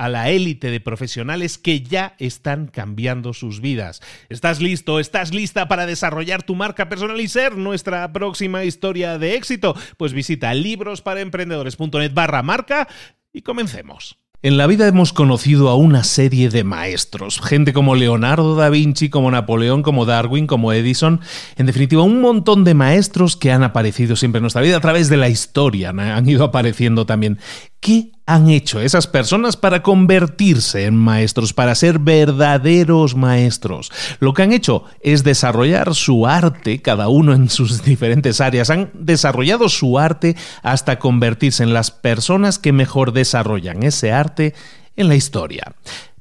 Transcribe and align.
a 0.00 0.08
la 0.08 0.30
élite 0.30 0.70
de 0.70 0.80
profesionales 0.80 1.58
que 1.58 1.82
ya 1.82 2.14
están 2.18 2.68
cambiando 2.68 3.34
sus 3.34 3.60
vidas. 3.60 4.00
¿Estás 4.30 4.62
listo? 4.62 4.98
¿Estás 4.98 5.34
lista 5.34 5.68
para 5.68 5.84
desarrollar 5.84 6.42
tu 6.42 6.54
marca 6.54 6.88
personal 6.88 7.20
y 7.20 7.28
ser 7.28 7.58
nuestra 7.58 8.10
próxima 8.10 8.64
historia 8.64 9.18
de 9.18 9.34
éxito? 9.34 9.76
Pues 9.98 10.14
visita 10.14 10.54
librosparaemprendedores.net 10.54 12.14
barra 12.14 12.42
marca 12.42 12.88
y 13.30 13.42
comencemos. 13.42 14.16
En 14.42 14.56
la 14.56 14.66
vida 14.66 14.88
hemos 14.88 15.12
conocido 15.12 15.68
a 15.68 15.74
una 15.74 16.02
serie 16.02 16.48
de 16.48 16.64
maestros, 16.64 17.42
gente 17.42 17.74
como 17.74 17.94
Leonardo 17.94 18.56
da 18.56 18.70
Vinci, 18.70 19.10
como 19.10 19.30
Napoleón, 19.30 19.82
como 19.82 20.06
Darwin, 20.06 20.46
como 20.46 20.72
Edison, 20.72 21.20
en 21.58 21.66
definitiva 21.66 22.04
un 22.04 22.22
montón 22.22 22.64
de 22.64 22.72
maestros 22.72 23.36
que 23.36 23.52
han 23.52 23.62
aparecido 23.62 24.16
siempre 24.16 24.38
en 24.38 24.44
nuestra 24.44 24.62
vida 24.62 24.78
a 24.78 24.80
través 24.80 25.10
de 25.10 25.18
la 25.18 25.28
historia, 25.28 25.90
han 25.90 26.26
ido 26.26 26.44
apareciendo 26.44 27.04
también. 27.04 27.38
¿Qué 27.80 28.12
han 28.26 28.50
hecho 28.50 28.78
esas 28.78 29.06
personas 29.06 29.56
para 29.56 29.82
convertirse 29.82 30.84
en 30.84 30.96
maestros, 30.96 31.54
para 31.54 31.74
ser 31.74 31.98
verdaderos 31.98 33.14
maestros? 33.14 33.90
Lo 34.18 34.34
que 34.34 34.42
han 34.42 34.52
hecho 34.52 34.84
es 35.00 35.24
desarrollar 35.24 35.94
su 35.94 36.26
arte, 36.26 36.82
cada 36.82 37.08
uno 37.08 37.32
en 37.32 37.48
sus 37.48 37.82
diferentes 37.82 38.42
áreas. 38.42 38.68
Han 38.68 38.90
desarrollado 38.92 39.70
su 39.70 39.98
arte 39.98 40.36
hasta 40.62 40.98
convertirse 40.98 41.62
en 41.62 41.72
las 41.72 41.90
personas 41.90 42.58
que 42.58 42.72
mejor 42.72 43.12
desarrollan 43.12 43.82
ese 43.82 44.12
arte 44.12 44.54
en 44.96 45.08
la 45.08 45.16
historia. 45.16 45.74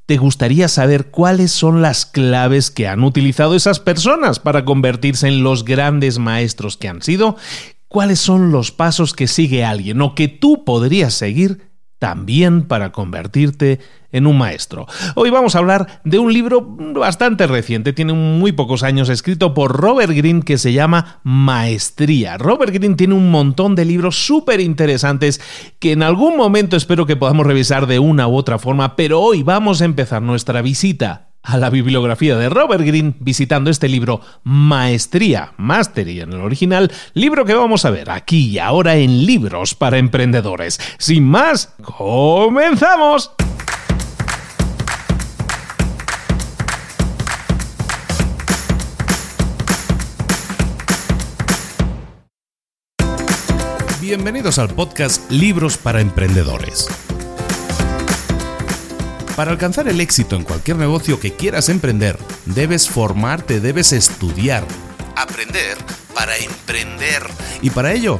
¿Te 0.05 0.15
gustaría 0.15 0.69
saber 0.69 1.11
cuáles 1.11 1.51
son 1.51 1.81
las 1.81 2.05
claves 2.05 2.71
que 2.71 2.87
han 2.87 3.03
utilizado 3.03 3.53
esas 3.53 3.81
personas 3.81 4.39
para 4.39 4.63
convertirse 4.63 5.27
en 5.27 5.43
los 5.43 5.65
grandes 5.65 6.19
maestros 6.19 6.77
que 6.77 6.87
han 6.87 7.01
sido? 7.01 7.35
Cuáles 7.89 8.19
son 8.19 8.51
los 8.51 8.71
pasos 8.71 9.13
que 9.13 9.27
sigue 9.27 9.65
alguien 9.65 10.01
o 10.01 10.15
que 10.15 10.29
tú 10.29 10.63
podrías 10.63 11.13
seguir 11.13 11.69
también 11.97 12.63
para 12.63 12.93
convertirte 12.93 13.79
en 14.11 14.25
un 14.25 14.37
maestro. 14.37 14.87
Hoy 15.15 15.29
vamos 15.29 15.53
a 15.53 15.59
hablar 15.59 16.01
de 16.05 16.17
un 16.17 16.31
libro 16.31 16.61
bastante 16.61 17.45
reciente, 17.45 17.91
tiene 17.91 18.13
muy 18.13 18.53
pocos 18.53 18.83
años, 18.83 19.09
escrito 19.09 19.53
por 19.53 19.75
Robert 19.75 20.13
Greene 20.13 20.41
que 20.43 20.57
se 20.57 20.71
llama 20.71 21.19
Maestría. 21.23 22.37
Robert 22.37 22.73
Greene 22.73 22.95
tiene 22.95 23.15
un 23.15 23.29
montón 23.29 23.75
de 23.75 23.83
libros 23.83 24.15
súper 24.25 24.61
interesantes 24.61 25.41
que 25.79 25.91
en 25.91 26.01
algún 26.01 26.37
momento 26.37 26.77
espero 26.77 27.05
que 27.05 27.17
podamos 27.17 27.45
revisar 27.45 27.85
de 27.85 27.99
una 27.99 28.27
u 28.27 28.35
otra 28.35 28.59
forma, 28.59 28.95
pero 28.95 29.19
hoy 29.19 29.43
vamos 29.43 29.81
a 29.81 29.85
empezar 29.85 30.21
nuestra 30.21 30.61
visita 30.61 31.28
a 31.43 31.57
la 31.57 31.69
bibliografía 31.69 32.37
de 32.37 32.49
Robert 32.49 32.83
Greene 32.83 33.15
visitando 33.19 33.69
este 33.69 33.87
libro 33.87 34.21
Maestría, 34.43 35.53
Mastery 35.57 36.21
en 36.21 36.33
el 36.33 36.41
original, 36.41 36.91
libro 37.13 37.45
que 37.45 37.53
vamos 37.53 37.85
a 37.85 37.89
ver 37.89 38.09
aquí 38.09 38.49
y 38.49 38.59
ahora 38.59 38.95
en 38.95 39.25
Libros 39.25 39.75
para 39.75 39.97
Emprendedores. 39.97 40.79
Sin 40.97 41.25
más, 41.25 41.73
comenzamos. 41.81 43.31
Bienvenidos 54.01 54.57
al 54.57 54.69
podcast 54.69 55.29
Libros 55.29 55.77
para 55.77 56.01
Emprendedores 56.01 56.89
para 59.39 59.51
alcanzar 59.51 59.87
el 59.87 60.01
éxito 60.01 60.35
en 60.35 60.43
cualquier 60.43 60.75
negocio 60.75 61.17
que 61.17 61.31
quieras 61.31 61.69
emprender, 61.69 62.19
debes 62.45 62.89
formarte, 62.89 63.61
debes 63.61 63.93
estudiar, 63.93 64.65
aprender 65.15 65.77
para 66.13 66.35
emprender. 66.35 67.23
Y 67.61 67.69
para 67.69 67.93
ello, 67.93 68.19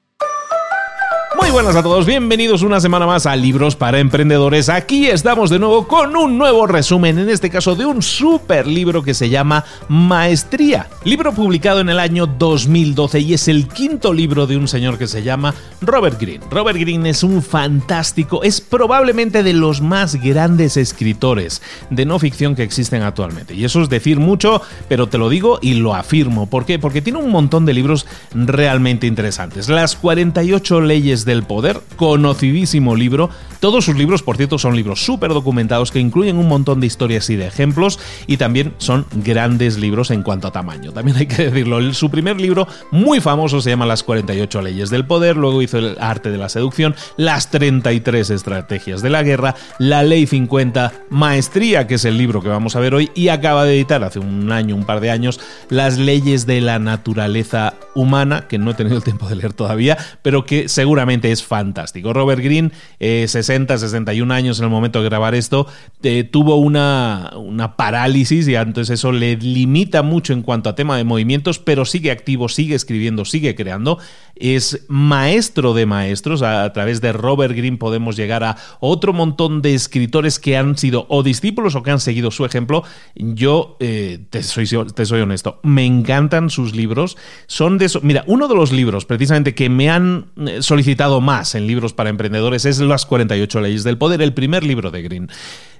Muy 1.41 1.49
buenas 1.49 1.75
a 1.75 1.81
todos, 1.81 2.05
bienvenidos 2.05 2.61
una 2.61 2.79
semana 2.79 3.07
más 3.07 3.25
a 3.25 3.35
Libros 3.35 3.75
para 3.75 3.97
Emprendedores. 3.97 4.69
Aquí 4.69 5.07
estamos 5.07 5.49
de 5.49 5.57
nuevo 5.57 5.87
con 5.87 6.15
un 6.15 6.37
nuevo 6.37 6.67
resumen, 6.67 7.17
en 7.17 7.29
este 7.29 7.49
caso 7.49 7.75
de 7.75 7.83
un 7.83 8.03
super 8.03 8.67
libro 8.67 9.01
que 9.01 9.15
se 9.15 9.27
llama 9.27 9.65
Maestría. 9.89 10.87
Libro 11.03 11.33
publicado 11.33 11.79
en 11.79 11.89
el 11.89 11.99
año 11.99 12.27
2012 12.27 13.19
y 13.21 13.33
es 13.33 13.47
el 13.47 13.67
quinto 13.67 14.13
libro 14.13 14.45
de 14.45 14.55
un 14.55 14.67
señor 14.67 14.99
que 14.99 15.07
se 15.07 15.23
llama 15.23 15.55
Robert 15.81 16.21
Greene. 16.21 16.45
Robert 16.51 16.77
Greene 16.77 17.09
es 17.09 17.23
un 17.23 17.41
fantástico, 17.41 18.43
es 18.43 18.61
probablemente 18.61 19.41
de 19.41 19.53
los 19.53 19.81
más 19.81 20.17
grandes 20.17 20.77
escritores 20.77 21.63
de 21.89 22.05
no 22.05 22.19
ficción 22.19 22.55
que 22.55 22.63
existen 22.63 23.01
actualmente. 23.01 23.55
Y 23.55 23.65
eso 23.65 23.81
es 23.81 23.89
decir 23.89 24.19
mucho, 24.19 24.61
pero 24.87 25.07
te 25.07 25.17
lo 25.17 25.27
digo 25.27 25.57
y 25.59 25.73
lo 25.73 25.95
afirmo. 25.95 26.47
¿Por 26.47 26.65
qué? 26.65 26.77
Porque 26.77 27.01
tiene 27.01 27.17
un 27.17 27.31
montón 27.31 27.65
de 27.65 27.73
libros 27.73 28.05
realmente 28.35 29.07
interesantes. 29.07 29.69
Las 29.69 29.95
48 29.95 30.81
leyes 30.81 31.25
del 31.25 31.30
del 31.31 31.43
Poder, 31.43 31.79
conocidísimo 31.95 32.95
libro. 32.95 33.29
Todos 33.61 33.85
sus 33.85 33.95
libros, 33.95 34.23
por 34.23 34.37
cierto, 34.37 34.57
son 34.57 34.75
libros 34.75 35.05
súper 35.05 35.33
documentados 35.33 35.91
que 35.91 35.99
incluyen 35.99 36.37
un 36.37 36.47
montón 36.47 36.79
de 36.79 36.87
historias 36.87 37.29
y 37.29 37.35
de 37.35 37.45
ejemplos 37.45 37.99
y 38.27 38.37
también 38.37 38.73
son 38.79 39.05
grandes 39.13 39.77
libros 39.77 40.11
en 40.11 40.23
cuanto 40.23 40.47
a 40.47 40.51
tamaño. 40.51 40.91
También 40.91 41.17
hay 41.17 41.27
que 41.27 41.43
decirlo, 41.49 41.93
su 41.93 42.09
primer 42.09 42.41
libro 42.41 42.67
muy 42.89 43.21
famoso 43.21 43.61
se 43.61 43.69
llama 43.69 43.85
Las 43.85 44.03
48 44.03 44.61
leyes 44.61 44.89
del 44.89 45.05
poder, 45.05 45.37
luego 45.37 45.61
hizo 45.61 45.77
El 45.77 45.95
arte 45.99 46.31
de 46.31 46.37
la 46.37 46.49
seducción, 46.49 46.95
Las 47.17 47.51
33 47.51 48.31
estrategias 48.31 49.01
de 49.01 49.09
la 49.11 49.23
guerra, 49.23 49.55
La 49.77 50.03
ley 50.03 50.25
50, 50.25 50.91
Maestría, 51.09 51.87
que 51.87 51.95
es 51.95 52.05
el 52.05 52.17
libro 52.17 52.41
que 52.41 52.49
vamos 52.49 52.75
a 52.75 52.79
ver 52.79 52.95
hoy, 52.95 53.11
y 53.13 53.29
acaba 53.29 53.63
de 53.63 53.75
editar 53.75 54.03
hace 54.03 54.19
un 54.19 54.51
año, 54.51 54.75
un 54.75 54.85
par 54.85 54.99
de 54.99 55.11
años, 55.11 55.39
Las 55.69 55.97
leyes 55.97 56.45
de 56.45 56.61
la 56.61 56.79
naturaleza 56.79 57.75
humana, 57.93 58.47
que 58.47 58.57
no 58.57 58.71
he 58.71 58.73
tenido 58.73 58.97
el 58.97 59.03
tiempo 59.03 59.29
de 59.29 59.35
leer 59.35 59.53
todavía, 59.53 59.97
pero 60.23 60.45
que 60.45 60.67
seguramente 60.67 61.20
es 61.29 61.43
fantástico. 61.43 62.13
Robert 62.13 62.41
Greene, 62.41 62.71
60, 62.99 63.73
eh, 63.73 63.77
61 63.77 64.33
años 64.33 64.59
en 64.59 64.65
el 64.65 64.71
momento 64.71 65.01
de 65.01 65.09
grabar 65.09 65.35
esto, 65.35 65.67
eh, 66.03 66.23
tuvo 66.23 66.55
una, 66.55 67.33
una 67.35 67.75
parálisis 67.75 68.47
y 68.47 68.55
entonces 68.55 68.99
eso 68.99 69.11
le 69.11 69.35
limita 69.35 70.01
mucho 70.01 70.31
en 70.31 70.41
cuanto 70.41 70.69
a 70.69 70.75
tema 70.75 70.95
de 70.95 71.03
movimientos, 71.03 71.59
pero 71.59 71.83
sigue 71.83 72.11
activo, 72.11 72.47
sigue 72.47 72.75
escribiendo, 72.75 73.25
sigue 73.25 73.53
creando. 73.55 73.99
Es 74.41 74.85
maestro 74.87 75.73
de 75.73 75.85
maestros. 75.85 76.41
A, 76.41 76.73
través 76.73 76.99
de 76.99 77.13
Robert 77.13 77.55
Greene 77.55 77.77
podemos 77.77 78.15
llegar 78.15 78.43
a 78.43 78.57
otro 78.79 79.13
montón 79.13 79.61
de 79.61 79.73
escritores 79.73 80.39
que 80.39 80.57
han 80.57 80.77
sido 80.77 81.05
o 81.09 81.23
discípulos 81.23 81.75
o 81.75 81.83
que 81.83 81.91
han 81.91 81.99
seguido 81.99 82.31
su 82.31 82.43
ejemplo. 82.43 82.83
Yo 83.15 83.77
eh, 83.79 84.19
te, 84.29 84.41
soy, 84.43 84.67
te 84.93 85.05
soy 85.05 85.21
honesto, 85.21 85.59
me 85.63 85.85
encantan 85.85 86.49
sus 86.49 86.75
libros. 86.75 87.17
Son 87.47 87.77
de. 87.77 87.91
Mira, 88.01 88.23
uno 88.27 88.47
de 88.47 88.55
los 88.55 88.71
libros 88.71 89.05
precisamente 89.05 89.53
que 89.53 89.69
me 89.69 89.89
han 89.89 90.31
eh, 90.47 90.61
solicitado 90.61 91.21
más 91.21 91.55
en 91.55 91.67
libros 91.67 91.93
para 91.93 92.09
emprendedores 92.09 92.65
es 92.65 92.79
Las 92.79 93.05
48 93.05 93.61
leyes 93.61 93.83
del 93.83 93.97
poder, 93.97 94.21
el 94.21 94.33
primer 94.33 94.63
libro 94.63 94.91
de 94.91 95.01
Green. 95.01 95.29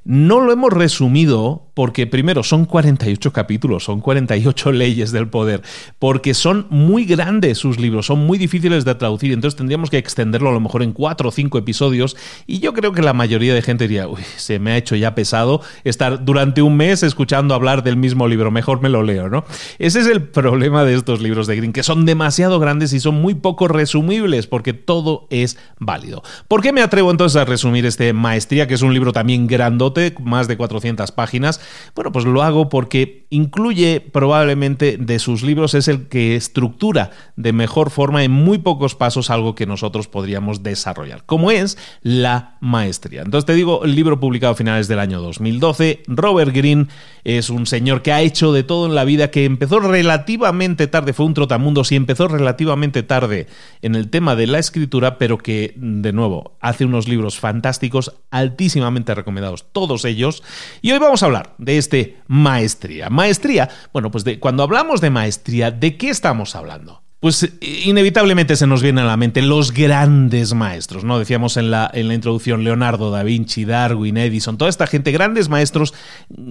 No 0.04 0.42
lo 0.42 0.52
hemos 0.52 0.74
resumido 0.74 1.68
porque 1.76 2.08
primero 2.08 2.42
son 2.42 2.66
48 2.66 3.32
capítulos, 3.32 3.84
son 3.84 4.02
48 4.02 4.72
leyes 4.72 5.12
del 5.12 5.28
poder, 5.30 5.62
porque 6.00 6.34
son 6.34 6.66
muy 6.72 7.06
grandes 7.06 7.60
sus 7.60 7.80
libros, 7.80 8.08
son 8.08 8.26
muy 8.26 8.40
difíciles 8.40 8.84
de 8.84 8.96
traducir, 8.96 9.32
entonces 9.32 9.58
tendríamos 9.58 9.92
que 9.92 10.00
extenderlo 10.00 10.50
a 10.50 10.54
lo 10.54 10.60
mejor 10.60 10.82
en 10.82 10.92
4 10.92 11.30
o 11.30 11.32
5 11.32 11.58
episodios 11.60 12.18
y 12.48 12.60
yo 12.60 12.74
creo 12.74 12.94
que 12.94 13.04
la 13.04 13.14
mayoría 13.14 13.54
de 13.54 13.62
gente 13.62 13.88
diría, 13.88 14.08
uy, 14.08 14.22
se 14.38 14.58
me 14.58 14.72
ha 14.72 14.78
hecho 14.78 14.96
ya 14.96 15.14
pesado 15.14 15.62
estar 15.84 16.26
durante 16.26 16.64
un 16.64 16.78
mes 16.78 17.04
escuchando 17.04 17.54
hablar 17.54 17.84
del 17.84 17.96
mismo 17.96 18.28
libro, 18.28 18.50
mejor 18.50 18.82
me 18.82 18.90
lo 18.90 19.04
leo, 19.04 19.30
¿no? 19.30 19.46
Ese 19.78 20.00
es 20.00 20.08
el 20.08 20.24
problema 20.24 20.84
de 20.84 20.96
estos 20.96 21.22
libros 21.22 21.46
de 21.46 21.58
Green, 21.58 21.74
que 21.74 21.84
son 21.84 22.06
demasiado 22.06 22.60
grandes 22.60 22.92
y 22.94 23.00
son 23.00 23.22
muy 23.22 23.36
poco 23.36 23.68
resumibles 23.68 24.48
porque 24.48 24.74
todo 24.74 25.28
es 25.30 25.60
válido. 25.80 26.24
¿Por 26.48 26.62
qué 26.62 26.74
me 26.74 26.82
atrevo 26.82 27.12
entonces 27.12 27.40
a 27.40 27.46
resumir 27.46 27.86
este 27.86 28.14
Maestría, 28.14 28.68
que 28.68 28.74
es 28.74 28.82
un 28.82 28.94
libro 28.94 29.14
también 29.14 29.46
grandote? 29.46 29.91
Más 30.24 30.48
de 30.48 30.58
400 30.58 31.12
páginas. 31.12 31.62
Bueno, 31.96 32.12
pues 32.12 32.26
lo 32.26 32.44
hago 32.44 32.70
porque 32.70 33.26
incluye 33.30 34.02
probablemente 34.02 34.98
de 34.98 35.20
sus 35.20 35.44
libros 35.44 35.74
es 35.74 35.88
el 35.88 36.08
que 36.08 36.36
estructura 36.36 37.12
de 37.36 37.54
mejor 37.54 37.90
forma 37.90 38.24
en 38.24 38.32
muy 38.32 38.58
pocos 38.58 38.96
pasos 38.96 39.30
algo 39.30 39.56
que 39.56 39.66
nosotros 39.66 40.08
podríamos 40.08 40.64
desarrollar, 40.64 41.24
como 41.26 41.52
es 41.52 41.78
la 42.02 42.58
maestría. 42.60 43.22
Entonces 43.22 43.46
te 43.46 43.54
digo, 43.54 43.86
el 43.86 43.96
libro 43.96 44.20
publicado 44.20 44.54
a 44.54 44.56
finales 44.56 44.88
del 44.88 45.00
año 45.00 45.22
2012, 45.22 46.04
Robert 46.08 46.54
Greene 46.54 46.88
es 47.24 47.50
un 47.50 47.66
señor 47.66 48.02
que 48.02 48.12
ha 48.12 48.22
hecho 48.22 48.52
de 48.52 48.64
todo 48.64 48.86
en 48.86 48.96
la 48.96 49.06
vida, 49.06 49.32
que 49.32 49.46
empezó 49.46 49.80
relativamente 49.80 50.88
tarde, 50.88 51.14
fue 51.14 51.26
un 51.26 51.34
trotamundos 51.34 51.92
y 51.92 51.96
empezó 51.96 52.28
relativamente 52.28 53.04
tarde 53.04 53.48
en 53.82 53.96
el 53.96 54.10
tema 54.10 54.36
de 54.36 54.48
la 54.48 54.60
escritura, 54.60 55.18
pero 55.18 55.38
que, 55.38 55.74
de 55.76 56.14
nuevo, 56.14 56.58
hace 56.60 56.86
unos 56.86 57.08
libros 57.08 57.40
fantásticos, 57.40 58.14
altísimamente 58.30 59.16
recomendados 59.16 59.72
todos 59.88 60.06
ellos. 60.06 60.44
Y 60.82 60.92
hoy 60.92 61.00
vamos 61.00 61.24
a 61.24 61.26
hablar 61.26 61.54
de 61.58 61.78
este 61.78 62.18
maestría. 62.28 63.10
Maestría, 63.10 63.70
bueno, 63.94 64.12
pues 64.12 64.24
de, 64.24 64.40
cuando 64.40 64.64
hablamos 64.64 65.02
de 65.02 65.10
maestría, 65.10 65.72
¿de 65.72 65.98
qué 65.98 66.10
estamos 66.10 66.56
hablando? 66.56 67.02
Pues 67.20 67.48
inevitablemente 67.62 68.56
se 68.56 68.66
nos 68.66 68.82
vienen 68.82 69.04
a 69.04 69.08
la 69.08 69.18
mente 69.18 69.44
los 69.44 69.74
grandes 69.74 70.56
maestros, 70.56 71.04
¿no? 71.04 71.20
Decíamos 71.20 71.56
en 71.56 71.70
la, 71.70 71.90
en 71.94 72.08
la 72.08 72.16
introducción 72.16 72.64
Leonardo 72.64 73.12
da 73.12 73.22
Vinci, 73.22 73.64
Darwin, 73.64 74.18
Edison, 74.18 74.58
toda 74.58 74.70
esta 74.70 74.88
gente, 74.88 75.12
grandes 75.12 75.48
maestros 75.48 75.94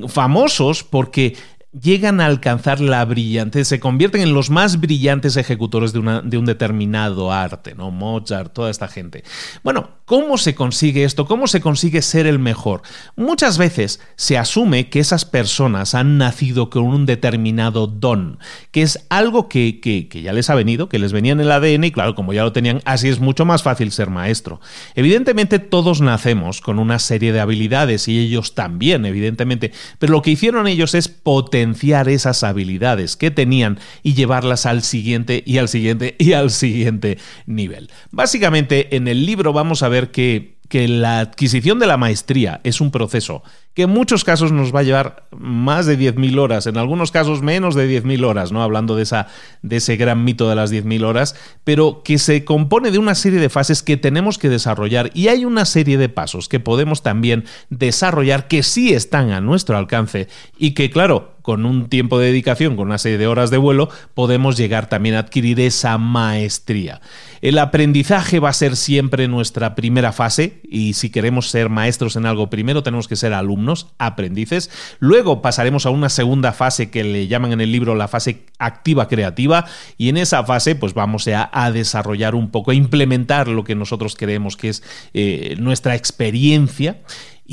famosos 0.07 0.85
porque 0.85 1.37
llegan 1.79 2.21
a 2.21 2.27
alcanzar 2.27 2.81
la 2.81 3.05
brillantez, 3.05 3.69
se 3.69 3.79
convierten 3.79 4.23
en 4.23 4.35
los 4.35 4.51
más 4.51 4.81
brillantes 4.81 5.37
ejecutores 5.37 5.93
de, 5.93 6.01
un 6.01 6.47
determinado 6.47 7.33
arte, 7.33 7.75
¿no? 7.77 7.93
Mozart, 7.93 8.53
toda 8.53 8.71
esta 8.71 8.89
gente. 8.89 9.23
Bueno, 9.63 9.91
¿cómo 10.05 10.37
se 10.37 10.57
consigue 10.57 11.05
esto? 11.05 11.27
¿Cómo 11.27 11.47
se 11.47 11.61
consigue 11.61 12.03
ser 12.03 12.27
el 12.27 12.41
mejor? 12.41 12.83
Muchas 13.15 13.57
veces 13.57 14.01
se 14.17 14.37
asume 14.37 14.89
que 14.89 14.99
esas 14.99 15.25
personas 15.25 15.95
han 15.95 16.19
nacido 16.19 16.71
con 16.71 16.83
un 16.83 17.07
determinado 17.07 17.87
don, 17.87 18.39
que 18.73 18.83
es 18.83 19.07
algo 19.09 19.49
que, 19.49 19.81
que, 19.81 20.09
que 20.09 20.23
ya 20.23 20.33
les 20.33 20.51
ha 20.51 20.57
venido, 20.57 20.89
que 20.89 20.99
les 20.99 21.13
venía 21.13 21.33
en 21.33 21.41
el 21.41 21.53
ADN 21.53 21.85
y 21.85 21.93
claro, 21.93 22.17
como 22.17 22.33
ya 22.33 22.43
lo 22.43 22.53
tenían, 22.53 22.83
así 22.85 23.09
es 23.09 23.21
mucho 23.21 23.45
más 23.45 23.63
fácil 23.63 23.93
ser 23.93 24.11
maestro. 24.11 24.61
Evidentemente 24.97 25.61
todos 25.61 26.01
nacemos 26.01 26.61
con 26.61 26.81
una 26.81 26.99
serie 26.99 27.33
de 27.33 27.41
habilidades 27.41 28.09
y 28.09 28.19
ellos 28.19 28.57
también, 28.57 29.07
evidentemente, 29.07 29.71
pero 30.01 30.13
lo 30.15 30.23
que 30.23 30.33
hicieron 30.33 30.67
ellos 30.67 30.97
es 30.97 31.07
potenciar 31.07 31.60
esas 31.61 32.43
habilidades 32.45 33.17
que 33.17 33.31
tenían 33.31 33.79
y 34.03 34.15
llevarlas 34.15 34.67
al 34.67 34.83
siguiente 34.83 35.43
y 35.47 35.59
al 35.59 35.69
siguiente 35.69 36.17
y 36.19 36.33
al 36.33 36.51
siguiente 36.51 37.19
nivel. 37.47 37.91
Básicamente 38.11 38.97
en 38.97 39.09
el 39.09 39.27
libro 39.27 39.53
vamos 39.53 39.83
a 39.83 39.89
ver 39.89 40.11
que 40.11 40.61
que 40.71 40.87
la 40.87 41.19
adquisición 41.19 41.81
de 41.81 41.89
la 41.89 41.97
maestría 41.97 42.61
es 42.63 42.81
un 42.81 42.93
proceso 42.93 43.43
que 43.75 43.83
en 43.83 43.91
muchos 43.91 44.25
casos 44.25 44.53
nos 44.53 44.75
va 44.75 44.81
a 44.81 44.85
llevar 44.85 45.29
más 45.37 45.87
de 45.87 45.99
10.000 45.99 46.39
horas, 46.39 46.67
en 46.67 46.77
algunos 46.77 47.11
casos 47.11 47.43
menos 47.43 47.75
de 47.75 47.89
10.000 48.03 48.25
horas, 48.25 48.53
¿no? 48.53 48.63
Hablando 48.63 48.95
de, 48.97 49.03
esa, 49.03 49.27
de 49.63 49.77
ese 49.77 49.97
gran 49.97 50.25
mito 50.25 50.49
de 50.49 50.55
las 50.55 50.73
10.000 50.73 51.05
horas, 51.05 51.35
pero 51.65 52.03
que 52.05 52.19
se 52.19 52.45
compone 52.45 52.93
de 52.93 52.99
una 52.99 53.17
serie 53.17 53.41
de 53.41 53.49
fases 53.49 53.83
que 53.83 53.97
tenemos 53.97 54.39
que 54.39 54.49
desarrollar 54.49 55.11
y 55.15 55.29
hay 55.29 55.45
una 55.45 55.65
serie 55.65 55.99
de 55.99 56.09
pasos 56.09 56.49
que 56.49 56.61
podemos 56.61 57.03
también 57.03 57.45
desarrollar 57.69 58.47
que 58.47 58.63
sí 58.63 58.93
están 58.93 59.33
a 59.33 59.41
nuestro 59.41 59.77
alcance 59.77 60.29
y 60.57 60.73
que, 60.73 60.91
claro, 60.91 61.35
con 61.51 61.67
un 61.67 61.89
tiempo 61.89 62.21
de 62.21 62.27
dedicación, 62.27 62.77
con 62.77 62.87
una 62.87 62.99
serie 62.99 63.19
de 63.19 63.27
horas 63.27 63.51
de 63.51 63.57
vuelo, 63.57 63.89
podemos 64.15 64.57
llegar 64.57 64.89
también 64.89 65.17
a 65.17 65.19
adquirir 65.19 65.59
esa 65.59 65.99
maestría. 65.99 67.01
El 67.41 67.59
aprendizaje 67.59 68.39
va 68.39 68.51
a 68.51 68.53
ser 68.53 68.77
siempre 68.77 69.27
nuestra 69.27 69.75
primera 69.75 70.13
fase 70.13 70.61
y 70.63 70.93
si 70.93 71.11
queremos 71.11 71.51
ser 71.51 71.69
maestros 71.69 72.15
en 72.15 72.25
algo, 72.25 72.51
primero 72.51 72.85
tenemos 72.85 73.09
que 73.09 73.17
ser 73.17 73.35
alumnos, 73.35 73.89
aprendices. 73.99 74.71
Luego 75.01 75.43
pasaremos 75.43 75.87
a 75.87 75.91
una 75.91 76.09
segunda 76.09 76.53
fase 76.53 76.89
que 76.89 77.03
le 77.03 77.27
llaman 77.27 77.51
en 77.51 77.61
el 77.61 77.73
libro 77.73 77.97
la 77.97 78.07
fase 78.07 78.45
activa 78.61 79.09
creativa 79.09 79.65
y 79.99 80.09
en 80.09 80.19
esa 80.19 80.45
fase 80.45 80.77
pues 80.77 80.95
vamos 80.95 81.27
a, 81.27 81.73
desarrollar 81.73 82.37
un 82.37 82.53
poco, 82.53 82.71
a 82.71 82.75
implementar 82.75 83.49
lo 83.49 83.65
que 83.65 83.75
nosotros 83.75 84.15
creemos 84.15 84.57
que 84.57 84.69
es 84.69 84.85
eh, 85.15 85.57
nuestra 85.59 85.97
experiencia 85.97 86.99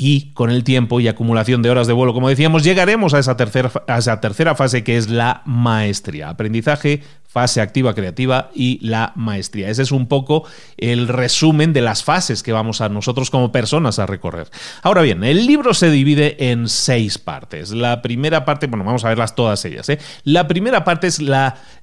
y 0.00 0.30
con 0.32 0.50
el 0.50 0.62
tiempo 0.62 1.00
y 1.00 1.08
acumulación 1.08 1.60
de 1.60 1.70
horas 1.70 1.88
de 1.88 1.92
vuelo, 1.92 2.14
como 2.14 2.28
decíamos, 2.28 2.62
llegaremos 2.62 3.14
a 3.14 3.18
esa 3.18 3.36
tercera, 3.36 3.72
a 3.88 3.98
esa 3.98 4.20
tercera 4.20 4.54
fase 4.54 4.84
que 4.84 4.96
es 4.96 5.10
la 5.10 5.42
maestría. 5.44 6.28
Aprendizaje, 6.28 7.02
fase 7.28 7.60
activa 7.60 7.94
creativa 7.94 8.50
y 8.54 8.78
la 8.80 9.12
maestría. 9.14 9.68
Ese 9.68 9.82
es 9.82 9.92
un 9.92 10.06
poco 10.06 10.44
el 10.78 11.08
resumen 11.08 11.74
de 11.74 11.82
las 11.82 12.02
fases 12.02 12.42
que 12.42 12.52
vamos 12.52 12.80
a 12.80 12.88
nosotros 12.88 13.30
como 13.30 13.52
personas 13.52 13.98
a 13.98 14.06
recorrer. 14.06 14.48
Ahora 14.82 15.02
bien, 15.02 15.22
el 15.22 15.46
libro 15.46 15.74
se 15.74 15.90
divide 15.90 16.50
en 16.50 16.68
seis 16.68 17.18
partes. 17.18 17.70
La 17.70 18.00
primera 18.00 18.46
parte, 18.46 18.66
bueno, 18.66 18.84
vamos 18.84 19.04
a 19.04 19.10
verlas 19.10 19.34
todas 19.34 19.62
ellas. 19.66 19.88
¿eh? 19.90 19.98
La 20.24 20.48
primera 20.48 20.84
parte 20.84 21.06
es 21.08 21.20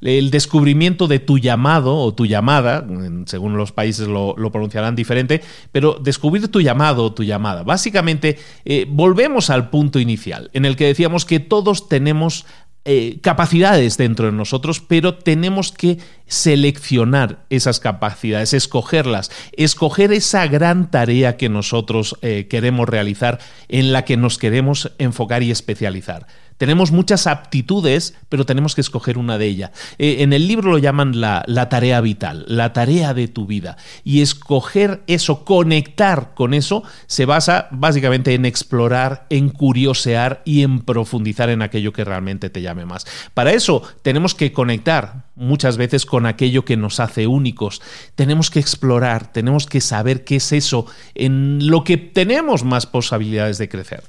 el 0.01 0.31
descubrimiento 0.31 1.07
de 1.07 1.19
tu 1.19 1.37
llamado 1.37 1.95
o 1.95 2.13
tu 2.13 2.25
llamada, 2.25 2.83
según 3.25 3.55
los 3.55 3.71
países 3.71 4.07
lo, 4.07 4.35
pronunciarán 4.51 4.95
diferente, 4.95 5.41
pero 5.71 5.99
descubrir 6.01 6.47
tu 6.47 6.59
llamado 6.59 7.03
o 7.03 7.13
tu 7.13 7.23
llamada. 7.23 7.61
Básicamente, 7.61 8.39
eh, 8.65 8.87
volvemos 8.89 9.51
al 9.51 9.69
punto 9.69 9.99
inicial, 9.99 10.49
en 10.53 10.65
el 10.65 10.75
que 10.75 10.87
decíamos 10.87 11.23
que 11.25 11.39
todos 11.39 11.87
tenemos 11.87 12.45
eh, 12.87 13.17
capacidades 13.21 13.97
dentro 13.97 14.27
de 14.27 14.31
nosotros, 14.31 14.79
pero 14.79 15.15
tenemos 15.15 15.71
que 15.71 15.97
seleccionar 16.27 17.43
esas 17.49 17.79
capacidades, 17.79 18.53
escogerlas, 18.53 19.31
escoger 19.53 20.13
esa 20.13 20.45
gran 20.45 20.91
tarea 20.91 21.35
que 21.35 21.49
nosotros 21.49 22.15
eh, 22.21 22.45
queremos 22.47 22.87
realizar, 22.87 23.39
en 23.69 23.91
la 23.91 24.05
que 24.05 24.17
nos 24.17 24.37
queremos 24.37 24.91
enfocar 24.99 25.41
y 25.41 25.49
especializar. 25.49 26.27
Tenemos 26.57 26.91
muchas 26.91 27.27
aptitudes, 27.27 28.15
pero 28.29 28.45
tenemos 28.45 28.75
que 28.75 28.81
escoger 28.81 29.17
una 29.17 29.37
de 29.37 29.45
ellas. 29.45 29.71
Eh, 29.97 30.17
en 30.19 30.33
el 30.33 30.47
libro 30.47 30.71
lo 30.71 30.77
llaman 30.77 31.19
la, 31.19 31.43
la, 31.47 31.69
tarea 31.69 31.99
vital, 32.01 32.45
la 32.47 32.73
tarea 32.73 33.13
de 33.13 33.27
tu 33.27 33.45
vida. 33.45 33.77
Y 34.03 34.21
escoger 34.21 35.03
eso, 35.07 35.43
conectar 35.43 36.33
con 36.33 36.53
eso, 36.53 36.83
se 37.07 37.25
basa 37.25 37.67
básicamente 37.71 38.33
en 38.33 38.45
explorar, 38.45 39.25
en 39.29 39.49
curiosear 39.49 40.41
y 40.45 40.63
en 40.63 40.81
profundizar 40.81 41.49
en 41.49 41.61
aquello 41.61 41.91
que 41.91 42.05
realmente 42.05 42.49
te 42.49 42.61
llame 42.61 42.85
más. 42.85 43.05
Para 43.33 43.53
eso 43.53 43.81
tenemos 44.01 44.35
que 44.35 44.53
conectar 44.53 45.25
muchas 45.35 45.77
veces 45.77 46.05
con 46.05 46.25
aquello 46.25 46.65
que 46.65 46.77
nos 46.77 46.99
hace 46.99 47.27
únicos. 47.27 47.81
Tenemos 48.15 48.49
que 48.49 48.59
explorar, 48.59 49.31
tenemos 49.31 49.65
que 49.65 49.81
saber 49.81 50.23
qué 50.23 50.37
es 50.37 50.51
eso 50.51 50.85
en 51.13 51.67
lo 51.67 51.83
que 51.83 51.97
tenemos 51.97 52.63
más 52.63 52.85
posibilidades 52.85 53.57
de 53.57 53.69
crecer. 53.69 54.03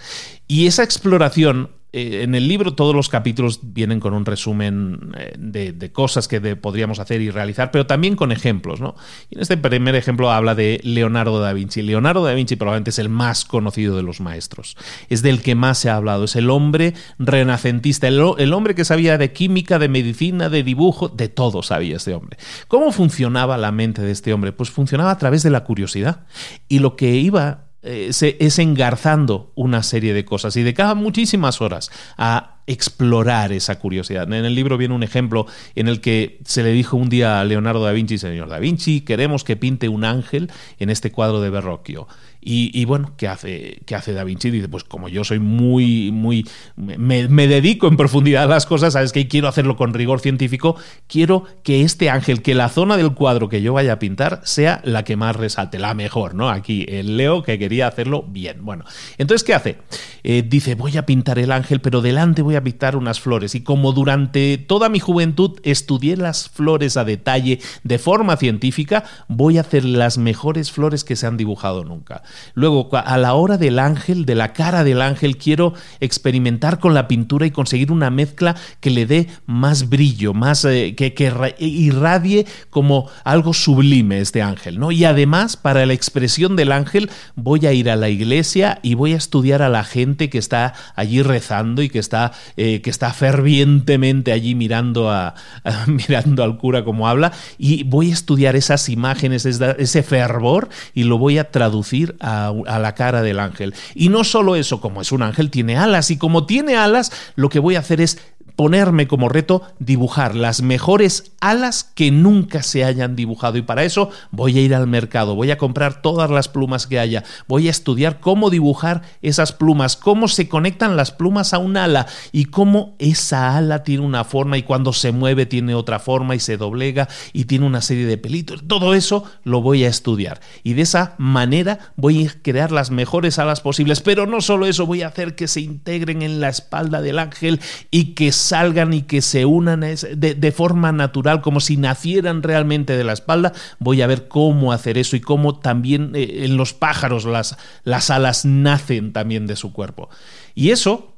Y 0.49 0.67
esa 0.67 0.85
exploración 0.85 1.71
eh, 1.97 2.25
en 2.25 2.35
el 2.35 2.47
libro 2.47 2.75
todos 2.75 2.95
los 2.95 3.09
capítulos 3.09 3.61
vienen 3.63 4.01
con 4.01 4.13
un 4.13 4.27
resumen 4.27 5.15
eh, 5.17 5.33
de, 5.39 5.93
cosas 5.93 6.29
que 6.29 6.55
podríamos 6.55 6.99
hacer 6.99 7.23
y 7.23 7.31
realizar, 7.31 7.71
pero 7.71 7.87
también 7.87 8.17
con 8.17 8.33
ejemplos. 8.33 8.83
¿no? 8.83 8.97
Y 9.31 9.37
en 9.37 9.41
este 9.41 9.57
primer 9.57 9.95
ejemplo 9.95 10.31
habla 10.31 10.55
de 10.55 10.79
Leonardo 10.85 11.41
da 11.41 11.55
Vinci. 11.55 11.81
Leonardo 11.81 12.23
da 12.23 12.35
Vinci 12.35 12.57
probablemente 12.57 12.91
es 12.91 12.99
el 12.99 13.09
más 13.09 13.47
conocido 13.47 13.97
de 13.97 14.03
los 14.03 14.21
maestros, 14.21 14.77
es 15.09 15.23
del 15.23 15.41
que 15.41 15.55
más 15.55 15.79
se 15.79 15.89
ha 15.89 15.97
hablado, 15.97 16.25
es 16.25 16.37
el 16.37 16.51
hombre 16.51 16.93
renacentista, 17.19 18.09
el, 18.09 18.21
el 18.37 18.53
hombre 18.53 18.75
que 18.75 18.85
sabía 18.85 19.17
de 19.17 19.33
química, 19.33 19.79
de 19.79 19.89
medicina, 19.89 20.51
de 20.51 20.63
dibujo, 20.63 21.09
de 21.09 21.31
todo 21.31 21.63
sabía 21.63 21.97
este 21.97 22.13
hombre. 22.13 22.37
¿Cómo 22.69 22.93
funcionaba 22.93 23.57
la 23.57 23.73
mente 23.73 24.03
de 24.03 24.11
este 24.11 24.35
hombre? 24.35 24.53
Pues 24.53 24.71
funcionaba 24.71 25.13
a 25.13 25.19
través 25.19 25.43
de 25.43 25.49
la 25.49 25.65
curiosidad. 25.65 26.27
Y 26.69 26.81
lo 26.81 26.95
que 26.95 27.15
iba 27.15 27.66
eh, 27.87 28.35
es 28.39 28.59
engarzando 28.59 29.53
una 29.55 29.83
serie 29.83 30.13
de 30.13 30.25
cosas 30.25 30.57
y 30.57 30.63
de 30.63 30.75
cada 30.75 30.95
muchísimas 30.95 31.61
horas 31.61 31.91
a 32.17 32.57
explorar 32.67 33.53
esa 33.53 33.79
curiosidad. 33.79 34.25
En 34.25 34.45
el 34.45 34.55
libro 34.55 34.77
viene 34.77 34.95
un 34.95 35.03
ejemplo 35.03 35.47
en 35.75 35.89
el 35.89 36.01
que 36.01 36.41
se 36.45 36.63
le 36.63 36.73
dijo 36.73 36.97
un 36.97 37.09
día 37.09 37.41
a 37.41 37.45
Leonardo 37.45 37.85
da 37.85 37.93
Vinci, 37.93 38.19
señor 38.19 38.49
da 38.49 38.59
Vinci, 38.59 39.03
queremos 39.03 39.45
que 39.45 39.57
pinte 39.57 39.89
un 39.89 40.05
ángel 40.05 40.51
en 40.79 40.91
este 40.91 41.13
cuadro 41.13 41.41
de 41.41 41.51
Verrocchio. 41.51 42.09
Y, 42.49 42.85
bueno, 42.85 43.11
¿qué 43.17 43.27
hace, 43.27 43.81
¿qué 43.87 43.97
hace 43.97 44.13
Da 44.13 44.23
Vinci? 44.23 44.51
Dice, 44.51 44.69
pues 44.69 44.85
como 44.85 45.09
yo 45.09 45.25
soy 45.25 45.41
muy, 45.41 46.13
muy, 46.13 46.49
me, 46.77 47.49
dedico 47.49 47.89
en 47.89 47.97
profundidad 47.97 48.45
a 48.45 48.47
las 48.47 48.67
cosas, 48.67 48.93
sabes 48.93 49.11
que 49.11 49.27
quiero 49.27 49.49
hacerlo 49.49 49.77
con 49.77 49.93
rigor 49.93 50.21
científico, 50.21 50.77
quiero 51.09 51.43
que 51.65 51.83
este 51.83 52.09
ángel, 52.09 52.43
que 52.43 52.55
la 52.55 52.69
zona 52.69 52.97
del 52.97 53.15
cuadro 53.15 53.49
que 53.49 53.63
yo 53.63 53.73
vaya 53.73 53.95
a 53.95 53.99
pintar 53.99 54.43
sea 54.45 54.81
la 54.85 55.03
que 55.03 55.17
más 55.17 55.35
resalte, 55.35 55.81
la 55.81 55.95
mejor, 55.95 56.37
¿no? 56.37 56.49
Aquí 56.49 56.87
el 56.89 57.17
Leo 57.17 57.43
que 57.43 57.59
quería 57.59 57.89
hacerlo 57.89 58.23
bien. 58.23 58.65
Bueno, 58.65 58.85
entonces, 59.19 59.43
¿qué 59.43 59.53
hace? 59.53 59.79
Eh, 60.23 60.45
dice, 60.47 60.77
voy 60.77 60.97
a 60.99 61.05
pintar 61.05 61.41
el 61.41 61.51
ángel, 61.51 61.81
pero 61.81 62.01
delante 62.01 62.43
voy 62.43 62.55
a 62.55 62.63
pintar 62.63 62.95
unas 62.95 63.19
flores. 63.19 63.57
Y 63.57 63.63
como 63.63 63.91
durante 63.91 64.57
toda 64.57 64.89
mi 64.89 65.01
juventud 65.01 65.59
estudié 65.65 66.17
las 66.17 66.49
flores 66.49 66.97
a 66.97 67.05
detalle 67.05 67.59
de 67.83 67.99
forma 67.99 68.37
científica, 68.37 69.03
voy 69.27 69.59
a 69.59 69.63
hacer 69.63 69.85
las 69.85 70.17
mejores 70.17 70.71
flores 70.71 71.03
que 71.03 71.17
se 71.17 71.27
han 71.27 71.37
dibujado 71.37 71.83
nunca. 71.83 72.23
Luego, 72.55 72.89
a 72.93 73.19
la 73.19 73.35
hora 73.35 73.59
del 73.59 73.79
ángel, 73.79 74.25
de 74.25 74.35
la 74.35 74.53
cara 74.53 74.85
del 74.85 75.03
ángel, 75.03 75.37
quiero 75.37 75.75
experimentar 76.01 76.79
con 76.79 76.95
la 76.95 77.09
pintura 77.09 77.47
y 77.47 77.51
conseguir 77.51 77.93
una 77.93 78.11
mezcla 78.11 78.57
que 78.81 78.91
le 78.91 79.07
dé 79.07 79.29
más 79.47 79.89
brillo, 79.89 80.35
más 80.35 80.65
eh, 80.65 80.95
que, 80.97 81.15
irradie 81.59 82.47
como 82.71 83.09
algo 83.25 83.55
sublime 83.55 84.21
este 84.21 84.43
ángel, 84.43 84.79
¿no? 84.79 84.93
Y 84.93 85.05
además, 85.05 85.57
para 85.57 85.87
la 85.87 85.93
expresión 85.93 86.57
del 86.57 86.73
ángel, 86.73 87.11
voy 87.35 87.67
a 87.67 87.73
ir 87.73 87.91
a 87.91 87.97
la 87.97 88.09
iglesia 88.09 88.79
y 88.83 88.95
voy 88.95 89.13
a 89.13 89.17
estudiar 89.17 89.63
a 89.63 89.69
la 89.69 89.85
gente 89.85 90.31
que 90.31 90.39
está 90.39 90.75
allí 90.95 91.23
rezando 91.23 91.83
y 91.83 91.89
que 91.89 91.99
está, 91.99 92.33
eh, 92.57 92.81
que 92.83 92.91
está 92.91 93.13
fervientemente 93.13 94.33
allí 94.33 94.55
mirando, 94.55 95.11
a, 95.11 95.35
mirando 95.87 96.43
al 96.43 96.59
cura 96.59 96.85
como 96.85 97.09
habla, 97.09 97.33
y 97.59 97.85
voy 97.85 98.11
a 98.11 98.15
estudiar 98.15 98.57
esas 98.57 98.89
imágenes, 98.89 99.47
ese 99.47 100.03
fervor, 100.03 100.69
y 100.95 101.05
lo 101.05 101.19
voy 101.19 101.39
a 101.39 101.51
traducir 101.51 102.17
a, 102.21 102.26
la 102.27 102.95
cara 102.95 103.23
del 103.23 103.41
ángel. 103.41 103.75
Y 103.95 104.09
no 104.09 104.25
solo 104.25 104.57
eso, 104.57 104.81
como 104.81 105.01
es 105.01 105.13
un 105.13 105.23
ángel, 105.23 105.51
tiene 105.51 105.77
alas 105.77 106.11
y 106.11 106.19
como 106.19 106.47
tiene 106.47 106.77
alas, 106.77 107.13
lo 107.37 107.49
que 107.49 107.59
voy 107.59 107.77
a 107.77 107.81
hacer 107.81 108.01
es 108.01 108.19
ponerme 108.55 109.07
como 109.07 109.29
reto 109.29 109.63
dibujar 109.79 110.35
las 110.35 110.63
mejores 110.63 111.33
alas 111.41 111.85
que 111.85 112.11
nunca 112.11 112.63
se 112.63 112.85
hayan 112.85 113.17
dibujado. 113.17 113.59
Y 113.59 113.63
para 113.63 113.85
eso 113.85 114.11
voy 114.31 114.59
a 114.59 114.63
ir 114.63 114.75
al 114.75 114.87
mercado, 114.87 115.35
voy 115.35 115.51
a 115.51 115.59
comprar 115.59 116.01
todas 116.03 116.31
las 116.31 116.49
plumas 116.49 116.87
que 116.87 116.99
haya, 116.99 117.25
voy 117.49 117.69
a 117.69 117.71
estudiar 117.71 118.21
cómo 118.21 118.51
dibujar 118.51 119.03
esas 119.23 119.53
plumas, 119.53 119.97
cómo 119.97 120.29
se 120.29 120.49
conectan 120.49 120.97
las 120.97 121.13
plumas 121.13 121.53
a 121.53 121.59
un 121.59 121.77
ala 121.77 122.07
y 122.33 122.47
cómo 122.47 122.97
esa 122.99 123.57
ala 123.57 123.83
tiene 123.83 124.05
una 124.05 124.25
forma 124.25 124.57
y 124.57 124.63
cuando 124.63 124.93
se 124.93 125.13
mueve 125.13 125.47
tiene 125.47 125.75
otra 125.75 125.99
forma 125.99 126.35
y 126.35 126.41
se 126.41 126.57
doblega 126.57 127.09
y 127.33 127.45
tiene 127.45 127.67
una 127.67 127.83
serie 127.83 128.07
de 128.07 128.19
pelitos. 128.19 128.63
Todo 128.67 128.95
eso 128.95 129.25
lo 129.45 129.61
voy 129.61 129.85
a 129.85 129.89
estudiar. 129.89 130.41
Y 130.63 130.75
de 130.75 130.83
esa 130.83 131.15
manera 131.19 131.93
voy 131.97 132.27
a 132.27 132.43
crear 132.43 132.73
las 132.73 132.91
mejores 132.91 133.39
alas 133.39 133.61
posibles, 133.61 134.01
pero 134.01 134.27
no 134.27 134.41
solo 134.41 134.67
eso, 134.67 134.87
voy 134.87 135.03
a 135.03 135.09
hacer 135.09 135.35
que 135.35 135.49
se 135.49 135.61
integren 135.61 136.23
en 136.23 136.41
la 136.41 136.49
espalda 136.49 137.03
del 137.03 137.19
ángel 137.19 137.61
y 137.91 138.15
que 138.15 138.33
salgan 138.37 138.93
y 138.93 139.03
que 139.03 139.23
se 139.23 139.45
unan 139.45 139.81
de, 139.81 140.53
forma 140.53 140.93
natural, 140.93 141.41
como 141.41 141.61
si 141.61 141.77
nacieran 141.77 142.43
realmente 142.43 142.97
de 142.97 143.05
la 143.05 143.13
espalda, 143.13 143.53
voy 143.79 144.03
a 144.03 144.07
ver 144.07 144.29
cómo 144.29 144.73
hacer 144.73 144.99
eso 144.99 145.17
y 145.17 145.21
cómo 145.21 145.59
también 145.59 146.13
eh, 146.15 146.45
en 146.45 146.57
los 146.57 146.75
pájaros 146.75 147.25
las, 147.25 147.57
las 147.85 148.11
alas 148.11 148.45
nacen 148.45 149.13
también 149.13 149.47
de 149.47 149.57
su 149.57 149.73
cuerpo. 149.73 150.09
Y 150.55 150.71
eso 150.71 151.17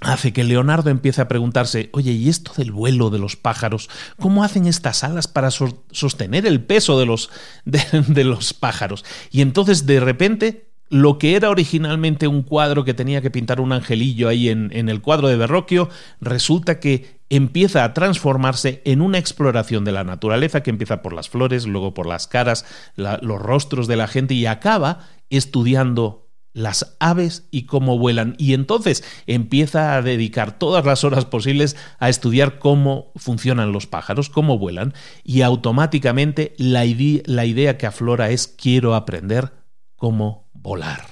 hace 0.00 0.32
que 0.32 0.44
Leonardo 0.44 0.90
empiece 0.90 1.20
a 1.20 1.28
preguntarse, 1.28 1.90
oye, 1.92 2.12
¿y 2.12 2.28
esto 2.28 2.52
del 2.56 2.72
vuelo 2.72 3.10
de 3.10 3.18
los 3.18 3.36
pájaros? 3.36 3.88
¿Cómo 4.18 4.44
hacen 4.44 4.66
estas 4.66 5.04
alas 5.04 5.28
para 5.28 5.50
sostener 5.50 6.46
el 6.46 6.62
peso 6.62 6.98
de 6.98 7.06
los, 7.06 7.30
de 7.64 8.24
los 8.24 8.54
pájaros? 8.54 9.04
Y 9.30 9.40
entonces 9.40 9.86
de 9.86 10.00
repente 10.00 10.73
lo 10.94 11.18
que 11.18 11.34
era 11.34 11.50
originalmente 11.50 12.28
un 12.28 12.42
cuadro 12.42 12.84
que 12.84 12.94
tenía 12.94 13.20
que 13.20 13.32
pintar 13.32 13.60
un 13.60 13.72
angelillo 13.72 14.28
ahí 14.28 14.48
en, 14.48 14.70
el 14.70 15.02
cuadro 15.02 15.26
de 15.26 15.34
Verrocchio, 15.34 15.88
resulta 16.20 16.78
que 16.78 17.18
empieza 17.28 17.82
a 17.82 17.92
transformarse 17.94 18.80
en 18.84 19.00
una 19.00 19.18
exploración 19.18 19.84
de 19.84 19.90
la 19.90 20.04
naturaleza 20.04 20.62
que 20.62 20.70
empieza 20.70 21.02
por 21.02 21.12
las 21.12 21.28
flores, 21.28 21.66
luego 21.66 21.94
por 21.94 22.06
las 22.06 22.28
caras, 22.28 22.64
los 22.94 23.42
rostros 23.42 23.88
de 23.88 23.96
la 23.96 24.06
gente 24.06 24.34
y 24.34 24.46
acaba 24.46 25.00
estudiando 25.30 26.28
las 26.52 26.96
aves 27.00 27.48
y 27.50 27.66
cómo 27.66 27.98
vuelan. 27.98 28.36
Y 28.38 28.54
entonces 28.54 29.02
empieza 29.26 29.96
a 29.96 30.02
dedicar 30.02 30.60
todas 30.60 30.84
las 30.84 31.02
horas 31.02 31.24
posibles 31.24 31.76
a 31.98 32.08
estudiar 32.08 32.60
cómo 32.60 33.10
funcionan 33.16 33.72
los 33.72 33.88
pájaros, 33.88 34.30
cómo 34.30 34.58
vuelan, 34.58 34.94
y 35.24 35.42
automáticamente 35.42 36.54
la, 36.56 36.84
la 37.24 37.46
idea 37.46 37.78
que 37.78 37.86
aflora 37.86 38.30
es 38.30 38.46
quiero 38.46 38.94
aprender 38.94 39.54
cómo 39.96 40.43
volar. 40.64 41.04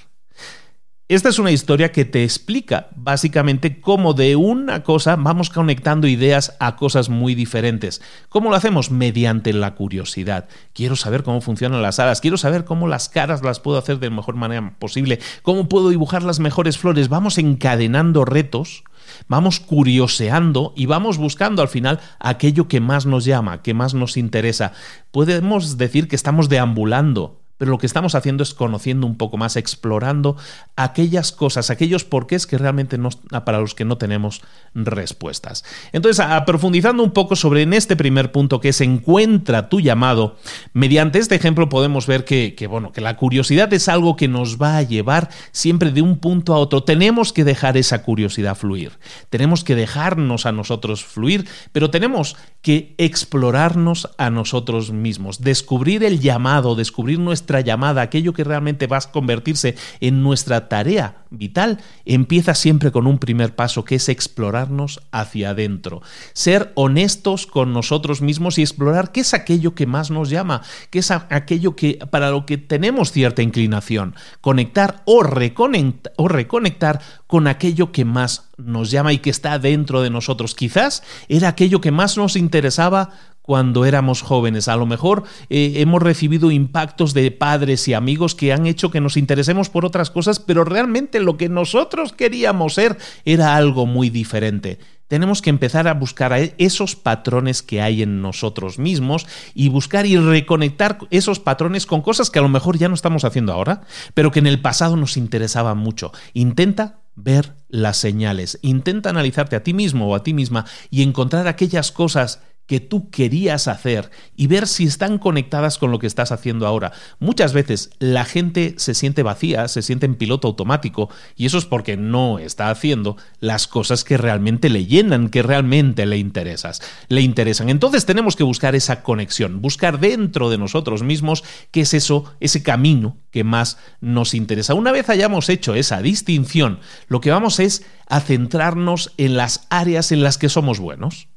Esta 1.08 1.28
es 1.28 1.38
una 1.38 1.50
historia 1.50 1.92
que 1.92 2.06
te 2.06 2.24
explica 2.24 2.88
básicamente 2.96 3.82
cómo 3.82 4.14
de 4.14 4.34
una 4.34 4.82
cosa 4.82 5.14
vamos 5.16 5.50
conectando 5.50 6.06
ideas 6.06 6.56
a 6.58 6.74
cosas 6.74 7.10
muy 7.10 7.34
diferentes. 7.34 8.00
¿Cómo 8.30 8.48
lo 8.48 8.56
hacemos? 8.56 8.90
Mediante 8.90 9.52
la 9.52 9.74
curiosidad. 9.74 10.48
Quiero 10.72 10.96
saber 10.96 11.22
cómo 11.22 11.42
funcionan 11.42 11.82
las 11.82 11.98
alas, 11.98 12.22
quiero 12.22 12.38
saber 12.38 12.64
cómo 12.64 12.88
las 12.88 13.10
caras 13.10 13.42
las 13.42 13.60
puedo 13.60 13.76
hacer 13.76 13.98
de 13.98 14.08
la 14.08 14.16
mejor 14.16 14.36
manera 14.36 14.74
posible, 14.78 15.18
cómo 15.42 15.68
puedo 15.68 15.90
dibujar 15.90 16.22
las 16.22 16.40
mejores 16.40 16.78
flores. 16.78 17.10
Vamos 17.10 17.36
encadenando 17.36 18.24
retos, 18.24 18.82
vamos 19.28 19.60
curioseando 19.60 20.72
y 20.74 20.86
vamos 20.86 21.18
buscando 21.18 21.60
al 21.60 21.68
final 21.68 22.00
aquello 22.20 22.68
que 22.68 22.80
más 22.80 23.04
nos 23.04 23.26
llama, 23.26 23.60
que 23.60 23.74
más 23.74 23.92
nos 23.92 24.16
interesa. 24.16 24.72
Podemos 25.10 25.76
decir 25.76 26.08
que 26.08 26.16
estamos 26.16 26.48
deambulando 26.48 27.41
pero 27.62 27.70
lo 27.70 27.78
que 27.78 27.86
estamos 27.86 28.16
haciendo 28.16 28.42
es 28.42 28.54
conociendo 28.54 29.06
un 29.06 29.16
poco 29.16 29.36
más, 29.36 29.54
explorando 29.54 30.36
aquellas 30.74 31.30
cosas, 31.30 31.70
aquellos 31.70 32.02
porqués 32.02 32.48
que 32.48 32.58
realmente 32.58 32.98
no, 32.98 33.10
para 33.44 33.60
los 33.60 33.76
que 33.76 33.84
no 33.84 33.98
tenemos 33.98 34.42
respuestas. 34.74 35.64
Entonces, 35.92 36.26
profundizando 36.44 37.04
un 37.04 37.12
poco 37.12 37.36
sobre 37.36 37.62
en 37.62 37.72
este 37.72 37.94
primer 37.94 38.32
punto 38.32 38.58
que 38.58 38.72
se 38.72 38.82
encuentra 38.82 39.68
tu 39.68 39.78
llamado, 39.78 40.38
mediante 40.72 41.20
este 41.20 41.36
ejemplo 41.36 41.68
podemos 41.68 42.08
ver 42.08 42.24
que, 42.24 42.56
que, 42.56 42.66
bueno, 42.66 42.90
que 42.90 43.00
la 43.00 43.16
curiosidad 43.16 43.72
es 43.72 43.88
algo 43.88 44.16
que 44.16 44.26
nos 44.26 44.60
va 44.60 44.78
a 44.78 44.82
llevar 44.82 45.30
siempre 45.52 45.92
de 45.92 46.02
un 46.02 46.18
punto 46.18 46.54
a 46.54 46.58
otro. 46.58 46.82
Tenemos 46.82 47.32
que 47.32 47.44
dejar 47.44 47.76
esa 47.76 48.02
curiosidad 48.02 48.56
fluir, 48.56 48.98
tenemos 49.30 49.62
que 49.62 49.76
dejarnos 49.76 50.46
a 50.46 50.52
nosotros 50.52 51.04
fluir, 51.04 51.46
pero 51.70 51.90
tenemos 51.90 52.36
que 52.60 52.96
explorarnos 52.98 54.08
a 54.18 54.30
nosotros 54.30 54.90
mismos, 54.90 55.42
descubrir 55.42 56.02
el 56.02 56.18
llamado, 56.18 56.74
descubrir 56.74 57.20
nuestra 57.20 57.51
llamada, 57.60 58.02
aquello 58.02 58.32
que 58.32 58.44
realmente 58.44 58.86
va 58.86 58.98
a 58.98 59.10
convertirse 59.10 59.76
en 60.00 60.22
nuestra 60.22 60.68
tarea 60.68 61.22
vital, 61.30 61.78
empieza 62.04 62.54
siempre 62.54 62.92
con 62.92 63.06
un 63.06 63.18
primer 63.18 63.54
paso 63.54 63.84
que 63.84 63.96
es 63.96 64.08
explorarnos 64.08 65.00
hacia 65.10 65.50
adentro, 65.50 66.02
ser 66.34 66.72
honestos 66.74 67.46
con 67.46 67.72
nosotros 67.72 68.20
mismos 68.20 68.58
y 68.58 68.62
explorar 68.62 69.12
qué 69.12 69.20
es 69.20 69.34
aquello 69.34 69.74
que 69.74 69.86
más 69.86 70.10
nos 70.10 70.30
llama, 70.30 70.62
qué 70.90 70.98
es 70.98 71.10
aquello 71.10 71.74
que 71.74 71.98
para 72.10 72.30
lo 72.30 72.46
que 72.46 72.58
tenemos 72.58 73.12
cierta 73.12 73.42
inclinación, 73.42 74.14
conectar 74.40 75.02
o 75.06 75.22
reconectar, 75.22 76.12
o 76.16 76.28
reconectar 76.28 77.00
con 77.26 77.46
aquello 77.46 77.92
que 77.92 78.04
más 78.04 78.50
nos 78.58 78.90
llama 78.90 79.12
y 79.12 79.18
que 79.18 79.30
está 79.30 79.58
dentro 79.58 80.02
de 80.02 80.10
nosotros. 80.10 80.54
Quizás 80.54 81.02
era 81.28 81.48
aquello 81.48 81.80
que 81.80 81.90
más 81.90 82.16
nos 82.16 82.36
interesaba 82.36 83.10
cuando 83.42 83.84
éramos 83.84 84.22
jóvenes. 84.22 84.68
A 84.68 84.76
lo 84.76 84.86
mejor 84.86 85.24
eh, 85.50 85.74
hemos 85.76 86.02
recibido 86.02 86.50
impactos 86.50 87.12
de 87.12 87.30
padres 87.30 87.86
y 87.88 87.94
amigos 87.94 88.34
que 88.34 88.52
han 88.52 88.66
hecho 88.66 88.90
que 88.90 89.00
nos 89.00 89.16
interesemos 89.16 89.68
por 89.68 89.84
otras 89.84 90.10
cosas, 90.10 90.40
pero 90.40 90.64
realmente 90.64 91.20
lo 91.20 91.36
que 91.36 91.48
nosotros 91.48 92.12
queríamos 92.12 92.74
ser 92.74 92.96
era 93.24 93.56
algo 93.56 93.86
muy 93.86 94.10
diferente. 94.10 94.78
Tenemos 95.08 95.42
que 95.42 95.50
empezar 95.50 95.88
a 95.88 95.94
buscar 95.94 96.32
esos 96.56 96.96
patrones 96.96 97.62
que 97.62 97.82
hay 97.82 98.00
en 98.00 98.22
nosotros 98.22 98.78
mismos 98.78 99.26
y 99.52 99.68
buscar 99.68 100.06
y 100.06 100.16
reconectar 100.16 101.00
esos 101.10 101.38
patrones 101.38 101.84
con 101.84 102.00
cosas 102.00 102.30
que 102.30 102.38
a 102.38 102.42
lo 102.42 102.48
mejor 102.48 102.78
ya 102.78 102.88
no 102.88 102.94
estamos 102.94 103.24
haciendo 103.24 103.52
ahora, 103.52 103.82
pero 104.14 104.30
que 104.30 104.38
en 104.38 104.46
el 104.46 104.62
pasado 104.62 104.96
nos 104.96 105.18
interesaban 105.18 105.76
mucho. 105.76 106.12
Intenta 106.32 107.00
ver 107.14 107.56
las 107.68 107.98
señales, 107.98 108.58
intenta 108.62 109.10
analizarte 109.10 109.54
a 109.54 109.62
ti 109.62 109.74
mismo 109.74 110.08
o 110.08 110.14
a 110.14 110.22
ti 110.22 110.32
misma 110.32 110.64
y 110.88 111.02
encontrar 111.02 111.46
aquellas 111.46 111.92
cosas 111.92 112.40
que 112.66 112.80
tú 112.80 113.10
querías 113.10 113.68
hacer 113.68 114.10
y 114.36 114.46
ver 114.46 114.66
si 114.66 114.84
están 114.84 115.18
conectadas 115.18 115.78
con 115.78 115.90
lo 115.90 115.98
que 115.98 116.06
estás 116.06 116.32
haciendo 116.32 116.66
ahora. 116.66 116.92
Muchas 117.18 117.52
veces 117.52 117.90
la 117.98 118.24
gente 118.24 118.74
se 118.78 118.94
siente 118.94 119.22
vacía, 119.22 119.68
se 119.68 119.82
siente 119.82 120.06
en 120.06 120.14
piloto 120.14 120.48
automático 120.48 121.10
y 121.36 121.46
eso 121.46 121.58
es 121.58 121.64
porque 121.64 121.96
no 121.96 122.38
está 122.38 122.70
haciendo 122.70 123.16
las 123.40 123.66
cosas 123.66 124.04
que 124.04 124.16
realmente 124.16 124.68
le 124.70 124.86
llenan, 124.86 125.28
que 125.28 125.42
realmente 125.42 126.06
le 126.06 126.18
interesas, 126.18 126.80
le 127.08 127.20
interesan. 127.20 127.68
Entonces 127.68 128.06
tenemos 128.06 128.36
que 128.36 128.44
buscar 128.44 128.74
esa 128.74 129.02
conexión, 129.02 129.60
buscar 129.60 130.00
dentro 130.00 130.48
de 130.48 130.58
nosotros 130.58 131.02
mismos 131.02 131.44
qué 131.70 131.82
es 131.82 131.94
eso, 131.94 132.32
ese 132.40 132.62
camino 132.62 133.16
que 133.30 133.44
más 133.44 133.78
nos 134.00 134.34
interesa. 134.34 134.74
Una 134.74 134.92
vez 134.92 135.08
hayamos 135.08 135.48
hecho 135.48 135.74
esa 135.74 136.00
distinción, 136.00 136.80
lo 137.08 137.20
que 137.20 137.30
vamos 137.30 137.60
es 137.60 137.84
a 138.06 138.20
centrarnos 138.20 139.12
en 139.16 139.36
las 139.36 139.66
áreas 139.70 140.12
en 140.12 140.22
las 140.22 140.38
que 140.38 140.48
somos 140.48 140.78
buenos. 140.78 141.31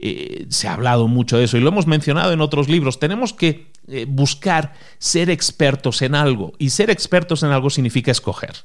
Eh, 0.00 0.46
se 0.48 0.68
ha 0.68 0.74
hablado 0.74 1.08
mucho 1.08 1.38
de 1.38 1.44
eso 1.44 1.56
y 1.56 1.60
lo 1.60 1.68
hemos 1.68 1.86
mencionado 1.86 2.32
en 2.32 2.40
otros 2.40 2.68
libros. 2.68 3.00
Tenemos 3.00 3.32
que 3.32 3.72
eh, 3.88 4.06
buscar 4.08 4.74
ser 4.98 5.28
expertos 5.28 6.02
en 6.02 6.14
algo 6.14 6.52
y 6.58 6.70
ser 6.70 6.90
expertos 6.90 7.42
en 7.42 7.50
algo 7.50 7.68
significa 7.68 8.12
escoger. 8.12 8.64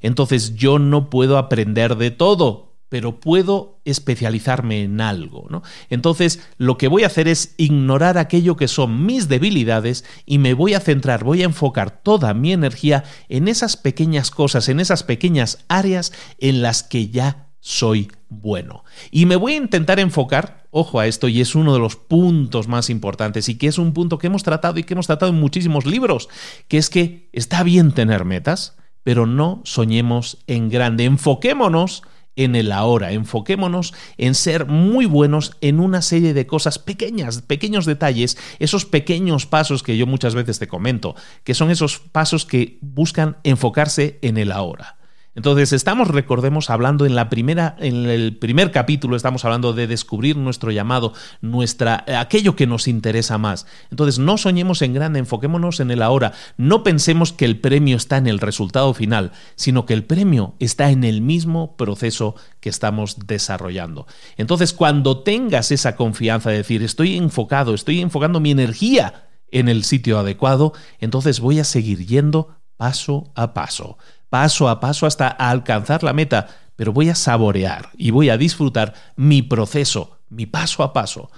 Entonces 0.00 0.54
yo 0.56 0.78
no 0.78 1.08
puedo 1.08 1.38
aprender 1.38 1.96
de 1.96 2.10
todo, 2.10 2.72
pero 2.88 3.20
puedo 3.20 3.80
especializarme 3.86 4.82
en 4.82 5.00
algo. 5.00 5.48
Entonces, 5.88 6.46
lo 6.58 6.76
que 6.76 6.88
voy 6.88 7.04
a 7.04 7.06
hacer 7.06 7.26
es 7.26 7.54
ignorar 7.56 8.18
aquello 8.18 8.56
que 8.56 8.68
son 8.68 9.06
mis 9.06 9.28
debilidades 9.28 10.04
y 10.26 10.36
me 10.36 10.52
voy 10.52 10.74
a 10.74 10.80
centrar, 10.80 11.24
voy 11.24 11.40
a 11.40 11.46
enfocar 11.46 12.02
toda 12.02 12.34
mi 12.34 12.52
energía 12.52 13.04
en 13.30 13.48
esas 13.48 13.78
pequeñas 13.78 14.30
cosas, 14.30 14.68
en 14.68 14.78
esas 14.78 15.04
pequeñas 15.04 15.64
áreas 15.68 16.12
en 16.36 16.60
las 16.60 16.82
que 16.82 17.08
ya 17.08 17.48
soy 17.60 18.12
bueno. 18.28 18.84
Y 19.10 19.24
me 19.24 19.36
voy 19.36 19.54
a 19.54 19.56
intentar 19.56 19.98
enfocar, 19.98 20.61
ojo 20.72 20.98
a 20.98 21.06
esto, 21.06 21.28
y 21.28 21.40
es 21.40 21.54
uno 21.54 21.74
de 21.74 21.78
los 21.78 21.94
puntos 21.96 22.66
más 22.66 22.90
importantes 22.90 23.48
y 23.48 23.56
que 23.56 23.68
es 23.68 23.78
un 23.78 23.92
punto 23.92 24.18
que 24.18 24.26
hemos 24.26 24.42
tratado 24.42 24.80
y 24.80 24.82
que 24.82 24.94
hemos 24.94 25.06
tratado 25.06 25.30
en 25.30 25.38
muchísimos 25.38 25.86
libros, 25.86 26.28
que 26.66 26.78
es 26.78 26.90
que 26.90 27.28
está 27.32 27.62
bien 27.62 27.92
tener 27.92 28.24
metas, 28.24 28.76
pero 29.04 29.26
no 29.26 29.60
soñemos 29.64 30.38
en 30.46 30.70
grande, 30.70 31.04
enfoquémonos 31.04 32.02
en 32.36 32.56
el 32.56 32.72
ahora, 32.72 33.12
enfoquémonos 33.12 33.92
en 34.16 34.34
ser 34.34 34.64
muy 34.64 35.04
buenos 35.04 35.58
en 35.60 35.78
una 35.78 36.00
serie 36.00 36.32
de 36.32 36.46
cosas 36.46 36.78
pequeñas, 36.78 37.42
pequeños 37.42 37.84
detalles, 37.84 38.38
esos 38.58 38.86
pequeños 38.86 39.44
pasos 39.44 39.82
que 39.82 39.98
yo 39.98 40.06
muchas 40.06 40.34
veces 40.34 40.58
te 40.58 40.68
comento, 40.68 41.14
que 41.44 41.52
son 41.52 41.70
esos 41.70 41.98
pasos 41.98 42.46
que 42.46 42.78
buscan 42.80 43.36
enfocarse 43.44 44.18
en 44.22 44.38
el 44.38 44.52
ahora. 44.52 45.01
Entonces, 45.34 45.72
estamos, 45.72 46.08
recordemos, 46.08 46.68
hablando 46.68 47.06
en 47.06 47.14
la 47.14 47.30
primera, 47.30 47.74
en 47.78 48.04
el 48.04 48.36
primer 48.36 48.70
capítulo, 48.70 49.16
estamos 49.16 49.46
hablando 49.46 49.72
de 49.72 49.86
descubrir 49.86 50.36
nuestro 50.36 50.70
llamado, 50.70 51.14
nuestra, 51.40 52.04
aquello 52.18 52.54
que 52.54 52.66
nos 52.66 52.86
interesa 52.86 53.38
más. 53.38 53.66
Entonces, 53.90 54.18
no 54.18 54.36
soñemos 54.36 54.82
en 54.82 54.92
grande, 54.92 55.18
enfoquémonos 55.20 55.80
en 55.80 55.90
el 55.90 56.02
ahora. 56.02 56.32
No 56.58 56.82
pensemos 56.82 57.32
que 57.32 57.46
el 57.46 57.58
premio 57.60 57.96
está 57.96 58.18
en 58.18 58.26
el 58.26 58.40
resultado 58.40 58.92
final, 58.92 59.32
sino 59.54 59.86
que 59.86 59.94
el 59.94 60.04
premio 60.04 60.54
está 60.58 60.90
en 60.90 61.02
el 61.02 61.22
mismo 61.22 61.76
proceso 61.78 62.34
que 62.60 62.68
estamos 62.68 63.16
desarrollando. 63.26 64.06
Entonces, 64.36 64.74
cuando 64.74 65.22
tengas 65.22 65.72
esa 65.72 65.96
confianza 65.96 66.50
de 66.50 66.58
decir, 66.58 66.82
estoy 66.82 67.16
enfocado, 67.16 67.72
estoy 67.72 68.02
enfocando 68.02 68.38
mi 68.38 68.50
energía 68.50 69.30
en 69.50 69.70
el 69.70 69.84
sitio 69.84 70.18
adecuado, 70.18 70.74
entonces 70.98 71.40
voy 71.40 71.58
a 71.58 71.64
seguir 71.64 72.04
yendo 72.06 72.56
paso 72.76 73.30
a 73.34 73.54
paso 73.54 73.96
paso 74.32 74.70
a 74.70 74.80
paso 74.80 75.04
hasta 75.04 75.28
alcanzar 75.28 76.02
la 76.02 76.14
meta, 76.14 76.46
pero 76.74 76.94
voy 76.94 77.10
a 77.10 77.14
saborear 77.14 77.90
y 77.98 78.12
voy 78.12 78.30
a 78.30 78.38
disfrutar 78.38 78.94
mi 79.14 79.42
proceso, 79.42 80.20
mi 80.30 80.46
paso 80.46 80.82
a 80.82 80.94
paso. 80.94 81.30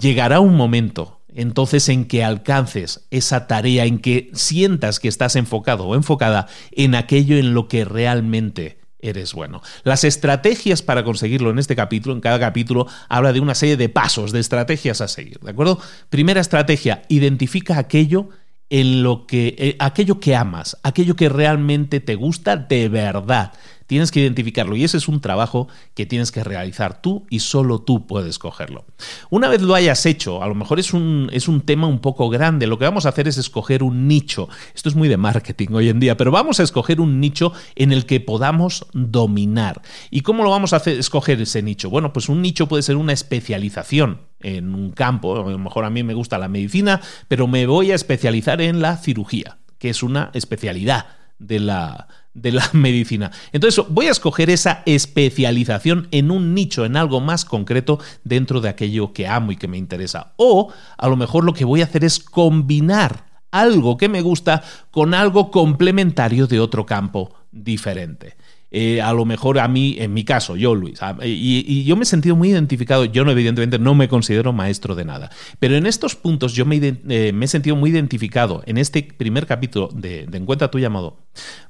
Llegará 0.00 0.40
un 0.40 0.56
momento 0.56 1.20
entonces 1.28 1.90
en 1.90 2.06
que 2.06 2.24
alcances 2.24 3.06
esa 3.10 3.46
tarea, 3.46 3.84
en 3.84 3.98
que 3.98 4.30
sientas 4.32 4.98
que 4.98 5.08
estás 5.08 5.36
enfocado 5.36 5.84
o 5.84 5.94
enfocada 5.94 6.46
en 6.70 6.94
aquello 6.94 7.36
en 7.36 7.52
lo 7.52 7.68
que 7.68 7.84
realmente 7.84 8.78
eres 9.00 9.34
bueno. 9.34 9.60
Las 9.84 10.02
estrategias 10.02 10.80
para 10.80 11.04
conseguirlo 11.04 11.50
en 11.50 11.58
este 11.58 11.76
capítulo, 11.76 12.14
en 12.14 12.22
cada 12.22 12.40
capítulo, 12.40 12.86
habla 13.10 13.34
de 13.34 13.40
una 13.40 13.54
serie 13.54 13.76
de 13.76 13.90
pasos, 13.90 14.32
de 14.32 14.40
estrategias 14.40 15.02
a 15.02 15.08
seguir, 15.08 15.38
¿de 15.40 15.50
acuerdo? 15.50 15.78
Primera 16.08 16.40
estrategia, 16.40 17.02
identifica 17.10 17.76
aquello 17.76 18.30
en 18.72 19.02
lo 19.02 19.26
que 19.26 19.54
eh, 19.58 19.76
aquello 19.78 20.18
que 20.18 20.34
amas, 20.34 20.78
aquello 20.82 21.14
que 21.14 21.28
realmente 21.28 22.00
te 22.00 22.14
gusta 22.14 22.56
de 22.56 22.88
verdad. 22.88 23.52
Tienes 23.92 24.10
que 24.10 24.20
identificarlo 24.20 24.74
y 24.74 24.84
ese 24.84 24.96
es 24.96 25.06
un 25.06 25.20
trabajo 25.20 25.68
que 25.92 26.06
tienes 26.06 26.32
que 26.32 26.42
realizar 26.42 27.02
tú 27.02 27.26
y 27.28 27.40
solo 27.40 27.82
tú 27.82 28.06
puedes 28.06 28.38
cogerlo. 28.38 28.86
Una 29.28 29.50
vez 29.50 29.60
lo 29.60 29.74
hayas 29.74 30.06
hecho, 30.06 30.42
a 30.42 30.48
lo 30.48 30.54
mejor 30.54 30.80
es 30.80 30.94
un, 30.94 31.28
es 31.30 31.46
un 31.46 31.60
tema 31.60 31.88
un 31.88 31.98
poco 31.98 32.30
grande, 32.30 32.66
lo 32.66 32.78
que 32.78 32.86
vamos 32.86 33.04
a 33.04 33.10
hacer 33.10 33.28
es 33.28 33.36
escoger 33.36 33.82
un 33.82 34.08
nicho. 34.08 34.48
Esto 34.74 34.88
es 34.88 34.94
muy 34.94 35.08
de 35.08 35.18
marketing 35.18 35.74
hoy 35.74 35.90
en 35.90 36.00
día, 36.00 36.16
pero 36.16 36.30
vamos 36.30 36.58
a 36.58 36.62
escoger 36.62 37.02
un 37.02 37.20
nicho 37.20 37.52
en 37.74 37.92
el 37.92 38.06
que 38.06 38.18
podamos 38.18 38.86
dominar. 38.94 39.82
¿Y 40.10 40.22
cómo 40.22 40.42
lo 40.42 40.48
vamos 40.48 40.72
a 40.72 40.76
hacer, 40.76 40.98
escoger 40.98 41.42
ese 41.42 41.60
nicho? 41.60 41.90
Bueno, 41.90 42.14
pues 42.14 42.30
un 42.30 42.40
nicho 42.40 42.68
puede 42.68 42.82
ser 42.82 42.96
una 42.96 43.12
especialización 43.12 44.22
en 44.40 44.74
un 44.74 44.92
campo, 44.92 45.36
a 45.36 45.50
lo 45.50 45.58
mejor 45.58 45.84
a 45.84 45.90
mí 45.90 46.02
me 46.02 46.14
gusta 46.14 46.38
la 46.38 46.48
medicina, 46.48 47.02
pero 47.28 47.46
me 47.46 47.66
voy 47.66 47.92
a 47.92 47.94
especializar 47.94 48.62
en 48.62 48.80
la 48.80 48.96
cirugía, 48.96 49.58
que 49.76 49.90
es 49.90 50.02
una 50.02 50.30
especialidad 50.32 51.08
de 51.38 51.58
la, 51.58 52.08
de 52.34 52.52
la 52.52 52.68
medicina. 52.72 53.30
Entonces 53.52 53.84
voy 53.88 54.06
a 54.06 54.10
escoger 54.12 54.50
esa 54.50 54.82
especialización 54.86 56.08
en 56.10 56.30
un 56.30 56.54
nicho, 56.54 56.84
en 56.84 56.96
algo 56.96 57.20
más 57.20 57.44
concreto 57.44 57.98
dentro 58.24 58.60
de 58.60 58.68
aquello 58.68 59.12
que 59.12 59.26
amo 59.26 59.52
y 59.52 59.56
que 59.56 59.68
me 59.68 59.78
interesa. 59.78 60.32
O 60.36 60.72
a 60.96 61.08
lo 61.08 61.16
mejor 61.16 61.44
lo 61.44 61.54
que 61.54 61.64
voy 61.64 61.80
a 61.80 61.84
hacer 61.84 62.04
es 62.04 62.18
combinar 62.18 63.26
algo 63.50 63.96
que 63.96 64.08
me 64.08 64.22
gusta 64.22 64.62
con 64.90 65.14
algo 65.14 65.50
complementario 65.50 66.46
de 66.46 66.58
otro 66.58 66.86
campo 66.86 67.34
diferente. 67.52 68.36
Eh, 68.74 69.02
a 69.02 69.12
lo 69.12 69.26
mejor 69.26 69.58
a 69.58 69.68
mí, 69.68 69.96
en 69.98 70.14
mi 70.14 70.24
caso, 70.24 70.56
yo 70.56 70.74
Luis, 70.74 70.98
y, 71.22 71.84
yo 71.84 71.94
me 71.94 72.04
he 72.04 72.06
sentido 72.06 72.36
muy 72.36 72.48
identificado, 72.48 73.04
yo 73.04 73.22
no 73.22 73.30
evidentemente 73.30 73.78
no 73.78 73.94
me 73.94 74.08
considero 74.08 74.54
maestro 74.54 74.94
de 74.94 75.04
nada, 75.04 75.30
pero 75.58 75.76
en 75.76 75.84
estos 75.84 76.16
puntos 76.16 76.54
yo 76.54 76.64
me, 76.64 76.76
eh, 76.78 77.34
he 77.38 77.46
sentido 77.48 77.76
muy 77.76 77.90
identificado 77.90 78.62
en 78.64 78.78
este 78.78 79.02
primer 79.02 79.46
capítulo 79.46 79.90
de, 79.92 80.24
de 80.26 80.38
Encuentra 80.38 80.70
tu 80.70 80.78
llamado, 80.78 81.18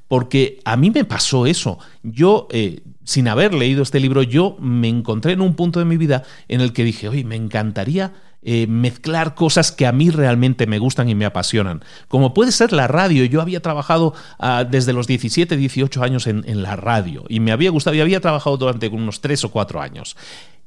porque 0.06 0.60
a 0.64 0.76
mí 0.76 0.90
me 0.90 1.04
pasó 1.04 1.46
eso. 1.46 1.78
Yo, 2.04 2.46
eh, 2.52 2.82
sin 3.02 3.26
haber 3.26 3.52
leído 3.52 3.82
este 3.82 3.98
libro, 3.98 4.22
yo 4.22 4.56
me 4.60 4.88
encontré 4.88 5.32
en 5.32 5.40
un 5.40 5.54
punto 5.54 5.80
de 5.80 5.86
mi 5.86 5.96
vida 5.96 6.22
en 6.46 6.60
el 6.60 6.72
que 6.72 6.84
dije, 6.84 7.08
oye, 7.08 7.24
me 7.24 7.34
encantaría 7.34 8.12
eh, 8.44 8.66
mezclar 8.66 9.34
cosas 9.34 9.70
que 9.70 9.86
a 9.86 9.92
mí 9.92 10.10
realmente 10.10 10.66
me 10.66 10.80
gustan 10.80 11.08
y 11.08 11.14
me 11.14 11.24
apasionan. 11.24 11.84
Como 12.08 12.34
puede 12.34 12.50
ser 12.50 12.72
la 12.72 12.88
radio. 12.88 13.24
Yo 13.24 13.40
había 13.40 13.62
trabajado 13.62 14.14
ah, 14.38 14.64
desde 14.68 14.92
los 14.92 15.06
17, 15.06 15.56
18 15.56 16.02
años 16.02 16.26
en, 16.26 16.42
en, 16.48 16.62
la 16.62 16.74
radio 16.74 17.24
y 17.28 17.38
me 17.38 17.52
había 17.52 17.70
gustado 17.70 17.94
y 17.94 18.00
había 18.00 18.20
trabajado 18.20 18.56
durante 18.56 18.88
unos 18.88 19.20
3 19.20 19.44
o 19.44 19.50
4 19.52 19.80
años. 19.80 20.16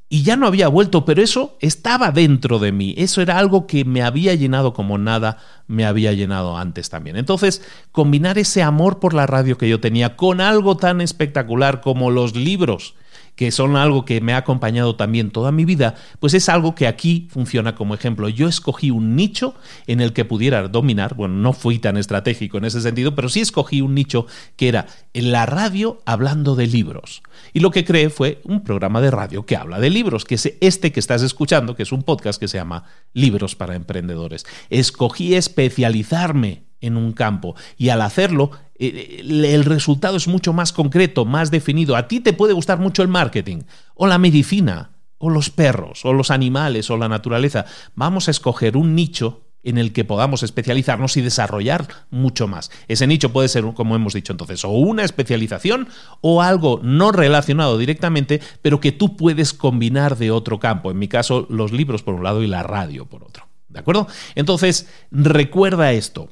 Y 0.07 0.21
ya 0.21 0.35
no 0.35 0.45
había 0.45 0.67
vuelto, 0.67 1.03
pero 1.03 1.21
eso 1.21 1.57
estaba 1.59 2.11
dentro 2.11 2.59
de 2.59 2.71
mí. 2.71 2.93
Eso 2.97 3.21
era 3.21 3.39
algo 3.39 3.65
que 3.65 3.85
me 3.85 4.03
había 4.03 4.35
llenado 4.35 4.73
como 4.73 4.97
nada 4.97 5.39
me 5.67 5.85
había 5.85 6.13
llenado 6.13 6.57
antes 6.57 6.89
también. 6.89 7.17
Entonces, 7.17 7.63
combinar 7.91 8.37
ese 8.37 8.61
amor 8.61 8.99
por 8.99 9.13
la 9.15 9.25
radio 9.25 9.57
que 9.57 9.67
yo 9.67 9.79
tenía 9.79 10.15
con 10.15 10.41
algo 10.41 10.77
tan 10.77 11.01
espectacular 11.01 11.81
como 11.81 12.11
los 12.11 12.35
libros 12.35 12.93
que 13.35 13.51
son 13.51 13.75
algo 13.75 14.05
que 14.05 14.21
me 14.21 14.33
ha 14.33 14.37
acompañado 14.37 14.95
también 14.95 15.31
toda 15.31 15.51
mi 15.51 15.65
vida, 15.65 15.95
pues 16.19 16.33
es 16.33 16.49
algo 16.49 16.75
que 16.75 16.87
aquí 16.87 17.27
funciona 17.29 17.75
como 17.75 17.93
ejemplo. 17.93 18.29
Yo 18.29 18.47
escogí 18.47 18.91
un 18.91 19.15
nicho 19.15 19.55
en 19.87 20.01
el 20.01 20.13
que 20.13 20.25
pudiera 20.25 20.67
dominar, 20.67 21.15
bueno, 21.15 21.35
no 21.35 21.53
fui 21.53 21.79
tan 21.79 21.97
estratégico 21.97 22.57
en 22.57 22.65
ese 22.65 22.81
sentido, 22.81 23.15
pero 23.15 23.29
sí 23.29 23.41
escogí 23.41 23.81
un 23.81 23.95
nicho 23.95 24.25
que 24.55 24.67
era 24.67 24.87
en 25.13 25.31
la 25.31 25.45
radio 25.45 26.01
hablando 26.05 26.55
de 26.55 26.67
libros. 26.67 27.23
Y 27.53 27.59
lo 27.59 27.71
que 27.71 27.85
creé 27.85 28.09
fue 28.09 28.41
un 28.43 28.63
programa 28.63 29.01
de 29.01 29.11
radio 29.11 29.45
que 29.45 29.55
habla 29.55 29.79
de 29.79 29.89
libros, 29.89 30.25
que 30.25 30.35
es 30.35 30.53
este 30.61 30.91
que 30.91 30.99
estás 30.99 31.21
escuchando, 31.21 31.75
que 31.75 31.83
es 31.83 31.91
un 31.91 32.03
podcast 32.03 32.39
que 32.39 32.47
se 32.47 32.57
llama 32.57 32.85
Libros 33.13 33.55
para 33.55 33.75
Emprendedores. 33.75 34.45
Escogí 34.69 35.35
especializarme 35.35 36.63
en 36.85 36.97
un 36.97 37.13
campo 37.13 37.55
y 37.77 37.89
al 37.89 38.01
hacerlo 38.01 38.51
eh, 38.77 39.21
el 39.21 39.65
resultado 39.65 40.17
es 40.17 40.27
mucho 40.27 40.53
más 40.53 40.73
concreto, 40.73 41.25
más 41.25 41.51
definido. 41.51 41.95
A 41.95 42.07
ti 42.07 42.19
te 42.19 42.33
puede 42.33 42.53
gustar 42.53 42.79
mucho 42.79 43.01
el 43.01 43.07
marketing 43.07 43.63
o 43.95 44.07
la 44.07 44.17
medicina 44.17 44.91
o 45.17 45.29
los 45.29 45.49
perros 45.49 46.05
o 46.05 46.13
los 46.13 46.31
animales 46.31 46.89
o 46.89 46.97
la 46.97 47.09
naturaleza. 47.09 47.65
Vamos 47.95 48.27
a 48.27 48.31
escoger 48.31 48.77
un 48.77 48.95
nicho 48.95 49.41
en 49.63 49.79
el 49.79 49.93
que 49.93 50.05
podamos 50.05 50.43
especializarnos 50.43 51.17
y 51.17 51.21
desarrollar 51.21 51.87
mucho 52.11 52.47
más. 52.47 52.69
Ese 52.87 53.07
nicho 53.07 53.33
puede 53.33 53.49
ser, 53.49 53.65
como 53.73 53.95
hemos 53.95 54.13
dicho 54.13 54.31
entonces, 54.31 54.63
o 54.63 54.69
una 54.69 55.03
especialización 55.03 55.87
o 56.21 56.43
algo 56.43 56.79
no 56.83 57.11
relacionado 57.11 57.77
directamente, 57.79 58.41
pero 58.61 58.79
que 58.79 58.91
tú 58.91 59.17
puedes 59.17 59.53
combinar 59.53 60.17
de 60.17 60.29
otro 60.29 60.59
campo. 60.59 60.91
En 60.91 60.99
mi 60.99 61.07
caso, 61.07 61.47
los 61.49 61.71
libros 61.71 62.03
por 62.03 62.13
un 62.13 62.23
lado 62.23 62.43
y 62.43 62.47
la 62.47 62.61
radio 62.61 63.07
por 63.07 63.23
otro. 63.23 63.47
¿De 63.67 63.79
acuerdo? 63.79 64.07
Entonces, 64.35 64.87
recuerda 65.11 65.91
esto 65.91 66.29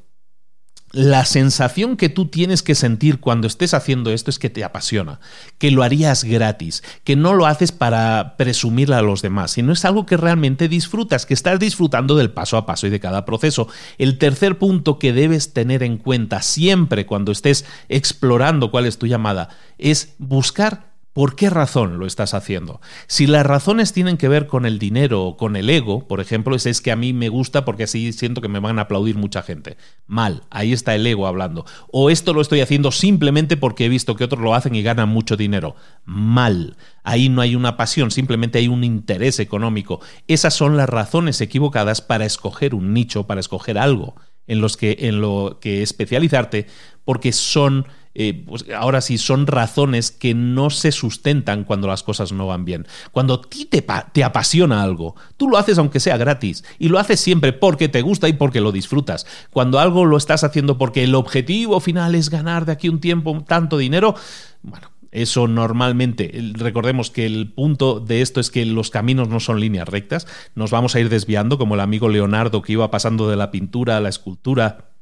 la 0.94 1.24
sensación 1.24 1.96
que 1.96 2.08
tú 2.08 2.26
tienes 2.26 2.62
que 2.62 2.76
sentir 2.76 3.18
cuando 3.18 3.48
estés 3.48 3.74
haciendo 3.74 4.12
esto 4.12 4.30
es 4.30 4.38
que 4.38 4.48
te 4.48 4.62
apasiona, 4.62 5.18
que 5.58 5.72
lo 5.72 5.82
harías 5.82 6.22
gratis, 6.22 6.84
que 7.02 7.16
no 7.16 7.34
lo 7.34 7.46
haces 7.46 7.72
para 7.72 8.36
presumirle 8.36 8.94
a 8.94 9.02
los 9.02 9.20
demás, 9.20 9.50
sino 9.50 9.72
es 9.72 9.84
algo 9.84 10.06
que 10.06 10.16
realmente 10.16 10.68
disfrutas, 10.68 11.26
que 11.26 11.34
estás 11.34 11.58
disfrutando 11.58 12.14
del 12.14 12.30
paso 12.30 12.56
a 12.56 12.64
paso 12.64 12.86
y 12.86 12.90
de 12.90 13.00
cada 13.00 13.24
proceso. 13.24 13.66
El 13.98 14.18
tercer 14.18 14.56
punto 14.56 15.00
que 15.00 15.12
debes 15.12 15.52
tener 15.52 15.82
en 15.82 15.96
cuenta 15.96 16.42
siempre 16.42 17.06
cuando 17.06 17.32
estés 17.32 17.64
explorando 17.88 18.70
cuál 18.70 18.86
es 18.86 18.96
tu 18.96 19.08
llamada 19.08 19.48
es 19.78 20.14
buscar 20.18 20.93
¿Por 21.14 21.36
qué 21.36 21.48
razón 21.48 22.00
lo 22.00 22.06
estás 22.06 22.34
haciendo? 22.34 22.80
Si 23.06 23.28
las 23.28 23.46
razones 23.46 23.92
tienen 23.92 24.16
que 24.16 24.26
ver 24.26 24.48
con 24.48 24.66
el 24.66 24.80
dinero 24.80 25.22
o 25.22 25.36
con 25.36 25.54
el 25.54 25.70
ego, 25.70 26.08
por 26.08 26.20
ejemplo, 26.20 26.56
es, 26.56 26.80
que 26.80 26.90
a 26.90 26.96
mí 26.96 27.12
me 27.12 27.28
gusta 27.28 27.64
porque 27.64 27.84
así 27.84 28.12
siento 28.12 28.40
que 28.40 28.48
me 28.48 28.58
van 28.58 28.80
a 28.80 28.82
aplaudir 28.82 29.14
mucha 29.14 29.42
gente. 29.42 29.76
Mal, 30.08 30.42
ahí 30.50 30.72
está 30.72 30.92
el 30.92 31.06
ego 31.06 31.28
hablando. 31.28 31.66
O 31.92 32.10
esto 32.10 32.32
lo 32.32 32.40
estoy 32.40 32.62
haciendo 32.62 32.90
simplemente 32.90 33.56
porque 33.56 33.84
he 33.84 33.88
visto 33.88 34.16
que 34.16 34.24
otros 34.24 34.42
lo 34.42 34.56
hacen 34.56 34.74
y 34.74 34.82
ganan 34.82 35.08
mucho 35.08 35.36
dinero. 35.36 35.76
Mal, 36.04 36.76
ahí 37.04 37.28
no 37.28 37.42
hay 37.42 37.54
una 37.54 37.76
pasión, 37.76 38.10
simplemente 38.10 38.58
hay 38.58 38.66
un 38.66 38.82
interés 38.82 39.38
económico. 39.38 40.00
Esas 40.26 40.54
son 40.54 40.76
las 40.76 40.88
razones 40.88 41.40
equivocadas 41.40 42.02
para 42.02 42.24
escoger 42.24 42.74
un 42.74 42.92
nicho, 42.92 43.28
para 43.28 43.38
escoger 43.38 43.78
algo 43.78 44.16
en, 44.48 44.60
los 44.60 44.76
que, 44.76 44.96
en 44.98 45.20
lo 45.20 45.58
que 45.60 45.82
especializarte, 45.82 46.66
porque 47.04 47.30
son 47.32 47.86
eh, 48.14 48.44
pues 48.46 48.64
ahora 48.76 49.00
sí, 49.00 49.18
son 49.18 49.46
razones 49.46 50.10
que 50.10 50.34
no 50.34 50.70
se 50.70 50.92
sustentan 50.92 51.64
cuando 51.64 51.88
las 51.88 52.02
cosas 52.02 52.32
no 52.32 52.46
van 52.46 52.64
bien. 52.64 52.86
Cuando 53.10 53.34
a 53.34 53.42
ti 53.42 53.64
te, 53.64 53.84
te 54.12 54.24
apasiona 54.24 54.82
algo, 54.82 55.16
tú 55.36 55.48
lo 55.48 55.58
haces 55.58 55.78
aunque 55.78 56.00
sea 56.00 56.16
gratis 56.16 56.64
y 56.78 56.88
lo 56.88 56.98
haces 56.98 57.20
siempre 57.20 57.52
porque 57.52 57.88
te 57.88 58.02
gusta 58.02 58.28
y 58.28 58.34
porque 58.34 58.60
lo 58.60 58.72
disfrutas. 58.72 59.26
Cuando 59.50 59.80
algo 59.80 60.04
lo 60.04 60.16
estás 60.16 60.44
haciendo 60.44 60.78
porque 60.78 61.04
el 61.04 61.14
objetivo 61.14 61.80
final 61.80 62.14
es 62.14 62.30
ganar 62.30 62.64
de 62.66 62.72
aquí 62.72 62.88
un 62.88 63.00
tiempo 63.00 63.44
tanto 63.46 63.78
dinero, 63.78 64.14
bueno, 64.62 64.88
eso 65.10 65.46
normalmente, 65.46 66.32
recordemos 66.54 67.10
que 67.10 67.24
el 67.24 67.52
punto 67.52 68.00
de 68.00 68.20
esto 68.20 68.40
es 68.40 68.50
que 68.50 68.64
los 68.64 68.90
caminos 68.90 69.28
no 69.28 69.38
son 69.38 69.60
líneas 69.60 69.88
rectas, 69.88 70.26
nos 70.56 70.72
vamos 70.72 70.94
a 70.94 71.00
ir 71.00 71.08
desviando 71.08 71.56
como 71.56 71.74
el 71.74 71.80
amigo 71.80 72.08
Leonardo 72.08 72.62
que 72.62 72.72
iba 72.72 72.90
pasando 72.90 73.28
de 73.28 73.36
la 73.36 73.52
pintura 73.52 73.96
a 73.96 74.00
la 74.00 74.08
escultura 74.08 74.93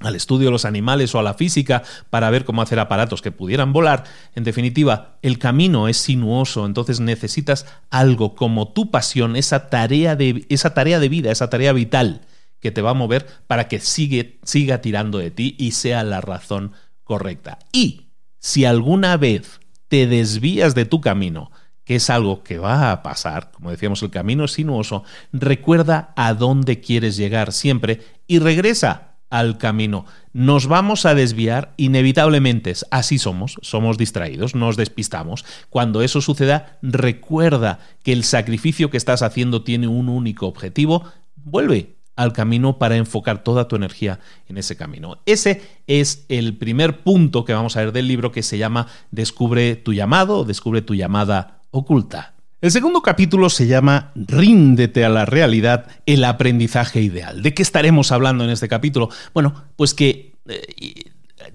al 0.00 0.16
estudio 0.16 0.46
de 0.46 0.52
los 0.52 0.64
animales 0.64 1.14
o 1.14 1.18
a 1.18 1.22
la 1.22 1.34
física 1.34 1.82
para 2.08 2.30
ver 2.30 2.44
cómo 2.44 2.62
hacer 2.62 2.78
aparatos 2.78 3.22
que 3.22 3.32
pudieran 3.32 3.72
volar. 3.72 4.04
En 4.34 4.44
definitiva, 4.44 5.18
el 5.22 5.38
camino 5.38 5.88
es 5.88 5.98
sinuoso, 5.98 6.66
entonces 6.66 7.00
necesitas 7.00 7.66
algo 7.90 8.34
como 8.34 8.68
tu 8.68 8.90
pasión, 8.90 9.36
esa 9.36 9.68
tarea 9.68 10.16
de, 10.16 10.46
esa 10.48 10.74
tarea 10.74 10.98
de 10.98 11.08
vida, 11.08 11.30
esa 11.30 11.50
tarea 11.50 11.72
vital 11.72 12.22
que 12.60 12.70
te 12.70 12.82
va 12.82 12.90
a 12.90 12.94
mover 12.94 13.26
para 13.46 13.68
que 13.68 13.80
siga 13.80 14.80
tirando 14.80 15.18
de 15.18 15.30
ti 15.30 15.54
y 15.58 15.72
sea 15.72 16.02
la 16.02 16.20
razón 16.20 16.72
correcta. 17.04 17.58
Y 17.72 18.08
si 18.38 18.64
alguna 18.64 19.16
vez 19.16 19.60
te 19.88 20.06
desvías 20.06 20.74
de 20.74 20.84
tu 20.84 21.00
camino, 21.00 21.50
que 21.84 21.96
es 21.96 22.08
algo 22.10 22.42
que 22.42 22.58
va 22.58 22.92
a 22.92 23.02
pasar, 23.02 23.50
como 23.50 23.70
decíamos, 23.70 24.02
el 24.02 24.10
camino 24.10 24.44
es 24.44 24.52
sinuoso, 24.52 25.04
recuerda 25.32 26.12
a 26.16 26.34
dónde 26.34 26.80
quieres 26.80 27.16
llegar 27.16 27.52
siempre 27.52 28.00
y 28.26 28.38
regresa 28.38 29.09
al 29.30 29.56
camino. 29.58 30.04
Nos 30.32 30.66
vamos 30.66 31.06
a 31.06 31.14
desviar 31.14 31.72
inevitablemente. 31.76 32.74
Así 32.90 33.18
somos, 33.18 33.56
somos 33.62 33.96
distraídos, 33.96 34.54
nos 34.54 34.76
despistamos. 34.76 35.44
Cuando 35.70 36.02
eso 36.02 36.20
suceda, 36.20 36.78
recuerda 36.82 37.78
que 38.02 38.12
el 38.12 38.24
sacrificio 38.24 38.90
que 38.90 38.96
estás 38.96 39.22
haciendo 39.22 39.62
tiene 39.62 39.88
un 39.88 40.08
único 40.08 40.46
objetivo. 40.46 41.04
Vuelve 41.36 41.96
al 42.16 42.32
camino 42.34 42.78
para 42.78 42.96
enfocar 42.96 43.42
toda 43.42 43.66
tu 43.66 43.76
energía 43.76 44.20
en 44.46 44.58
ese 44.58 44.76
camino. 44.76 45.18
Ese 45.24 45.62
es 45.86 46.26
el 46.28 46.56
primer 46.58 47.02
punto 47.02 47.46
que 47.46 47.54
vamos 47.54 47.76
a 47.76 47.80
ver 47.80 47.92
del 47.92 48.08
libro 48.08 48.30
que 48.30 48.42
se 48.42 48.58
llama 48.58 48.88
Descubre 49.10 49.76
tu 49.76 49.94
llamado 49.94 50.38
o 50.38 50.44
Descubre 50.44 50.82
tu 50.82 50.94
llamada 50.94 51.62
oculta. 51.70 52.34
El 52.60 52.70
segundo 52.70 53.00
capítulo 53.00 53.48
se 53.48 53.66
llama 53.66 54.12
Ríndete 54.14 55.02
a 55.06 55.08
la 55.08 55.24
realidad, 55.24 55.86
el 56.04 56.22
aprendizaje 56.24 57.00
ideal. 57.00 57.42
¿De 57.42 57.54
qué 57.54 57.62
estaremos 57.62 58.12
hablando 58.12 58.44
en 58.44 58.50
este 58.50 58.68
capítulo? 58.68 59.08
Bueno, 59.32 59.54
pues 59.76 59.94
que 59.94 60.34
eh, 60.46 61.10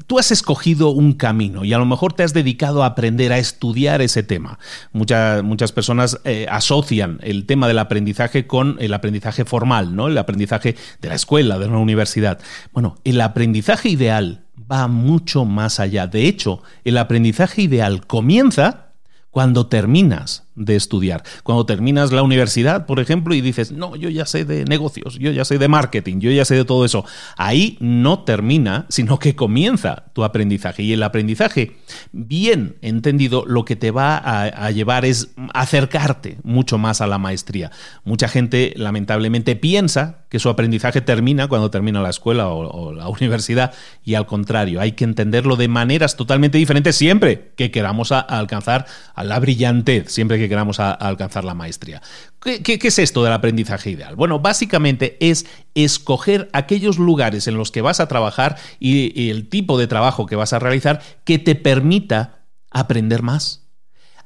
tú 0.08 0.18
has 0.18 0.32
escogido 0.32 0.90
un 0.90 1.14
camino 1.14 1.64
y 1.64 1.74
a 1.74 1.78
lo 1.78 1.86
mejor 1.86 2.14
te 2.14 2.24
has 2.24 2.34
dedicado 2.34 2.82
a 2.82 2.88
aprender 2.88 3.34
a 3.34 3.38
estudiar 3.38 4.02
ese 4.02 4.24
tema. 4.24 4.58
muchas 4.94 5.72
personas 5.74 6.20
eh, 6.24 6.48
asocian 6.50 7.20
el 7.22 7.46
tema 7.46 7.68
del 7.68 7.78
aprendizaje 7.78 8.48
con 8.48 8.78
el 8.80 8.92
aprendizaje 8.92 9.46
formal, 9.46 9.96
¿no? 9.96 10.08
El 10.08 10.18
aprendizaje 10.18 10.76
de 11.02 11.10
la 11.10 11.14
escuela, 11.14 11.60
de 11.60 11.68
una 11.68 11.78
universidad. 11.78 12.40
Bueno, 12.74 12.96
el 13.04 13.22
aprendizaje 13.22 13.90
ideal 13.90 14.46
va 14.72 14.88
mucho 14.88 15.46
más 15.46 15.80
allá. 15.80 16.08
De 16.08 16.28
hecho, 16.28 16.64
el 16.84 16.98
aprendizaje 16.98 17.62
ideal 17.62 18.08
comienza 18.08 18.88
cuando 19.30 19.68
terminas 19.68 20.45
de 20.56 20.76
estudiar. 20.76 21.24
Cuando 21.44 21.66
terminas 21.66 22.12
la 22.12 22.24
universidad, 22.24 22.86
por 22.86 23.00
ejemplo, 23.00 23.34
y 23.36 23.42
dices, 23.42 23.72
no, 23.72 23.96
yo 23.96 24.10
ya 24.10 24.26
sé 24.26 24.46
de 24.46 24.66
negocios, 24.66 25.18
yo 25.20 25.32
ya 25.32 25.46
sé 25.46 25.58
de 25.58 25.68
marketing, 25.68 26.20
yo 26.20 26.32
ya 26.32 26.46
sé 26.46 26.56
de 26.56 26.66
todo 26.66 26.86
eso, 26.86 27.06
ahí 27.38 27.78
no 27.80 28.20
termina, 28.20 28.86
sino 28.90 29.20
que 29.20 29.36
comienza 29.36 30.06
tu 30.14 30.24
aprendizaje. 30.24 30.84
Y 30.84 30.94
el 30.94 31.04
aprendizaje, 31.04 31.78
bien 32.12 32.78
entendido, 32.82 33.44
lo 33.46 33.66
que 33.66 33.76
te 33.76 33.92
va 33.92 34.18
a, 34.18 34.72
llevar 34.72 35.06
es 35.06 35.30
acercarte 35.54 36.38
mucho 36.44 36.78
más 36.78 37.02
a 37.02 37.08
la 37.08 37.18
maestría. 37.18 37.72
Mucha 38.04 38.28
gente, 38.28 38.74
lamentablemente, 38.76 39.56
piensa 39.56 40.26
que 40.30 40.40
su 40.40 40.50
aprendizaje 40.50 41.02
termina 41.02 41.48
cuando 41.48 41.70
termina 41.70 42.02
la 42.02 42.10
escuela 42.10 42.48
o, 42.50 42.92
la 42.92 43.08
universidad, 43.16 43.74
y 44.04 44.16
al 44.16 44.26
contrario, 44.26 44.82
hay 44.82 44.94
que 44.94 45.04
entenderlo 45.04 45.56
de 45.56 45.68
maneras 45.68 46.16
totalmente 46.16 46.58
diferentes 46.58 46.96
siempre 46.96 47.52
que 47.56 47.72
queramos 47.72 48.12
alcanzar 48.12 48.86
a 49.14 49.24
la 49.24 49.40
brillantez, 49.40 50.12
siempre 50.12 50.38
que 50.38 50.45
queramos 50.50 50.80
alcanzar 50.80 51.44
la 51.44 51.54
maestría. 51.54 52.02
¿Qué, 52.42 52.80
es 52.82 53.00
esto 53.00 53.24
del 53.24 53.34
aprendizaje 53.34 53.92
ideal? 53.92 54.16
Bueno, 54.16 54.40
básicamente 54.40 55.18
es 55.20 55.46
escoger 55.74 56.50
aquellos 56.54 56.98
lugares 56.98 57.48
en 57.48 57.58
los 57.58 57.72
que 57.72 57.82
vas 57.82 58.00
a 58.00 58.08
trabajar 58.08 58.58
y 58.80 59.30
el 59.30 59.50
tipo 59.50 59.78
de 59.78 59.88
trabajo 59.88 60.26
que 60.26 60.36
vas 60.36 60.54
a 60.54 60.60
realizar 60.60 61.02
que 61.24 61.40
te 61.40 61.56
permita 61.56 62.46
aprender 62.72 63.22
más. 63.22 63.68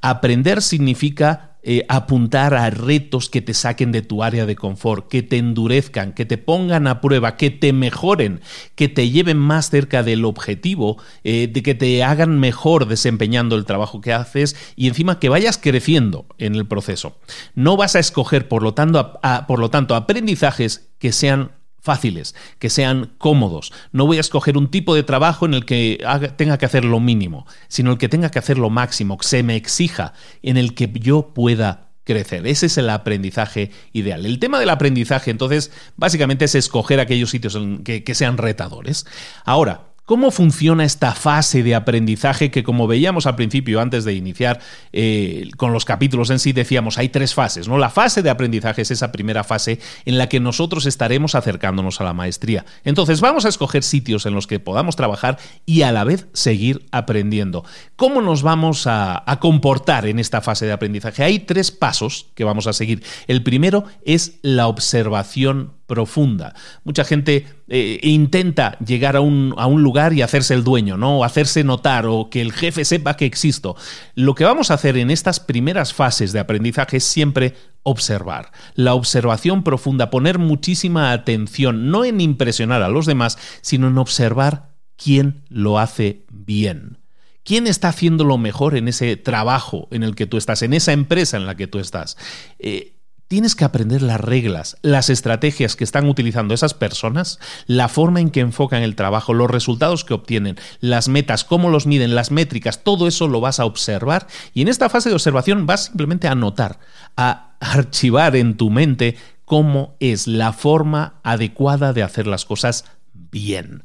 Aprender 0.01 0.61
significa 0.61 1.48
eh, 1.61 1.85
apuntar 1.89 2.53
a 2.53 2.69
retos 2.69 3.29
que 3.29 3.41
te 3.41 3.53
saquen 3.53 3.91
de 3.91 4.01
tu 4.01 4.23
área 4.23 4.45
de 4.45 4.55
confort, 4.55 5.09
que 5.09 5.23
te 5.23 5.37
endurezcan, 5.37 6.13
que 6.13 6.25
te 6.25 6.37
pongan 6.37 6.87
a 6.87 7.01
prueba, 7.01 7.35
que 7.35 7.49
te 7.49 7.73
mejoren, 7.73 8.39
que 8.75 8.87
te 8.87 9.09
lleven 9.09 9.37
más 9.37 9.69
cerca 9.69 10.01
del 10.01 10.23
objetivo, 10.23 10.97
eh, 11.25 11.49
de 11.51 11.61
que 11.61 11.75
te 11.75 12.01
hagan 12.03 12.39
mejor 12.39 12.87
desempeñando 12.87 13.57
el 13.57 13.65
trabajo 13.65 13.99
que 13.99 14.13
haces 14.13 14.55
y 14.77 14.87
encima 14.87 15.19
que 15.19 15.27
vayas 15.27 15.57
creciendo 15.57 16.25
en 16.37 16.55
el 16.55 16.65
proceso. 16.65 17.17
No 17.55 17.75
vas 17.75 17.97
a 17.97 17.99
escoger, 17.99 18.47
por 18.47 18.63
lo 18.63 18.73
tanto, 18.73 19.19
por 19.47 19.59
lo 19.59 19.69
tanto 19.69 19.95
aprendizajes 19.95 20.89
que 20.97 21.11
sean 21.11 21.58
fáciles, 21.81 22.35
que 22.59 22.69
sean 22.69 23.11
cómodos. 23.17 23.71
No 23.91 24.05
voy 24.05 24.17
a 24.17 24.21
escoger 24.21 24.57
un 24.57 24.69
tipo 24.69 24.95
de 24.95 25.03
trabajo 25.03 25.45
en 25.45 25.53
el 25.53 25.65
que 25.65 26.03
tenga 26.35 26.57
que 26.57 26.65
hacer 26.65 26.85
lo 26.85 26.99
mínimo, 26.99 27.45
sino 27.67 27.91
el 27.91 27.97
que 27.97 28.09
tenga 28.09 28.29
que 28.29 28.39
hacer 28.39 28.57
lo 28.57 28.69
máximo, 28.69 29.17
que 29.17 29.27
se 29.27 29.43
me 29.43 29.55
exija, 29.55 30.13
en 30.41 30.57
el 30.57 30.73
que 30.73 30.89
yo 30.93 31.33
pueda 31.33 31.89
crecer. 32.09 32.47
Ese 32.47 32.65
es 32.65 32.77
el 32.79 32.89
aprendizaje 32.89 33.71
ideal. 33.93 34.25
El 34.25 34.39
tema 34.39 34.59
del 34.59 34.71
aprendizaje, 34.71 35.29
entonces, 35.29 35.71
básicamente 35.95 36.45
es 36.45 36.55
escoger 36.55 36.99
aquellos 36.99 37.29
sitios 37.29 37.57
que, 37.83 38.15
sean 38.15 38.37
retadores. 38.37 39.05
Ahora, 39.45 39.88
¿Cómo 40.09 40.31
funciona 40.31 40.85
esta 40.85 41.13
fase 41.13 41.61
de 41.61 41.75
aprendizaje 41.75 42.49
que, 42.49 42.63
como 42.63 42.87
veíamos 42.87 43.27
al 43.27 43.35
principio, 43.35 43.79
antes 43.79 44.05
de 44.05 44.15
iniciar 44.15 44.59
eh, 44.91 45.51
con 45.55 45.71
los 45.71 45.85
capítulos 45.85 46.31
en 46.31 46.39
sí, 46.39 46.51
decíamos, 46.51 46.97
hay 46.97 47.09
tres 47.09 47.35
fases, 47.35 47.67
¿no? 47.67 47.77
La 47.77 47.91
fase 47.91 48.23
de 48.23 48.31
aprendizaje 48.31 48.81
es 48.81 48.89
esa 48.89 49.11
primera 49.11 49.43
fase 49.43 49.79
en 50.05 50.17
la 50.17 50.27
que 50.27 50.39
nosotros 50.39 50.87
estaremos 50.87 51.35
acercándonos 51.35 52.01
a 52.01 52.05
la 52.05 52.13
maestría. 52.13 52.65
Entonces, 52.83 53.21
vamos 53.21 53.45
a 53.45 53.49
escoger 53.49 53.83
sitios 53.83 54.25
en 54.25 54.33
los 54.33 54.47
que 54.47 54.59
podamos 54.59 54.95
trabajar 54.95 55.37
y 55.67 55.83
a 55.83 55.91
la 55.91 56.05
vez 56.05 56.25
seguir 56.33 56.87
aprendiendo. 56.91 57.63
¿Cómo 57.95 58.23
nos 58.23 58.41
vamos 58.41 58.87
a, 58.87 59.21
a 59.31 59.39
comportar 59.39 60.07
en 60.07 60.17
esta 60.17 60.41
fase 60.41 60.65
de 60.65 60.71
aprendizaje? 60.71 61.23
Hay 61.23 61.37
tres 61.37 61.69
pasos 61.69 62.31
que 62.33 62.45
vamos 62.45 62.65
a 62.65 62.73
seguir. 62.73 63.03
El 63.27 63.43
primero 63.43 63.83
es 64.03 64.39
la 64.41 64.65
observación 64.65 65.77
profunda. 65.89 66.53
Mucha 66.85 67.03
gente 67.03 67.45
eh, 67.67 67.99
intenta 68.03 68.77
llegar 68.79 69.17
a 69.17 69.19
un, 69.19 69.53
a 69.57 69.65
un, 69.65 69.83
lugar 69.83 70.13
y 70.13 70.21
hacerse 70.21 70.53
el 70.53 70.63
dueño, 70.63 70.95
¿no? 70.95 71.19
O 71.19 71.23
hacerse 71.25 71.65
notar 71.65 72.05
o 72.05 72.29
que 72.29 72.39
el 72.39 72.53
jefe 72.53 72.85
sepa 72.85 73.17
que 73.17 73.25
existo. 73.25 73.75
Lo 74.15 74.35
que 74.35 74.45
vamos 74.45 74.71
a 74.71 74.75
hacer 74.75 74.95
en 74.95 75.11
estas 75.11 75.41
primeras 75.41 75.93
fases 75.93 76.31
de 76.31 76.39
aprendizaje 76.39 76.97
es 76.97 77.03
siempre 77.03 77.55
observar. 77.83 78.51
La 78.75 78.93
observación 78.93 79.63
profunda, 79.63 80.09
poner 80.09 80.37
muchísima 80.37 81.11
atención, 81.11 81.91
no 81.91 82.05
en 82.05 82.21
impresionar 82.21 82.83
a 82.83 82.89
los 82.89 83.05
demás, 83.05 83.37
sino 83.61 83.87
en 83.87 83.97
observar 83.97 84.69
quién 84.95 85.43
lo 85.49 85.79
hace 85.79 86.23
bien. 86.31 86.99
¿Quién 87.43 87.65
está 87.65 87.87
haciendo 87.87 88.25
lo 88.25 88.37
mejor 88.37 88.77
en 88.77 88.87
ese 88.87 89.15
trabajo 89.17 89.87
en 89.91 90.03
el 90.03 90.13
que 90.13 90.27
tú 90.27 90.37
estás, 90.37 90.61
en 90.61 90.73
esa 90.73 90.91
empresa 90.91 91.35
en 91.35 91.47
la 91.47 91.55
que 91.55 91.65
tú 91.65 91.79
estás? 91.79 92.15
Eh, 92.59 92.98
Tienes 93.29 93.55
que 93.55 93.63
aprender 93.63 94.01
las 94.01 94.19
reglas, 94.19 94.77
las 94.81 95.11
estrategias 95.11 95.75
que 95.75 95.83
están 95.83 96.09
utilizando 96.09 96.55
esas 96.55 96.73
personas, 96.73 97.39
la 97.67 97.87
forma 97.87 98.21
en 98.21 98.31
que 98.31 98.39
enfocan 98.39 98.81
el 98.81 98.95
trabajo, 98.95 99.35
los 99.35 99.51
resultados 99.51 100.03
que 100.03 100.15
obtienen, 100.15 100.57
las 100.79 101.09
metas, 101.09 101.43
cómo 101.43 101.69
los 101.69 101.85
miden, 101.85 102.15
las 102.15 102.31
métricas, 102.31 102.83
todo 102.83 103.07
eso 103.07 103.27
lo 103.27 103.39
vas 103.39 103.59
a 103.59 103.65
observar 103.65 104.25
y 104.55 104.63
en 104.63 104.67
esta 104.67 104.89
fase 104.89 105.09
de 105.09 105.15
observación 105.15 105.67
vas 105.67 105.85
simplemente 105.85 106.27
a 106.27 106.31
anotar, 106.31 106.79
a 107.15 107.51
archivar 107.59 108.35
en 108.35 108.57
tu 108.57 108.71
mente 108.71 109.15
cómo 109.45 109.95
es 109.99 110.25
la 110.25 110.51
forma 110.51 111.19
adecuada 111.21 111.93
de 111.93 112.01
hacer 112.01 112.25
las 112.25 112.45
cosas 112.45 112.85
bien. 113.13 113.83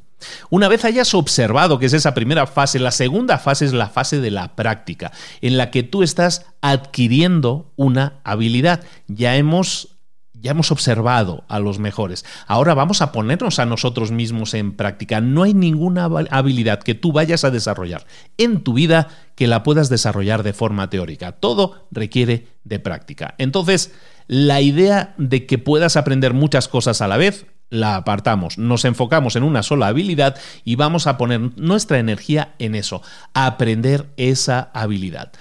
Una 0.49 0.67
vez 0.67 0.85
hayas 0.85 1.13
observado 1.13 1.79
que 1.79 1.87
es 1.87 1.93
esa 1.93 2.13
primera 2.13 2.47
fase, 2.47 2.79
la 2.79 2.91
segunda 2.91 3.37
fase 3.37 3.65
es 3.65 3.73
la 3.73 3.89
fase 3.89 4.19
de 4.19 4.31
la 4.31 4.55
práctica, 4.55 5.11
en 5.41 5.57
la 5.57 5.71
que 5.71 5.83
tú 5.83 6.03
estás 6.03 6.45
adquiriendo 6.61 7.71
una 7.75 8.19
habilidad. 8.23 8.83
Ya 9.07 9.35
hemos 9.35 9.95
ya 10.45 10.51
hemos 10.51 10.71
observado 10.71 11.43
a 11.47 11.59
los 11.59 11.79
mejores. 11.79 12.23
Ahora 12.45 12.75
vamos 12.75 13.01
a 13.01 13.11
ponernos 13.11 13.57
a 13.57 13.65
nosotros 13.65 14.11
mismos 14.11 14.53
en 14.53 14.73
práctica. 14.73 15.19
No 15.19 15.41
hay 15.41 15.55
ninguna 15.55 16.05
habilidad 16.05 16.83
que 16.83 16.93
tú 16.93 17.11
vayas 17.11 17.43
a 17.43 17.49
desarrollar 17.49 18.05
en 18.37 18.61
tu 18.61 18.73
vida 18.73 19.07
que 19.33 19.47
la 19.47 19.63
puedas 19.63 19.89
desarrollar 19.89 20.43
de 20.43 20.53
forma 20.53 20.89
teórica. 20.91 21.31
Todo 21.31 21.87
requiere 21.89 22.47
de 22.63 22.79
práctica. 22.79 23.33
Entonces, 23.39 23.91
la 24.27 24.61
idea 24.61 25.15
de 25.17 25.47
que 25.47 25.57
puedas 25.57 25.97
aprender 25.97 26.35
muchas 26.35 26.67
cosas 26.67 27.01
a 27.01 27.07
la 27.07 27.17
vez 27.17 27.47
la 27.69 27.95
apartamos, 27.95 28.57
nos 28.57 28.85
enfocamos 28.85 29.35
en 29.35 29.43
una 29.43 29.63
sola 29.63 29.87
habilidad 29.87 30.37
y 30.63 30.75
vamos 30.75 31.07
a 31.07 31.17
poner 31.17 31.51
nuestra 31.57 31.99
energía 31.99 32.55
en 32.59 32.75
eso, 32.75 33.01
aprender 33.33 34.13
esa 34.17 34.71
habilidad. 34.73 35.33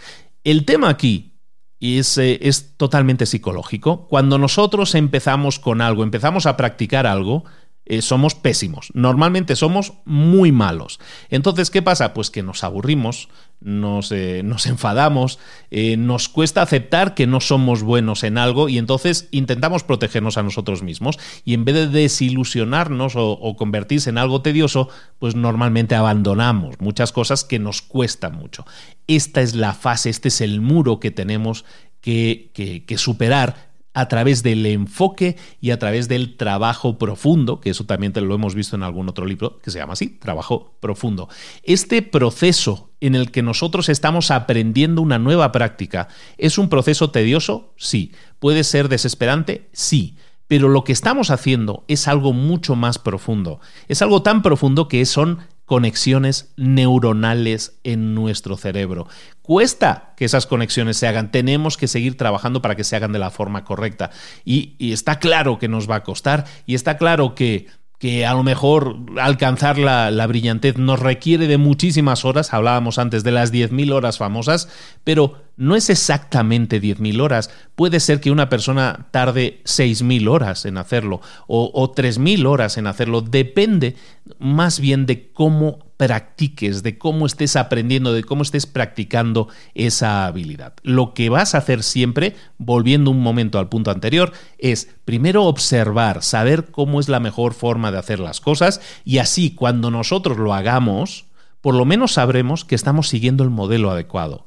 El 0.43 0.65
tema 0.65 0.89
aquí 0.89 1.35
es, 1.81 2.19
eh, 2.19 2.39
es 2.43 2.77
totalmente 2.77 3.27
psicológico. 3.27 4.07
Cuando 4.09 4.39
nosotros 4.39 4.95
empezamos 4.95 5.59
con 5.59 5.81
algo, 5.81 6.03
empezamos 6.03 6.47
a 6.47 6.57
practicar 6.57 7.07
algo, 7.07 7.45
eh, 7.87 8.01
somos 8.01 8.35
pésimos. 8.35 8.91
Normalmente 8.95 9.57
somos 9.57 9.95
muy 10.07 10.53
malos. 10.53 11.01
Entonces, 11.29 11.71
¿qué 11.71 11.83
pasa? 11.83 12.15
Pues 12.15 12.31
que 12.31 12.43
nos 12.43 12.65
aburrimos, 12.65 13.29
nos, 13.61 14.11
eh, 14.11 14.43
enfadamos, 14.65 15.39
eh, 15.71 15.99
nos 15.99 16.31
cuesta 16.31 16.63
aceptar 16.63 17.15
que 17.15 17.27
no 17.27 17.41
somos 17.41 17.83
buenos 17.83 18.25
en 18.25 18.39
algo 18.39 18.71
y 18.71 18.79
entonces 18.79 19.29
intentamos 19.33 19.85
protegernos 19.85 20.39
a 20.39 20.43
nosotros 20.43 20.83
mismos 20.83 21.19
y 21.45 21.53
en 21.53 21.67
vez 21.67 21.75
de 21.75 21.87
desilusionarnos 21.89 23.15
o, 23.17 23.57
convertirse 23.57 24.09
en 24.09 24.19
algo 24.19 24.41
tedioso, 24.41 24.89
pues 25.19 25.35
normalmente 25.35 25.95
abandonamos 25.95 26.81
muchas 26.81 27.13
cosas 27.13 27.45
que 27.45 27.59
nos 27.59 27.83
cuestan 27.83 28.35
mucho. 28.35 28.65
Esta 29.07 29.43
es 29.43 29.55
la 29.55 29.75
fase, 29.75 30.09
este 30.09 30.29
es 30.29 30.41
el 30.41 30.63
muro 30.63 31.01
que 31.01 31.11
tenemos 31.11 31.67
que 32.01 32.95
superar 32.99 33.64
a 33.95 34.09
través 34.09 34.43
del 34.43 34.67
enfoque 34.67 35.37
y 35.61 35.71
a 35.71 35.79
través 35.79 36.09
del 36.09 36.37
trabajo 36.37 36.99
profundo, 36.99 37.61
que 37.61 37.71
eso 37.71 37.85
también 37.85 38.13
lo 38.15 38.35
hemos 38.35 38.55
visto 38.55 38.77
en 38.77 38.83
algún 38.83 39.09
otro 39.09 39.25
libro 39.25 39.59
que 39.61 39.71
se 39.71 39.79
llama 39.79 39.95
así, 39.95 40.09
trabajo 40.09 40.77
profundo. 40.81 41.29
Este 41.63 42.03
proceso 42.03 42.91
en 43.01 43.15
el 43.15 43.31
que 43.31 43.43
nosotros 43.43 43.89
estamos 43.89 44.31
aprendiendo 44.31 45.01
una 45.01 45.19
nueva 45.19 45.53
práctica, 45.53 46.09
¿es 46.37 46.59
un 46.59 46.69
proceso 46.69 47.11
tedioso? 47.11 47.73
Sí. 47.77 48.13
¿Puede 48.41 48.65
ser 48.65 48.89
desesperante? 48.89 49.69
Sí. 49.73 50.17
Pero 50.47 50.69
lo 50.69 50.85
que 50.85 50.93
estamos 50.93 51.31
haciendo 51.31 51.85
es 51.89 52.07
algo 52.07 52.33
mucho 52.33 52.77
más 52.77 52.99
profundo. 52.99 53.61
Es 53.89 54.03
algo 54.03 54.23
tan 54.23 54.43
profundo 54.43 54.89
que 54.89 55.05
son 55.07 55.39
conexiones 55.65 56.53
neuronales 56.57 57.79
en 57.85 58.15
nuestro 58.15 58.57
cerebro. 58.57 59.07
Cuesta 59.43 60.15
que 60.17 60.25
esas 60.25 60.47
conexiones 60.47 60.97
se 60.97 61.07
hagan, 61.07 61.31
tenemos 61.31 61.77
que 61.77 61.89
seguir 61.89 62.17
trabajando 62.17 62.63
para 62.63 62.77
que 62.77 62.85
se 62.85 62.97
hagan 62.97 63.13
de 63.13 63.19
la 63.19 63.31
forma 63.31 63.65
correcta. 63.65 64.11
Y, 64.45 64.77
está 64.93 65.19
claro 65.19 65.59
que 65.59 65.69
nos 65.69 65.89
va 65.89 65.97
a 65.97 66.03
costar 66.03 66.45
y 66.67 66.75
está 66.75 66.97
claro 66.97 67.35
que 67.35 67.67
que 68.01 68.27
a 68.27 68.35
lo 68.35 68.43
mejor 68.43 68.99
alcanzar 69.19 69.79
la, 69.79 70.11
la, 70.11 70.27
brillantez 70.27 70.77
nos 70.77 70.99
requiere 70.99 71.47
de 71.47 71.57
muchísimas 71.57 72.27
horas, 72.27 72.53
hablábamos 72.53 72.99
antes 72.99 73.25
de 73.25 73.31
las 73.31 73.51
10.000 73.51 73.93
horas 73.95 74.19
famosas, 74.19 74.69
pero 75.05 75.44
no 75.57 75.77
es 75.77 75.91
exactamente 75.91 76.81
10.000 76.81 77.21
horas, 77.21 77.51
puede 77.75 78.01
ser 78.01 78.21
que 78.21 78.31
una 78.31 78.49
persona 78.49 79.07
tarde 79.11 79.61
6.000 79.65 80.29
horas 80.29 80.65
en 80.65 80.79
hacerlo 80.79 81.21
o, 81.47 81.71
o 81.73 81.93
3.000 81.95 82.47
horas 82.47 82.77
en 82.79 82.87
hacerlo, 82.87 83.21
depende 83.21 83.97
más 84.39 84.81
bien 84.81 85.07
de 85.07 85.31
cómo 85.33 85.79
practiques, 85.97 86.83
de 86.83 86.99
cómo 86.99 87.27
estés 87.27 87.57
aprendiendo, 87.57 88.13
de 88.13 88.25
cómo 88.25 88.43
estés 88.43 88.67
practicando 88.67 89.49
esa 89.75 90.27
habilidad. 90.27 90.75
Lo 90.83 91.15
que 91.15 91.29
vas 91.29 91.55
a 91.55 91.59
hacer 91.59 91.83
siempre, 91.83 92.35
volviendo 92.59 93.11
un 93.11 93.21
momento 93.21 93.59
al 93.59 93.69
punto 93.69 93.91
anterior, 93.91 94.33
es 94.59 94.89
primero 95.05 95.45
observar, 95.45 96.23
saber 96.23 96.67
cómo 96.71 97.01
es 97.01 97.09
la 97.09 97.21
mejor 97.21 97.55
forma 97.55 97.93
de 97.93 97.99
hacer 97.99 98.19
las 98.19 98.41
cosas 98.41 98.81
y 99.05 99.19
así 99.19 99.55
cuando 99.55 99.91
nosotros 99.91 100.37
lo 100.39 100.53
hagamos, 100.53 101.27
por 101.61 101.75
lo 101.75 101.85
menos 101.85 102.13
sabremos 102.13 102.65
que 102.65 102.75
estamos 102.75 103.09
siguiendo 103.09 103.45
el 103.45 103.51
modelo 103.51 103.91
adecuado 103.91 104.47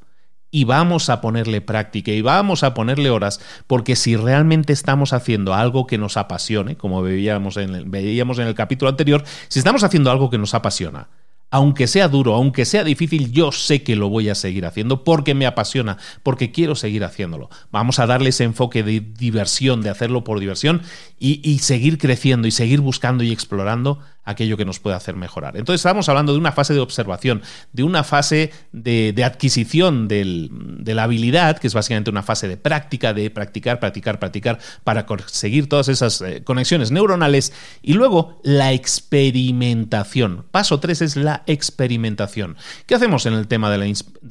y 0.52 0.64
vamos 0.64 1.10
a 1.10 1.22
ponerle 1.22 1.62
práctica 1.62 2.12
y 2.12 2.22
vamos 2.22 2.64
a 2.64 2.74
ponerle 2.74 3.10
horas, 3.10 3.40
porque 3.68 3.96
si 3.96 4.16
realmente 4.16 4.74
estamos 4.74 5.14
haciendo 5.14 5.54
algo 5.54 5.88
que 5.88 5.98
nos 5.98 6.18
apasione, 6.18 6.78
como 6.78 7.02
veíamos 7.02 7.58
en 7.58 7.76
el, 7.76 7.86
veíamos 7.86 8.40
en 8.40 8.48
el 8.48 8.56
capítulo 8.56 8.90
anterior, 8.90 9.24
si 9.48 9.60
estamos 9.60 9.84
haciendo 9.84 10.12
algo 10.12 10.30
que 10.30 10.38
nos 10.38 10.54
apasiona, 10.54 11.10
aunque 11.50 11.88
sea 11.88 12.10
duro, 12.10 12.36
aunque 12.36 12.66
sea 12.66 12.84
difícil, 12.84 13.32
yo 13.32 13.52
sé 13.52 13.82
que 13.82 13.96
lo 13.96 14.10
voy 14.10 14.28
a 14.30 14.36
seguir 14.36 14.66
haciendo 14.66 15.04
porque 15.04 15.34
me 15.34 15.46
apasiona, 15.46 15.98
porque 16.24 16.52
quiero 16.52 16.76
seguir 16.76 17.06
haciéndolo. 17.06 17.50
Vamos 17.72 18.00
a 18.00 18.06
darle 18.06 18.30
ese 18.30 18.44
enfoque 18.44 18.84
de 18.84 19.00
diversión, 19.00 19.82
de 19.82 19.90
hacerlo 19.90 20.26
por 20.26 20.40
diversión 20.40 20.82
y, 21.18 21.40
y 21.50 21.60
seguir 21.60 21.98
creciendo 21.98 22.48
y 22.48 22.52
seguir 22.52 22.82
buscando 22.82 23.24
y 23.24 23.32
explorando 23.32 24.00
aquello 24.28 24.58
que 24.58 24.66
nos 24.66 24.80
puede 24.80 24.96
hacer 24.96 25.16
mejorar. 25.16 25.56
Entonces 25.56 25.80
estamos 25.80 26.10
hablando 26.10 26.34
de 26.34 26.38
una 26.38 26.52
fase 26.52 26.74
de 26.74 26.82
observación, 26.82 27.42
de 27.72 27.84
una 27.84 28.04
fase 28.04 28.52
de, 28.74 29.24
adquisición 29.24 30.08
de 30.10 30.94
la 30.94 31.04
habilidad, 31.04 31.58
que 31.58 31.68
es 31.68 31.74
básicamente 31.74 32.10
una 32.10 32.24
fase 32.24 32.50
de 32.50 32.58
práctica, 32.58 33.14
de 33.14 33.32
practicar, 33.32 33.80
practicar, 33.80 34.20
practicar, 34.20 34.60
para 34.84 35.06
conseguir 35.06 35.70
todas 35.70 35.88
esas 35.88 36.22
eh, 36.22 36.44
conexiones 36.44 36.92
neuronales. 36.92 37.54
Y 37.82 37.94
luego 37.94 38.42
la 38.44 38.74
experimentación. 38.74 40.46
Paso 40.52 40.82
3 40.82 41.02
es 41.02 41.16
la 41.16 41.44
experimentación. 41.48 42.58
¿Qué 42.86 42.96
hacemos 42.96 43.26
en 43.26 43.34
el 43.34 43.48
tema 43.48 43.72
de 43.72 43.78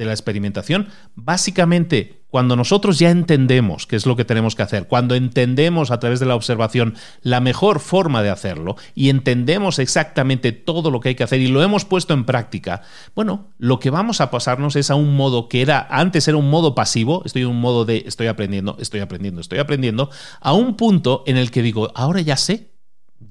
la 0.04 0.12
experimentación? 0.12 0.88
Básicamente 1.14 2.25
cuando 2.36 2.54
nosotros 2.54 2.98
ya 2.98 3.08
entendemos 3.08 3.86
qué 3.86 3.96
es 3.96 4.04
lo 4.04 4.14
que 4.14 4.26
tenemos 4.26 4.54
que 4.54 4.62
hacer, 4.62 4.88
cuando 4.88 5.14
entendemos 5.14 5.90
a 5.90 5.98
través 6.00 6.20
de 6.20 6.26
la 6.26 6.34
observación 6.34 6.94
la 7.22 7.40
mejor 7.40 7.80
forma 7.80 8.22
de 8.22 8.28
hacerlo 8.28 8.76
y 8.94 9.08
entendemos 9.08 9.78
exactamente 9.78 10.52
todo 10.52 10.90
lo 10.90 11.00
que 11.00 11.08
hay 11.08 11.14
que 11.14 11.24
hacer 11.24 11.40
y 11.40 11.48
lo 11.48 11.62
hemos 11.62 11.86
puesto 11.86 12.12
en 12.12 12.26
práctica, 12.26 12.82
bueno, 13.14 13.46
lo 13.56 13.78
que 13.78 13.88
vamos 13.88 14.20
a 14.20 14.30
pasarnos 14.30 14.76
es 14.76 14.90
a 14.90 14.96
un 14.96 15.16
modo 15.16 15.48
que 15.48 15.62
era 15.62 15.86
antes 15.88 16.28
era 16.28 16.36
un 16.36 16.50
modo 16.50 16.74
pasivo, 16.74 17.22
estoy 17.24 17.40
en 17.40 17.48
un 17.48 17.60
modo 17.62 17.86
de 17.86 18.04
estoy 18.06 18.26
aprendiendo, 18.26 18.76
estoy 18.80 19.00
aprendiendo, 19.00 19.40
estoy 19.40 19.58
aprendiendo, 19.58 20.10
a 20.38 20.52
un 20.52 20.76
punto 20.76 21.24
en 21.26 21.38
el 21.38 21.50
que 21.50 21.62
digo, 21.62 21.90
ahora 21.94 22.20
ya 22.20 22.36
sé 22.36 22.75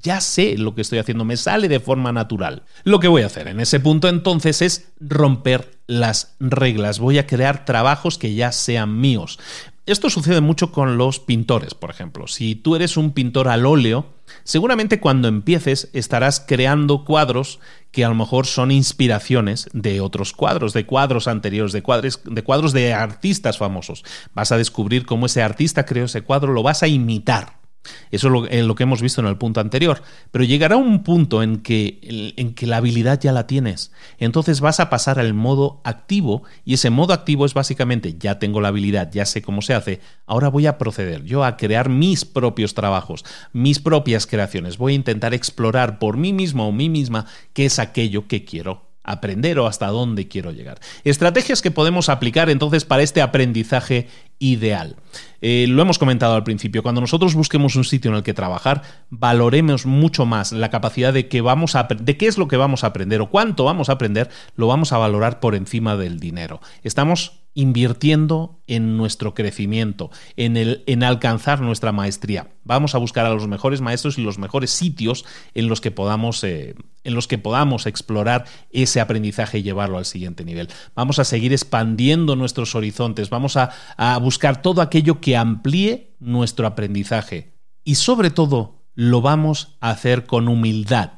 ya 0.01 0.21
sé 0.21 0.57
lo 0.57 0.75
que 0.75 0.81
estoy 0.81 0.99
haciendo, 0.99 1.25
me 1.25 1.37
sale 1.37 1.67
de 1.67 1.79
forma 1.79 2.11
natural. 2.11 2.63
Lo 2.83 2.99
que 2.99 3.07
voy 3.07 3.23
a 3.23 3.27
hacer 3.27 3.47
en 3.47 3.59
ese 3.59 3.79
punto 3.79 4.07
entonces 4.07 4.61
es 4.61 4.91
romper 4.99 5.79
las 5.87 6.35
reglas, 6.39 6.99
voy 6.99 7.17
a 7.17 7.27
crear 7.27 7.65
trabajos 7.65 8.17
que 8.17 8.33
ya 8.33 8.51
sean 8.51 8.99
míos. 8.99 9.39
Esto 9.85 10.09
sucede 10.09 10.41
mucho 10.41 10.71
con 10.71 10.97
los 10.97 11.19
pintores, 11.19 11.75
por 11.75 11.91
ejemplo. 11.91 12.25
Si 12.25 12.55
tú 12.55 12.75
eres 12.75 12.97
un 12.97 13.11
pintor 13.11 13.47
al 13.47 13.67
óleo, 13.67 14.07
seguramente 14.43 14.99
cuando 14.99 15.27
empieces 15.27 15.89
estarás 15.93 16.39
creando 16.39 17.05
cuadros 17.05 17.59
que 17.91 18.03
a 18.03 18.09
lo 18.09 18.15
mejor 18.15 18.47
son 18.47 18.71
inspiraciones 18.71 19.69
de 19.73 20.01
otros 20.01 20.33
cuadros, 20.33 20.73
de 20.73 20.87
cuadros 20.87 21.27
anteriores, 21.27 21.71
de 21.71 21.83
cuadros, 21.83 22.19
de 22.23 22.43
cuadros 22.43 22.73
de 22.73 22.93
artistas 22.93 23.59
famosos. 23.59 24.03
Vas 24.33 24.51
a 24.51 24.57
descubrir 24.57 25.05
cómo 25.05 25.27
ese 25.27 25.43
artista 25.43 25.85
creó 25.85 26.05
ese 26.05 26.21
cuadro, 26.21 26.51
lo 26.51 26.63
vas 26.63 26.81
a 26.81 26.87
imitar. 26.87 27.64
Eso 28.11 28.27
es 28.27 28.33
lo, 28.33 28.47
eh, 28.47 28.63
lo, 28.63 28.75
que 28.75 28.83
hemos 28.83 29.01
visto 29.01 29.21
en 29.21 29.27
el 29.27 29.37
punto 29.37 29.59
anterior. 29.59 30.01
Pero 30.31 30.43
llegará 30.43 30.77
un 30.77 31.03
punto 31.03 31.43
en 31.43 31.57
que, 31.57 32.33
en 32.37 32.53
que 32.53 32.67
la 32.67 32.77
habilidad 32.77 33.19
ya 33.19 33.31
la 33.31 33.47
tienes. 33.47 33.91
Entonces 34.17 34.61
vas 34.61 34.79
a 34.79 34.89
pasar 34.89 35.19
al 35.19 35.33
modo 35.33 35.81
activo 35.83 36.43
y 36.63 36.73
ese 36.75 36.89
modo 36.89 37.13
activo 37.13 37.45
es 37.45 37.53
básicamente, 37.53 38.15
ya 38.19 38.39
tengo 38.39 38.61
la 38.61 38.69
habilidad, 38.69 39.11
ya 39.11 39.25
sé 39.25 39.41
cómo 39.41 39.61
se 39.61 39.73
hace, 39.73 40.01
ahora 40.25 40.49
voy 40.49 40.67
a 40.67 40.77
proceder 40.77 41.23
yo 41.23 41.43
a 41.43 41.57
crear 41.57 41.89
mis 41.89 42.25
propios 42.25 42.73
trabajos, 42.73 43.23
mis 43.53 43.79
propias 43.79 44.27
creaciones. 44.27 44.77
Voy 44.77 44.93
a 44.93 44.95
intentar 44.95 45.33
explorar 45.33 45.99
por 45.99 46.17
mí 46.17 46.33
mismo 46.33 46.67
o 46.67 46.71
mí 46.71 46.89
misma 46.89 47.25
qué 47.53 47.65
es 47.65 47.79
aquello 47.79 48.27
que 48.27 48.45
quiero 48.45 48.85
aprender 49.05 49.59
o 49.59 49.67
hasta 49.67 49.87
dónde 49.87 50.27
quiero 50.27 50.51
llegar. 50.51 50.79
Estrategias 51.03 51.61
que 51.61 51.71
podemos 51.71 52.09
aplicar 52.09 52.49
entonces 52.49 52.85
para 52.85 53.03
este 53.03 53.21
aprendizaje 53.21 54.07
ideal. 54.39 54.95
Eh, 55.41 55.65
lo 55.67 55.81
hemos 55.81 55.99
comentado 55.99 56.35
al 56.35 56.43
principio, 56.43 56.83
cuando 56.83 57.01
nosotros 57.01 57.35
busquemos 57.35 57.75
un 57.75 57.83
sitio 57.83 58.11
en 58.11 58.17
el 58.17 58.23
que 58.23 58.33
trabajar, 58.33 58.81
valoremos 59.09 59.85
mucho 59.85 60.25
más 60.25 60.51
la 60.51 60.69
capacidad 60.69 61.13
de, 61.13 61.27
que 61.27 61.41
vamos 61.41 61.75
a, 61.75 61.83
de 61.83 62.17
qué 62.17 62.27
es 62.27 62.37
lo 62.37 62.47
que 62.47 62.57
vamos 62.57 62.83
a 62.83 62.87
aprender 62.87 63.21
o 63.21 63.29
cuánto 63.29 63.63
vamos 63.63 63.89
a 63.89 63.93
aprender, 63.93 64.29
lo 64.55 64.67
vamos 64.67 64.91
a 64.91 64.97
valorar 64.97 65.39
por 65.39 65.55
encima 65.55 65.95
del 65.97 66.19
dinero. 66.19 66.61
Estamos 66.83 67.45
invirtiendo 67.57 68.59
en 68.67 68.97
nuestro 68.97 69.33
crecimiento, 69.33 70.11
en, 70.35 70.57
el, 70.57 70.83
en 70.87 71.03
alcanzar 71.03 71.61
nuestra 71.61 71.93
maestría. 71.93 72.49
Vamos 72.65 72.95
a 72.95 72.97
buscar 72.97 73.25
a 73.25 73.33
los 73.33 73.47
mejores 73.47 73.79
maestros 73.79 74.17
y 74.17 74.23
los 74.23 74.37
mejores 74.37 74.71
sitios 74.71 75.23
en 75.53 75.69
los 75.69 75.79
que 75.79 75.89
podamos, 75.89 76.43
eh, 76.43 76.75
en 77.05 77.13
los 77.15 77.27
que 77.27 77.37
podamos 77.37 77.85
explorar 77.85 78.43
ese 78.71 78.99
aprendizaje 78.99 79.59
y 79.59 79.63
llevarlo 79.63 79.97
al 79.97 80.05
siguiente 80.05 80.43
nivel. 80.43 80.67
Vamos 80.95 81.17
a 81.17 81.23
seguir 81.23 81.53
expandiendo 81.53 82.35
nuestros 82.35 82.75
horizontes, 82.75 83.29
vamos 83.29 83.55
a, 83.55 83.71
a 83.95 84.17
buscar 84.25 84.61
todo 84.61 84.81
aquello 84.81 85.21
que 85.21 85.37
amplíe 85.37 86.15
nuestro 86.19 86.67
aprendizaje 86.67 87.53
y 87.83 87.95
sobre 87.95 88.29
todo 88.31 88.83
lo 88.95 89.21
vamos 89.21 89.77
a 89.79 89.91
hacer 89.91 90.25
con 90.25 90.47
humildad 90.47 91.11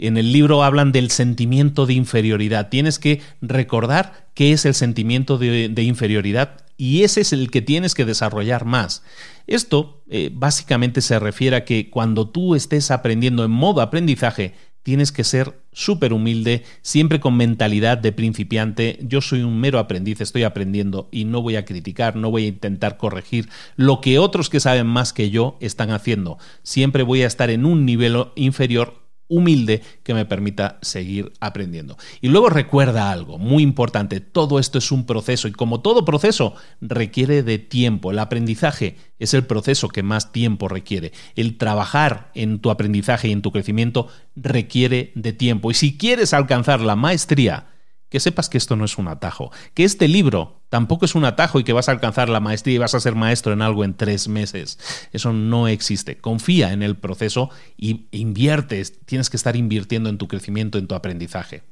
en 0.00 0.16
el 0.16 0.32
libro 0.32 0.64
hablan 0.64 0.92
del 0.92 1.10
sentimiento 1.10 1.84
de 1.84 1.92
inferioridad. 1.92 2.70
Tienes 2.70 2.98
que 2.98 3.20
recordar 3.42 4.30
qué 4.32 4.52
es 4.52 4.64
el 4.64 4.74
sentimiento 4.74 5.36
de, 5.36 5.82
inferioridad 5.82 6.64
y 6.78 7.02
ese 7.02 7.20
es 7.20 7.34
el 7.34 7.50
que 7.50 7.60
tienes 7.60 7.94
que 7.94 8.06
desarrollar 8.06 8.64
más. 8.64 9.02
Esto 9.46 10.02
eh, 10.08 10.30
básicamente 10.32 11.02
se 11.02 11.18
refiere 11.18 11.56
a 11.56 11.64
que 11.66 11.90
cuando 11.90 12.30
tú 12.30 12.54
estés 12.54 12.90
aprendiendo 12.90 13.44
en 13.44 13.50
modo 13.50 13.82
aprendizaje, 13.82 14.54
tienes 14.82 15.12
que 15.12 15.24
ser 15.24 15.60
súper 15.72 16.12
humilde, 16.12 16.64
siempre 16.82 17.20
con 17.20 17.36
mentalidad 17.36 17.98
de 17.98 18.12
principiante. 18.12 18.98
Yo 19.02 19.20
soy 19.20 19.42
un 19.42 19.60
mero 19.60 19.78
aprendiz, 19.78 20.20
estoy 20.20 20.42
aprendiendo 20.42 21.08
y 21.12 21.24
no 21.24 21.42
voy 21.42 21.56
a 21.56 21.64
criticar, 21.64 22.16
no 22.16 22.30
voy 22.30 22.44
a 22.44 22.48
intentar 22.48 22.96
corregir 22.96 23.48
lo 23.76 24.00
que 24.00 24.18
otros 24.18 24.50
que 24.50 24.60
saben 24.60 24.86
más 24.86 25.12
que 25.12 25.30
yo 25.30 25.56
están 25.60 25.90
haciendo. 25.90 26.38
Siempre 26.62 27.02
voy 27.02 27.22
a 27.22 27.26
estar 27.26 27.50
en 27.50 27.64
un 27.64 27.84
nivel 27.84 28.16
inferior 28.34 28.99
humilde 29.30 29.80
que 30.02 30.12
me 30.12 30.26
permita 30.26 30.78
seguir 30.82 31.32
aprendiendo. 31.40 31.96
Y 32.20 32.28
luego 32.28 32.50
recuerda 32.50 33.10
algo 33.10 33.38
muy 33.38 33.62
importante, 33.62 34.20
todo 34.20 34.58
esto 34.58 34.76
es 34.76 34.92
un 34.92 35.06
proceso 35.06 35.48
y 35.48 35.52
como 35.52 35.80
todo 35.80 36.04
proceso 36.04 36.54
requiere 36.82 37.42
de 37.42 37.58
tiempo. 37.58 38.10
El 38.10 38.18
aprendizaje 38.18 38.96
es 39.18 39.32
el 39.32 39.46
proceso 39.46 39.88
que 39.88 40.02
más 40.02 40.32
tiempo 40.32 40.68
requiere. 40.68 41.12
El 41.36 41.56
trabajar 41.56 42.30
en 42.34 42.58
tu 42.58 42.70
aprendizaje 42.70 43.28
y 43.28 43.32
en 43.32 43.40
tu 43.40 43.52
crecimiento 43.52 44.08
requiere 44.36 45.12
de 45.14 45.32
tiempo. 45.32 45.70
Y 45.70 45.74
si 45.74 45.96
quieres 45.96 46.34
alcanzar 46.34 46.80
la 46.80 46.96
maestría, 46.96 47.68
que 48.10 48.20
sepas 48.20 48.48
que 48.48 48.58
esto 48.58 48.76
no 48.76 48.84
es 48.84 48.98
un 48.98 49.08
atajo, 49.08 49.50
que 49.72 49.84
este 49.84 50.08
libro 50.08 50.60
tampoco 50.68 51.04
es 51.04 51.14
un 51.14 51.24
atajo 51.24 51.58
y 51.58 51.64
que 51.64 51.72
vas 51.72 51.88
a 51.88 51.92
alcanzar 51.92 52.28
la 52.28 52.40
maestría 52.40 52.74
y 52.74 52.78
vas 52.78 52.94
a 52.94 53.00
ser 53.00 53.14
maestro 53.14 53.52
en 53.52 53.62
algo 53.62 53.84
en 53.84 53.94
tres 53.94 54.28
meses. 54.28 54.78
Eso 55.12 55.32
no 55.32 55.68
existe. 55.68 56.18
Confía 56.18 56.72
en 56.72 56.82
el 56.82 56.96
proceso 56.96 57.50
y 57.76 58.06
inviertes, 58.10 59.00
tienes 59.06 59.30
que 59.30 59.36
estar 59.36 59.56
invirtiendo 59.56 60.10
en 60.10 60.18
tu 60.18 60.28
crecimiento, 60.28 60.78
en 60.78 60.86
tu 60.86 60.94
aprendizaje. 60.94 61.62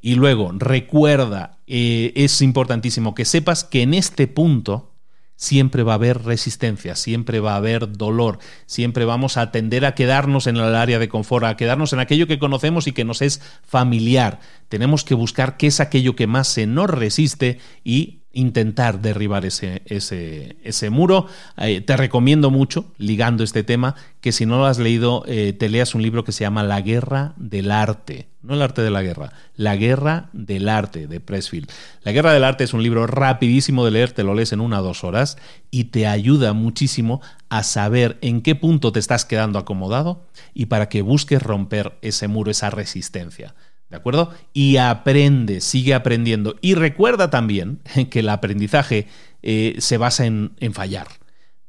Y 0.00 0.16
luego, 0.16 0.50
recuerda, 0.56 1.58
eh, 1.68 2.12
es 2.16 2.42
importantísimo 2.42 3.14
que 3.14 3.24
sepas 3.24 3.62
que 3.62 3.82
en 3.82 3.94
este 3.94 4.26
punto 4.26 4.91
siempre 5.36 5.82
va 5.82 5.92
a 5.92 5.96
haber 5.96 6.22
resistencia, 6.22 6.94
siempre 6.94 7.40
va 7.40 7.54
a 7.54 7.56
haber 7.56 7.92
dolor, 7.92 8.38
siempre 8.66 9.04
vamos 9.04 9.36
a 9.36 9.50
tender 9.50 9.84
a 9.84 9.94
quedarnos 9.94 10.46
en 10.46 10.56
el 10.56 10.74
área 10.74 10.98
de 10.98 11.08
confort, 11.08 11.44
a 11.44 11.56
quedarnos 11.56 11.92
en 11.92 12.00
aquello 12.00 12.26
que 12.26 12.38
conocemos 12.38 12.86
y 12.86 12.92
que 12.92 13.04
nos 13.04 13.22
es 13.22 13.40
familiar. 13.62 14.40
Tenemos 14.68 15.04
que 15.04 15.14
buscar 15.14 15.56
qué 15.56 15.66
es 15.66 15.80
aquello 15.80 16.16
que 16.16 16.26
más 16.26 16.48
se 16.48 16.66
nos 16.66 16.88
resiste 16.88 17.58
y 17.84 18.21
intentar 18.32 19.00
derribar 19.00 19.44
ese, 19.44 19.82
ese, 19.86 20.56
ese 20.64 20.90
muro. 20.90 21.26
Eh, 21.58 21.80
te 21.80 21.96
recomiendo 21.96 22.50
mucho, 22.50 22.86
ligando 22.98 23.44
este 23.44 23.62
tema, 23.62 23.94
que 24.20 24.32
si 24.32 24.46
no 24.46 24.58
lo 24.58 24.66
has 24.66 24.78
leído, 24.78 25.24
eh, 25.26 25.52
te 25.52 25.68
leas 25.68 25.94
un 25.94 26.02
libro 26.02 26.24
que 26.24 26.32
se 26.32 26.44
llama 26.44 26.62
La 26.62 26.80
Guerra 26.80 27.34
del 27.36 27.70
Arte. 27.70 28.28
No 28.42 28.54
el 28.54 28.62
arte 28.62 28.82
de 28.82 28.90
la 28.90 29.02
guerra, 29.02 29.32
La 29.54 29.76
Guerra 29.76 30.28
del 30.32 30.68
Arte 30.68 31.06
de 31.06 31.20
Pressfield. 31.20 31.70
La 32.02 32.10
Guerra 32.10 32.32
del 32.32 32.42
Arte 32.42 32.64
es 32.64 32.74
un 32.74 32.82
libro 32.82 33.06
rapidísimo 33.06 33.84
de 33.84 33.92
leer, 33.92 34.10
te 34.10 34.24
lo 34.24 34.34
lees 34.34 34.52
en 34.52 34.60
una 34.60 34.80
o 34.80 34.82
dos 34.82 35.04
horas 35.04 35.38
y 35.70 35.84
te 35.84 36.08
ayuda 36.08 36.52
muchísimo 36.52 37.20
a 37.50 37.62
saber 37.62 38.18
en 38.20 38.42
qué 38.42 38.56
punto 38.56 38.90
te 38.90 38.98
estás 38.98 39.24
quedando 39.24 39.60
acomodado 39.60 40.26
y 40.54 40.66
para 40.66 40.88
que 40.88 41.02
busques 41.02 41.40
romper 41.40 41.96
ese 42.02 42.26
muro, 42.26 42.50
esa 42.50 42.70
resistencia. 42.70 43.54
¿De 43.92 43.98
acuerdo? 43.98 44.32
Y 44.54 44.78
aprende, 44.78 45.60
sigue 45.60 45.92
aprendiendo. 45.92 46.56
Y 46.62 46.76
recuerda 46.76 47.28
también 47.28 47.80
que 48.10 48.20
el 48.20 48.30
aprendizaje 48.30 49.06
eh, 49.42 49.76
se 49.80 49.98
basa 49.98 50.24
en, 50.24 50.52
en 50.60 50.72
fallar. 50.72 51.08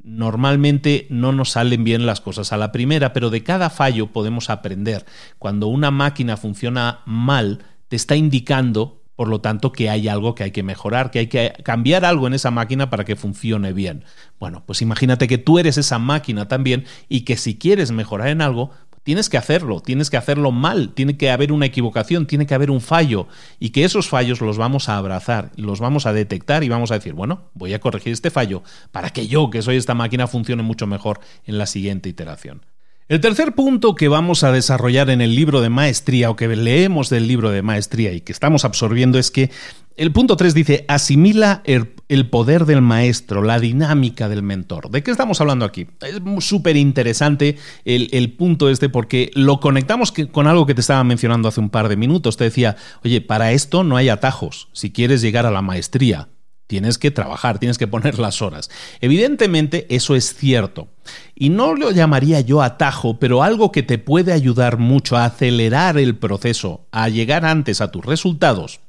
Normalmente 0.01 1.05
no 1.09 1.33
nos 1.33 1.51
salen 1.51 1.83
bien 1.83 2.05
las 2.05 2.21
cosas 2.21 2.53
a 2.53 2.57
la 2.57 2.71
primera, 2.71 3.11
pero 3.11 3.29
de 3.29 3.43
cada 3.43 3.69
fallo 3.69 4.07
podemos 4.13 4.49
aprender. 4.49 5.05
Cuando 5.37 5.67
una 5.67 5.91
máquina 5.91 6.37
funciona 6.37 7.01
mal, 7.05 7.65
te 7.89 7.97
está 7.97 8.15
indicando 8.15 9.03
por 9.15 9.27
lo 9.27 9.41
tanto, 9.41 9.71
que 9.71 9.89
hay 9.89 10.07
algo 10.07 10.33
que 10.33 10.43
hay 10.43 10.51
que 10.51 10.63
mejorar, 10.63 11.11
que 11.11 11.19
hay 11.19 11.27
que 11.27 11.53
cambiar 11.63 12.03
algo 12.03 12.25
en 12.25 12.33
esa 12.33 12.49
máquina 12.49 12.89
para 12.89 13.05
que 13.05 13.15
funcione 13.15 13.71
bien. 13.71 14.05
Bueno, 14.39 14.63
pues 14.65 14.81
imagínate 14.81 15.27
que 15.27 15.37
tú 15.37 15.59
eres 15.59 15.77
esa 15.77 15.99
máquina 15.99 16.47
también 16.47 16.85
y 17.09 17.21
que 17.21 17.37
si 17.37 17.57
quieres 17.57 17.91
mejorar 17.91 18.29
en 18.29 18.41
algo, 18.41 18.71
tienes 19.03 19.29
que 19.29 19.37
hacerlo, 19.37 19.81
tienes 19.81 20.09
que 20.09 20.17
hacerlo 20.17 20.51
mal, 20.51 20.93
tiene 20.93 21.17
que 21.17 21.29
haber 21.29 21.51
una 21.51 21.65
equivocación, 21.65 22.25
tiene 22.25 22.45
que 22.45 22.55
haber 22.55 22.71
un 22.71 22.81
fallo 22.81 23.27
y 23.59 23.69
que 23.69 23.83
esos 23.83 24.09
fallos 24.09 24.41
los 24.41 24.57
vamos 24.57 24.89
a 24.89 24.97
abrazar, 24.97 25.51
los 25.55 25.79
vamos 25.79 26.05
a 26.05 26.13
detectar 26.13 26.63
y 26.63 26.69
vamos 26.69 26.91
a 26.91 26.95
decir, 26.95 27.13
bueno, 27.13 27.49
voy 27.53 27.73
a 27.73 27.79
corregir 27.79 28.13
este 28.13 28.31
fallo 28.31 28.63
para 28.91 29.11
que 29.11 29.27
yo, 29.27 29.49
que 29.49 29.61
soy 29.61 29.77
esta 29.77 29.93
máquina, 29.93 30.27
funcione 30.27 30.63
mucho 30.63 30.87
mejor 30.87 31.19
en 31.45 31.57
la 31.57 31.65
siguiente 31.65 32.09
iteración. 32.09 32.61
El 33.09 33.19
tercer 33.19 33.53
punto 33.53 33.95
que 33.95 34.07
vamos 34.07 34.45
a 34.45 34.53
desarrollar 34.53 35.09
en 35.09 35.19
el 35.19 35.35
libro 35.35 35.59
de 35.59 35.69
maestría 35.69 36.29
o 36.29 36.37
que 36.37 36.47
leemos 36.47 37.09
del 37.09 37.27
libro 37.27 37.51
de 37.51 37.61
maestría 37.61 38.13
y 38.13 38.21
que 38.21 38.31
estamos 38.31 38.63
absorbiendo 38.63 39.19
es 39.19 39.29
que 39.29 39.51
el 39.97 40.13
punto 40.13 40.37
3 40.37 40.53
dice, 40.53 40.85
asimila 40.87 41.61
el, 41.65 42.29
poder 42.29 42.65
del 42.65 42.81
maestro, 42.81 43.43
la 43.43 43.59
dinámica 43.59 44.29
del 44.29 44.41
mentor. 44.41 44.89
¿De 44.89 45.03
qué 45.03 45.11
estamos 45.11 45.41
hablando 45.41 45.65
aquí? 45.65 45.87
Es 46.01 46.21
súper 46.45 46.77
interesante 46.77 47.57
el, 47.83 48.33
punto 48.37 48.69
este 48.69 48.87
porque 48.87 49.31
lo 49.35 49.59
conectamos 49.59 50.13
con 50.31 50.47
algo 50.47 50.65
que 50.65 50.73
te 50.73 50.81
estaba 50.81 51.03
mencionando 51.03 51.49
hace 51.49 51.59
un 51.59 51.69
par 51.69 51.89
de 51.89 51.97
minutos. 51.97 52.37
Te 52.37 52.45
decía, 52.45 52.77
oye, 53.03 53.19
para 53.19 53.51
esto 53.51 53.83
no 53.83 53.97
hay 53.97 54.07
atajos. 54.07 54.69
Si 54.71 54.91
quieres 54.91 55.21
llegar 55.21 55.45
a 55.45 55.51
la 55.51 55.61
maestría, 55.61 56.29
tienes 56.73 56.97
que 56.97 57.11
trabajar, 57.11 57.59
tienes 57.59 57.77
que 57.77 57.85
poner 57.85 58.17
las 58.17 58.41
horas. 58.41 58.71
Evidentemente 58.99 59.85
eso 59.93 60.15
es 60.15 60.33
cierto. 60.33 60.87
Y 61.35 61.49
no 61.49 61.75
lo 61.75 61.91
llamaría 61.91 62.41
yo 62.41 62.63
atajo, 62.63 63.19
pero 63.19 63.43
algo 63.43 63.71
que 63.71 63.83
te 63.83 63.99
puede 63.99 64.33
ayudar 64.33 64.79
mucho 64.79 65.15
a 65.15 65.25
acelerar 65.25 65.99
el 65.99 66.17
proceso, 66.17 66.87
a 66.91 67.09
llegar 67.09 67.45
antes 67.45 67.79
a 67.79 67.91
tus 67.91 68.03
resultados 68.03 68.79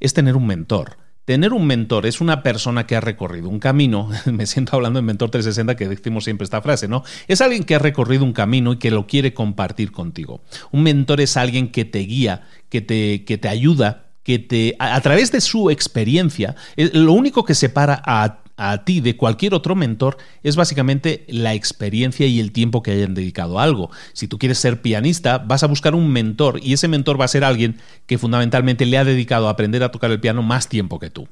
es 0.00 0.12
tener 0.12 0.34
un 0.34 0.48
mentor. 0.48 0.96
Tener 1.24 1.52
un 1.52 1.68
mentor 1.68 2.04
es 2.04 2.20
una 2.20 2.42
persona 2.42 2.84
que 2.84 2.96
ha 2.96 3.00
recorrido 3.00 3.48
un 3.48 3.60
camino, 3.60 4.10
me 4.26 4.46
siento 4.46 4.74
hablando 4.74 4.98
en 4.98 5.04
Mentor 5.04 5.30
360 5.30 5.76
que 5.76 5.88
decimos 5.88 6.24
siempre 6.24 6.44
esta 6.44 6.60
frase, 6.62 6.88
¿no? 6.88 7.04
Es 7.28 7.40
alguien 7.40 7.62
que 7.62 7.76
ha 7.76 7.78
recorrido 7.78 8.24
un 8.24 8.32
camino 8.32 8.72
y 8.72 8.78
que 8.78 8.90
lo 8.90 9.06
quiere 9.06 9.34
compartir 9.34 9.92
contigo. 9.92 10.42
Un 10.72 10.82
mentor 10.82 11.20
es 11.20 11.36
alguien 11.36 11.68
que 11.70 11.84
te 11.84 12.00
guía, 12.00 12.42
que 12.70 12.80
te, 12.80 13.24
que 13.24 13.38
te 13.38 13.48
ayuda, 13.48 14.03
que 14.24 14.38
te, 14.38 14.74
a, 14.78 15.00
través 15.00 15.30
de 15.30 15.40
su 15.40 15.70
experiencia, 15.70 16.56
lo 16.76 17.12
único 17.12 17.44
que 17.44 17.54
separa 17.54 18.02
a 18.04 18.38
a 18.56 18.84
ti 18.84 19.00
de 19.00 19.16
cualquier 19.16 19.54
otro 19.54 19.74
mentor 19.74 20.16
es 20.42 20.56
básicamente 20.56 21.24
la 21.28 21.54
experiencia 21.54 22.26
y 22.26 22.40
el 22.40 22.52
tiempo 22.52 22.82
que 22.82 22.92
hayan 22.92 23.14
dedicado 23.14 23.58
a 23.58 23.64
algo. 23.64 23.90
Si 24.12 24.28
tú 24.28 24.38
quieres 24.38 24.58
ser 24.58 24.82
pianista, 24.82 25.38
vas 25.38 25.62
a 25.62 25.68
buscar 25.68 25.94
un 25.94 26.10
mentor 26.10 26.60
y 26.62 26.72
ese 26.72 26.88
mentor 26.88 27.20
va 27.20 27.24
a 27.24 27.28
ser 27.28 27.44
alguien 27.44 27.80
que 28.06 28.18
fundamentalmente 28.18 28.86
le 28.86 28.98
ha 28.98 29.04
dedicado 29.04 29.48
a 29.48 29.50
aprender 29.50 29.82
a 29.82 29.90
tocar 29.90 30.10
el 30.10 30.20
piano 30.20 30.42
más 30.42 30.68
tiempo 30.68 30.98
que 30.98 31.10
tú. 31.10 31.28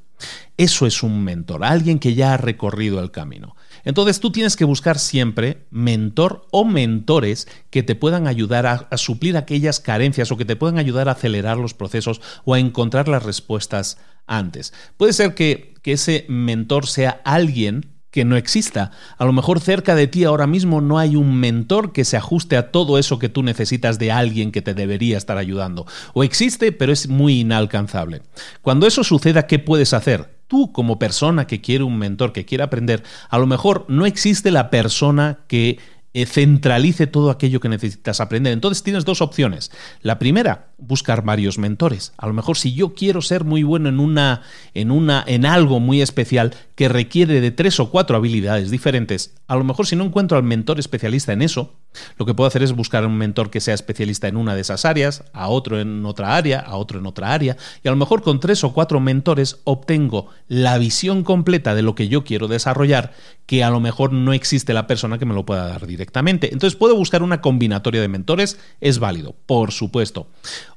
Eso 0.56 0.86
es 0.86 1.02
un 1.02 1.24
mentor, 1.24 1.64
alguien 1.64 1.98
que 1.98 2.14
ya 2.14 2.34
ha 2.34 2.36
recorrido 2.36 3.00
el 3.00 3.10
camino. 3.10 3.56
Entonces 3.84 4.20
tú 4.20 4.30
tienes 4.30 4.56
que 4.56 4.64
buscar 4.64 4.98
siempre 4.98 5.66
mentor 5.70 6.46
o 6.50 6.64
mentores 6.64 7.48
que 7.70 7.82
te 7.82 7.94
puedan 7.94 8.26
ayudar 8.26 8.66
a, 8.66 8.96
suplir 8.96 9.36
aquellas 9.36 9.80
carencias 9.80 10.30
o 10.30 10.36
que 10.36 10.44
te 10.44 10.56
puedan 10.56 10.78
ayudar 10.78 11.08
a 11.08 11.12
acelerar 11.12 11.56
los 11.56 11.74
procesos 11.74 12.20
o 12.44 12.54
a 12.54 12.60
encontrar 12.60 13.08
las 13.08 13.24
respuestas 13.24 13.98
antes. 14.26 14.72
Puede 14.96 15.12
ser 15.12 15.34
que, 15.34 15.71
que 15.82 15.92
ese 15.92 16.24
mentor 16.28 16.86
sea 16.86 17.20
alguien 17.24 17.92
que 18.10 18.24
no 18.24 18.36
exista. 18.36 18.90
A 19.16 19.24
lo 19.24 19.32
mejor 19.32 19.58
cerca 19.58 19.94
de 19.94 20.06
ti 20.06 20.24
ahora 20.24 20.46
mismo 20.46 20.80
no 20.80 20.98
hay 20.98 21.16
un 21.16 21.34
mentor 21.40 21.92
que 21.92 22.04
se 22.04 22.16
ajuste 22.16 22.56
a 22.56 22.70
todo 22.70 22.98
eso 22.98 23.18
que 23.18 23.30
tú 23.30 23.42
necesitas 23.42 23.98
de 23.98 24.12
alguien 24.12 24.52
que 24.52 24.62
te 24.62 24.74
debería 24.74 25.16
estar 25.16 25.38
ayudando. 25.38 25.86
O 26.12 26.22
existe, 26.22 26.72
pero 26.72 26.92
es 26.92 27.08
muy 27.08 27.40
inalcanzable. 27.40 28.22
Cuando 28.60 28.86
eso 28.86 29.02
suceda, 29.02 29.46
¿qué 29.46 29.58
puedes 29.58 29.92
hacer? 29.94 30.42
tú 30.52 30.70
como 30.70 30.98
persona 30.98 31.46
que 31.46 31.62
quiere 31.62 31.82
un 31.82 31.96
mentor, 31.96 32.34
que 32.34 32.44
quiere 32.44 32.62
aprender, 32.62 33.02
a 33.30 33.38
lo 33.38 33.46
mejor 33.46 33.86
no 33.88 34.04
existe 34.04 34.50
la 34.50 34.68
persona 34.68 35.38
que 35.46 35.78
eh, 36.12 36.26
centralice 36.26 37.06
todo 37.06 37.30
aquello 37.30 37.58
que 37.58 37.70
necesitas 37.70 38.20
aprender. 38.20 38.52
Entonces 38.52 38.82
tienes 38.82 39.06
dos 39.06 39.22
opciones. 39.22 39.72
La 40.02 40.18
primera, 40.18 40.71
buscar 40.86 41.24
varios 41.24 41.58
mentores. 41.58 42.12
A 42.16 42.26
lo 42.26 42.32
mejor 42.32 42.56
si 42.56 42.74
yo 42.74 42.94
quiero 42.94 43.22
ser 43.22 43.44
muy 43.44 43.62
bueno 43.62 43.88
en 43.88 44.00
una 44.00 44.42
en 44.74 44.90
una 44.90 45.24
en 45.26 45.46
algo 45.46 45.80
muy 45.80 46.02
especial 46.02 46.54
que 46.74 46.88
requiere 46.88 47.40
de 47.40 47.50
tres 47.50 47.78
o 47.80 47.90
cuatro 47.90 48.16
habilidades 48.16 48.70
diferentes, 48.70 49.34
a 49.46 49.56
lo 49.56 49.64
mejor 49.64 49.86
si 49.86 49.96
no 49.96 50.04
encuentro 50.04 50.36
al 50.36 50.42
mentor 50.42 50.80
especialista 50.80 51.32
en 51.32 51.42
eso, 51.42 51.74
lo 52.18 52.26
que 52.26 52.34
puedo 52.34 52.48
hacer 52.48 52.62
es 52.62 52.72
buscar 52.72 53.06
un 53.06 53.16
mentor 53.16 53.50
que 53.50 53.60
sea 53.60 53.74
especialista 53.74 54.28
en 54.28 54.36
una 54.36 54.54
de 54.54 54.62
esas 54.62 54.84
áreas, 54.84 55.24
a 55.32 55.48
otro 55.48 55.80
en 55.80 56.04
otra 56.06 56.36
área, 56.36 56.60
a 56.60 56.76
otro 56.76 56.98
en 56.98 57.06
otra 57.06 57.32
área, 57.32 57.56
y 57.82 57.88
a 57.88 57.90
lo 57.90 57.96
mejor 57.96 58.22
con 58.22 58.40
tres 58.40 58.64
o 58.64 58.72
cuatro 58.72 59.00
mentores 59.00 59.60
obtengo 59.64 60.28
la 60.48 60.78
visión 60.78 61.22
completa 61.22 61.74
de 61.74 61.82
lo 61.82 61.94
que 61.94 62.08
yo 62.08 62.24
quiero 62.24 62.48
desarrollar, 62.48 63.12
que 63.46 63.62
a 63.62 63.70
lo 63.70 63.80
mejor 63.80 64.12
no 64.12 64.32
existe 64.32 64.72
la 64.72 64.86
persona 64.86 65.18
que 65.18 65.26
me 65.26 65.34
lo 65.34 65.44
pueda 65.44 65.68
dar 65.68 65.86
directamente. 65.86 66.52
Entonces 66.52 66.76
puedo 66.78 66.96
buscar 66.96 67.22
una 67.22 67.40
combinatoria 67.40 68.00
de 68.00 68.08
mentores, 68.08 68.58
es 68.80 68.98
válido, 68.98 69.34
por 69.46 69.72
supuesto. 69.72 70.28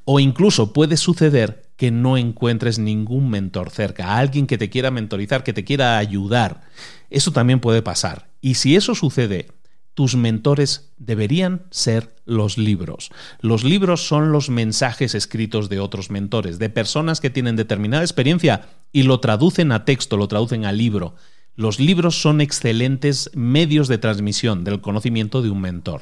O 0.06 0.20
incluso 0.20 0.72
puede 0.72 0.97
suceder 0.97 1.70
que 1.76 1.91
no 1.91 2.18
encuentres 2.18 2.80
ningún 2.80 3.30
mentor 3.30 3.70
cerca, 3.70 4.18
alguien 4.18 4.47
que 4.47 4.58
te 4.58 4.70
quiera 4.70 4.91
mentorizar, 4.91 5.43
que 5.43 5.53
te 5.53 5.66
quiera 5.66 5.97
ayudar. 5.97 6.62
Eso 7.10 7.32
también 7.32 7.60
puede 7.60 7.82
pasar. 7.82 8.28
Y 8.39 8.56
si 8.56 8.76
eso 8.76 8.95
sucede, 8.95 9.47
tus 9.95 10.16
mentores 10.16 10.91
deberían 10.97 11.64
ser 11.72 12.16
los 12.26 12.58
libros. 12.58 13.12
Los 13.39 13.64
libros 13.64 14.06
son 14.08 14.32
los 14.32 14.49
mensajes 14.49 15.16
escritos 15.16 15.70
de 15.70 15.80
otros 15.80 16.12
mentores, 16.12 16.60
de 16.60 16.70
personas 16.70 17.20
que 17.20 17.30
tienen 17.30 17.56
determinada 17.56 18.03
experiencia 18.03 18.68
y 18.91 19.03
lo 19.03 19.20
traducen 19.20 19.72
a 19.72 19.86
texto, 19.86 20.18
lo 20.18 20.28
traducen 20.28 20.66
a 20.66 20.72
libro. 20.72 21.16
Los 21.56 21.80
libros 21.80 22.22
son 22.22 22.41
excelentes 22.41 23.32
medios 23.34 23.88
de 23.88 23.97
transmisión 23.97 24.66
del 24.66 24.82
conocimiento 24.82 25.41
de 25.41 25.49
un 25.49 25.62
mentor. 25.62 26.01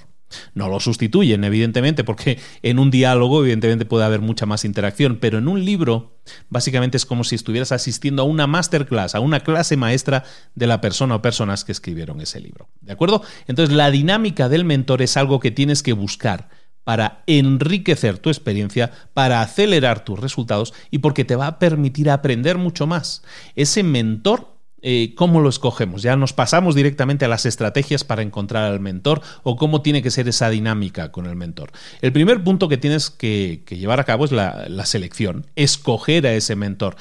No 0.53 0.69
lo 0.69 0.79
sustituyen, 0.79 1.43
evidentemente, 1.43 2.03
porque 2.03 2.39
en 2.61 2.79
un 2.79 2.91
diálogo, 2.91 3.41
evidentemente, 3.41 3.85
puede 3.85 4.05
haber 4.05 4.21
mucha 4.21 4.45
más 4.45 4.65
interacción, 4.65 5.17
pero 5.19 5.37
en 5.37 5.47
un 5.47 5.63
libro, 5.63 6.19
básicamente 6.49 6.97
es 6.97 7.05
como 7.05 7.23
si 7.23 7.35
estuvieras 7.35 7.71
asistiendo 7.71 8.21
a 8.21 8.25
una 8.25 8.47
masterclass, 8.47 9.15
a 9.15 9.19
una 9.19 9.41
clase 9.41 9.77
maestra 9.77 10.23
de 10.55 10.67
la 10.67 10.81
persona 10.81 11.15
o 11.15 11.21
personas 11.21 11.63
que 11.63 11.71
escribieron 11.71 12.21
ese 12.21 12.39
libro. 12.39 12.69
¿De 12.81 12.93
acuerdo? 12.93 13.23
Entonces, 13.47 13.75
la 13.75 13.91
dinámica 13.91 14.49
del 14.49 14.65
mentor 14.65 15.01
es 15.01 15.17
algo 15.17 15.39
que 15.39 15.51
tienes 15.51 15.83
que 15.83 15.93
buscar 15.93 16.49
para 16.83 17.23
enriquecer 17.27 18.17
tu 18.17 18.29
experiencia, 18.29 18.91
para 19.13 19.41
acelerar 19.41 20.03
tus 20.03 20.19
resultados 20.19 20.73
y 20.91 20.99
porque 20.99 21.25
te 21.25 21.35
va 21.35 21.47
a 21.47 21.59
permitir 21.59 22.09
aprender 22.09 22.57
mucho 22.57 22.87
más. 22.87 23.23
Ese 23.55 23.83
mentor 23.83 24.52
eh, 24.85 25.13
¿cómo 25.15 25.39
lo 25.39 25.47
escogemos? 25.47 26.01
Ya 26.01 26.17
nos 26.17 26.33
pasamos 26.33 26.75
directamente 26.75 27.23
a 27.23 27.29
las 27.29 27.45
estrategias 27.45 28.03
para 28.03 28.21
encontrar 28.21 28.65
al 28.65 28.81
mentor 28.81 29.21
o 29.41 29.55
cómo 29.55 29.81
tiene 29.81 30.03
que 30.03 30.11
ser 30.11 30.27
esa 30.27 30.49
dinámica 30.49 31.11
con 31.11 31.25
el 31.25 31.37
mentor. 31.37 31.71
El 32.01 32.11
primer 32.11 32.43
punto 32.43 32.67
que 32.67 32.77
tienes 32.77 33.09
que, 33.09 33.63
llevar 33.69 34.01
a 34.01 34.03
cabo 34.03 34.25
es 34.25 34.33
la, 34.33 34.85
selección, 34.85 35.47
escoger 35.55 36.27
a 36.27 36.33
ese 36.33 36.57
mentor. 36.57 36.97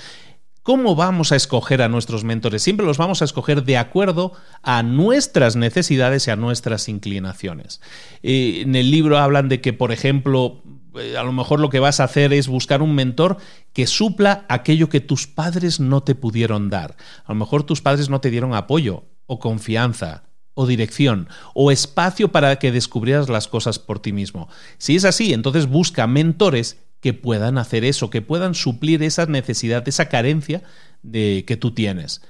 ¿Cómo 0.62 0.94
vamos 0.94 1.32
a 1.32 1.36
escoger 1.36 1.82
a 1.82 1.88
nuestros 1.88 2.22
mentores? 2.22 2.62
Siempre 2.62 2.86
los 2.86 2.98
vamos 2.98 3.20
a 3.20 3.24
escoger 3.24 3.64
de 3.64 3.76
acuerdo 3.76 4.32
a 4.62 4.84
nuestras 4.84 5.56
necesidades 5.56 6.28
y 6.28 6.30
a 6.30 6.36
nuestras 6.36 6.88
inclinaciones. 6.88 7.80
Eh, 8.22 8.60
en 8.62 8.76
el 8.76 8.92
libro 8.92 9.18
hablan 9.18 9.48
de 9.48 9.60
que, 9.60 9.72
por 9.72 9.90
ejemplo, 9.90 10.62
a 10.94 11.22
lo 11.22 11.32
mejor 11.32 11.60
lo 11.60 11.70
que 11.70 11.80
vas 11.80 12.00
a 12.00 12.04
hacer 12.04 12.32
es 12.32 12.48
buscar 12.48 12.82
un 12.82 12.94
mentor 12.94 13.38
que 13.72 13.86
supla 13.86 14.44
aquello 14.48 14.88
que 14.88 15.00
tus 15.00 15.26
padres 15.26 15.80
no 15.80 16.02
te 16.02 16.14
pudieron 16.14 16.70
dar. 16.70 16.96
A 17.24 17.32
lo 17.32 17.38
mejor 17.38 17.64
tus 17.64 17.80
padres 17.80 18.08
no 18.08 18.20
te 18.20 18.30
dieron 18.30 18.54
apoyo 18.54 19.04
o 19.26 19.38
confianza 19.38 20.24
o 20.54 20.66
dirección 20.66 21.28
o 21.54 21.70
espacio 21.70 22.28
para 22.28 22.56
que 22.56 22.72
descubrieras 22.72 23.28
las 23.28 23.48
cosas 23.48 23.78
por 23.78 24.00
ti 24.00 24.12
mismo. 24.12 24.48
Si 24.78 24.96
es 24.96 25.04
así, 25.04 25.32
entonces 25.32 25.66
busca 25.66 26.06
mentores 26.06 26.78
que 27.00 27.14
puedan 27.14 27.58
hacer 27.58 27.84
eso, 27.84 28.10
que 28.10 28.22
puedan 28.22 28.54
suplir 28.54 29.02
esa 29.02 29.26
necesidad, 29.26 29.86
esa 29.88 30.08
carencia 30.08 30.62
de 31.02 31.44
que 31.46 31.56
tú 31.56 31.72
tienes 31.72 32.22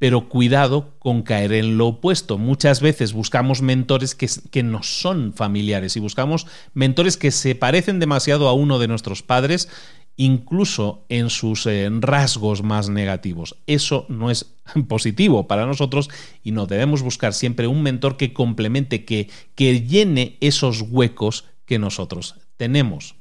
pero 0.00 0.30
cuidado 0.30 0.94
con 0.98 1.22
caer 1.22 1.52
en 1.52 1.76
lo 1.76 1.88
opuesto. 1.88 2.38
Muchas 2.38 2.80
veces 2.80 3.12
buscamos 3.12 3.60
mentores 3.60 4.14
que, 4.14 4.28
que 4.50 4.62
no 4.62 4.82
son 4.82 5.34
familiares 5.34 5.94
y 5.94 6.00
buscamos 6.00 6.46
mentores 6.72 7.18
que 7.18 7.30
se 7.30 7.54
parecen 7.54 8.00
demasiado 8.00 8.48
a 8.48 8.54
uno 8.54 8.78
de 8.78 8.88
nuestros 8.88 9.22
padres, 9.22 9.68
incluso 10.16 11.04
en 11.10 11.28
sus 11.28 11.66
eh, 11.66 11.86
rasgos 12.00 12.62
más 12.62 12.88
negativos. 12.88 13.56
Eso 13.66 14.06
no 14.08 14.30
es 14.30 14.54
positivo 14.88 15.46
para 15.46 15.66
nosotros 15.66 16.08
y 16.42 16.52
no 16.52 16.64
debemos 16.64 17.02
buscar 17.02 17.34
siempre 17.34 17.66
un 17.66 17.82
mentor 17.82 18.16
que 18.16 18.32
complemente, 18.32 19.04
que, 19.04 19.28
que 19.54 19.82
llene 19.82 20.38
esos 20.40 20.80
huecos 20.80 21.44
que 21.66 21.78
nosotros 21.78 22.36
tenemos. 22.56 23.19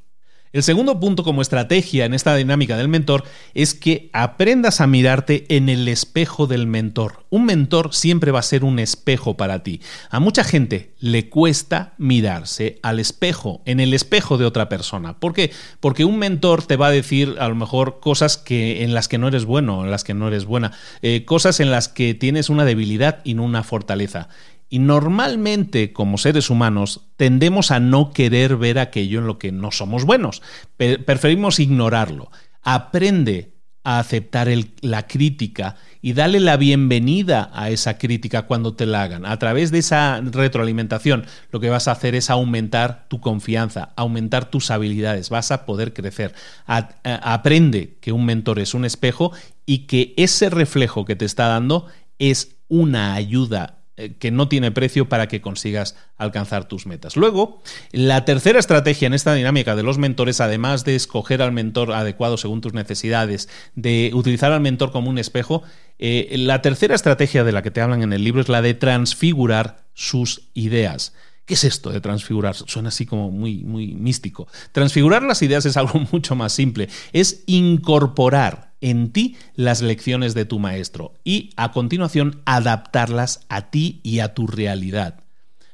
El 0.51 0.63
segundo 0.63 0.99
punto 0.99 1.23
como 1.23 1.43
estrategia 1.43 2.05
en 2.05 2.15
esta 2.15 2.35
dinámica 2.35 2.75
del 2.75 2.87
mentor 2.87 3.23
es 3.53 3.75
que 3.75 4.09
aprendas 4.13 4.81
a 4.81 4.87
mirarte 4.87 5.45
en 5.55 5.69
el 5.69 5.87
espejo 5.87 6.47
del 6.47 6.65
mentor. 6.65 7.23
Un 7.29 7.45
mentor 7.45 7.93
siempre 7.93 8.31
va 8.31 8.39
a 8.39 8.43
ser 8.43 8.63
un 8.63 8.79
espejo 8.79 9.37
para 9.37 9.61
ti. 9.61 9.79
A 10.09 10.19
mucha 10.19 10.43
gente 10.43 10.95
le 10.99 11.29
cuesta 11.29 11.93
mirarse 11.99 12.79
al 12.81 12.99
espejo, 12.99 13.61
en 13.65 13.79
el 13.79 13.93
espejo 13.93 14.39
de 14.39 14.45
otra 14.45 14.69
persona. 14.69 15.19
¿Por 15.19 15.33
qué? 15.33 15.51
Porque 15.79 16.03
un 16.03 16.17
mentor 16.17 16.63
te 16.63 16.77
va 16.77 16.87
a 16.87 16.91
decir 16.91 17.35
a 17.39 17.47
lo 17.47 17.53
mejor 17.53 17.99
cosas 17.99 18.37
que, 18.37 18.83
en 18.83 18.95
las 18.95 19.07
que 19.07 19.19
no 19.19 19.27
eres 19.27 19.45
bueno, 19.45 19.85
en 19.85 19.91
las 19.91 20.03
que 20.03 20.15
no 20.15 20.29
eres 20.29 20.45
buena, 20.45 20.71
eh, 21.03 21.25
cosas 21.25 21.59
en 21.59 21.69
las 21.69 21.89
que 21.89 22.15
tienes 22.15 22.49
una 22.49 22.65
debilidad 22.65 23.19
y 23.23 23.35
no 23.35 23.43
una 23.43 23.61
fortaleza. 23.61 24.29
Y 24.69 24.79
normalmente, 24.79 25.93
como 25.93 26.19
seres 26.19 26.51
humanos, 26.51 27.09
tendemos 27.17 27.71
a 27.71 27.79
no 27.79 28.11
querer 28.11 28.55
ver 28.55 28.77
aquello 28.77 29.19
en 29.19 29.27
lo 29.27 29.39
que 29.39 29.51
no 29.51 29.71
somos 29.71 30.05
buenos. 30.05 30.43
preferimos 30.77 31.59
ignorarlo. 31.59 32.31
Aprende 32.61 33.55
a 33.83 33.97
aceptar 33.97 34.49
la 34.81 35.07
crítica 35.07 35.75
y 36.01 36.13
dale 36.13 36.39
la 36.39 36.57
bienvenida 36.57 37.49
a 37.53 37.71
esa 37.71 37.97
crítica 37.97 38.43
cuando 38.43 38.75
te 38.75 38.85
la 38.85 39.01
hagan. 39.01 39.25
A 39.25 39.39
través 39.39 39.71
de 39.71 39.79
esa 39.79 40.21
retroalimentación, 40.21 41.25
lo 41.51 41.59
que 41.59 41.69
vas 41.69 41.87
a 41.87 41.93
hacer 41.93 42.13
es 42.13 42.29
aumentar 42.29 43.07
tu 43.09 43.19
confianza, 43.21 43.93
aumentar 43.95 44.51
tus 44.51 44.69
habilidades, 44.69 45.29
vas 45.29 45.51
a 45.51 45.65
poder 45.65 45.93
crecer. 45.93 46.35
aprende 46.67 47.97
que 48.01 48.11
un 48.11 48.25
mentor 48.25 48.59
es 48.59 48.73
un 48.73 48.85
espejo 48.85 49.31
y 49.65 49.87
que 49.87 50.13
ese 50.17 50.49
reflejo 50.49 51.05
que 51.05 51.15
te 51.15 51.25
está 51.25 51.47
dando 51.47 51.87
es 52.19 52.57
una 52.67 53.15
ayuda 53.15 53.77
eh, 53.77 53.78
que 54.19 54.31
no 54.31 54.47
tiene 54.47 54.71
precio 54.71 55.09
para 55.09 55.27
que 55.27 55.41
consigas 55.41 55.95
alcanzar 56.17 56.67
tus 56.67 56.85
metas. 56.85 57.15
Luego, 57.15 57.61
la 57.91 58.25
tercera 58.25 58.59
estrategia 58.59 59.07
en 59.07 59.13
esta 59.13 59.33
dinámica 59.33 59.75
de 59.75 59.83
los 59.83 59.97
mentores, 59.97 60.41
además 60.41 60.85
de 60.85 60.95
escoger 60.95 61.41
al 61.41 61.51
mentor 61.51 61.91
adecuado 61.93 62.37
según 62.37 62.61
tus 62.61 62.73
necesidades, 62.73 63.49
de 63.75 64.11
utilizar 64.13 64.51
al 64.51 64.61
mentor 64.61 64.91
como 64.91 65.09
un 65.09 65.17
espejo, 65.17 65.63
eh, 65.97 66.35
la 66.37 66.61
tercera 66.61 66.95
estrategia 66.95 67.43
de 67.43 67.51
la 67.51 67.61
que 67.61 67.71
te 67.71 67.81
hablan 67.81 68.03
en 68.03 68.13
el 68.13 68.23
libro 68.23 68.41
es 68.41 68.49
la 68.49 68.61
de 68.61 68.73
transfigurar 68.73 69.85
sus 69.93 70.49
ideas. 70.53 71.13
¿Qué 71.45 71.55
es 71.55 71.63
esto 71.63 71.89
de 71.89 71.99
transfigurar? 71.99 72.55
Suena 72.55 72.89
así 72.89 73.05
como 73.05 73.31
muy, 73.31 73.63
muy 73.63 73.95
místico. 73.95 74.47
Transfigurar 74.71 75.23
las 75.23 75.41
ideas 75.41 75.65
es 75.65 75.77
algo 75.77 75.99
mucho 76.11 76.35
más 76.35 76.53
simple. 76.53 76.89
Es 77.11 77.43
incorporar 77.47 78.68
en 78.81 79.11
ti 79.11 79.37
las 79.55 79.81
lecciones 79.81 80.33
de 80.33 80.45
tu 80.45 80.59
maestro 80.59 81.13
y 81.23 81.51
a 81.55 81.71
continuación 81.71 82.41
adaptarlas 82.45 83.45
a 83.49 83.69
ti 83.69 83.99
y 84.03 84.19
a 84.19 84.33
tu 84.33 84.47
realidad. 84.47 85.23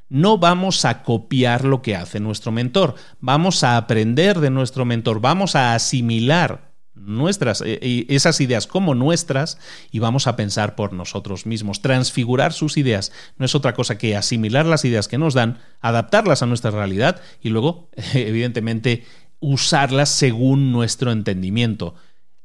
No 0.07 0.37
vamos 0.37 0.85
a 0.85 1.03
copiar 1.03 1.65
lo 1.65 1.81
que 1.81 1.95
hace 1.95 2.19
nuestro 2.19 2.51
mentor, 2.51 2.95
vamos 3.19 3.63
a 3.63 3.77
aprender 3.77 4.39
de 4.39 4.51
nuestro 4.51 4.85
mentor, 4.85 5.19
vamos 5.19 5.55
a 5.55 5.73
asimilar 5.73 6.75
nuestras 6.95 7.61
eh, 7.65 8.05
esas 8.09 8.39
ideas 8.41 8.67
como 8.67 8.95
nuestras 8.95 9.57
y 9.91 9.99
vamos 9.99 10.27
a 10.27 10.35
pensar 10.35 10.75
por 10.75 10.93
nosotros 10.93 11.45
mismos. 11.45 11.81
Transfigurar 11.81 12.53
sus 12.53 12.77
ideas 12.77 13.11
no 13.37 13.45
es 13.45 13.55
otra 13.55 13.73
cosa 13.73 13.97
que 13.97 14.15
asimilar 14.15 14.65
las 14.65 14.85
ideas 14.85 15.07
que 15.07 15.17
nos 15.17 15.33
dan, 15.33 15.59
adaptarlas 15.81 16.41
a 16.41 16.45
nuestra 16.45 16.71
realidad 16.71 17.21
y 17.41 17.49
luego, 17.49 17.89
evidentemente, 18.13 19.05
usarlas 19.39 20.09
según 20.09 20.71
nuestro 20.71 21.11
entendimiento. 21.11 21.95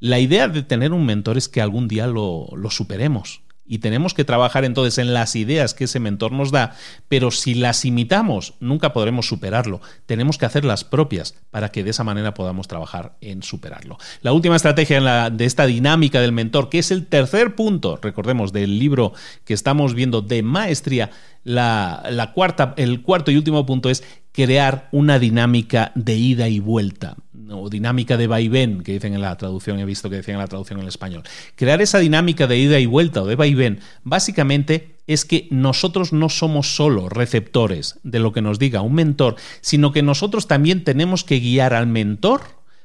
La 0.00 0.18
idea 0.18 0.48
de 0.48 0.62
tener 0.62 0.94
un 0.94 1.04
mentor 1.04 1.36
es 1.36 1.50
que 1.50 1.60
algún 1.60 1.86
día 1.86 2.06
lo, 2.06 2.48
superemos 2.70 3.42
y 3.66 3.78
tenemos 3.78 4.14
que 4.14 4.24
trabajar 4.24 4.64
entonces 4.64 4.96
en 4.96 5.12
las 5.12 5.36
ideas 5.36 5.74
que 5.74 5.84
ese 5.84 6.00
mentor 6.00 6.32
nos 6.32 6.50
da, 6.50 6.74
pero 7.06 7.30
si 7.30 7.54
las 7.54 7.84
imitamos, 7.84 8.54
nunca 8.60 8.94
podremos 8.94 9.28
superarlo. 9.28 9.80
Tenemos 10.06 10.38
que 10.38 10.46
hacer 10.46 10.64
las 10.64 10.84
propias 10.84 11.36
para 11.50 11.68
que 11.68 11.84
de 11.84 11.90
esa 11.90 12.02
manera 12.02 12.32
podamos 12.32 12.66
trabajar 12.66 13.16
en 13.20 13.42
superarlo. 13.42 13.98
La 14.22 14.32
última 14.32 14.56
estrategia 14.56 15.28
de 15.28 15.44
esta 15.44 15.66
dinámica 15.66 16.20
del 16.20 16.32
mentor, 16.32 16.70
que 16.70 16.78
es 16.78 16.90
el 16.90 17.06
tercer 17.06 17.54
punto, 17.54 17.98
recordemos, 18.02 18.52
del 18.52 18.78
libro 18.78 19.12
que 19.44 19.54
estamos 19.54 19.94
viendo 19.94 20.22
de 20.22 20.42
maestría, 20.42 21.10
la 21.44 22.32
cuarta, 22.34 22.74
el 22.78 23.02
cuarto 23.02 23.30
y 23.30 23.36
último 23.36 23.66
punto 23.66 23.90
es 23.90 24.02
crear 24.32 24.88
una 24.92 25.18
dinámica 25.18 25.92
de 25.94 26.14
ida 26.14 26.48
y 26.48 26.60
vuelta 26.60 27.16
o 27.52 27.68
dinámica 27.68 28.16
de 28.16 28.26
vaivén, 28.26 28.82
que 28.82 28.92
dicen 28.92 29.14
en 29.14 29.22
la 29.22 29.36
traducción, 29.36 29.78
he 29.78 29.84
visto 29.84 30.08
que 30.08 30.16
decían 30.16 30.36
en 30.36 30.42
la 30.42 30.46
traducción 30.46 30.78
en 30.78 30.84
el 30.84 30.88
español. 30.88 31.24
Crear 31.56 31.82
esa 31.82 31.98
dinámica 31.98 32.46
de 32.46 32.58
ida 32.58 32.78
y 32.78 32.86
vuelta 32.86 33.22
o 33.22 33.26
de 33.26 33.36
vaivén, 33.36 33.80
básicamente 34.04 34.96
es 35.06 35.24
que 35.24 35.48
nosotros 35.50 36.12
no 36.12 36.28
somos 36.28 36.76
solo 36.76 37.08
receptores 37.08 37.98
de 38.04 38.20
lo 38.20 38.32
que 38.32 38.42
nos 38.42 38.60
diga 38.60 38.82
un 38.82 38.94
mentor, 38.94 39.36
sino 39.60 39.90
que 39.90 40.02
nosotros 40.02 40.46
también 40.46 40.84
tenemos 40.84 41.24
que 41.24 41.40
guiar 41.40 41.74
al 41.74 41.88
mentor 41.88 42.42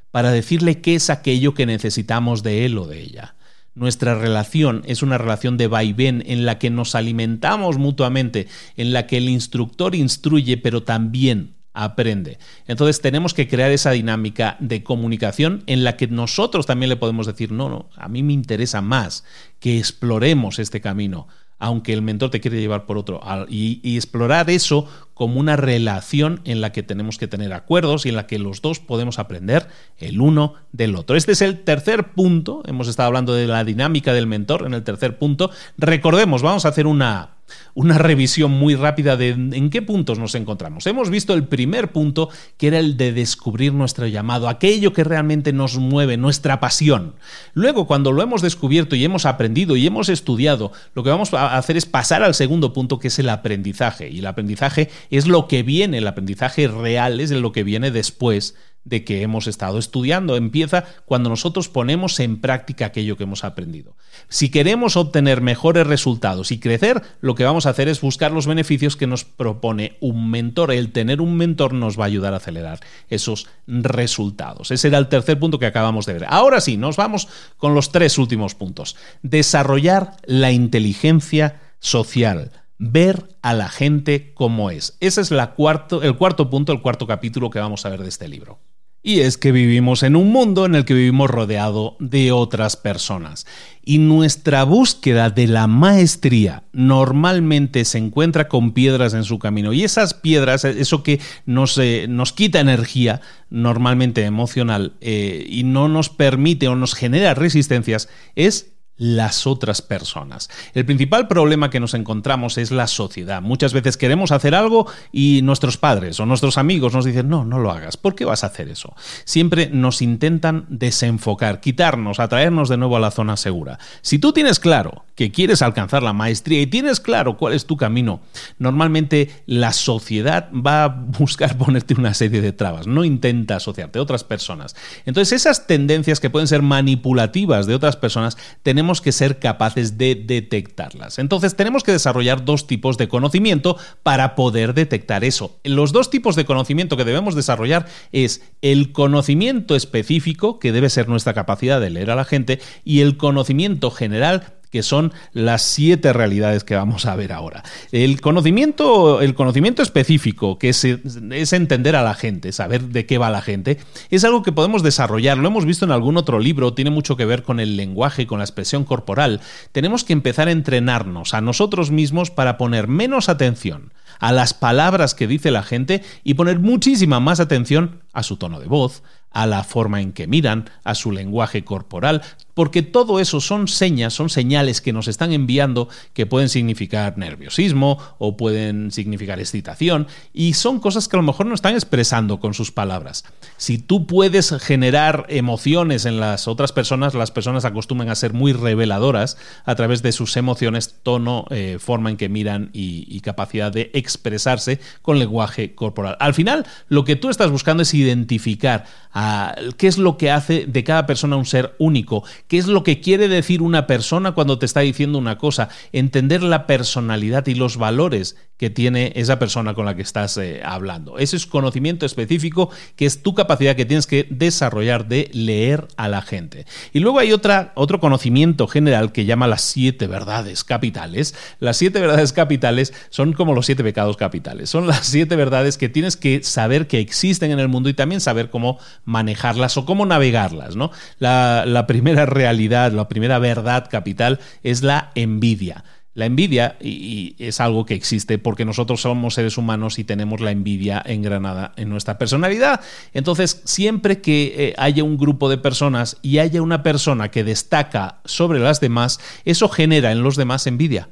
para 0.10 0.32
decirle 0.32 0.82
qué 0.82 0.96
es 0.96 1.10
aquello 1.10 1.54
que 1.54 1.66
necesitamos 1.66 2.42
de 2.42 2.66
él 2.66 2.78
o 2.80 2.88
de 2.88 3.02
ella. 3.02 3.36
Nuestra 3.76 4.16
relación 4.16 4.84
es 4.86 5.04
una 5.04 5.18
relación 5.18 5.58
de 5.58 5.68
vaivén 5.68 6.24
en 6.26 6.46
la 6.46 6.58
que 6.58 6.70
nos 6.70 6.96
alimentamos 6.96 7.78
mutuamente, 7.78 8.48
en 8.78 8.94
la 8.94 9.06
que 9.06 9.18
el 9.18 9.30
instructor 9.30 9.96
instruye, 9.96 10.58
pero 10.58 10.84
también 10.84 11.56
aprende. 11.74 12.40
Entonces 12.68 13.02
tenemos 13.02 13.34
que 13.34 13.50
crear 13.50 13.72
esa 13.72 13.92
dinámica 13.92 14.56
de 14.60 14.82
comunicación 14.82 15.64
en 15.68 15.84
la 15.84 15.98
que 15.98 16.08
nosotros 16.08 16.66
también 16.66 16.90
le 16.90 16.96
podemos 16.96 17.28
decir, 17.28 17.52
no, 17.52 17.70
no, 17.70 17.90
a 17.98 18.08
mí 18.08 18.24
me 18.24 18.32
interesa 18.32 18.82
más 18.82 19.26
que 19.60 19.78
exploremos 19.78 20.58
este 20.58 20.80
camino 20.80 21.28
aunque 21.58 21.94
el 21.94 22.02
mentor 22.02 22.32
te 22.32 22.42
quiere 22.42 22.60
llevar 22.60 22.86
por 22.86 22.98
otro, 22.98 23.22
y, 23.50 23.96
explorar 23.96 24.50
eso 24.50 24.88
como 25.16 25.40
una 25.40 25.56
relación 25.56 26.42
en 26.44 26.62
la 26.62 26.72
que 26.72 26.84
tenemos 26.84 27.18
que 27.18 27.28
tener 27.28 27.54
acuerdos 27.54 28.06
y 28.06 28.10
en 28.10 28.18
la 28.18 28.28
que 28.28 28.38
los 28.38 28.62
dos 28.62 28.80
podemos 28.80 29.18
aprender 29.18 29.68
el 29.98 30.22
uno 30.22 30.54
del 30.74 30.96
otro. 30.96 31.16
Este 31.16 31.32
es 31.32 31.42
el 31.42 31.64
tercer 31.64 32.12
punto, 32.12 32.62
hemos 32.68 32.88
estado 32.88 33.08
hablando 33.08 33.34
de 33.34 33.48
la 33.48 33.64
dinámica 33.64 34.14
del 34.14 34.28
mentor 34.28 34.66
en 34.68 34.74
el 34.74 34.84
tercer 34.84 35.18
punto. 35.18 35.50
Recordemos, 35.78 36.44
vamos 36.44 36.66
a 36.66 36.70
hacer 36.70 36.86
una, 36.86 37.35
una 37.74 37.98
revisión 37.98 38.52
muy 38.52 38.76
rápida 38.76 39.18
de 39.18 39.30
en 39.30 39.70
qué 39.70 39.82
puntos 39.82 40.20
nos 40.20 40.36
encontramos. 40.36 40.88
Hemos 40.88 41.10
visto 41.10 41.34
el 41.34 41.46
primer 41.46 41.92
punto, 41.92 42.30
que 42.58 42.68
era 42.68 42.80
el 42.80 42.98
de 42.98 43.14
descubrir 43.14 43.74
nuestro 43.74 44.08
llamado, 44.08 44.50
aquello 44.50 44.94
que 44.94 45.04
realmente 45.04 45.54
nos 45.54 45.78
mueve, 45.78 46.18
nuestra 46.18 46.60
pasión. 46.60 47.16
Luego, 47.54 47.88
cuando 47.88 48.12
lo 48.12 48.22
hemos 48.22 48.42
descubierto 48.42 48.96
y 48.96 49.04
hemos 49.04 49.26
aprendido 49.26 49.76
y 49.76 49.86
hemos 49.86 50.10
estudiado, 50.10 50.72
lo 50.94 51.04
que 51.04 51.10
vamos 51.10 51.34
a 51.34 51.58
hacer 51.58 51.78
es 51.78 51.86
pasar 51.86 52.24
al 52.24 52.34
segundo 52.34 52.74
punto, 52.74 53.00
que 53.00 53.10
es 53.10 53.20
el 53.20 53.30
aprendizaje. 53.30 54.10
Y 54.10 54.20
el 54.20 54.28
aprendizaje 54.28 54.90
es 55.10 55.28
lo 55.28 55.48
que 55.48 55.64
viene, 55.64 55.98
el 56.00 56.08
aprendizaje 56.08 56.68
real 56.68 57.20
es 57.20 57.32
lo 57.32 57.52
que 57.52 57.64
viene 57.64 57.92
después 57.92 58.56
de 58.86 59.04
que 59.04 59.22
hemos 59.22 59.48
estado 59.48 59.78
estudiando. 59.78 60.38
Empieza 60.38 60.86
cuando 61.06 61.30
nosotros 61.30 61.68
ponemos 61.68 62.20
en 62.20 62.40
práctica 62.40 62.86
aquello 62.86 63.18
que 63.18 63.24
hemos 63.24 63.44
aprendido. 63.44 63.98
Si 64.30 64.50
queremos 64.50 64.96
obtener 64.96 65.42
mejores 65.42 65.86
resultados 65.86 66.52
y 66.52 66.60
crecer, 66.60 67.02
lo 67.20 67.36
que 67.36 67.44
vamos 67.44 67.66
a 67.66 67.72
hacer 67.72 67.90
es 67.90 68.00
buscar 68.00 68.32
los 68.32 68.48
beneficios 68.48 68.96
que 68.96 69.08
nos 69.08 69.26
propone 69.26 69.98
un 70.00 70.30
mentor. 70.30 70.72
El 70.72 70.92
tener 70.92 71.20
un 71.20 71.36
mentor 71.36 71.74
nos 71.74 72.00
va 72.00 72.04
a 72.04 72.08
ayudar 72.08 72.34
a 72.34 72.38
acelerar 72.38 72.80
esos 73.10 73.48
resultados. 73.68 74.72
Ese 74.72 74.88
era 74.88 75.00
el 75.00 75.10
tercer 75.10 75.40
punto 75.40 75.60
que 75.60 75.66
acabamos 75.66 76.06
de 76.06 76.14
ver. 76.14 76.26
Ahora 76.30 76.62
sí, 76.62 76.78
nos 76.78 76.96
vamos 76.96 77.28
con 77.58 77.74
los 77.74 77.92
tres 77.92 78.18
últimos 78.18 78.56
puntos. 78.56 78.96
Desarrollar 79.24 80.18
la 80.26 80.52
inteligencia 80.52 81.60
social 81.80 82.52
ver 82.78 83.38
a 83.42 83.54
la 83.54 83.70
gente 83.70 84.34
como 84.34 84.70
es. 84.70 84.98
Ese 85.00 85.22
es 85.22 85.34
cuarto, 85.56 86.04
el 86.04 86.18
cuarto 86.18 86.50
punto, 86.50 86.72
el 86.72 86.82
cuarto 86.82 87.08
capítulo 87.08 87.50
que 87.50 87.60
vamos 87.60 87.86
a 87.86 87.90
ver 87.90 88.02
de 88.02 88.10
este 88.10 88.28
libro. 88.28 88.60
Y 89.08 89.20
es 89.20 89.38
que 89.38 89.52
vivimos 89.52 90.02
en 90.02 90.16
un 90.16 90.32
mundo 90.32 90.66
en 90.66 90.74
el 90.74 90.84
que 90.84 90.96
vivimos 90.96 91.30
rodeado 91.30 91.96
de 92.00 92.32
otras 92.32 92.76
personas. 92.76 93.46
Y 93.84 94.00
nuestra 94.00 94.64
búsqueda 94.64 95.30
de 95.30 95.46
la 95.46 95.68
maestría 95.68 96.64
normalmente 96.74 97.86
se 97.86 98.00
encuentra 98.00 98.48
con 98.48 98.72
piedras 98.72 99.14
en 99.14 99.24
su 99.24 99.38
camino. 99.38 99.74
Y 99.74 99.84
esas 99.84 100.16
piedras, 100.16 100.66
eso 100.66 101.04
que 101.04 101.22
nos, 101.46 101.78
eh, 101.78 102.08
nos 102.10 102.34
quita 102.34 102.60
energía, 102.60 103.22
normalmente 103.52 104.24
emocional, 104.24 104.94
eh, 105.02 105.46
y 105.48 105.66
no 105.66 105.88
nos 105.88 106.10
permite 106.10 106.68
o 106.68 106.76
nos 106.76 106.96
genera 106.96 107.36
resistencias, 107.36 108.10
es 108.36 108.75
las 108.98 109.46
otras 109.46 109.82
personas. 109.82 110.50
El 110.74 110.86
principal 110.86 111.28
problema 111.28 111.70
que 111.70 111.80
nos 111.80 111.94
encontramos 111.94 112.58
es 112.58 112.72
la 112.72 112.88
sociedad. 112.88 113.42
Muchas 113.42 113.74
veces 113.74 113.98
queremos 113.98 114.32
hacer 114.32 114.56
algo 114.56 114.88
y 115.12 115.42
nuestros 115.44 115.78
padres 115.78 116.20
o 116.20 116.26
nuestros 116.26 116.58
amigos 116.58 116.94
nos 116.94 117.06
dicen, 117.06 117.30
no, 117.30 117.44
no 117.44 117.60
lo 117.60 117.72
hagas. 117.72 117.98
¿Por 117.98 118.16
qué 118.16 118.26
vas 118.26 118.44
a 118.44 118.48
hacer 118.48 118.70
eso? 118.70 118.96
Siempre 119.26 119.70
nos 119.72 120.02
intentan 120.02 120.66
desenfocar, 120.70 121.60
quitarnos, 121.60 122.20
atraernos 122.20 122.70
de 122.70 122.78
nuevo 122.78 122.96
a 122.96 123.02
la 123.02 123.12
zona 123.12 123.38
segura. 123.38 123.80
Si 124.02 124.20
tú 124.20 124.32
tienes 124.32 124.60
claro 124.60 125.06
que 125.16 125.32
quieres 125.32 125.62
alcanzar 125.62 126.04
la 126.04 126.14
maestría 126.14 126.62
y 126.62 126.68
tienes 126.68 127.00
claro 127.00 127.38
cuál 127.38 127.54
es 127.54 127.66
tu 127.66 127.78
camino, 127.78 128.22
normalmente 128.60 129.44
la 129.46 129.74
sociedad 129.74 130.50
va 130.52 130.84
a 130.84 130.88
buscar 130.88 131.58
ponerte 131.58 131.96
una 131.96 132.14
serie 132.14 132.42
de 132.42 132.54
trabas. 132.54 132.88
No 132.88 133.04
intenta 133.04 133.58
asociarte 133.58 134.00
a 134.00 134.02
otras 134.02 134.24
personas. 134.24 134.76
Entonces 135.06 135.42
esas 135.42 135.68
tendencias 135.68 136.20
que 136.20 136.30
pueden 136.30 136.48
ser 136.48 136.62
manipulativas 136.62 137.66
de 137.66 137.76
otras 137.76 137.98
personas, 137.98 138.38
tenemos 138.64 138.85
tenemos 138.86 139.02
que 139.02 139.12
ser 139.12 139.40
capaces 139.40 139.98
de 139.98 140.14
detectarlas. 140.14 141.18
Entonces 141.18 141.56
tenemos 141.56 141.82
que 141.82 141.92
desarrollar 141.92 142.46
dos 142.46 142.68
tipos 142.68 143.00
de 143.00 143.08
conocimiento 143.08 143.78
para 144.04 144.36
poder 144.36 144.76
detectar 144.76 145.24
eso. 145.24 145.58
Los 145.64 145.92
dos 145.92 146.12
tipos 146.12 146.36
de 146.36 146.46
conocimiento 146.46 146.96
que 146.96 147.04
debemos 147.04 147.34
desarrollar 147.34 147.88
es 148.12 148.44
el 148.62 148.92
conocimiento 148.92 149.76
específico, 149.76 150.60
que 150.60 150.72
debe 150.72 150.92
ser 150.92 151.10
nuestra 151.10 151.34
capacidad 151.34 151.82
de 151.82 151.90
leer 151.90 152.12
a 152.12 152.16
la 152.16 152.26
gente, 152.26 152.60
y 152.84 153.00
el 153.00 153.18
conocimiento 153.18 153.90
general, 153.90 154.54
que 154.76 154.84
son 154.84 155.14
las 155.32 155.62
siete 155.62 156.12
realidades 156.12 156.66
que 156.66 156.76
vamos 156.76 157.06
a 157.06 157.16
ver 157.16 157.32
ahora. 157.32 157.64
El 157.94 158.20
conocimiento, 158.20 159.22
el 159.22 159.34
conocimiento 159.34 159.82
específico, 159.82 160.60
que 160.60 160.68
es, 160.68 160.84
es, 160.84 161.54
entender 161.54 161.96
a 161.96 162.04
la 162.04 162.14
gente, 162.14 162.52
saber 162.52 162.90
de 162.90 163.06
qué 163.06 163.18
va 163.18 163.30
la 163.30 163.42
gente, 163.42 163.78
es 164.10 164.26
algo 164.26 164.44
que 164.44 164.52
podemos 164.52 164.84
desarrollar. 164.84 165.38
Lo 165.38 165.48
hemos 165.48 165.64
visto 165.64 165.86
en 165.86 165.92
algún 165.92 166.18
otro 166.18 166.40
libro, 166.40 166.74
tiene 166.74 166.92
mucho 166.92 167.16
que 167.16 167.24
ver 167.24 167.44
con 167.44 167.62
el 167.62 167.78
lenguaje, 167.78 168.28
con 168.28 168.40
la 168.40 168.44
expresión 168.44 168.84
corporal. 168.84 169.40
Tenemos 169.72 170.04
que 170.04 170.12
empezar 170.12 170.50
a 170.50 170.52
entrenarnos 170.52 171.34
a 171.34 171.40
nosotros 171.40 171.90
mismos 171.90 172.30
para 172.30 172.58
poner 172.58 172.90
menos 172.90 173.30
atención 173.30 173.94
a 174.20 174.34
las 174.34 174.54
palabras 174.54 175.16
que 175.16 175.28
dice 175.28 175.52
la 175.52 175.64
gente 175.64 176.04
y 176.26 176.34
poner 176.34 176.60
muchísima 176.60 177.22
más 177.22 177.40
atención 177.40 178.02
a 178.12 178.24
su 178.24 178.36
tono 178.36 178.60
de 178.60 178.68
voz, 178.68 179.04
a 179.32 179.46
la 179.46 179.64
forma 179.64 180.02
en 180.02 180.14
que 180.14 180.28
miran, 180.28 180.70
a 180.84 180.96
su 180.96 181.12
lenguaje 181.12 181.64
corporal, 181.64 182.22
porque 182.56 182.82
todo 182.82 183.20
eso 183.20 183.40
son 183.40 183.68
señas, 183.68 184.14
son 184.14 184.30
señales 184.30 184.82
que 184.82 184.94
nos 184.94 185.08
están 185.08 185.32
enviando 185.32 185.88
que 186.14 186.26
pueden 186.26 186.50
significar 186.50 187.20
nerviosismo 187.20 188.00
o 188.18 188.36
pueden 188.36 188.92
significar 188.92 189.40
excitación 189.40 190.08
y 190.34 190.54
son 190.54 190.80
cosas 190.80 191.08
que 191.08 191.18
a 191.18 191.20
lo 191.20 191.24
mejor 191.24 191.46
no 191.46 191.54
están 191.54 191.76
expresando 191.76 192.40
con 192.40 192.56
sus 192.56 192.72
palabras. 192.72 193.26
Si 193.58 193.78
tú 193.78 194.08
puedes 194.08 194.56
generar 194.60 195.26
emociones 195.30 196.06
en 196.06 196.20
las 196.20 196.48
otras 196.48 196.72
personas, 196.72 197.14
las 197.14 197.32
personas 197.32 197.66
acostumbran 197.66 198.10
a 198.10 198.16
ser 198.16 198.34
muy 198.34 198.54
reveladoras 198.54 199.38
a 199.66 199.76
través 199.76 200.02
de 200.02 200.12
sus 200.12 200.38
emociones, 200.38 200.96
tono, 201.04 201.46
eh, 201.50 201.78
forma 201.80 202.10
en 202.10 202.18
que 202.18 202.30
miran 202.30 202.70
y, 202.74 203.06
capacidad 203.26 203.72
de 203.72 203.90
expresarse 203.96 204.80
con 205.02 205.18
lenguaje 205.18 205.74
corporal. 205.74 206.16
Al 206.20 206.36
final, 206.36 206.68
lo 206.90 207.06
que 207.06 207.16
tú 207.16 207.30
estás 207.30 207.50
buscando 207.50 207.82
es 207.82 207.92
identificar 207.96 208.86
a 209.12 209.56
qué 209.78 209.88
es 209.88 209.98
lo 209.98 210.18
que 210.18 210.30
hace 210.30 210.66
de 210.68 210.84
cada 210.84 211.08
persona 211.08 211.38
un 211.38 211.46
ser 211.46 211.74
único, 211.80 212.24
qué 212.48 212.58
es 212.58 212.68
lo 212.68 212.84
que 212.84 213.02
quiere 213.02 213.28
decir 213.28 213.62
una 213.62 213.88
persona 213.88 214.34
cuando 214.34 214.60
te 214.60 214.66
está 214.66 214.82
diciendo 214.82 215.18
una 215.18 215.38
cosa, 215.38 215.70
entender 215.92 216.44
la 216.44 216.68
personalidad 216.68 217.48
y 217.48 217.56
los 217.56 217.78
valores 217.78 218.38
que 218.58 218.70
tiene 218.70 219.12
esa 219.16 219.40
persona 219.40 219.74
con 219.74 219.86
la 219.86 219.96
que 219.96 220.02
estás 220.02 220.38
eh, 220.38 220.62
hablando. 220.64 221.18
Ese 221.18 221.36
es 221.36 221.46
conocimiento 221.46 222.06
específico 222.06 222.70
que 222.96 223.06
es 223.06 223.22
tu 223.22 223.34
capacidad 223.34 223.76
que 223.76 223.86
tienes 223.86 224.08
que 224.08 224.28
desarrollar 224.30 225.08
de 225.08 225.30
leer 225.34 225.88
a 225.98 226.08
la 226.08 226.22
gente. 226.22 226.66
Y 226.94 227.00
luego 227.00 227.20
hay 227.20 227.34
otra, 227.34 227.74
otro 227.76 228.00
conocimiento 228.00 228.68
general 228.68 229.12
que 229.12 229.26
llama 229.26 229.48
las 229.48 229.62
siete 229.62 230.08
verdades 230.08 230.64
capitales. 230.64 231.36
Las 231.60 231.78
siete 231.78 232.00
verdades 232.00 232.34
capitales 232.34 232.94
son 233.10 233.34
como 233.34 233.54
los 233.54 233.66
siete 233.66 233.84
pecados 233.84 234.18
capitales. 234.18 234.70
Son 234.70 234.88
las 234.88 235.06
siete 235.06 235.36
verdades 235.36 235.78
que 235.78 235.90
tienes 235.90 236.16
que 236.16 236.44
saber 236.44 236.88
que 236.88 237.00
existen 237.00 237.52
en 237.52 237.60
el 237.60 237.68
mundo 237.68 237.90
y 237.90 237.94
también 237.94 238.22
saber 238.22 238.50
cómo 238.50 238.80
manejarlas 239.04 239.78
o 239.78 239.86
cómo 239.86 240.06
navegarlas. 240.06 240.76
¿no? 240.76 240.92
La, 241.20 241.66
la 241.66 241.88
primera 241.88 242.26
realidad, 242.26 242.92
la 242.94 243.10
primera 243.10 243.40
verdad 243.40 243.90
capital 243.90 244.40
es 244.64 244.82
la 244.82 245.12
envidia. 245.16 245.84
La 246.16 246.26
envidia 246.26 246.78
y, 246.82 247.36
es 247.38 247.60
algo 247.60 247.86
que 247.86 247.94
existe 247.94 248.40
porque 248.40 248.66
nosotros 248.66 249.02
somos 249.02 249.36
seres 249.36 249.60
humanos 249.60 250.00
y 250.00 250.04
tenemos 250.04 250.42
la 250.42 250.50
envidia 250.50 251.04
engranada 251.06 251.74
en 251.76 251.90
nuestra 251.90 252.18
personalidad. 252.18 252.82
Entonces, 253.14 253.62
siempre 253.66 254.22
que 254.22 254.56
eh, 254.58 254.74
haya 254.78 255.04
un 255.04 255.18
grupo 255.18 255.48
de 255.48 255.60
personas 255.60 256.18
y 256.24 256.40
haya 256.40 256.64
una 256.64 256.82
persona 256.82 257.30
que 257.30 257.44
destaca 257.44 258.22
sobre 258.26 258.60
las 258.60 258.80
demás, 258.80 259.20
eso 259.44 259.70
genera 259.70 260.12
en 260.12 260.24
los 260.24 260.36
demás 260.36 260.66
envidia 260.66 261.10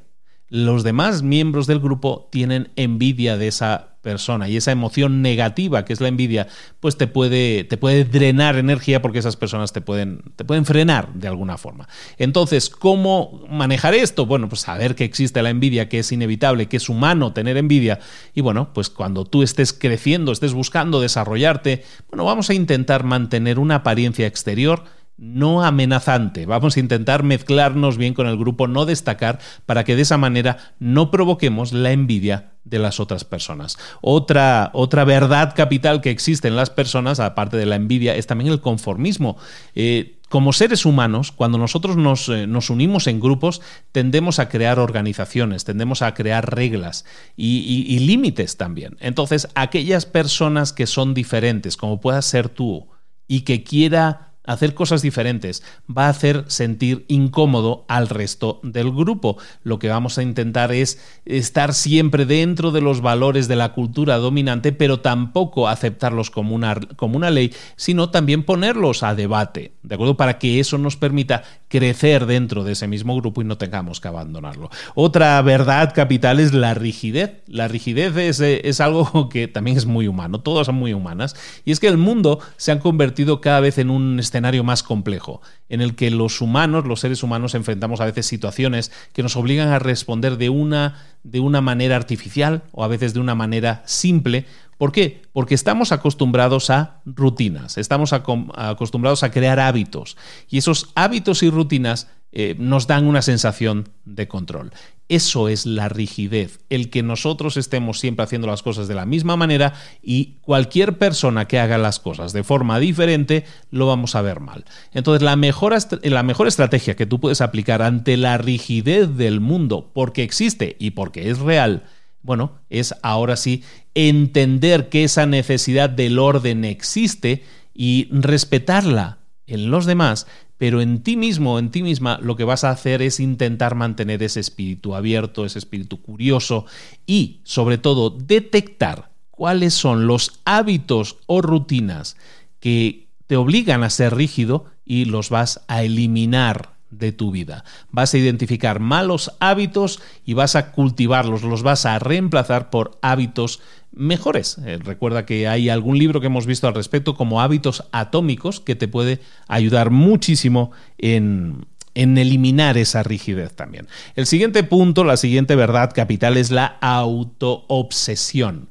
los 0.48 0.84
demás 0.84 1.22
miembros 1.22 1.66
del 1.66 1.80
grupo 1.80 2.28
tienen 2.30 2.70
envidia 2.76 3.36
de 3.36 3.48
esa 3.48 3.93
persona 4.04 4.48
y 4.48 4.56
esa 4.56 4.70
emoción 4.70 5.22
negativa 5.22 5.84
que 5.84 5.92
es 5.92 6.00
la 6.00 6.06
envidia, 6.06 6.46
pues 6.78 6.96
te 6.96 7.08
puede, 7.08 7.64
te 7.64 7.76
puede 7.76 8.04
drenar 8.04 8.54
energía 8.56 9.02
porque 9.02 9.18
esas 9.18 9.36
personas 9.36 9.72
te 9.72 9.80
pueden, 9.80 10.22
te 10.36 10.44
pueden 10.44 10.64
frenar 10.64 11.12
de 11.14 11.26
alguna 11.26 11.58
forma. 11.58 11.88
Entonces, 12.18 12.70
¿cómo 12.70 13.44
manejar 13.50 13.94
esto? 13.94 14.26
Bueno, 14.26 14.48
pues 14.48 14.60
saber 14.60 14.94
que 14.94 15.02
existe 15.02 15.42
la 15.42 15.50
envidia, 15.50 15.88
que 15.88 15.98
es 15.98 16.12
inevitable, 16.12 16.66
que 16.66 16.76
es 16.76 16.88
humano 16.88 17.32
tener 17.32 17.56
envidia. 17.56 17.98
Y 18.32 18.42
bueno, 18.42 18.72
pues 18.72 18.90
cuando 18.90 19.24
tú 19.24 19.42
estés 19.42 19.72
creciendo, 19.72 20.30
estés 20.30 20.52
buscando 20.52 21.00
desarrollarte, 21.00 21.82
bueno, 22.08 22.24
vamos 22.24 22.50
a 22.50 22.54
intentar 22.54 23.02
mantener 23.02 23.58
una 23.58 23.76
apariencia 23.76 24.28
exterior 24.28 24.84
no 25.16 25.62
amenazante. 25.62 26.46
Vamos 26.46 26.76
a 26.76 26.80
intentar 26.80 27.22
mezclarnos 27.22 27.96
bien 27.96 28.14
con 28.14 28.26
el 28.26 28.36
grupo, 28.36 28.66
no 28.66 28.84
destacar, 28.84 29.38
para 29.66 29.84
que 29.84 29.96
de 29.96 30.02
esa 30.02 30.18
manera 30.18 30.74
no 30.78 31.10
provoquemos 31.10 31.72
la 31.72 31.92
envidia 31.92 32.53
de 32.64 32.78
las 32.78 33.00
otras 33.00 33.24
personas. 33.24 33.78
Otra, 34.00 34.70
otra 34.72 35.04
verdad 35.04 35.54
capital 35.54 36.00
que 36.00 36.10
existe 36.10 36.48
en 36.48 36.56
las 36.56 36.70
personas, 36.70 37.20
aparte 37.20 37.56
de 37.56 37.66
la 37.66 37.76
envidia, 37.76 38.16
es 38.16 38.26
también 38.26 38.50
el 38.50 38.60
conformismo. 38.60 39.36
Eh, 39.74 40.18
como 40.28 40.52
seres 40.52 40.84
humanos, 40.84 41.30
cuando 41.30 41.58
nosotros 41.58 41.96
nos, 41.96 42.28
eh, 42.28 42.46
nos, 42.46 42.70
unimos 42.70 43.06
en 43.06 43.20
grupos, 43.20 43.60
tendemos 43.92 44.38
a 44.38 44.48
crear 44.48 44.78
organizaciones, 44.78 45.64
tendemos 45.64 46.02
a 46.02 46.14
crear 46.14 46.54
reglas 46.54 47.04
y, 47.36 47.84
y 47.86 47.98
límites 48.00 48.56
también. 48.56 48.96
Entonces, 49.00 49.48
aquellas 49.54 50.06
personas 50.06 50.72
que 50.72 50.86
son 50.86 51.14
diferentes, 51.14 51.76
como 51.76 52.00
puedas 52.00 52.24
ser 52.24 52.48
tú, 52.48 52.88
y 53.28 53.42
que 53.42 53.62
quiera 53.62 54.33
hacer 54.44 54.74
cosas 54.74 55.02
diferentes 55.02 55.62
va 55.88 56.06
a 56.06 56.10
hacer 56.10 56.44
sentir 56.48 57.04
incómodo 57.08 57.84
al 57.88 58.08
resto 58.08 58.60
del 58.62 58.90
grupo. 58.92 59.36
Lo 59.62 59.78
que 59.78 59.88
vamos 59.88 60.18
a 60.18 60.22
intentar 60.22 60.72
es 60.72 61.00
estar 61.24 61.74
siempre 61.74 62.26
dentro 62.26 62.70
de 62.70 62.80
los 62.80 63.00
valores 63.00 63.48
de 63.48 63.56
la 63.56 63.72
cultura 63.72 64.18
dominante, 64.18 64.72
pero 64.72 65.00
tampoco 65.00 65.68
aceptarlos 65.68 66.30
como 66.30 66.54
una, 66.54 66.78
como 66.96 67.16
una 67.16 67.30
ley, 67.30 67.52
sino 67.76 68.10
también 68.10 68.44
ponerlos 68.44 69.02
a 69.02 69.14
debate, 69.14 69.72
¿de 69.82 69.94
acuerdo? 69.94 70.16
Para 70.16 70.38
que 70.38 70.60
eso 70.60 70.78
nos 70.78 70.96
permita 70.96 71.42
crecer 71.68 72.26
dentro 72.26 72.62
de 72.64 72.72
ese 72.72 72.86
mismo 72.86 73.16
grupo 73.16 73.42
y 73.42 73.44
no 73.44 73.58
tengamos 73.58 74.00
que 74.00 74.08
abandonarlo. 74.08 74.70
Otra 74.94 75.40
verdad 75.42 75.92
capital 75.94 76.38
es 76.38 76.52
la 76.52 76.74
rigidez. 76.74 77.42
La 77.46 77.68
rigidez 77.68 78.16
es, 78.16 78.40
es 78.40 78.80
algo 78.80 79.28
que 79.28 79.48
también 79.48 79.76
es 79.76 79.86
muy 79.86 80.06
humano, 80.06 80.40
todas 80.40 80.66
son 80.66 80.76
muy 80.76 80.92
humanas, 80.92 81.34
y 81.64 81.72
es 81.72 81.80
que 81.80 81.88
el 81.88 81.96
mundo 81.96 82.40
se 82.56 82.72
ha 82.72 82.78
convertido 82.78 83.40
cada 83.40 83.60
vez 83.60 83.78
en 83.78 83.90
un 83.90 84.18
escenario 84.34 84.64
más 84.64 84.82
complejo, 84.82 85.40
en 85.68 85.80
el 85.80 85.94
que 85.94 86.10
los 86.10 86.40
humanos, 86.40 86.86
los 86.86 86.98
seres 86.98 87.22
humanos, 87.22 87.54
enfrentamos 87.54 88.00
a 88.00 88.06
veces 88.06 88.26
situaciones 88.26 88.90
que 89.12 89.22
nos 89.22 89.36
obligan 89.36 89.68
a 89.68 89.78
responder 89.78 90.36
de 90.38 90.48
una, 90.48 90.98
de 91.22 91.38
una 91.38 91.60
manera 91.60 91.94
artificial 91.94 92.64
o 92.72 92.82
a 92.82 92.88
veces 92.88 93.14
de 93.14 93.20
una 93.20 93.36
manera 93.36 93.84
simple. 93.86 94.46
¿Por 94.76 94.90
qué? 94.90 95.22
Porque 95.32 95.54
estamos 95.54 95.92
acostumbrados 95.92 96.68
a 96.70 97.00
rutinas, 97.06 97.78
estamos 97.78 98.12
acostumbrados 98.12 99.22
a 99.22 99.30
crear 99.30 99.60
hábitos 99.60 100.16
y 100.50 100.58
esos 100.58 100.90
hábitos 100.96 101.44
y 101.44 101.50
rutinas 101.50 102.08
eh, 102.36 102.56
nos 102.58 102.88
dan 102.88 103.06
una 103.06 103.22
sensación 103.22 103.88
de 104.04 104.26
control. 104.26 104.72
Eso 105.08 105.48
es 105.48 105.66
la 105.66 105.88
rigidez, 105.88 106.58
el 106.68 106.90
que 106.90 107.04
nosotros 107.04 107.56
estemos 107.56 108.00
siempre 108.00 108.24
haciendo 108.24 108.48
las 108.48 108.64
cosas 108.64 108.88
de 108.88 108.96
la 108.96 109.06
misma 109.06 109.36
manera 109.36 109.74
y 110.02 110.38
cualquier 110.40 110.98
persona 110.98 111.46
que 111.46 111.60
haga 111.60 111.78
las 111.78 112.00
cosas 112.00 112.32
de 112.32 112.42
forma 112.42 112.80
diferente 112.80 113.44
lo 113.70 113.86
vamos 113.86 114.16
a 114.16 114.22
ver 114.22 114.40
mal. 114.40 114.64
Entonces 114.92 115.22
la 115.22 115.36
mejor, 115.36 115.76
la 116.02 116.22
mejor 116.24 116.48
estrategia 116.48 116.96
que 116.96 117.06
tú 117.06 117.20
puedes 117.20 117.40
aplicar 117.40 117.82
ante 117.82 118.16
la 118.16 118.36
rigidez 118.36 119.16
del 119.16 119.38
mundo, 119.38 119.92
porque 119.94 120.24
existe 120.24 120.74
y 120.80 120.90
porque 120.90 121.30
es 121.30 121.38
real, 121.38 121.84
bueno, 122.22 122.58
es 122.68 122.96
ahora 123.02 123.36
sí 123.36 123.62
entender 123.94 124.88
que 124.88 125.04
esa 125.04 125.26
necesidad 125.26 125.88
del 125.88 126.18
orden 126.18 126.64
existe 126.64 127.44
y 127.74 128.08
respetarla 128.10 129.18
en 129.46 129.70
los 129.70 129.86
demás 129.86 130.26
pero 130.64 130.80
en 130.80 131.02
ti 131.02 131.18
mismo, 131.18 131.58
en 131.58 131.70
ti 131.70 131.82
misma, 131.82 132.18
lo 132.22 132.36
que 132.36 132.44
vas 132.44 132.64
a 132.64 132.70
hacer 132.70 133.02
es 133.02 133.20
intentar 133.20 133.74
mantener 133.74 134.22
ese 134.22 134.40
espíritu 134.40 134.94
abierto, 134.94 135.44
ese 135.44 135.58
espíritu 135.58 136.00
curioso 136.00 136.64
y, 137.06 137.42
sobre 137.44 137.76
todo, 137.76 138.08
detectar 138.08 139.10
cuáles 139.30 139.74
son 139.74 140.06
los 140.06 140.40
hábitos 140.46 141.18
o 141.26 141.42
rutinas 141.42 142.16
que 142.60 143.08
te 143.26 143.36
obligan 143.36 143.82
a 143.82 143.90
ser 143.90 144.14
rígido 144.16 144.64
y 144.86 145.04
los 145.04 145.28
vas 145.28 145.60
a 145.68 145.82
eliminar 145.82 146.73
de 146.98 147.12
tu 147.12 147.30
vida. 147.30 147.64
Vas 147.90 148.14
a 148.14 148.18
identificar 148.18 148.80
malos 148.80 149.32
hábitos 149.40 150.00
y 150.24 150.34
vas 150.34 150.56
a 150.56 150.72
cultivarlos, 150.72 151.42
los 151.42 151.62
vas 151.62 151.86
a 151.86 151.98
reemplazar 151.98 152.70
por 152.70 152.98
hábitos 153.02 153.60
mejores. 153.92 154.58
Eh, 154.64 154.78
recuerda 154.82 155.26
que 155.26 155.48
hay 155.48 155.68
algún 155.68 155.98
libro 155.98 156.20
que 156.20 156.26
hemos 156.26 156.46
visto 156.46 156.66
al 156.66 156.74
respecto 156.74 157.14
como 157.14 157.40
hábitos 157.40 157.84
atómicos 157.92 158.60
que 158.60 158.74
te 158.74 158.88
puede 158.88 159.20
ayudar 159.48 159.90
muchísimo 159.90 160.72
en, 160.98 161.66
en 161.94 162.18
eliminar 162.18 162.76
esa 162.76 163.02
rigidez 163.02 163.54
también. 163.54 163.86
El 164.16 164.26
siguiente 164.26 164.64
punto, 164.64 165.04
la 165.04 165.16
siguiente 165.16 165.56
verdad 165.56 165.92
capital 165.94 166.36
es 166.36 166.50
la 166.50 166.78
autoobsesión. 166.80 168.70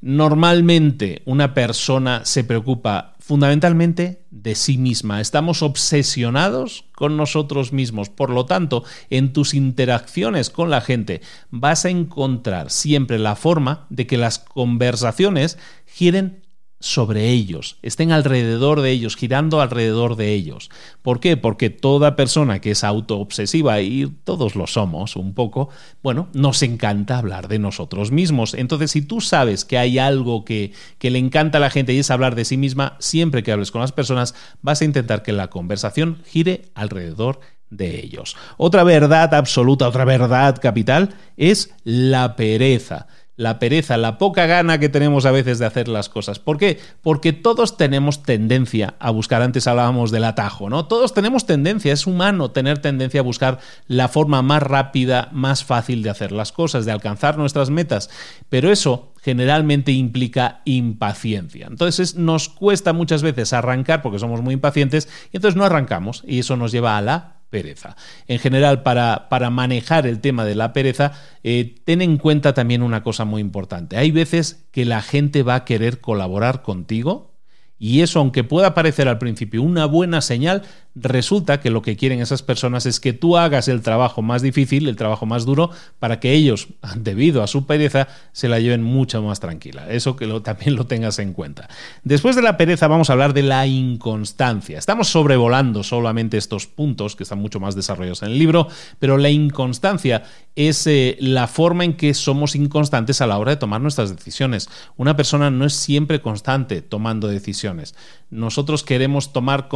Normalmente 0.00 1.22
una 1.24 1.54
persona 1.54 2.24
se 2.24 2.44
preocupa 2.44 3.13
fundamentalmente 3.24 4.22
de 4.30 4.54
sí 4.54 4.76
misma. 4.76 5.22
Estamos 5.22 5.62
obsesionados 5.62 6.84
con 6.94 7.16
nosotros 7.16 7.72
mismos. 7.72 8.10
Por 8.10 8.28
lo 8.28 8.44
tanto, 8.44 8.84
en 9.08 9.32
tus 9.32 9.54
interacciones 9.54 10.50
con 10.50 10.68
la 10.68 10.82
gente 10.82 11.22
vas 11.50 11.86
a 11.86 11.88
encontrar 11.88 12.70
siempre 12.70 13.18
la 13.18 13.34
forma 13.34 13.86
de 13.88 14.06
que 14.06 14.18
las 14.18 14.38
conversaciones 14.38 15.56
giren 15.86 16.43
sobre 16.84 17.30
ellos, 17.30 17.78
estén 17.80 18.12
alrededor 18.12 18.82
de 18.82 18.90
ellos, 18.90 19.16
girando 19.16 19.62
alrededor 19.62 20.16
de 20.16 20.34
ellos. 20.34 20.68
¿Por 21.00 21.18
qué? 21.18 21.38
Porque 21.38 21.70
toda 21.70 22.14
persona 22.14 22.60
que 22.60 22.72
es 22.72 22.84
autoobsesiva, 22.84 23.80
y 23.80 24.06
todos 24.24 24.54
lo 24.54 24.66
somos 24.66 25.16
un 25.16 25.32
poco, 25.32 25.70
bueno, 26.02 26.28
nos 26.34 26.62
encanta 26.62 27.16
hablar 27.16 27.48
de 27.48 27.58
nosotros 27.58 28.12
mismos. 28.12 28.52
Entonces, 28.52 28.90
si 28.90 29.00
tú 29.00 29.22
sabes 29.22 29.64
que 29.64 29.78
hay 29.78 29.98
algo 29.98 30.44
que, 30.44 30.72
que 30.98 31.10
le 31.10 31.18
encanta 31.18 31.56
a 31.56 31.62
la 31.62 31.70
gente 31.70 31.94
y 31.94 32.00
es 32.00 32.10
hablar 32.10 32.34
de 32.34 32.44
sí 32.44 32.58
misma, 32.58 32.96
siempre 32.98 33.42
que 33.42 33.52
hables 33.52 33.70
con 33.70 33.80
las 33.80 33.92
personas, 33.92 34.34
vas 34.60 34.82
a 34.82 34.84
intentar 34.84 35.22
que 35.22 35.32
la 35.32 35.48
conversación 35.48 36.18
gire 36.26 36.66
alrededor 36.74 37.40
de 37.70 37.98
ellos. 37.98 38.36
Otra 38.58 38.84
verdad 38.84 39.32
absoluta, 39.32 39.88
otra 39.88 40.04
verdad 40.04 40.60
capital 40.60 41.14
es 41.38 41.74
la 41.82 42.36
pereza 42.36 43.06
la 43.36 43.58
pereza, 43.58 43.96
la 43.96 44.18
poca 44.18 44.46
gana 44.46 44.78
que 44.78 44.88
tenemos 44.88 45.26
a 45.26 45.32
veces 45.32 45.58
de 45.58 45.66
hacer 45.66 45.88
las 45.88 46.08
cosas. 46.08 46.38
¿Por 46.38 46.58
qué? 46.58 46.78
Porque 47.02 47.32
todos 47.32 47.76
tenemos 47.76 48.22
tendencia 48.22 48.94
a 49.00 49.10
buscar, 49.10 49.42
antes 49.42 49.66
hablábamos 49.66 50.10
del 50.10 50.24
atajo, 50.24 50.70
¿no? 50.70 50.86
Todos 50.86 51.14
tenemos 51.14 51.46
tendencia, 51.46 51.92
es 51.92 52.06
humano 52.06 52.52
tener 52.52 52.78
tendencia 52.78 53.20
a 53.20 53.24
buscar 53.24 53.58
la 53.88 54.08
forma 54.08 54.42
más 54.42 54.62
rápida, 54.62 55.28
más 55.32 55.64
fácil 55.64 56.02
de 56.02 56.10
hacer 56.10 56.30
las 56.32 56.52
cosas, 56.52 56.84
de 56.84 56.92
alcanzar 56.92 57.36
nuestras 57.36 57.70
metas, 57.70 58.08
pero 58.48 58.70
eso 58.70 59.12
generalmente 59.22 59.90
implica 59.90 60.60
impaciencia. 60.64 61.66
Entonces 61.66 62.14
nos 62.14 62.48
cuesta 62.48 62.92
muchas 62.92 63.22
veces 63.22 63.52
arrancar 63.52 64.02
porque 64.02 64.18
somos 64.18 64.42
muy 64.42 64.54
impacientes 64.54 65.08
y 65.32 65.38
entonces 65.38 65.56
no 65.56 65.64
arrancamos 65.64 66.22
y 66.26 66.40
eso 66.40 66.56
nos 66.56 66.72
lleva 66.72 66.98
a 66.98 67.02
la 67.02 67.34
pereza. 67.54 67.94
En 68.26 68.40
general, 68.40 68.82
para, 68.82 69.28
para 69.28 69.48
manejar 69.48 70.08
el 70.08 70.20
tema 70.20 70.44
de 70.44 70.56
la 70.56 70.72
pereza, 70.72 71.12
eh, 71.44 71.76
ten 71.84 72.02
en 72.02 72.18
cuenta 72.18 72.52
también 72.52 72.82
una 72.82 73.04
cosa 73.04 73.24
muy 73.24 73.40
importante. 73.40 73.96
Hay 73.96 74.10
veces 74.10 74.66
que 74.72 74.84
la 74.84 75.02
gente 75.02 75.44
va 75.44 75.54
a 75.54 75.64
querer 75.64 76.00
colaborar 76.00 76.62
contigo 76.62 77.30
y 77.78 78.00
eso, 78.00 78.18
aunque 78.18 78.42
pueda 78.42 78.74
parecer 78.74 79.06
al 79.06 79.18
principio 79.18 79.62
una 79.62 79.86
buena 79.86 80.20
señal, 80.20 80.62
resulta 80.94 81.60
que 81.60 81.70
lo 81.70 81.82
que 81.82 81.96
quieren 81.96 82.20
esas 82.20 82.42
personas 82.42 82.86
es 82.86 83.00
que 83.00 83.12
tú 83.12 83.36
hagas 83.36 83.68
el 83.68 83.82
trabajo 83.82 84.22
más 84.22 84.42
difícil, 84.42 84.88
el 84.88 84.96
trabajo 84.96 85.26
más 85.26 85.44
duro, 85.44 85.70
para 85.98 86.20
que 86.20 86.32
ellos, 86.32 86.68
debido 86.96 87.42
a 87.42 87.46
su 87.46 87.66
pereza, 87.66 88.08
se 88.32 88.48
la 88.48 88.60
lleven 88.60 88.82
mucho 88.82 89.22
más 89.22 89.40
tranquila. 89.40 89.90
Eso 89.90 90.16
que 90.16 90.26
también 90.40 90.76
lo 90.76 90.86
tengas 90.86 91.18
en 91.18 91.32
cuenta. 91.32 91.68
Después 92.04 92.36
de 92.36 92.42
la 92.42 92.56
pereza 92.56 92.86
vamos 92.86 93.10
a 93.10 93.14
hablar 93.14 93.34
de 93.34 93.42
la 93.42 93.66
inconstancia. 93.66 94.78
Estamos 94.78 95.08
sobrevolando 95.08 95.82
solamente 95.82 96.36
estos 96.36 96.66
puntos 96.66 97.16
que 97.16 97.24
están 97.24 97.38
mucho 97.38 97.60
más 97.60 97.74
desarrollados 97.74 98.22
en 98.22 98.30
el 98.30 98.38
libro, 98.38 98.68
pero 98.98 99.18
la 99.18 99.30
inconstancia 99.30 100.22
es 100.56 100.86
eh, 100.86 101.16
la 101.18 101.48
forma 101.48 101.84
en 101.84 101.94
que 101.94 102.14
somos 102.14 102.54
inconstantes 102.54 103.20
a 103.20 103.26
la 103.26 103.38
hora 103.38 103.50
de 103.52 103.56
tomar 103.56 103.80
nuestras 103.80 104.14
decisiones. 104.14 104.68
Una 104.96 105.16
persona 105.16 105.50
no 105.50 105.64
es 105.64 105.74
siempre 105.74 106.20
constante 106.20 106.82
tomando 106.82 107.26
decisiones. 107.26 107.96
Nosotros 108.30 108.84
queremos 108.84 109.32
tomar 109.32 109.68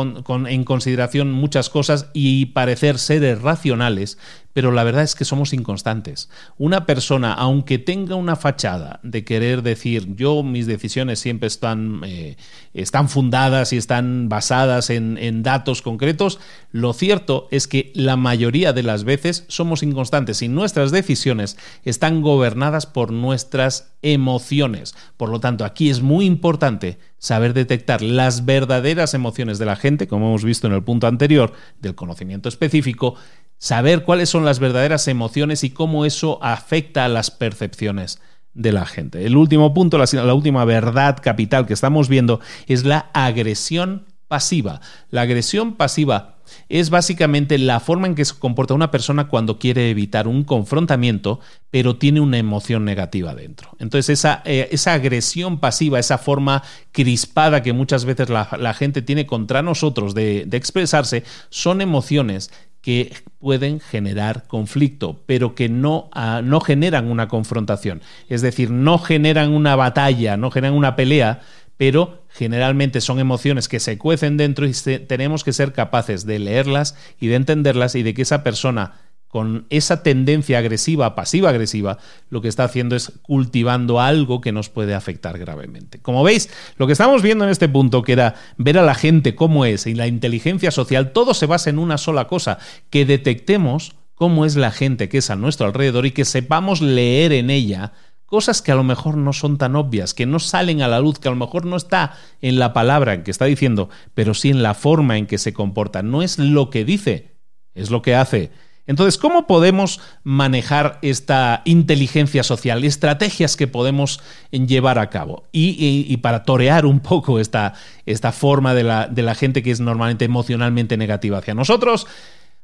en 0.48 0.64
consideración 0.64 1.07
muchas 1.30 1.70
cosas 1.70 2.10
y 2.12 2.46
parecer 2.46 2.98
seres 2.98 3.40
racionales, 3.42 4.18
pero 4.58 4.72
la 4.72 4.82
verdad 4.82 5.04
es 5.04 5.14
que 5.14 5.24
somos 5.24 5.52
inconstantes. 5.52 6.28
Una 6.56 6.84
persona, 6.84 7.32
aunque 7.32 7.78
tenga 7.78 8.16
una 8.16 8.34
fachada 8.34 8.98
de 9.04 9.22
querer 9.22 9.62
decir 9.62 10.16
yo 10.16 10.42
mis 10.42 10.66
decisiones 10.66 11.20
siempre 11.20 11.46
están, 11.46 12.00
eh, 12.04 12.36
están 12.74 13.08
fundadas 13.08 13.72
y 13.72 13.76
están 13.76 14.28
basadas 14.28 14.90
en, 14.90 15.16
en 15.16 15.44
datos 15.44 15.80
concretos, 15.80 16.40
lo 16.72 16.92
cierto 16.92 17.46
es 17.52 17.68
que 17.68 17.92
la 17.94 18.16
mayoría 18.16 18.72
de 18.72 18.82
las 18.82 19.04
veces 19.04 19.44
somos 19.46 19.84
inconstantes 19.84 20.42
y 20.42 20.48
nuestras 20.48 20.90
decisiones 20.90 21.56
están 21.84 22.20
gobernadas 22.20 22.86
por 22.86 23.12
nuestras 23.12 23.92
emociones. 24.02 24.96
Por 25.16 25.28
lo 25.28 25.38
tanto, 25.38 25.64
aquí 25.64 25.88
es 25.88 26.02
muy 26.02 26.24
importante 26.24 26.98
saber 27.18 27.54
detectar 27.54 28.02
las 28.02 28.44
verdaderas 28.44 29.14
emociones 29.14 29.60
de 29.60 29.66
la 29.66 29.76
gente, 29.76 30.08
como 30.08 30.28
hemos 30.28 30.44
visto 30.44 30.66
en 30.66 30.72
el 30.72 30.82
punto 30.82 31.06
anterior 31.06 31.52
del 31.80 31.94
conocimiento 31.94 32.48
específico, 32.48 33.14
saber 33.58 34.04
cuáles 34.04 34.30
son 34.30 34.44
las 34.44 34.58
verdaderas 34.58 35.08
emociones 35.08 35.64
y 35.64 35.70
cómo 35.70 36.04
eso 36.04 36.38
afecta 36.42 37.04
a 37.04 37.08
las 37.08 37.30
percepciones 37.30 38.20
de 38.54 38.72
la 38.72 38.86
gente. 38.86 39.24
El 39.24 39.36
último 39.36 39.74
punto, 39.74 39.98
la, 39.98 40.34
última 40.34 40.64
verdad 40.64 41.18
capital 41.22 41.66
que 41.66 41.74
estamos 41.74 42.08
viendo 42.08 42.40
es 42.66 42.84
la 42.84 43.10
agresión 43.12 44.06
pasiva. 44.26 44.80
La 45.10 45.22
agresión 45.22 45.76
pasiva 45.76 46.38
es 46.68 46.90
básicamente 46.90 47.58
la 47.58 47.78
forma 47.78 48.06
en 48.06 48.14
que 48.14 48.24
se 48.24 48.34
comporta 48.34 48.74
una 48.74 48.90
persona 48.90 49.28
cuando 49.28 49.58
quiere 49.58 49.90
evitar 49.90 50.26
un 50.26 50.44
confrontamiento, 50.44 51.40
pero 51.70 51.96
tiene 51.96 52.20
una 52.20 52.38
emoción 52.38 52.84
negativa 52.84 53.34
dentro. 53.34 53.76
Entonces, 53.78 54.18
esa, 54.18 54.42
eh, 54.44 54.68
esa 54.72 54.94
agresión 54.94 55.60
pasiva, 55.60 55.98
esa 55.98 56.18
forma 56.18 56.62
crispada 56.90 57.62
que 57.62 57.72
muchas 57.72 58.04
veces 58.04 58.28
la, 58.28 58.74
gente 58.74 59.02
tiene 59.02 59.26
contra 59.26 59.62
nosotros 59.62 60.14
de, 60.14 60.44
de 60.46 60.56
expresarse, 60.56 61.22
son 61.50 61.80
emociones 61.80 62.50
que 62.88 63.12
pueden 63.38 63.80
generar 63.80 64.46
conflicto, 64.46 65.22
pero 65.26 65.54
que 65.54 65.68
no, 65.68 66.08
ah, 66.14 66.40
no 66.42 66.58
generan 66.58 67.10
una 67.10 67.28
confrontación. 67.28 68.00
Es 68.30 68.40
decir, 68.40 68.70
no 68.70 68.96
generan 68.96 69.52
una 69.52 69.76
batalla, 69.76 70.38
no 70.38 70.50
generan 70.50 70.74
una 70.74 70.96
pelea, 70.96 71.42
pero 71.76 72.24
generalmente 72.30 73.02
son 73.02 73.18
emociones 73.18 73.68
que 73.68 73.78
se 73.78 73.98
cuecen 73.98 74.38
dentro 74.38 74.66
y 74.66 74.72
tenemos 75.06 75.44
que 75.44 75.52
ser 75.52 75.74
capaces 75.74 76.24
de 76.24 76.38
leerlas 76.38 76.96
y 77.20 77.26
de 77.26 77.34
entenderlas 77.34 77.94
y 77.94 78.02
de 78.02 78.14
que 78.14 78.22
esa 78.22 78.42
persona 78.42 78.94
con 79.28 79.66
esa 79.68 80.02
tendencia 80.02 80.58
agresiva, 80.58 81.14
pasiva-agresiva, 81.14 81.98
lo 82.30 82.40
que 82.40 82.48
está 82.48 82.64
haciendo 82.64 82.96
es 82.96 83.12
cultivando 83.22 84.00
algo 84.00 84.40
que 84.40 84.52
nos 84.52 84.70
puede 84.70 84.94
afectar 84.94 85.38
gravemente. 85.38 86.00
Como 86.00 86.24
veis, 86.24 86.48
lo 86.76 86.86
que 86.86 86.94
estamos 86.94 87.22
viendo 87.22 87.44
en 87.44 87.50
este 87.50 87.68
punto, 87.68 88.02
que 88.02 88.12
era 88.12 88.34
ver 88.56 88.78
a 88.78 88.82
la 88.82 88.94
gente 88.94 89.34
cómo 89.34 89.66
es 89.66 89.86
y 89.86 89.94
la 89.94 90.06
inteligencia 90.06 90.70
social, 90.70 91.12
todo 91.12 91.34
se 91.34 91.46
basa 91.46 91.68
en 91.68 91.78
una 91.78 91.98
sola 91.98 92.26
cosa, 92.26 92.58
que 92.88 93.04
detectemos 93.04 93.96
cómo 94.14 94.46
es 94.46 94.56
la 94.56 94.70
gente 94.70 95.08
que 95.08 95.18
es 95.18 95.30
a 95.30 95.36
nuestro 95.36 95.66
alrededor 95.66 96.06
y 96.06 96.10
que 96.10 96.24
sepamos 96.24 96.80
leer 96.80 97.32
en 97.32 97.50
ella 97.50 97.92
cosas 98.28 98.60
que 98.60 98.72
a 98.72 98.74
lo 98.74 98.84
mejor 98.84 99.16
no 99.16 99.32
son 99.32 99.56
tan 99.56 99.74
obvias, 99.76 100.12
que 100.12 100.26
no 100.26 100.38
salen 100.38 100.82
a 100.82 100.88
la 100.88 101.00
luz, 101.00 101.18
que 101.18 101.28
a 101.28 101.30
lo 101.30 101.36
mejor 101.36 101.64
no 101.64 101.76
está 101.76 102.14
en 102.42 102.58
la 102.58 102.74
palabra 102.74 103.22
que 103.24 103.30
está 103.30 103.46
diciendo, 103.46 103.88
pero 104.14 104.34
sí 104.34 104.50
en 104.50 104.62
la 104.62 104.74
forma 104.74 105.16
en 105.16 105.26
que 105.26 105.38
se 105.38 105.54
comporta. 105.54 106.02
No 106.02 106.22
es 106.22 106.38
lo 106.38 106.68
que 106.68 106.84
dice, 106.84 107.38
es 107.74 107.90
lo 107.90 108.02
que 108.02 108.14
hace. 108.14 108.50
Entonces, 108.88 109.18
¿cómo 109.18 109.46
podemos 109.46 110.00
manejar 110.24 110.98
esta 111.02 111.60
inteligencia 111.66 112.42
social? 112.42 112.82
Estrategias 112.84 113.54
que 113.54 113.68
podemos 113.68 114.20
llevar 114.50 114.98
a 114.98 115.10
cabo. 115.10 115.44
Y, 115.52 116.16
para 116.16 116.42
torear 116.42 116.86
un 116.86 117.00
poco 117.00 117.38
esta, 117.38 117.74
esta 118.06 118.32
forma 118.32 118.74
de 118.74 118.82
la, 118.82 119.06
de 119.06 119.22
la 119.22 119.34
gente 119.34 119.62
que 119.62 119.70
es 119.70 119.78
normalmente 119.78 120.24
emocionalmente 120.24 120.96
negativa 120.96 121.38
hacia 121.38 121.54
nosotros, 121.54 122.06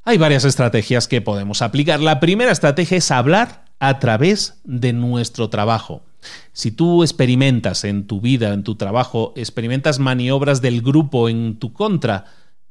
hay 0.03 0.17
varias 0.17 0.45
estrategias 0.45 1.07
que 1.07 1.21
podemos 1.21 1.61
aplicar. 1.61 1.99
La 1.99 2.19
primera 2.19 2.51
estrategia 2.51 2.97
es 2.97 3.11
hablar 3.11 3.65
a 3.79 3.99
través 3.99 4.59
de 4.63 4.93
nuestro 4.93 5.49
trabajo. 5.49 6.01
Si 6.53 6.71
tú 6.71 7.03
experimentas 7.03 7.83
en 7.83 8.07
tu 8.07 8.19
vida, 8.19 8.53
en 8.53 8.63
tu 8.63 8.75
trabajo, 8.75 9.31
experimentas 9.35 9.99
maniobras 9.99 10.61
del 10.61 10.81
grupo 10.81 11.29
en 11.29 11.59
tu 11.59 11.71
contra, 11.71 12.25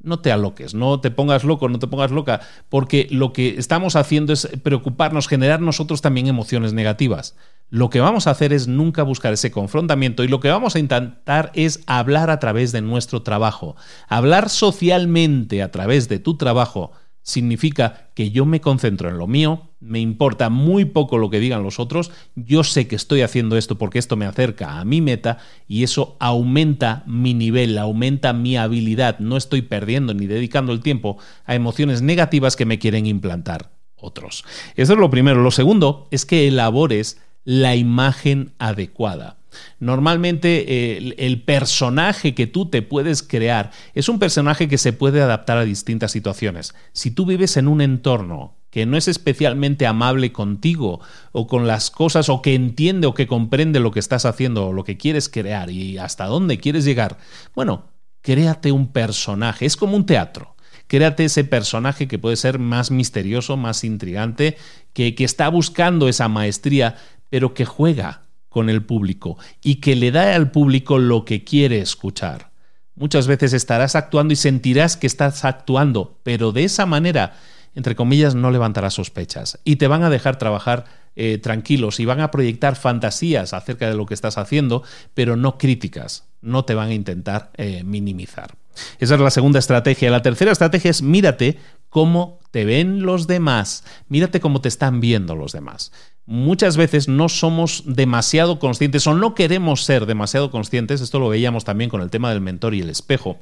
no 0.05 0.19
te 0.19 0.31
aloques, 0.31 0.73
no 0.73 0.99
te 1.01 1.11
pongas 1.11 1.43
loco, 1.43 1.67
no 1.67 1.79
te 1.79 1.87
pongas 1.87 2.11
loca, 2.11 2.41
porque 2.69 3.07
lo 3.11 3.33
que 3.33 3.55
estamos 3.57 3.95
haciendo 3.95 4.33
es 4.33 4.47
preocuparnos, 4.63 5.27
generar 5.27 5.61
nosotros 5.61 6.01
también 6.01 6.27
emociones 6.27 6.73
negativas. 6.73 7.35
Lo 7.69 7.89
que 7.89 7.99
vamos 7.99 8.27
a 8.27 8.31
hacer 8.31 8.53
es 8.53 8.67
nunca 8.67 9.03
buscar 9.03 9.33
ese 9.33 9.51
confrontamiento 9.51 10.23
y 10.23 10.27
lo 10.27 10.39
que 10.39 10.49
vamos 10.49 10.75
a 10.75 10.79
intentar 10.79 11.51
es 11.55 11.81
hablar 11.87 12.29
a 12.29 12.39
través 12.39 12.71
de 12.71 12.81
nuestro 12.81 13.23
trabajo, 13.23 13.75
hablar 14.07 14.49
socialmente 14.49 15.63
a 15.63 15.71
través 15.71 16.07
de 16.07 16.19
tu 16.19 16.37
trabajo 16.37 16.91
significa 17.25 18.11
que 18.13 18.29
yo 18.29 18.45
me 18.45 18.61
concentro 18.61 19.09
en 19.09 19.17
lo 19.17 19.25
mío, 19.25 19.71
me 19.79 19.99
importa 19.99 20.49
muy 20.51 20.85
poco 20.85 21.17
lo 21.17 21.31
que 21.31 21.39
digan 21.39 21.63
los 21.63 21.79
otros, 21.79 22.11
yo 22.35 22.63
sé 22.63 22.87
que 22.87 22.95
estoy 22.95 23.23
haciendo 23.23 23.57
esto 23.57 23.79
porque 23.79 23.97
esto 23.97 24.15
me 24.15 24.27
acerca 24.27 24.79
a 24.79 24.85
mi 24.85 25.01
meta 25.01 25.39
y 25.67 25.83
eso 25.83 26.17
aumenta 26.19 27.03
mi 27.07 27.33
nivel, 27.33 27.79
aumenta 27.79 28.31
mi 28.31 28.57
habilidad, 28.57 29.17
no 29.17 29.37
estoy 29.37 29.63
perdiendo 29.63 30.13
ni 30.13 30.27
dedicando 30.27 30.71
el 30.71 30.81
tiempo 30.81 31.17
a 31.45 31.55
emociones 31.55 32.03
negativas 32.03 32.55
que 32.55 32.67
me 32.67 32.77
quieren 32.77 33.07
implantar 33.07 33.71
otros. 33.95 34.45
Eso 34.75 34.93
es 34.93 34.99
lo 34.99 35.09
primero. 35.09 35.41
Lo 35.41 35.49
segundo 35.51 36.07
es 36.11 36.25
que 36.25 36.47
elabores 36.47 37.19
la 37.45 37.75
imagen 37.75 38.53
adecuada. 38.59 39.37
Normalmente 39.79 40.97
el, 40.97 41.41
personaje 41.43 42.35
que 42.35 42.47
tú 42.47 42.69
te 42.69 42.81
puedes 42.81 43.23
crear 43.23 43.71
es 43.93 44.09
un 44.09 44.19
personaje 44.19 44.67
que 44.67 44.77
se 44.77 44.91
puede 44.91 45.21
adaptar 45.21 45.57
a 45.57 45.63
distintas 45.63 46.11
situaciones. 46.11 46.75
Si 46.91 47.11
tú 47.11 47.25
vives 47.25 47.55
en 47.55 47.69
un 47.69 47.79
entorno 47.79 48.57
que 48.69 48.85
no 48.85 48.97
es 48.97 49.07
especialmente 49.07 49.87
amable 49.87 50.33
contigo 50.33 50.99
o 51.31 51.47
con 51.47 51.67
las 51.67 51.89
cosas 51.89 52.27
o 52.27 52.41
que 52.41 52.55
entiende 52.55 53.07
o 53.07 53.13
que 53.13 53.27
comprende 53.27 53.79
lo 53.79 53.91
que 53.91 54.01
estás 54.01 54.25
haciendo 54.25 54.67
o 54.67 54.73
lo 54.73 54.83
que 54.83 54.97
quieres 54.97 55.29
crear 55.29 55.69
y 55.69 55.97
hasta 55.97 56.25
dónde 56.25 56.59
quieres 56.59 56.83
llegar, 56.83 57.17
bueno, 57.53 57.85
créate 58.21 58.73
un 58.73 58.91
personaje. 58.91 59.65
Es 59.65 59.77
como 59.77 59.95
un 59.95 60.05
teatro. 60.05 60.55
Créate 60.87 61.25
ese 61.25 61.43
personaje 61.43 62.07
que 62.07 62.19
puede 62.19 62.35
ser 62.35 62.59
más 62.59 62.91
misterioso, 62.91 63.57
más 63.57 63.83
intrigante, 63.83 64.57
que, 64.93 65.15
que 65.15 65.23
está 65.23 65.49
buscando 65.49 66.07
esa 66.07 66.27
maestría, 66.27 66.95
pero 67.35 67.53
que 67.53 67.65
juega 67.65 68.21
con 68.47 68.69
el 68.69 68.85
público 68.85 69.37
y 69.61 69.81
que 69.81 69.97
le 69.97 70.11
da 70.11 70.35
al 70.35 70.51
público 70.51 70.99
lo 70.99 71.25
que 71.25 71.43
quiere 71.43 71.79
escuchar. 71.79 72.51
Muchas 72.95 73.27
veces 73.27 73.51
estarás 73.51 73.97
actuando 73.97 74.31
y 74.31 74.37
sentirás 74.37 74.95
que 74.95 75.05
estás 75.05 75.43
actuando, 75.43 76.17
pero 76.23 76.53
de 76.53 76.63
esa 76.63 76.85
manera, 76.85 77.33
entre 77.73 77.93
comillas, 77.93 78.35
no 78.35 78.51
levantarás 78.51 78.93
sospechas 78.93 79.59
y 79.65 79.75
te 79.75 79.87
van 79.87 80.03
a 80.03 80.09
dejar 80.09 80.37
trabajar 80.37 80.85
eh, 81.17 81.37
tranquilos 81.37 81.99
y 81.99 82.05
van 82.05 82.21
a 82.21 82.31
proyectar 82.31 82.77
fantasías 82.77 83.53
acerca 83.53 83.89
de 83.89 83.95
lo 83.95 84.05
que 84.05 84.13
estás 84.13 84.37
haciendo, 84.37 84.83
pero 85.13 85.35
no 85.35 85.57
críticas, 85.57 86.23
no 86.39 86.63
te 86.63 86.73
van 86.73 86.87
a 86.87 86.93
intentar 86.93 87.51
eh, 87.57 87.83
minimizar. 87.83 88.55
Esa 88.99 89.15
es 89.15 89.19
la 89.19 89.31
segunda 89.31 89.59
estrategia. 89.59 90.09
La 90.09 90.21
tercera 90.21 90.53
estrategia 90.53 90.91
es 90.91 91.01
mírate 91.01 91.59
cómo 91.89 92.39
te 92.51 92.63
ven 92.63 93.03
los 93.03 93.27
demás, 93.27 93.83
mírate 94.07 94.39
cómo 94.39 94.61
te 94.61 94.69
están 94.69 95.01
viendo 95.01 95.35
los 95.35 95.51
demás 95.51 95.91
muchas 96.25 96.77
veces 96.77 97.07
no 97.07 97.29
somos 97.29 97.83
demasiado 97.85 98.59
conscientes 98.59 99.05
o 99.07 99.13
no 99.13 99.35
queremos 99.35 99.83
ser 99.83 100.05
demasiado 100.05 100.51
conscientes, 100.51 101.01
esto 101.01 101.19
lo 101.19 101.29
veíamos 101.29 101.65
también 101.65 101.89
con 101.89 102.01
el 102.01 102.09
tema 102.09 102.29
del 102.31 102.41
mentor 102.41 102.73
y 102.73 102.81
el 102.81 102.89
espejo, 102.89 103.39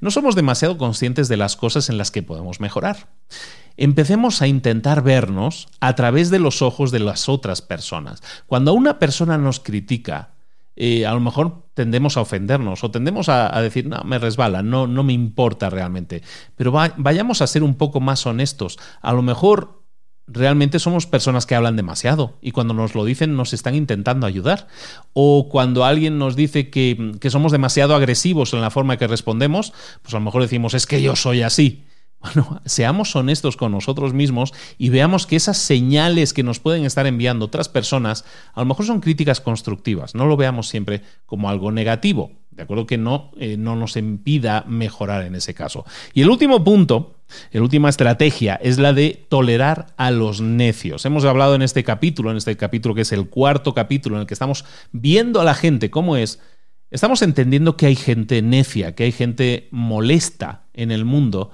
no 0.00 0.10
somos 0.10 0.34
demasiado 0.34 0.76
conscientes 0.78 1.28
de 1.28 1.36
las 1.36 1.56
cosas 1.56 1.88
en 1.88 1.98
las 1.98 2.10
que 2.10 2.22
podemos 2.22 2.60
mejorar. 2.60 3.08
Empecemos 3.78 4.40
a 4.40 4.46
intentar 4.46 5.02
vernos 5.02 5.68
a 5.80 5.94
través 5.94 6.30
de 6.30 6.38
los 6.38 6.62
ojos 6.62 6.90
de 6.90 7.00
las 7.00 7.28
otras 7.28 7.60
personas. 7.60 8.22
Cuando 8.46 8.72
una 8.72 8.98
persona 8.98 9.36
nos 9.36 9.60
critica, 9.60 10.30
eh, 10.76 11.06
a 11.06 11.12
lo 11.12 11.20
mejor 11.20 11.64
tendemos 11.74 12.16
a 12.16 12.20
ofendernos 12.20 12.84
o 12.84 12.90
tendemos 12.90 13.28
a, 13.28 13.60
decir, 13.60 13.86
no, 13.86 14.02
me 14.04 14.18
resbala, 14.18 14.62
no, 14.62 14.86
no 14.86 15.02
me 15.02 15.14
importa 15.14 15.68
realmente. 15.68 16.22
Pero 16.54 16.72
vayamos 16.72 17.42
a 17.42 17.46
ser 17.46 17.62
un 17.62 17.74
poco 17.74 18.00
más 18.00 18.26
honestos. 18.26 18.78
A 19.02 19.12
lo 19.12 19.22
mejor 19.22 19.75
realmente 20.26 20.78
somos 20.78 21.06
personas 21.06 21.46
que 21.46 21.54
hablan 21.54 21.76
demasiado 21.76 22.36
y 22.40 22.50
cuando 22.50 22.74
nos 22.74 22.94
lo 22.94 23.04
dicen 23.04 23.36
nos 23.36 23.52
están 23.52 23.74
intentando 23.74 24.26
ayudar. 24.26 24.68
O 25.12 25.48
cuando 25.48 25.84
alguien 25.84 26.18
nos 26.18 26.36
dice 26.36 26.70
que, 26.70 27.12
que, 27.20 27.30
somos 27.30 27.52
demasiado 27.52 27.94
agresivos 27.94 28.52
en 28.52 28.60
la 28.60 28.70
forma 28.70 28.96
que 28.96 29.06
respondemos, 29.06 29.72
pues 30.02 30.14
a 30.14 30.18
lo 30.18 30.24
mejor 30.24 30.42
decimos, 30.42 30.74
es 30.74 30.86
que 30.86 31.02
yo 31.02 31.16
soy 31.16 31.42
así. 31.42 31.84
Bueno, 32.20 32.60
seamos 32.66 33.14
honestos 33.14 33.56
con 33.56 33.72
nosotros 33.72 34.12
mismos 34.12 34.52
y 34.78 34.88
veamos 34.88 35.26
que 35.26 35.36
esas 35.36 35.58
señales 35.58 36.32
que 36.32 36.42
nos 36.42 36.60
pueden 36.60 36.84
estar 36.84 37.06
enviando 37.06 37.44
otras 37.44 37.68
personas 37.68 38.24
a 38.54 38.60
lo 38.60 38.66
mejor 38.66 38.86
son 38.86 39.00
críticas 39.00 39.40
constructivas. 39.40 40.14
No 40.14 40.26
lo 40.26 40.36
veamos 40.36 40.68
siempre 40.68 41.02
como 41.26 41.48
algo 41.48 41.72
negativo. 41.72 42.32
De 42.50 42.62
acuerdo 42.62 42.86
que 42.86 42.96
no, 42.96 43.32
eh, 43.38 43.56
no 43.58 43.76
nos 43.76 43.96
impida 43.96 44.64
mejorar 44.66 45.24
en 45.24 45.34
ese 45.34 45.52
caso. 45.52 45.84
Y 46.14 46.22
el 46.22 46.30
último 46.30 46.64
punto, 46.64 47.15
la 47.52 47.62
última 47.62 47.88
estrategia, 47.88 48.54
es 48.54 48.78
la 48.78 48.92
de 48.92 49.26
tolerar 49.28 49.86
a 49.96 50.10
los 50.10 50.40
necios. 50.40 51.04
Hemos 51.04 51.24
hablado 51.24 51.54
en 51.54 51.62
este 51.62 51.84
capítulo, 51.84 52.30
en 52.30 52.36
este 52.36 52.56
capítulo 52.56 52.94
que 52.94 53.02
es 53.02 53.12
el 53.12 53.28
cuarto 53.28 53.74
capítulo, 53.74 54.16
en 54.16 54.22
el 54.22 54.26
que 54.26 54.34
estamos 54.34 54.64
viendo 54.92 55.40
a 55.40 55.44
la 55.44 55.54
gente 55.54 55.90
cómo 55.90 56.16
es. 56.16 56.40
Estamos 56.90 57.22
entendiendo 57.22 57.76
que 57.76 57.86
hay 57.86 57.96
gente 57.96 58.42
necia, 58.42 58.94
que 58.94 59.04
hay 59.04 59.12
gente 59.12 59.68
molesta 59.70 60.66
en 60.72 60.90
el 60.92 61.04
mundo, 61.04 61.50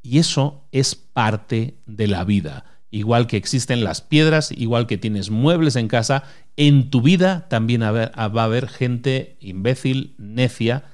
y 0.00 0.18
eso 0.18 0.66
es 0.72 0.94
parte 0.94 1.76
de 1.86 2.08
la 2.08 2.24
vida. 2.24 2.64
igual 2.92 3.26
que 3.26 3.38
existen 3.38 3.82
las 3.82 4.02
piedras, 4.02 4.52
igual 4.52 4.86
que 4.86 4.98
tienes 4.98 5.30
muebles 5.30 5.74
en 5.76 5.88
casa, 5.88 6.24
en 6.56 6.90
tu 6.90 7.00
vida 7.00 7.48
también 7.48 7.82
va 7.82 8.10
a 8.14 8.44
haber 8.44 8.68
gente 8.68 9.36
imbécil, 9.40 10.14
necia, 10.18 10.84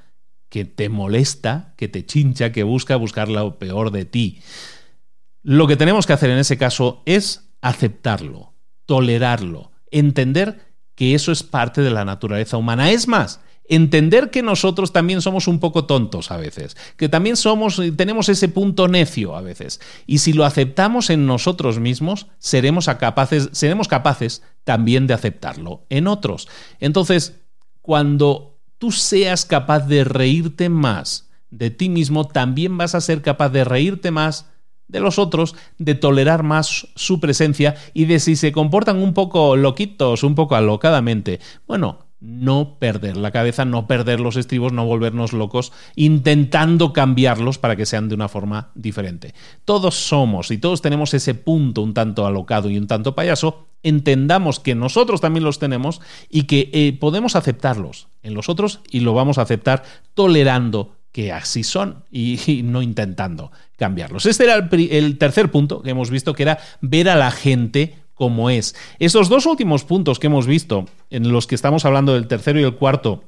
que 0.48 0.64
te 0.64 0.88
molesta, 0.88 1.74
que 1.76 1.88
te 1.88 2.06
chincha, 2.06 2.52
que 2.52 2.62
busca 2.62 2.96
buscar 2.96 3.28
lo 3.28 3.58
peor 3.58 3.90
de 3.90 4.04
ti. 4.04 4.40
Lo 5.42 5.66
que 5.66 5.76
tenemos 5.76 6.06
que 6.06 6.12
hacer 6.12 6.30
en 6.30 6.38
ese 6.38 6.58
caso 6.58 7.02
es 7.06 7.50
aceptarlo, 7.60 8.54
tolerarlo, 8.86 9.72
entender 9.90 10.74
que 10.94 11.14
eso 11.14 11.32
es 11.32 11.42
parte 11.42 11.80
de 11.80 11.90
la 11.90 12.04
naturaleza 12.04 12.56
humana. 12.56 12.90
Es 12.90 13.06
más, 13.08 13.40
entender 13.68 14.30
que 14.30 14.42
nosotros 14.42 14.92
también 14.92 15.22
somos 15.22 15.46
un 15.46 15.60
poco 15.60 15.84
tontos 15.84 16.30
a 16.30 16.36
veces, 16.38 16.76
que 16.96 17.08
también 17.08 17.36
somos 17.36 17.80
tenemos 17.96 18.28
ese 18.28 18.48
punto 18.48 18.88
necio 18.88 19.36
a 19.36 19.42
veces. 19.42 19.80
Y 20.06 20.18
si 20.18 20.32
lo 20.32 20.44
aceptamos 20.44 21.10
en 21.10 21.26
nosotros 21.26 21.78
mismos, 21.78 22.26
seremos 22.38 22.86
capaces, 22.86 23.50
seremos 23.52 23.86
capaces 23.86 24.42
también 24.64 25.06
de 25.06 25.14
aceptarlo 25.14 25.86
en 25.90 26.08
otros. 26.08 26.48
Entonces, 26.80 27.40
cuando 27.80 28.57
tú 28.78 28.92
seas 28.92 29.44
capaz 29.44 29.80
de 29.80 30.04
reírte 30.04 30.68
más 30.68 31.28
de 31.50 31.70
ti 31.70 31.88
mismo, 31.88 32.26
también 32.26 32.76
vas 32.76 32.94
a 32.94 33.00
ser 33.00 33.22
capaz 33.22 33.48
de 33.50 33.64
reírte 33.64 34.10
más 34.10 34.50
de 34.86 35.00
los 35.00 35.18
otros, 35.18 35.54
de 35.78 35.94
tolerar 35.94 36.42
más 36.42 36.88
su 36.94 37.20
presencia 37.20 37.76
y 37.92 38.06
de 38.06 38.20
si 38.20 38.36
se 38.36 38.52
comportan 38.52 38.98
un 38.98 39.14
poco 39.14 39.56
loquitos, 39.56 40.22
un 40.22 40.34
poco 40.34 40.56
alocadamente, 40.56 41.40
bueno, 41.66 42.07
no 42.20 42.78
perder 42.78 43.16
la 43.16 43.30
cabeza, 43.30 43.64
no 43.64 43.86
perder 43.86 44.20
los 44.20 44.36
estribos, 44.36 44.72
no 44.72 44.84
volvernos 44.84 45.32
locos, 45.32 45.72
intentando 45.94 46.92
cambiarlos 46.92 47.58
para 47.58 47.76
que 47.76 47.86
sean 47.86 48.08
de 48.08 48.14
una 48.14 48.28
forma 48.28 48.70
diferente. 48.74 49.34
Todos 49.64 49.94
somos 49.94 50.50
y 50.50 50.58
todos 50.58 50.82
tenemos 50.82 51.14
ese 51.14 51.34
punto 51.34 51.82
un 51.82 51.94
tanto 51.94 52.26
alocado 52.26 52.70
y 52.70 52.78
un 52.78 52.86
tanto 52.86 53.14
payaso, 53.14 53.68
entendamos 53.82 54.58
que 54.58 54.74
nosotros 54.74 55.20
también 55.20 55.44
los 55.44 55.58
tenemos 55.58 56.00
y 56.28 56.44
que 56.44 56.70
eh, 56.72 56.96
podemos 56.98 57.36
aceptarlos 57.36 58.08
en 58.22 58.34
los 58.34 58.48
otros 58.48 58.80
y 58.90 59.00
lo 59.00 59.14
vamos 59.14 59.38
a 59.38 59.42
aceptar 59.42 59.84
tolerando 60.14 60.96
que 61.12 61.32
así 61.32 61.62
son 61.62 62.04
y, 62.10 62.62
no 62.64 62.82
intentando 62.82 63.50
cambiarlos. 63.76 64.26
Este 64.26 64.44
era 64.44 64.56
el, 64.56 64.88
el 64.90 65.18
tercer 65.18 65.50
punto 65.50 65.82
que 65.82 65.90
hemos 65.90 66.10
visto, 66.10 66.34
que 66.34 66.42
era 66.42 66.58
ver 66.80 67.08
a 67.08 67.16
la 67.16 67.30
gente 67.30 67.96
como 68.18 68.50
es. 68.50 68.74
Esos 68.98 69.28
dos 69.28 69.46
últimos 69.46 69.84
puntos 69.84 70.18
que 70.18 70.26
hemos 70.26 70.46
visto, 70.46 70.86
en 71.08 71.32
los 71.32 71.46
que 71.46 71.54
estamos 71.54 71.84
hablando 71.84 72.12
del 72.14 72.26
tercero 72.26 72.60
y 72.60 72.64
el 72.64 72.74
cuarto, 72.74 73.24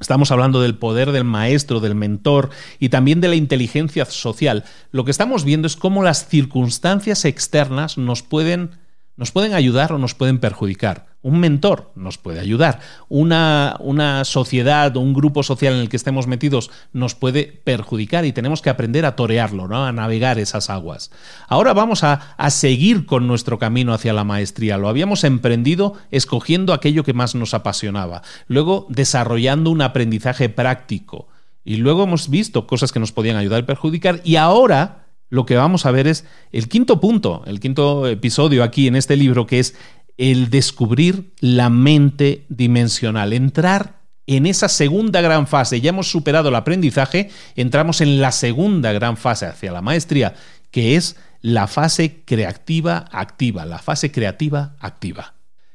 Estamos 0.00 0.32
hablando 0.32 0.60
del 0.60 0.76
poder 0.76 1.12
del 1.12 1.24
maestro, 1.24 1.78
del 1.78 1.94
mentor 1.94 2.50
y 2.80 2.88
también 2.88 3.20
de 3.20 3.28
la 3.28 3.36
inteligencia 3.36 4.04
social. 4.04 4.64
Lo 4.90 5.04
que 5.04 5.12
estamos 5.12 5.44
viendo 5.44 5.66
es 5.66 5.76
cómo 5.76 6.02
las 6.02 6.26
circunstancias 6.26 7.24
externas 7.24 7.96
nos 7.96 8.22
pueden 8.22 8.72
nos 9.16 9.30
pueden 9.30 9.54
ayudar 9.54 9.92
o 9.92 9.98
nos 9.98 10.14
pueden 10.14 10.40
perjudicar. 10.40 11.13
Un 11.24 11.40
mentor 11.40 11.90
nos 11.94 12.18
puede 12.18 12.38
ayudar. 12.38 12.80
Una, 13.08 13.76
una, 13.80 14.26
sociedad 14.26 14.94
o 14.94 15.00
un 15.00 15.14
grupo 15.14 15.42
social 15.42 15.72
en 15.72 15.80
el 15.80 15.88
que 15.88 15.96
estemos 15.96 16.26
metidos 16.26 16.70
nos 16.92 17.14
puede 17.14 17.44
perjudicar 17.64 18.26
y 18.26 18.32
tenemos 18.32 18.60
que 18.60 18.68
aprender 18.68 19.06
a 19.06 19.16
torearlo, 19.16 19.66
¿no? 19.66 19.86
a 19.86 19.92
navegar 19.92 20.38
esas 20.38 20.68
aguas. 20.68 21.10
Ahora 21.48 21.72
vamos 21.72 22.04
a, 22.04 22.34
a 22.36 22.50
seguir 22.50 23.06
con 23.06 23.26
nuestro 23.26 23.58
camino 23.58 23.94
hacia 23.94 24.12
la 24.12 24.22
maestría. 24.24 24.76
Lo 24.76 24.90
habíamos 24.90 25.24
emprendido 25.24 25.94
escogiendo 26.10 26.74
aquello 26.74 27.04
que 27.04 27.14
más 27.14 27.34
nos 27.34 27.54
apasionaba, 27.54 28.20
luego 28.46 28.86
desarrollando 28.90 29.70
un 29.70 29.80
aprendizaje 29.80 30.50
práctico 30.50 31.28
y 31.64 31.76
luego 31.76 32.04
hemos 32.04 32.28
visto 32.28 32.66
cosas 32.66 32.92
que 32.92 33.00
nos 33.00 33.12
podían 33.12 33.38
ayudar 33.38 33.60
y 33.60 33.66
perjudicar 33.66 34.20
y 34.24 34.36
ahora 34.36 35.06
lo 35.30 35.46
que 35.46 35.56
vamos 35.56 35.84
a 35.86 35.90
ver 35.90 36.06
es 36.06 36.24
el 36.52 36.68
quinto 36.68 37.00
punto, 37.00 37.42
el 37.46 37.58
quinto 37.58 38.06
episodio 38.06 38.62
aquí 38.62 38.86
en 38.86 38.94
este 38.94 39.16
libro, 39.16 39.46
que 39.46 39.58
es 39.58 39.74
el 40.16 40.50
descubrir 40.50 41.32
la 41.40 41.70
mente 41.70 42.46
dimensional, 42.48 43.32
entrar 43.32 44.00
en 44.26 44.46
esa 44.46 44.68
segunda 44.68 45.20
gran 45.20 45.46
fase. 45.46 45.80
Ya 45.80 45.90
hemos 45.90 46.10
superado 46.10 46.48
el 46.48 46.54
aprendizaje, 46.54 47.30
entramos 47.56 48.00
en 48.00 48.20
la 48.20 48.32
segunda 48.32 48.92
gran 48.92 49.16
fase 49.16 49.46
hacia 49.46 49.72
la 49.72 49.82
maestría, 49.82 50.34
que 50.70 50.96
es 50.96 51.16
la 51.40 51.66
fase 51.66 52.22
creativa 52.24 53.04
activa, 53.12 53.66
la 53.66 53.78
fase 53.78 54.10
creativa 54.10 54.76
activa. 54.80 55.33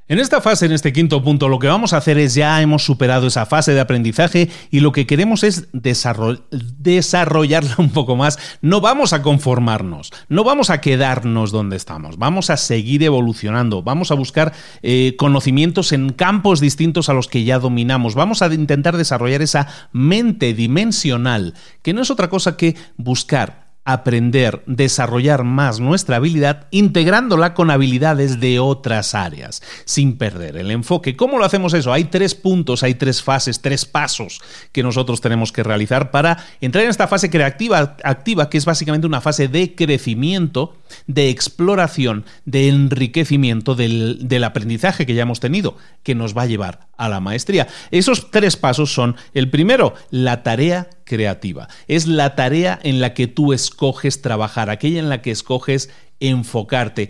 En 0.09 0.17
esta 0.17 0.41
fase, 0.41 0.65
en 0.65 0.71
este 0.71 0.91
quinto 0.91 1.21
punto, 1.21 1.49
lo 1.49 1.59
que 1.59 1.67
vamos 1.67 1.93
a 1.93 1.97
hacer 1.97 2.17
es 2.17 2.33
ya 2.33 2.59
hemos 2.63 2.83
superado 2.83 3.27
esa 3.27 3.45
fase 3.45 3.75
de 3.75 3.79
aprendizaje 3.79 4.49
y 4.71 4.79
lo 4.79 4.91
que 4.91 5.05
queremos 5.05 5.43
es 5.43 5.67
desarrollarla 5.71 7.75
un 7.77 7.91
poco 7.91 8.15
más. 8.15 8.39
No 8.63 8.81
vamos 8.81 9.13
a 9.13 9.21
conformarnos, 9.21 10.11
no 10.27 10.43
vamos 10.43 10.71
a 10.71 10.81
quedarnos 10.81 11.51
donde 11.51 11.75
estamos, 11.75 12.17
vamos 12.17 12.49
a 12.49 12.57
seguir 12.57 13.03
evolucionando, 13.03 13.83
vamos 13.83 14.09
a 14.09 14.15
buscar 14.15 14.51
eh, 14.81 15.15
conocimientos 15.15 15.91
en 15.91 16.09
campos 16.09 16.59
distintos 16.59 17.09
a 17.09 17.13
los 17.13 17.27
que 17.27 17.43
ya 17.43 17.59
dominamos, 17.59 18.15
vamos 18.15 18.41
a 18.41 18.51
intentar 18.51 18.97
desarrollar 18.97 19.43
esa 19.43 19.67
mente 19.91 20.55
dimensional, 20.55 21.53
que 21.83 21.93
no 21.93 22.01
es 22.01 22.09
otra 22.09 22.31
cosa 22.31 22.57
que 22.57 22.75
buscar 22.97 23.68
aprender, 23.91 24.61
desarrollar 24.65 25.43
más 25.43 25.79
nuestra 25.79 26.17
habilidad 26.17 26.67
integrándola 26.71 27.53
con 27.53 27.71
habilidades 27.71 28.39
de 28.39 28.59
otras 28.59 29.15
áreas, 29.15 29.63
sin 29.85 30.17
perder 30.17 30.57
el 30.57 30.69
enfoque. 30.69 31.15
¿Cómo 31.15 31.37
lo 31.37 31.45
hacemos 31.45 31.73
eso? 31.73 31.91
Hay 31.91 32.05
tres 32.05 32.35
puntos, 32.35 32.83
hay 32.83 32.95
tres 32.95 33.23
fases, 33.23 33.61
tres 33.61 33.85
pasos 33.85 34.41
que 34.71 34.83
nosotros 34.83 35.21
tenemos 35.21 35.51
que 35.51 35.63
realizar 35.63 36.11
para 36.11 36.37
entrar 36.61 36.83
en 36.83 36.91
esta 36.91 37.07
fase 37.07 37.29
creativa 37.29 37.97
activa, 38.03 38.49
que 38.49 38.57
es 38.57 38.65
básicamente 38.65 39.07
una 39.07 39.21
fase 39.21 39.47
de 39.47 39.73
crecimiento, 39.73 40.77
de 41.07 41.29
exploración, 41.29 42.25
de 42.45 42.67
enriquecimiento 42.69 43.75
del, 43.75 44.27
del 44.27 44.43
aprendizaje 44.43 45.05
que 45.05 45.15
ya 45.15 45.23
hemos 45.23 45.39
tenido, 45.39 45.77
que 46.03 46.15
nos 46.15 46.37
va 46.37 46.43
a 46.43 46.47
llevar 46.47 46.87
a 46.97 47.09
la 47.09 47.19
maestría. 47.19 47.67
Esos 47.91 48.29
tres 48.29 48.55
pasos 48.55 48.93
son, 48.93 49.15
el 49.33 49.49
primero, 49.49 49.93
la 50.11 50.43
tarea 50.43 50.89
creativa. 51.09 51.67
Es 51.89 52.07
la 52.07 52.35
tarea 52.35 52.79
en 52.81 53.01
la 53.01 53.13
que 53.13 53.27
tú 53.27 53.51
escoges 53.51 54.21
trabajar, 54.21 54.69
aquella 54.69 54.99
en 54.99 55.09
la 55.09 55.21
que 55.21 55.31
escoges 55.31 55.89
enfocarte. 56.21 57.09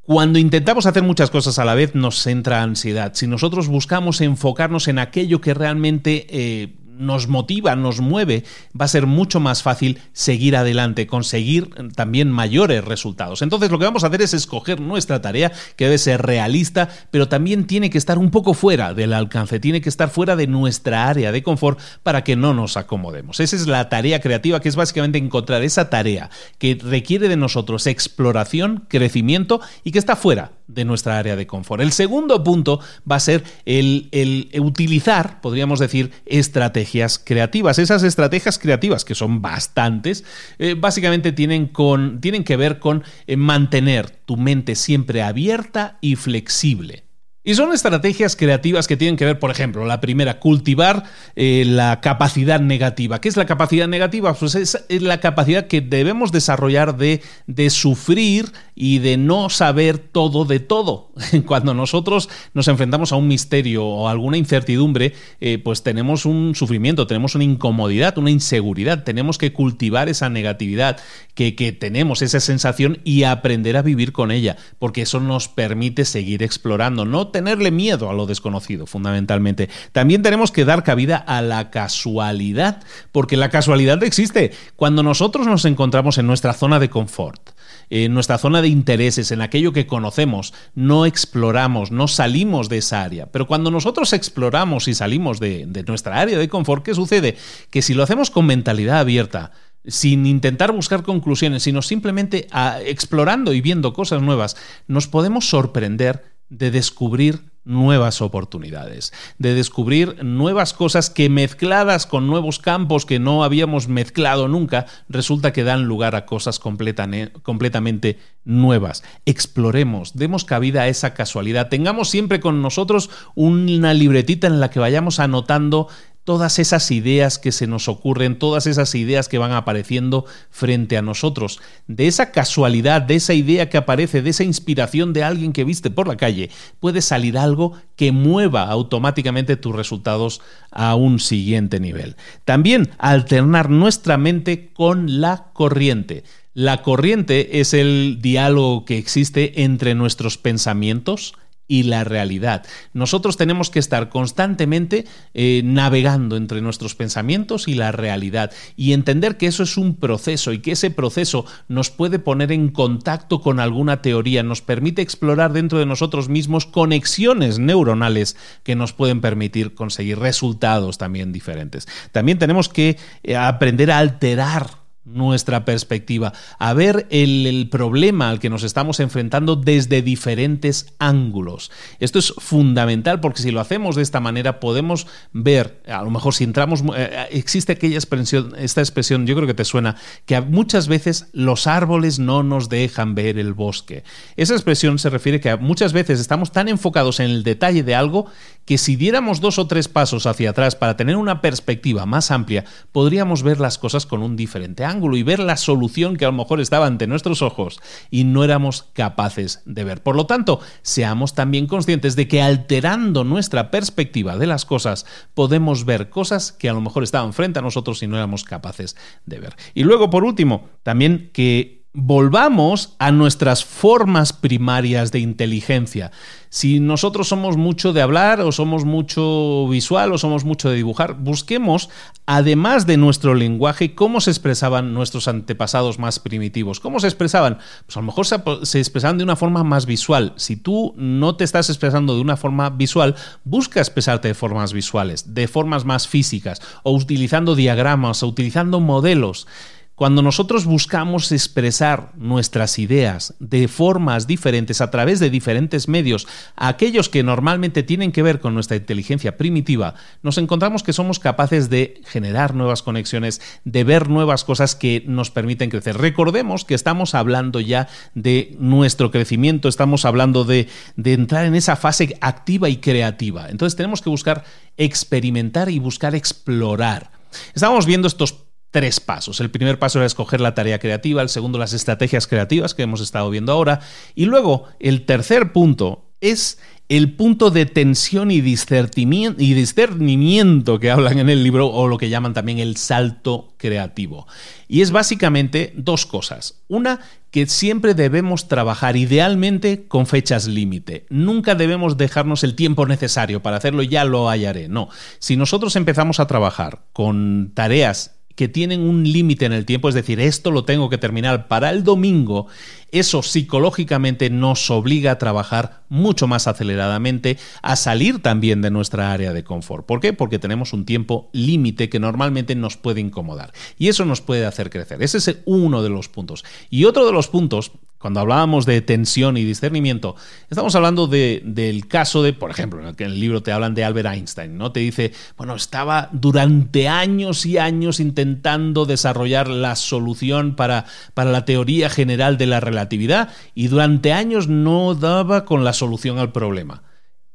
Cuando 0.00 0.38
intentamos 0.38 0.86
hacer 0.86 1.02
muchas 1.02 1.30
cosas 1.30 1.58
a 1.58 1.64
la 1.64 1.74
vez 1.74 1.94
nos 1.94 2.26
entra 2.26 2.62
ansiedad. 2.62 3.12
Si 3.14 3.26
nosotros 3.26 3.68
buscamos 3.68 4.20
enfocarnos 4.20 4.86
en 4.88 4.98
aquello 4.98 5.40
que 5.40 5.54
realmente 5.54 6.26
eh, 6.28 6.74
nos 6.96 7.28
motiva, 7.28 7.76
nos 7.76 8.00
mueve, 8.00 8.44
va 8.78 8.84
a 8.84 8.88
ser 8.88 9.06
mucho 9.06 9.40
más 9.40 9.62
fácil 9.62 10.00
seguir 10.12 10.56
adelante, 10.56 11.06
conseguir 11.06 11.70
también 11.94 12.30
mayores 12.30 12.84
resultados. 12.84 13.42
Entonces 13.42 13.70
lo 13.70 13.78
que 13.78 13.84
vamos 13.84 14.04
a 14.04 14.08
hacer 14.08 14.22
es 14.22 14.34
escoger 14.34 14.80
nuestra 14.80 15.20
tarea, 15.20 15.52
que 15.76 15.84
debe 15.84 15.98
ser 15.98 16.22
realista, 16.22 16.88
pero 17.10 17.28
también 17.28 17.66
tiene 17.66 17.90
que 17.90 17.98
estar 17.98 18.18
un 18.18 18.30
poco 18.30 18.54
fuera 18.54 18.94
del 18.94 19.12
alcance, 19.12 19.60
tiene 19.60 19.80
que 19.80 19.88
estar 19.88 20.10
fuera 20.10 20.36
de 20.36 20.46
nuestra 20.46 21.08
área 21.08 21.32
de 21.32 21.42
confort 21.42 21.78
para 22.02 22.24
que 22.24 22.36
no 22.36 22.54
nos 22.54 22.76
acomodemos. 22.76 23.40
Esa 23.40 23.56
es 23.56 23.66
la 23.66 23.88
tarea 23.88 24.20
creativa, 24.20 24.60
que 24.60 24.68
es 24.68 24.76
básicamente 24.76 25.18
encontrar 25.18 25.62
esa 25.62 25.90
tarea 25.90 26.30
que 26.58 26.78
requiere 26.80 27.28
de 27.28 27.36
nosotros 27.36 27.86
exploración, 27.86 28.84
crecimiento 28.88 29.60
y 29.82 29.92
que 29.92 29.98
está 29.98 30.16
fuera 30.16 30.52
de 30.66 30.84
nuestra 30.84 31.18
área 31.18 31.36
de 31.36 31.46
confort. 31.46 31.82
El 31.82 31.92
segundo 31.92 32.42
punto 32.42 32.80
va 33.10 33.16
a 33.16 33.20
ser 33.20 33.44
el, 33.64 34.08
el 34.12 34.48
utilizar, 34.60 35.40
podríamos 35.40 35.78
decir, 35.78 36.10
estrategias 36.26 37.18
creativas. 37.18 37.78
Esas 37.78 38.02
estrategias 38.02 38.58
creativas, 38.58 39.04
que 39.04 39.14
son 39.14 39.42
bastantes, 39.42 40.24
eh, 40.58 40.74
básicamente 40.78 41.32
tienen, 41.32 41.66
con, 41.66 42.20
tienen 42.20 42.44
que 42.44 42.56
ver 42.56 42.78
con 42.78 43.04
eh, 43.26 43.36
mantener 43.36 44.10
tu 44.10 44.36
mente 44.36 44.74
siempre 44.74 45.22
abierta 45.22 45.98
y 46.00 46.16
flexible. 46.16 47.03
Y 47.46 47.54
son 47.56 47.74
estrategias 47.74 48.36
creativas 48.36 48.88
que 48.88 48.96
tienen 48.96 49.18
que 49.18 49.26
ver, 49.26 49.38
por 49.38 49.50
ejemplo, 49.50 49.84
la 49.84 50.00
primera, 50.00 50.40
cultivar 50.40 51.04
eh, 51.36 51.64
la 51.66 52.00
capacidad 52.00 52.58
negativa. 52.58 53.20
¿Qué 53.20 53.28
es 53.28 53.36
la 53.36 53.44
capacidad 53.44 53.86
negativa? 53.86 54.32
Pues 54.32 54.54
es, 54.54 54.86
la 54.88 55.20
capacidad 55.20 55.66
que 55.66 55.82
debemos 55.82 56.32
desarrollar 56.32 56.96
de, 56.96 57.20
sufrir 57.68 58.50
y 58.74 59.00
de 59.00 59.18
no 59.18 59.50
saber 59.50 59.98
todo 59.98 60.46
de 60.46 60.58
todo. 60.58 61.12
Cuando 61.46 61.74
nosotros 61.74 62.30
nos 62.54 62.66
enfrentamos 62.68 63.12
a 63.12 63.16
un 63.16 63.28
misterio 63.28 63.84
o 63.84 64.08
alguna 64.08 64.38
incertidumbre, 64.38 65.12
eh, 65.42 65.58
pues 65.58 65.82
tenemos 65.82 66.24
un 66.24 66.54
sufrimiento, 66.54 67.06
tenemos 67.06 67.34
una 67.34 67.44
incomodidad, 67.44 68.16
una 68.16 68.30
inseguridad. 68.30 69.04
Tenemos 69.04 69.36
que 69.36 69.52
cultivar 69.52 70.08
esa 70.08 70.30
negatividad 70.30 70.96
que 71.34 71.76
tenemos, 71.78 72.22
esa 72.22 72.40
sensación 72.40 73.00
y 73.04 73.24
aprender 73.24 73.76
a 73.76 73.82
vivir 73.82 74.12
con 74.12 74.30
ella, 74.30 74.56
porque 74.78 75.02
eso 75.02 75.20
nos 75.20 75.48
permite 75.48 76.06
seguir 76.06 76.42
explorando. 76.42 77.04
No 77.04 77.33
tenerle 77.34 77.72
miedo 77.72 78.08
a 78.08 78.14
lo 78.14 78.26
desconocido, 78.26 78.86
fundamentalmente. 78.86 79.68
También 79.90 80.22
tenemos 80.22 80.52
que 80.52 80.64
dar 80.64 80.84
cabida 80.84 81.16
a 81.16 81.42
la 81.42 81.68
casualidad, 81.68 82.80
porque 83.10 83.36
la 83.36 83.48
casualidad 83.48 84.00
existe. 84.04 84.52
Cuando 84.76 85.02
nosotros 85.02 85.48
nos 85.48 85.64
encontramos 85.64 86.16
en 86.16 86.28
nuestra 86.28 86.52
zona 86.52 86.78
de 86.78 86.90
confort, 86.90 87.50
en 87.90 88.14
nuestra 88.14 88.38
zona 88.38 88.62
de 88.62 88.68
intereses, 88.68 89.32
en 89.32 89.42
aquello 89.42 89.72
que 89.72 89.88
conocemos, 89.88 90.54
no 90.76 91.06
exploramos, 91.06 91.90
no 91.90 92.06
salimos 92.06 92.68
de 92.68 92.78
esa 92.78 93.02
área. 93.02 93.26
Pero 93.32 93.48
cuando 93.48 93.72
nosotros 93.72 94.12
exploramos 94.12 94.86
y 94.86 94.94
salimos 94.94 95.40
de, 95.40 95.66
nuestra 95.88 96.20
área 96.20 96.38
de 96.38 96.48
confort, 96.48 96.84
¿qué 96.84 96.94
sucede? 96.94 97.36
Que 97.70 97.82
si 97.82 97.94
lo 97.94 98.04
hacemos 98.04 98.30
con 98.30 98.46
mentalidad 98.46 99.00
abierta, 99.00 99.50
sin 99.84 100.24
intentar 100.24 100.70
buscar 100.70 101.02
conclusiones, 101.02 101.64
sino 101.64 101.82
simplemente 101.82 102.46
ah, 102.52 102.78
explorando 102.86 103.52
y 103.52 103.60
viendo 103.60 103.92
cosas 103.92 104.22
nuevas, 104.22 104.56
nos 104.86 105.08
podemos 105.08 105.48
sorprender 105.48 106.33
de 106.48 106.70
descubrir 106.70 107.54
nuevas 107.64 108.20
oportunidades, 108.20 109.12
de 109.38 109.54
descubrir 109.54 110.22
nuevas 110.22 110.74
cosas 110.74 111.08
que 111.08 111.30
mezcladas 111.30 112.06
con 112.06 112.26
nuevos 112.26 112.58
campos 112.58 113.06
que 113.06 113.18
no 113.18 113.42
habíamos 113.42 113.88
mezclado 113.88 114.48
nunca, 114.48 114.86
resulta 115.08 115.52
que 115.52 115.64
dan 115.64 115.84
lugar 115.84 116.14
a 116.14 116.26
cosas 116.26 116.58
completamente 116.58 118.18
nuevas. 118.44 119.02
Exploremos, 119.24 120.14
demos 120.14 120.44
cabida 120.44 120.82
a 120.82 120.88
esa 120.88 121.14
casualidad, 121.14 121.70
tengamos 121.70 122.10
siempre 122.10 122.40
con 122.40 122.60
nosotros 122.60 123.08
una 123.34 123.94
libretita 123.94 124.46
en 124.46 124.60
la 124.60 124.70
que 124.70 124.80
vayamos 124.80 125.18
anotando 125.18 125.88
todas 126.24 126.58
esas 126.58 126.90
ideas 126.90 127.38
que 127.38 127.52
se 127.52 127.66
nos 127.66 127.88
ocurren, 127.88 128.38
todas 128.38 128.66
esas 128.66 128.94
ideas 128.94 129.28
que 129.28 129.38
van 129.38 129.52
apareciendo 129.52 130.24
frente 130.50 130.96
a 130.96 131.02
nosotros. 131.02 131.60
De 131.86 132.06
esa 132.06 132.32
casualidad, 132.32 133.02
de 133.02 133.16
esa 133.16 133.34
idea 133.34 133.68
que 133.68 133.76
aparece, 133.76 134.22
de 134.22 134.30
esa 134.30 134.44
inspiración 134.44 135.12
de 135.12 135.22
alguien 135.22 135.52
que 135.52 135.64
viste 135.64 135.90
por 135.90 136.08
la 136.08 136.16
calle, 136.16 136.50
puede 136.80 137.02
salir 137.02 137.38
algo 137.38 137.74
que 137.96 138.10
mueva 138.10 138.62
automáticamente 138.64 139.56
tus 139.56 139.76
resultados 139.76 140.40
a 140.70 140.94
un 140.94 141.20
siguiente 141.20 141.78
nivel. 141.78 142.16
También 142.44 142.90
alternar 142.98 143.70
nuestra 143.70 144.16
mente 144.16 144.70
con 144.72 145.20
la 145.20 145.50
corriente. 145.52 146.24
La 146.54 146.82
corriente 146.82 147.60
es 147.60 147.74
el 147.74 148.18
diálogo 148.22 148.84
que 148.84 148.96
existe 148.96 149.64
entre 149.64 149.96
nuestros 149.96 150.38
pensamientos, 150.38 151.34
y 151.66 151.84
la 151.84 152.04
realidad. 152.04 152.66
Nosotros 152.92 153.36
tenemos 153.36 153.70
que 153.70 153.78
estar 153.78 154.08
constantemente 154.08 155.06
eh, 155.32 155.62
navegando 155.64 156.36
entre 156.36 156.60
nuestros 156.60 156.94
pensamientos 156.94 157.68
y 157.68 157.74
la 157.74 157.92
realidad 157.92 158.52
y 158.76 158.92
entender 158.92 159.36
que 159.36 159.46
eso 159.46 159.62
es 159.62 159.76
un 159.76 159.96
proceso 159.96 160.52
y 160.52 160.58
que 160.58 160.72
ese 160.72 160.90
proceso 160.90 161.46
nos 161.68 161.90
puede 161.90 162.18
poner 162.18 162.52
en 162.52 162.68
contacto 162.68 163.40
con 163.40 163.60
alguna 163.60 164.02
teoría, 164.02 164.42
nos 164.42 164.60
permite 164.60 165.02
explorar 165.02 165.52
dentro 165.52 165.78
de 165.78 165.86
nosotros 165.86 166.28
mismos 166.28 166.66
conexiones 166.66 167.58
neuronales 167.58 168.36
que 168.62 168.76
nos 168.76 168.92
pueden 168.92 169.20
permitir 169.20 169.74
conseguir 169.74 170.18
resultados 170.18 170.98
también 170.98 171.32
diferentes. 171.32 171.88
También 172.12 172.38
tenemos 172.38 172.68
que 172.68 172.98
eh, 173.22 173.36
aprender 173.36 173.90
a 173.90 173.98
alterar 173.98 174.83
nuestra 175.04 175.64
perspectiva, 175.64 176.32
a 176.58 176.72
ver 176.72 177.06
el, 177.10 177.68
problema 177.70 178.30
al 178.30 178.40
que 178.40 178.50
nos 178.50 178.62
estamos 178.62 179.00
enfrentando 179.00 179.56
desde 179.56 180.02
diferentes 180.02 180.94
ángulos. 180.98 181.70
Esto 182.00 182.18
es 182.18 182.32
fundamental 182.38 183.20
porque 183.20 183.42
si 183.42 183.50
lo 183.50 183.60
hacemos 183.60 183.96
de 183.96 184.02
esta 184.02 184.20
manera 184.20 184.60
podemos 184.60 185.06
ver, 185.32 185.82
a 185.86 186.02
lo 186.02 186.10
mejor 186.10 186.34
si 186.34 186.44
entramos, 186.44 186.80
eh, 186.80 186.84
eh, 186.96 187.26
existe 187.32 187.72
aquella 187.72 187.96
expresión, 187.96 188.54
esta 188.58 188.80
expresión, 188.80 189.26
yo 189.26 189.34
creo 189.34 189.46
que 189.46 189.54
te 189.54 189.64
suena, 189.64 189.96
que 190.26 190.40
muchas 190.40 190.88
veces 190.88 191.28
los 191.32 191.66
árboles 191.66 192.18
no 192.18 192.42
nos 192.42 192.68
dejan 192.68 193.14
ver 193.14 193.38
el 193.38 193.52
bosque. 193.52 194.04
Esa 194.36 194.54
expresión 194.54 194.98
se 194.98 195.10
refiere 195.10 195.40
que 195.40 195.56
muchas 195.56 195.92
veces 195.92 196.20
estamos 196.20 196.52
tan 196.52 196.68
enfocados 196.68 197.20
en 197.20 197.30
el 197.30 197.42
detalle 197.42 197.82
de 197.82 197.94
algo 197.94 198.26
que 198.64 198.78
si 198.78 198.96
diéramos 198.96 199.40
dos 199.40 199.58
o 199.58 199.66
tres 199.66 199.88
pasos 199.88 200.26
hacia 200.26 200.50
atrás 200.50 200.76
para 200.76 200.96
tener 200.96 201.16
una 201.16 201.42
perspectiva 201.42 202.06
más 202.06 202.30
amplia, 202.30 202.64
podríamos 202.92 203.42
ver 203.42 203.60
las 203.60 203.78
cosas 203.78 204.06
con 204.06 204.22
un 204.22 204.36
diferente 204.36 204.84
ángulo 204.84 204.93
y 204.94 205.22
ver 205.22 205.40
la 205.40 205.56
solución 205.56 206.16
que 206.16 206.24
a 206.24 206.28
lo 206.28 206.36
mejor 206.36 206.60
estaba 206.60 206.86
ante 206.86 207.06
nuestros 207.06 207.42
ojos 207.42 207.80
y 208.10 208.24
no 208.24 208.44
éramos 208.44 208.84
capaces 208.92 209.62
de 209.64 209.84
ver. 209.84 210.02
Por 210.02 210.16
lo 210.16 210.26
tanto, 210.26 210.60
seamos 210.82 211.34
también 211.34 211.66
conscientes 211.66 212.16
de 212.16 212.28
que 212.28 212.42
alterando 212.42 213.24
nuestra 213.24 213.70
perspectiva 213.70 214.38
de 214.38 214.46
las 214.46 214.64
cosas, 214.64 215.04
podemos 215.34 215.84
ver 215.84 216.10
cosas 216.10 216.52
que 216.52 216.68
a 216.68 216.72
lo 216.72 216.80
mejor 216.80 217.02
estaban 217.02 217.32
frente 217.32 217.58
a 217.58 217.62
nosotros 217.62 218.02
y 218.02 218.06
no 218.06 218.16
éramos 218.16 218.44
capaces 218.44 218.96
de 219.26 219.40
ver. 219.40 219.56
Y 219.74 219.82
luego, 219.82 220.10
por 220.10 220.24
último, 220.24 220.68
también 220.82 221.30
que 221.32 221.83
volvamos 221.96 222.96
a 222.98 223.12
nuestras 223.12 223.64
formas 223.64 224.32
primarias 224.32 225.12
de 225.12 225.20
inteligencia. 225.20 226.10
Si 226.50 226.80
nosotros 226.80 227.28
somos 227.28 227.56
mucho 227.56 227.92
de 227.92 228.02
hablar 228.02 228.40
o 228.40 228.50
somos 228.50 228.84
mucho 228.84 229.68
visual 229.68 230.12
o 230.12 230.18
somos 230.18 230.44
mucho 230.44 230.68
de 230.68 230.76
dibujar, 230.76 231.14
busquemos, 231.14 231.90
además 232.26 232.86
de 232.86 232.96
nuestro 232.96 233.34
lenguaje, 233.34 233.94
cómo 233.94 234.20
se 234.20 234.30
expresaban 234.30 234.92
nuestros 234.92 235.28
antepasados 235.28 236.00
más 236.00 236.18
primitivos. 236.18 236.80
¿Cómo 236.80 236.98
se 236.98 237.06
expresaban? 237.06 237.58
Pues 237.86 237.96
a 237.96 238.00
lo 238.00 238.06
mejor 238.06 238.26
se, 238.26 238.78
expresaban 238.78 239.18
de 239.18 239.24
una 239.24 239.36
forma 239.36 239.62
más 239.62 239.86
visual. 239.86 240.32
Si 240.36 240.56
tú 240.56 240.94
no 240.96 241.36
te 241.36 241.44
estás 241.44 241.70
expresando 241.70 242.16
de 242.16 242.22
una 242.22 242.36
forma 242.36 242.70
visual, 242.70 243.14
busca 243.44 243.80
expresarte 243.80 244.28
de 244.28 244.34
formas 244.34 244.72
visuales, 244.72 245.32
de 245.34 245.46
formas 245.46 245.84
más 245.84 246.08
físicas, 246.08 246.60
o 246.82 246.92
utilizando 246.92 247.54
diagramas, 247.54 248.24
o 248.24 248.26
utilizando 248.26 248.80
modelos. 248.80 249.46
Cuando 249.94 250.22
nosotros 250.22 250.64
buscamos 250.64 251.30
expresar 251.30 252.10
nuestras 252.16 252.80
ideas 252.80 253.34
de 253.38 253.68
formas 253.68 254.26
diferentes 254.26 254.80
a 254.80 254.90
través 254.90 255.20
de 255.20 255.30
diferentes 255.30 255.86
medios, 255.86 256.26
aquellos 256.56 257.08
que 257.08 257.22
normalmente 257.22 257.84
tienen 257.84 258.10
que 258.10 258.24
ver 258.24 258.40
con 258.40 258.54
nuestra 258.54 258.76
inteligencia 258.76 259.36
primitiva, 259.36 259.94
nos 260.24 260.36
encontramos 260.38 260.82
que 260.82 260.92
somos 260.92 261.20
capaces 261.20 261.70
de 261.70 262.00
generar 262.06 262.56
nuevas 262.56 262.82
conexiones, 262.82 263.40
de 263.64 263.84
ver 263.84 264.08
nuevas 264.08 264.42
cosas 264.42 264.74
que 264.74 265.04
nos 265.06 265.30
permiten 265.30 265.70
crecer. 265.70 265.96
Recordemos 265.96 266.64
que 266.64 266.74
estamos 266.74 267.14
hablando 267.14 267.60
ya 267.60 267.86
de 268.16 268.56
nuestro 268.58 269.12
crecimiento, 269.12 269.68
estamos 269.68 270.04
hablando 270.04 270.44
de, 270.44 270.66
entrar 271.04 271.44
en 271.44 271.54
esa 271.54 271.76
fase 271.76 272.18
activa 272.20 272.68
y 272.68 272.78
creativa. 272.78 273.48
Entonces 273.48 273.76
tenemos 273.76 274.02
que 274.02 274.10
buscar 274.10 274.42
experimentar 274.76 275.70
y 275.70 275.78
buscar 275.78 276.16
explorar. 276.16 277.12
Estamos 277.54 277.86
viendo 277.86 278.08
estos 278.08 278.43
tres 278.74 278.98
pasos. 278.98 279.38
El 279.38 279.52
primer 279.52 279.78
paso 279.78 280.00
era 280.00 280.06
escoger 280.06 280.40
la 280.40 280.56
tarea 280.56 280.80
creativa, 280.80 281.22
el 281.22 281.28
segundo 281.28 281.60
las 281.60 281.74
estrategias 281.74 282.26
creativas 282.26 282.74
que 282.74 282.82
hemos 282.82 283.00
estado 283.00 283.30
viendo 283.30 283.52
ahora 283.52 283.78
y 284.16 284.24
luego 284.24 284.64
el 284.80 285.06
tercer 285.06 285.52
punto 285.52 286.10
es 286.20 286.58
el 286.88 287.12
punto 287.12 287.52
de 287.52 287.66
tensión 287.66 288.32
y 288.32 288.40
discernimiento 288.40 290.80
que 290.80 290.90
hablan 290.90 291.20
en 291.20 291.30
el 291.30 291.44
libro 291.44 291.68
o 291.68 291.86
lo 291.86 291.98
que 291.98 292.08
llaman 292.08 292.34
también 292.34 292.58
el 292.58 292.76
salto 292.76 293.54
creativo. 293.58 294.26
Y 294.66 294.82
es 294.82 294.90
básicamente 294.90 295.72
dos 295.76 296.04
cosas. 296.04 296.64
Una, 296.66 296.98
que 297.30 297.46
siempre 297.46 297.94
debemos 297.94 298.48
trabajar 298.48 298.96
idealmente 298.96 299.86
con 299.86 300.06
fechas 300.06 300.48
límite. 300.48 301.06
Nunca 301.10 301.54
debemos 301.54 301.96
dejarnos 301.96 302.42
el 302.42 302.56
tiempo 302.56 302.86
necesario 302.86 303.40
para 303.40 303.58
hacerlo, 303.58 303.84
ya 303.84 304.04
lo 304.04 304.28
hallaré. 304.28 304.68
No, 304.68 304.88
si 305.20 305.36
nosotros 305.36 305.76
empezamos 305.76 306.18
a 306.18 306.26
trabajar 306.26 306.86
con 306.92 307.52
tareas 307.54 308.14
que 308.36 308.48
tienen 308.48 308.80
un 308.80 309.04
límite 309.04 309.44
en 309.44 309.52
el 309.52 309.64
tiempo, 309.64 309.88
es 309.88 309.94
decir, 309.94 310.20
esto 310.20 310.50
lo 310.50 310.64
tengo 310.64 310.90
que 310.90 310.98
terminar 310.98 311.48
para 311.48 311.70
el 311.70 311.84
domingo, 311.84 312.46
eso 312.90 313.22
psicológicamente 313.22 314.30
nos 314.30 314.70
obliga 314.70 315.12
a 315.12 315.18
trabajar 315.18 315.82
mucho 315.88 316.26
más 316.26 316.46
aceleradamente, 316.46 317.38
a 317.62 317.76
salir 317.76 318.20
también 318.22 318.62
de 318.62 318.70
nuestra 318.70 319.12
área 319.12 319.32
de 319.32 319.44
confort. 319.44 319.86
¿Por 319.86 320.00
qué? 320.00 320.12
Porque 320.12 320.38
tenemos 320.38 320.72
un 320.72 320.84
tiempo 320.84 321.30
límite 321.32 321.88
que 321.88 322.00
normalmente 322.00 322.54
nos 322.54 322.76
puede 322.76 323.00
incomodar 323.00 323.52
y 323.78 323.88
eso 323.88 324.04
nos 324.04 324.20
puede 324.20 324.46
hacer 324.46 324.70
crecer. 324.70 325.02
Ese 325.02 325.18
es 325.18 325.38
uno 325.44 325.82
de 325.82 325.90
los 325.90 326.08
puntos. 326.08 326.44
Y 326.70 326.84
otro 326.84 327.06
de 327.06 327.12
los 327.12 327.28
puntos 327.28 327.72
cuando 328.04 328.20
hablábamos 328.20 328.66
de 328.66 328.82
tensión 328.82 329.38
y 329.38 329.44
discernimiento, 329.44 330.14
estamos 330.50 330.74
hablando 330.74 331.06
del 331.06 331.88
caso 331.88 332.22
de, 332.22 332.34
por 332.34 332.50
ejemplo, 332.50 332.86
en 332.86 332.94
el, 332.98 333.18
libro 333.18 333.42
te 333.42 333.50
hablan 333.50 333.74
de 333.74 333.82
Albert 333.82 334.10
Einstein, 334.12 334.58
¿no? 334.58 334.72
Te 334.72 334.80
dice, 334.80 335.14
bueno, 335.38 335.54
estaba 335.54 336.10
durante 336.12 336.86
años 336.86 337.46
y 337.46 337.56
años 337.56 338.00
intentando 338.00 338.84
desarrollar 338.84 339.48
la 339.48 339.74
solución 339.74 340.54
para, 340.54 340.84
para 341.14 341.30
la 341.30 341.46
teoría 341.46 341.88
general 341.88 342.36
de 342.36 342.44
la 342.44 342.60
relatividad 342.60 343.30
y 343.54 343.68
durante 343.68 344.12
años 344.12 344.48
no 344.48 344.94
daba 344.94 345.46
con 345.46 345.64
la 345.64 345.72
solución 345.72 346.18
al 346.18 346.30
problema. 346.30 346.82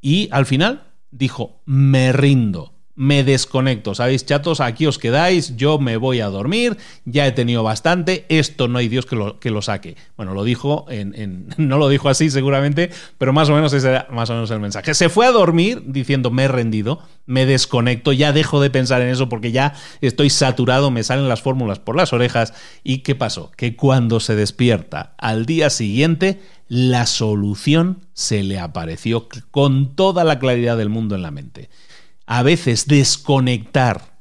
Y 0.02 0.30
al 0.32 0.46
final 0.46 0.84
dijo, 1.10 1.64
me 1.66 2.12
rindo 2.12 2.79
me 3.00 3.24
desconecto. 3.24 3.96
¿Sabéis, 3.96 4.26
chatos? 4.26 4.60
Aquí 4.60 4.86
os 4.86 4.98
quedáis, 4.98 5.56
yo 5.56 5.80
me 5.80 5.96
voy 5.96 6.20
a 6.20 6.28
dormir, 6.28 6.76
ya 7.06 7.26
he 7.26 7.32
tenido 7.32 7.64
bastante, 7.64 8.26
esto 8.28 8.68
no 8.68 8.78
hay 8.78 8.90
Dios 8.90 9.06
que 9.06 9.16
lo, 9.16 9.40
que 9.40 9.52
lo 9.52 9.62
saque. 9.62 9.96
Bueno, 10.18 10.34
lo 10.34 10.44
dijo, 10.44 10.86
en, 10.90 11.48
no 11.58 11.78
lo 11.78 11.88
dijo 11.88 12.10
así 12.10 12.30
seguramente, 12.30 12.90
pero 13.18 13.32
más 13.32 13.48
o 13.50 13.54
menos 13.54 13.72
ese 13.72 13.88
era 13.88 14.08
más 14.12 14.30
o 14.30 14.34
menos 14.34 14.52
el 14.52 14.60
mensaje. 14.60 14.94
Se 14.96 15.08
fue 15.08 15.26
a 15.26 15.32
dormir 15.32 15.82
diciendo 15.86 16.30
me 16.30 16.44
he 16.44 16.48
rendido, 16.50 17.00
me 17.26 17.46
desconecto, 17.46 18.12
ya 18.12 18.34
dejo 18.34 18.60
de 18.60 18.70
pensar 18.70 19.02
en 19.02 19.08
eso 19.08 19.30
porque 19.30 19.54
ya 19.54 19.76
estoy 20.02 20.30
saturado, 20.30 20.92
me 20.92 21.06
salen 21.06 21.30
las 21.30 21.42
fórmulas 21.42 21.80
por 21.80 21.96
las 21.96 22.12
orejas. 22.12 22.54
¿Y 22.84 22.98
qué 22.98 23.16
pasó? 23.16 23.50
Que 23.56 23.78
cuando 23.78 24.20
se 24.20 24.36
despierta 24.36 25.14
al 25.18 25.46
día 25.46 25.70
siguiente, 25.70 26.42
la 26.68 27.06
solución 27.06 28.00
se 28.12 28.44
le 28.44 28.60
apareció 28.60 29.30
con 29.52 29.96
toda 29.96 30.26
la 30.26 30.38
claridad 30.38 30.76
del 30.76 30.90
mundo 30.90 31.16
en 31.16 31.22
la 31.22 31.32
mente 31.32 31.70
a 32.30 32.44
veces 32.44 32.86
desconectar, 32.86 34.20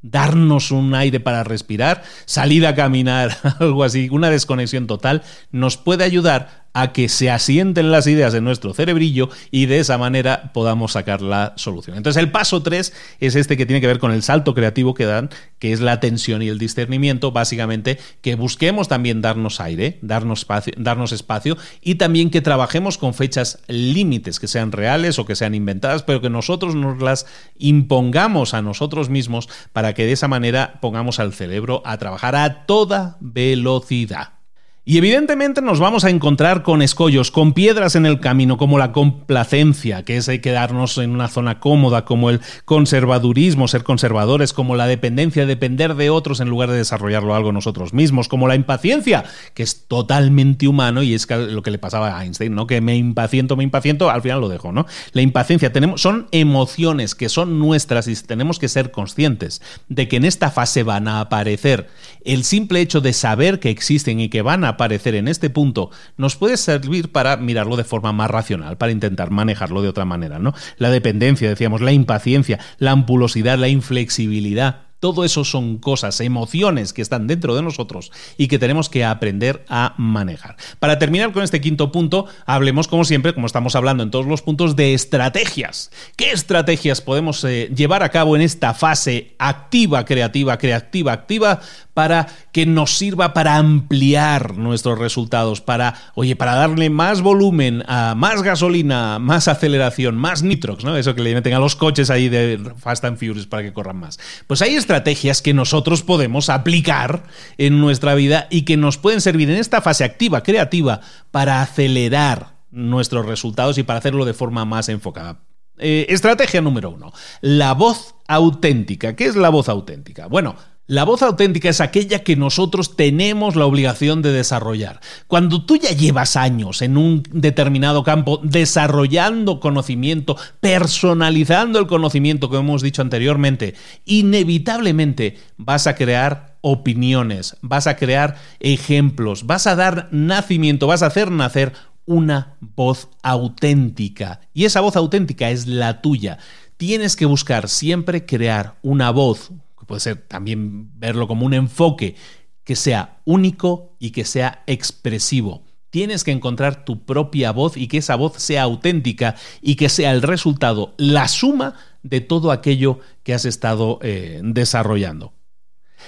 darnos 0.00 0.70
un 0.70 0.94
aire 0.94 1.20
para 1.20 1.44
respirar, 1.44 2.02
salir 2.24 2.66
a 2.66 2.74
caminar, 2.74 3.36
algo 3.60 3.84
así, 3.84 4.08
una 4.10 4.30
desconexión 4.30 4.86
total, 4.86 5.22
nos 5.50 5.76
puede 5.76 6.02
ayudar 6.04 6.59
a 6.72 6.92
que 6.92 7.08
se 7.08 7.30
asienten 7.30 7.90
las 7.90 8.06
ideas 8.06 8.34
en 8.34 8.44
nuestro 8.44 8.74
cerebrillo 8.74 9.28
y 9.50 9.66
de 9.66 9.80
esa 9.80 9.98
manera 9.98 10.52
podamos 10.52 10.92
sacar 10.92 11.22
la 11.22 11.52
solución. 11.56 11.96
Entonces 11.96 12.22
el 12.22 12.30
paso 12.30 12.62
3 12.62 12.92
es 13.20 13.34
este 13.34 13.56
que 13.56 13.66
tiene 13.66 13.80
que 13.80 13.86
ver 13.86 13.98
con 13.98 14.12
el 14.12 14.22
salto 14.22 14.54
creativo 14.54 14.94
que 14.94 15.04
dan, 15.04 15.30
que 15.58 15.72
es 15.72 15.80
la 15.80 15.92
atención 15.92 16.42
y 16.42 16.48
el 16.48 16.58
discernimiento, 16.58 17.32
básicamente 17.32 17.98
que 18.20 18.34
busquemos 18.34 18.88
también 18.88 19.20
darnos 19.20 19.60
aire, 19.60 19.98
darnos 20.02 20.40
espacio, 20.40 20.72
darnos 20.76 21.12
espacio 21.12 21.56
y 21.82 21.96
también 21.96 22.30
que 22.30 22.40
trabajemos 22.40 22.98
con 22.98 23.14
fechas 23.14 23.58
límites, 23.66 24.38
que 24.38 24.48
sean 24.48 24.72
reales 24.72 25.18
o 25.18 25.26
que 25.26 25.36
sean 25.36 25.54
inventadas, 25.54 26.02
pero 26.02 26.20
que 26.20 26.30
nosotros 26.30 26.74
nos 26.74 27.02
las 27.02 27.26
impongamos 27.58 28.54
a 28.54 28.62
nosotros 28.62 29.10
mismos 29.10 29.48
para 29.72 29.94
que 29.94 30.04
de 30.04 30.12
esa 30.12 30.28
manera 30.28 30.78
pongamos 30.80 31.20
al 31.20 31.32
cerebro 31.32 31.82
a 31.84 31.98
trabajar 31.98 32.36
a 32.36 32.66
toda 32.66 33.16
velocidad. 33.20 34.39
Y 34.82 34.96
evidentemente 34.96 35.60
nos 35.60 35.78
vamos 35.78 36.04
a 36.04 36.10
encontrar 36.10 36.62
con 36.62 36.80
escollos, 36.80 37.30
con 37.30 37.52
piedras 37.52 37.96
en 37.96 38.06
el 38.06 38.18
camino, 38.18 38.56
como 38.56 38.78
la 38.78 38.92
complacencia, 38.92 40.06
que 40.06 40.16
es 40.16 40.26
hay 40.30 40.38
quedarnos 40.38 40.96
en 40.96 41.10
una 41.10 41.28
zona 41.28 41.60
cómoda, 41.60 42.06
como 42.06 42.30
el 42.30 42.40
conservadurismo, 42.64 43.68
ser 43.68 43.84
conservadores, 43.84 44.54
como 44.54 44.76
la 44.76 44.86
dependencia, 44.86 45.44
depender 45.44 45.96
de 45.96 46.08
otros 46.08 46.40
en 46.40 46.48
lugar 46.48 46.70
de 46.70 46.78
desarrollarlo 46.78 47.34
algo 47.34 47.52
nosotros 47.52 47.92
mismos, 47.92 48.26
como 48.26 48.48
la 48.48 48.54
impaciencia, 48.54 49.24
que 49.52 49.62
es 49.62 49.86
totalmente 49.86 50.66
humano 50.66 51.02
y 51.02 51.12
es 51.12 51.28
lo 51.28 51.62
que 51.62 51.70
le 51.70 51.78
pasaba 51.78 52.18
a 52.18 52.24
Einstein, 52.24 52.54
¿no? 52.54 52.66
Que 52.66 52.80
me 52.80 52.96
impaciento, 52.96 53.56
me 53.56 53.64
impaciento, 53.64 54.08
al 54.08 54.22
final 54.22 54.40
lo 54.40 54.48
dejo, 54.48 54.72
¿no? 54.72 54.86
La 55.12 55.20
impaciencia 55.20 55.74
tenemos, 55.74 56.00
son 56.00 56.26
emociones 56.32 57.14
que 57.14 57.28
son 57.28 57.58
nuestras 57.58 58.08
y 58.08 58.14
tenemos 58.14 58.58
que 58.58 58.68
ser 58.68 58.90
conscientes 58.90 59.60
de 59.90 60.08
que 60.08 60.16
en 60.16 60.24
esta 60.24 60.50
fase 60.50 60.84
van 60.84 61.06
a 61.06 61.20
aparecer. 61.20 61.88
El 62.24 62.44
simple 62.44 62.80
hecho 62.80 63.02
de 63.02 63.12
saber 63.12 63.60
que 63.60 63.68
existen 63.68 64.20
y 64.20 64.30
que 64.30 64.40
van 64.40 64.64
a 64.64 64.69
aparecer 64.70 65.14
en 65.14 65.28
este 65.28 65.50
punto 65.50 65.90
nos 66.16 66.36
puede 66.36 66.56
servir 66.56 67.12
para 67.12 67.36
mirarlo 67.36 67.76
de 67.76 67.84
forma 67.84 68.12
más 68.12 68.30
racional, 68.30 68.76
para 68.76 68.92
intentar 68.92 69.30
manejarlo 69.30 69.82
de 69.82 69.88
otra 69.88 70.04
manera, 70.04 70.38
¿no? 70.38 70.54
La 70.78 70.90
dependencia, 70.90 71.48
decíamos, 71.48 71.80
la 71.80 71.92
impaciencia, 71.92 72.58
la 72.78 72.92
ampulosidad, 72.92 73.58
la 73.58 73.68
inflexibilidad, 73.68 74.90
todo 75.00 75.24
eso 75.24 75.44
son 75.44 75.78
cosas, 75.78 76.20
emociones 76.20 76.92
que 76.92 77.00
están 77.00 77.26
dentro 77.26 77.56
de 77.56 77.62
nosotros 77.62 78.12
y 78.36 78.48
que 78.48 78.58
tenemos 78.58 78.90
que 78.90 79.02
aprender 79.02 79.64
a 79.68 79.94
manejar. 79.96 80.56
Para 80.78 80.98
terminar 80.98 81.32
con 81.32 81.42
este 81.42 81.62
quinto 81.62 81.90
punto, 81.90 82.26
hablemos 82.44 82.86
como 82.86 83.06
siempre, 83.06 83.34
como 83.34 83.46
estamos 83.46 83.74
hablando 83.74 84.02
en 84.02 84.10
todos 84.10 84.26
los 84.26 84.42
puntos, 84.42 84.76
de 84.76 84.92
estrategias. 84.92 85.90
¿Qué 86.16 86.32
estrategias 86.32 87.00
podemos 87.00 87.42
eh, 87.44 87.72
llevar 87.74 88.02
a 88.02 88.10
cabo 88.10 88.36
en 88.36 88.42
esta 88.42 88.74
fase 88.74 89.34
activa, 89.38 90.04
creativa, 90.04 90.58
creativa, 90.58 91.12
activa 91.12 91.60
para 92.00 92.28
que 92.50 92.64
nos 92.64 92.96
sirva 92.96 93.34
para 93.34 93.56
ampliar 93.56 94.56
nuestros 94.56 94.98
resultados, 94.98 95.60
para, 95.60 95.94
oye, 96.14 96.34
para 96.34 96.54
darle 96.54 96.88
más 96.88 97.20
volumen, 97.20 97.84
a 97.88 98.14
más 98.16 98.42
gasolina, 98.42 99.18
más 99.18 99.48
aceleración, 99.48 100.16
más 100.16 100.42
nitrox, 100.42 100.82
¿no? 100.82 100.96
Eso 100.96 101.14
que 101.14 101.20
le 101.20 101.34
meten 101.34 101.52
a 101.52 101.58
los 101.58 101.76
coches 101.76 102.08
ahí 102.08 102.30
de 102.30 102.58
Fast 102.78 103.04
and 103.04 103.18
Furious 103.18 103.46
para 103.46 103.62
que 103.62 103.74
corran 103.74 103.98
más. 103.98 104.18
Pues 104.46 104.62
hay 104.62 104.76
estrategias 104.76 105.42
que 105.42 105.52
nosotros 105.52 106.02
podemos 106.02 106.48
aplicar 106.48 107.24
en 107.58 107.82
nuestra 107.82 108.14
vida 108.14 108.46
y 108.48 108.62
que 108.62 108.78
nos 108.78 108.96
pueden 108.96 109.20
servir 109.20 109.50
en 109.50 109.58
esta 109.58 109.82
fase 109.82 110.02
activa, 110.02 110.42
creativa, 110.42 111.02
para 111.30 111.60
acelerar 111.60 112.54
nuestros 112.70 113.26
resultados 113.26 113.76
y 113.76 113.82
para 113.82 113.98
hacerlo 113.98 114.24
de 114.24 114.32
forma 114.32 114.64
más 114.64 114.88
enfocada. 114.88 115.42
Eh, 115.76 116.06
estrategia 116.08 116.62
número 116.62 116.88
uno, 116.88 117.12
la 117.42 117.74
voz 117.74 118.14
auténtica. 118.26 119.16
¿Qué 119.16 119.26
es 119.26 119.36
la 119.36 119.50
voz 119.50 119.68
auténtica? 119.68 120.28
Bueno, 120.28 120.56
la 120.90 121.04
voz 121.04 121.22
auténtica 121.22 121.68
es 121.68 121.80
aquella 121.80 122.24
que 122.24 122.34
nosotros 122.34 122.96
tenemos 122.96 123.54
la 123.54 123.64
obligación 123.64 124.22
de 124.22 124.32
desarrollar. 124.32 124.98
Cuando 125.28 125.64
tú 125.64 125.76
ya 125.76 125.90
llevas 125.90 126.34
años 126.34 126.82
en 126.82 126.96
un 126.96 127.22
determinado 127.30 128.02
campo 128.02 128.40
desarrollando 128.42 129.60
conocimiento, 129.60 130.36
personalizando 130.58 131.78
el 131.78 131.86
conocimiento, 131.86 132.48
como 132.48 132.58
hemos 132.62 132.82
dicho 132.82 133.02
anteriormente, 133.02 133.76
inevitablemente 134.04 135.38
vas 135.56 135.86
a 135.86 135.94
crear 135.94 136.56
opiniones, 136.60 137.56
vas 137.60 137.86
a 137.86 137.94
crear 137.94 138.38
ejemplos, 138.58 139.46
vas 139.46 139.68
a 139.68 139.76
dar 139.76 140.08
nacimiento, 140.10 140.88
vas 140.88 141.04
a 141.04 141.06
hacer 141.06 141.30
nacer 141.30 141.72
una 142.04 142.56
voz 142.58 143.10
auténtica. 143.22 144.40
Y 144.52 144.64
esa 144.64 144.80
voz 144.80 144.96
auténtica 144.96 145.50
es 145.50 145.68
la 145.68 146.02
tuya. 146.02 146.38
Tienes 146.78 147.14
que 147.14 147.26
buscar 147.26 147.68
siempre 147.68 148.26
crear 148.26 148.74
una 148.82 149.12
voz, 149.12 149.52
puede 149.90 150.00
ser 150.00 150.24
también 150.28 150.96
verlo 151.00 151.26
como 151.26 151.44
un 151.44 151.52
enfoque 151.52 152.14
que 152.62 152.76
sea 152.76 153.20
único 153.24 153.96
y 153.98 154.12
que 154.12 154.24
sea 154.24 154.62
expresivo. 154.68 155.64
Tienes 155.90 156.22
que 156.22 156.30
encontrar 156.30 156.84
tu 156.84 157.04
propia 157.04 157.50
voz 157.50 157.76
y 157.76 157.88
que 157.88 157.98
esa 157.98 158.14
voz 158.14 158.34
sea 158.36 158.62
auténtica 158.62 159.34
y 159.60 159.74
que 159.74 159.88
sea 159.88 160.12
el 160.12 160.22
resultado, 160.22 160.94
la 160.96 161.26
suma 161.26 161.74
de 162.04 162.20
todo 162.20 162.52
aquello 162.52 163.00
que 163.24 163.34
has 163.34 163.44
estado 163.44 163.98
eh, 164.02 164.40
desarrollando. 164.44 165.32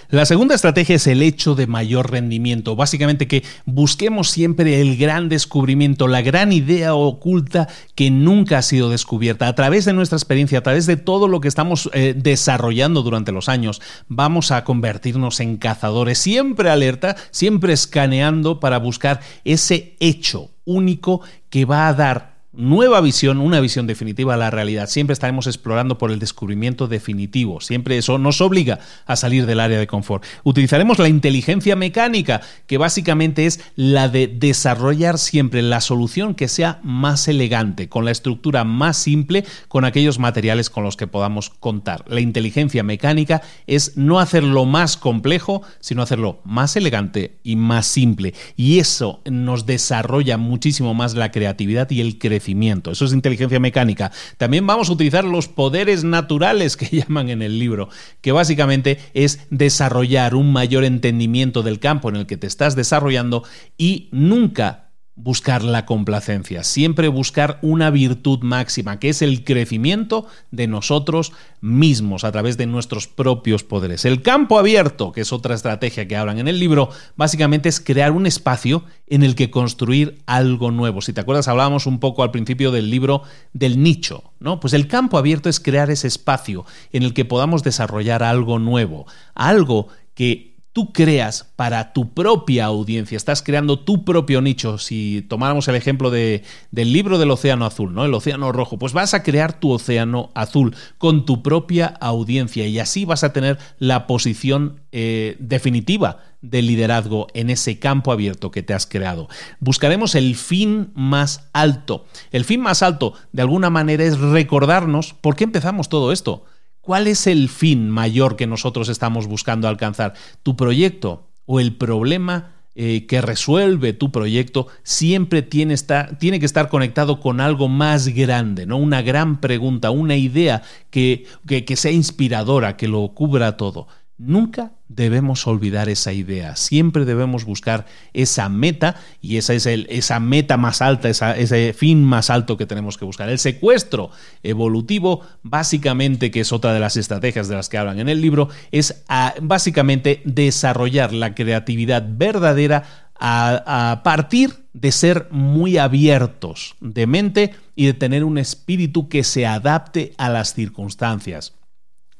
La 0.08 0.26
segunda 0.26 0.54
estrategia 0.54 0.96
es 0.96 1.06
el 1.06 1.22
hecho 1.22 1.54
de 1.54 1.66
mayor 1.66 2.10
rendimiento. 2.10 2.76
Básicamente 2.76 3.26
que 3.26 3.44
busquemos 3.64 4.30
siempre 4.30 4.80
el 4.80 4.96
gran 4.96 5.28
descubrimiento, 5.28 6.08
la 6.08 6.22
gran 6.22 6.52
idea 6.52 6.94
oculta 6.94 7.68
que 7.94 8.10
nunca 8.10 8.58
ha 8.58 8.62
sido 8.62 8.90
descubierta. 8.90 9.48
A 9.48 9.54
través 9.54 9.84
de 9.84 9.92
nuestra 9.92 10.16
experiencia, 10.16 10.58
a 10.58 10.62
través 10.62 10.86
de 10.86 10.96
todo 10.96 11.28
lo 11.28 11.40
que 11.40 11.48
estamos 11.48 11.90
eh, 11.92 12.14
desarrollando 12.16 13.02
durante 13.02 13.32
los 13.32 13.48
años, 13.48 13.80
vamos 14.08 14.50
a 14.50 14.64
convertirnos 14.64 15.40
en 15.40 15.56
cazadores, 15.56 16.18
siempre 16.18 16.70
alerta, 16.70 17.16
siempre 17.30 17.72
escaneando 17.72 18.60
para 18.60 18.78
buscar 18.78 19.20
ese 19.44 19.96
hecho 20.00 20.50
único 20.64 21.22
que 21.50 21.64
va 21.64 21.88
a 21.88 21.94
dar 21.94 22.31
nueva 22.52 23.00
visión, 23.00 23.38
una 23.38 23.60
visión 23.60 23.86
definitiva 23.86 24.34
a 24.34 24.36
la 24.36 24.50
realidad. 24.50 24.88
Siempre 24.88 25.14
estaremos 25.14 25.46
explorando 25.46 25.96
por 25.96 26.10
el 26.10 26.18
descubrimiento 26.18 26.86
definitivo. 26.86 27.60
Siempre 27.60 27.96
eso 27.96 28.18
nos 28.18 28.40
obliga 28.40 28.80
a 29.06 29.16
salir 29.16 29.46
del 29.46 29.60
área 29.60 29.78
de 29.78 29.86
confort. 29.86 30.24
Utilizaremos 30.44 30.98
la 30.98 31.08
inteligencia 31.08 31.76
mecánica, 31.76 32.42
que 32.66 32.76
básicamente 32.76 33.46
es 33.46 33.60
la 33.74 34.08
de 34.08 34.26
desarrollar 34.26 35.18
siempre 35.18 35.62
la 35.62 35.80
solución 35.80 36.34
que 36.34 36.48
sea 36.48 36.80
más 36.82 37.26
elegante, 37.26 37.88
con 37.88 38.04
la 38.04 38.10
estructura 38.10 38.64
más 38.64 38.98
simple, 38.98 39.44
con 39.68 39.84
aquellos 39.86 40.18
materiales 40.18 40.68
con 40.68 40.84
los 40.84 40.96
que 40.96 41.06
podamos 41.06 41.48
contar. 41.48 42.04
La 42.08 42.20
inteligencia 42.20 42.82
mecánica 42.82 43.40
es 43.66 43.96
no 43.96 44.20
hacerlo 44.20 44.66
más 44.66 44.98
complejo, 44.98 45.62
sino 45.80 46.02
hacerlo 46.02 46.40
más 46.44 46.76
elegante 46.76 47.38
y 47.42 47.56
más 47.56 47.86
simple. 47.86 48.34
Y 48.56 48.78
eso 48.78 49.22
nos 49.24 49.64
desarrolla 49.64 50.36
muchísimo 50.36 50.92
más 50.92 51.14
la 51.14 51.30
creatividad 51.30 51.90
y 51.90 52.02
el 52.02 52.18
crecimiento 52.18 52.41
eso 52.46 53.04
es 53.04 53.12
inteligencia 53.12 53.60
mecánica. 53.60 54.10
También 54.36 54.66
vamos 54.66 54.88
a 54.88 54.92
utilizar 54.92 55.24
los 55.24 55.48
poderes 55.48 56.04
naturales 56.04 56.76
que 56.76 56.86
llaman 56.96 57.30
en 57.30 57.42
el 57.42 57.58
libro, 57.58 57.88
que 58.20 58.32
básicamente 58.32 58.98
es 59.14 59.46
desarrollar 59.50 60.34
un 60.34 60.52
mayor 60.52 60.84
entendimiento 60.84 61.62
del 61.62 61.78
campo 61.78 62.08
en 62.08 62.16
el 62.16 62.26
que 62.26 62.36
te 62.36 62.46
estás 62.46 62.76
desarrollando 62.76 63.44
y 63.78 64.08
nunca 64.12 64.81
buscar 65.14 65.62
la 65.62 65.84
complacencia, 65.84 66.64
siempre 66.64 67.08
buscar 67.08 67.58
una 67.60 67.90
virtud 67.90 68.40
máxima, 68.40 68.98
que 68.98 69.10
es 69.10 69.20
el 69.20 69.44
crecimiento 69.44 70.26
de 70.50 70.66
nosotros 70.66 71.32
mismos 71.60 72.24
a 72.24 72.32
través 72.32 72.56
de 72.56 72.66
nuestros 72.66 73.08
propios 73.08 73.62
poderes. 73.62 74.06
El 74.06 74.22
campo 74.22 74.58
abierto, 74.58 75.12
que 75.12 75.20
es 75.20 75.32
otra 75.32 75.54
estrategia 75.54 76.08
que 76.08 76.16
hablan 76.16 76.38
en 76.38 76.48
el 76.48 76.58
libro, 76.58 76.88
básicamente 77.14 77.68
es 77.68 77.78
crear 77.78 78.12
un 78.12 78.26
espacio 78.26 78.84
en 79.06 79.22
el 79.22 79.34
que 79.34 79.50
construir 79.50 80.22
algo 80.26 80.70
nuevo. 80.70 81.02
Si 81.02 81.12
te 81.12 81.20
acuerdas, 81.20 81.46
hablábamos 81.46 81.86
un 81.86 82.00
poco 82.00 82.22
al 82.22 82.30
principio 82.30 82.70
del 82.70 82.90
libro 82.90 83.22
del 83.52 83.82
nicho, 83.82 84.32
¿no? 84.40 84.60
Pues 84.60 84.72
el 84.72 84.88
campo 84.88 85.18
abierto 85.18 85.50
es 85.50 85.60
crear 85.60 85.90
ese 85.90 86.08
espacio 86.08 86.64
en 86.90 87.02
el 87.02 87.12
que 87.12 87.26
podamos 87.26 87.62
desarrollar 87.62 88.22
algo 88.22 88.58
nuevo, 88.58 89.06
algo 89.34 89.88
que 90.14 90.51
tú 90.72 90.92
creas 90.92 91.46
para 91.56 91.92
tu 91.92 92.14
propia 92.14 92.66
audiencia, 92.66 93.16
estás 93.16 93.42
creando 93.42 93.78
tu 93.78 94.04
propio 94.04 94.40
nicho. 94.40 94.78
Si 94.78 95.24
tomáramos 95.28 95.68
el 95.68 95.74
ejemplo 95.74 96.10
de, 96.10 96.42
del 96.70 96.92
libro 96.92 97.18
del 97.18 97.30
Océano 97.30 97.66
Azul, 97.66 97.92
¿no? 97.94 98.04
El 98.04 98.14
Océano 98.14 98.52
Rojo, 98.52 98.78
pues 98.78 98.92
vas 98.92 99.14
a 99.14 99.22
crear 99.22 99.58
tu 99.58 99.70
Océano 99.70 100.30
Azul 100.34 100.74
con 100.98 101.26
tu 101.26 101.42
propia 101.42 101.86
audiencia 101.86 102.66
y 102.66 102.78
así 102.78 103.04
vas 103.04 103.22
a 103.22 103.32
tener 103.32 103.58
la 103.78 104.06
posición 104.06 104.80
eh, 104.92 105.36
definitiva 105.38 106.18
de 106.40 106.62
liderazgo 106.62 107.28
en 107.34 107.50
ese 107.50 107.78
campo 107.78 108.10
abierto 108.10 108.50
que 108.50 108.62
te 108.62 108.74
has 108.74 108.86
creado. 108.86 109.28
Buscaremos 109.60 110.14
el 110.14 110.34
fin 110.36 110.90
más 110.94 111.48
alto. 111.52 112.06
El 112.32 112.44
fin 112.44 112.60
más 112.60 112.82
alto, 112.82 113.14
de 113.32 113.42
alguna 113.42 113.70
manera, 113.70 114.04
es 114.04 114.18
recordarnos 114.18 115.14
por 115.14 115.36
qué 115.36 115.44
empezamos 115.44 115.88
todo 115.88 116.12
esto. 116.12 116.44
¿Cuál 116.82 117.06
es 117.06 117.28
el 117.28 117.48
fin 117.48 117.88
mayor 117.88 118.34
que 118.34 118.48
nosotros 118.48 118.88
estamos 118.88 119.28
buscando 119.28 119.68
alcanzar? 119.68 120.14
¿Tu 120.42 120.56
proyecto 120.56 121.28
o 121.46 121.60
el 121.60 121.76
problema 121.76 122.56
eh, 122.74 123.06
que 123.06 123.20
resuelve 123.20 123.92
tu 123.92 124.10
proyecto 124.10 124.66
siempre 124.82 125.42
tiene, 125.42 125.76
tiene, 126.18 126.40
que 126.40 126.46
estar 126.46 126.68
conectado 126.68 127.20
con 127.20 127.40
algo 127.40 127.68
más 127.68 128.08
grande, 128.08 128.66
¿no? 128.66 128.78
Una 128.78 129.00
gran 129.00 129.40
pregunta, 129.40 129.92
una 129.92 130.16
idea 130.16 130.62
que, 130.90 131.26
que, 131.46 131.76
sea 131.76 131.92
inspiradora, 131.92 132.76
que 132.76 132.88
lo 132.88 133.06
cubra 133.08 133.56
todo. 133.56 133.86
Nunca 134.18 134.72
debemos 134.88 135.46
olvidar 135.46 135.88
esa 135.88 136.12
idea, 136.12 136.54
siempre 136.54 137.04
debemos 137.04 137.44
buscar 137.44 137.86
esa 138.12 138.48
meta 138.48 138.94
y 139.20 139.36
esa 139.38 139.54
es 139.54 139.66
el, 139.66 139.86
esa 139.90 140.20
meta 140.20 140.56
más 140.56 140.82
alta, 140.82 141.08
ese 141.08 141.72
fin 141.72 142.04
más 142.04 142.30
alto 142.30 142.56
que 142.56 142.66
tenemos 142.66 142.98
que 142.98 143.04
buscar. 143.04 143.28
El 143.30 143.38
secuestro 143.38 144.10
evolutivo, 144.42 145.22
básicamente, 145.42 146.30
que 146.30 146.40
es 146.40 146.52
otra 146.52 146.72
de 146.72 146.80
las 146.80 146.96
estrategias 146.96 147.48
de 147.48 147.56
las 147.56 147.68
que 147.68 147.78
hablan 147.78 147.98
en 147.98 148.08
el 148.08 148.20
libro, 148.20 148.48
es 148.70 149.02
básicamente 149.40 150.20
desarrollar 150.24 151.12
la 151.12 151.34
creatividad 151.34 152.04
verdadera 152.06 153.08
a 153.18 154.00
partir 154.04 154.66
de 154.72 154.92
ser 154.92 155.28
muy 155.30 155.78
abiertos 155.78 156.74
de 156.80 157.06
mente 157.06 157.54
y 157.76 157.86
de 157.86 157.94
tener 157.94 158.24
un 158.24 158.36
espíritu 158.36 159.08
que 159.08 159.24
se 159.24 159.46
adapte 159.46 160.12
a 160.18 160.28
las 160.28 160.54
circunstancias 160.54 161.54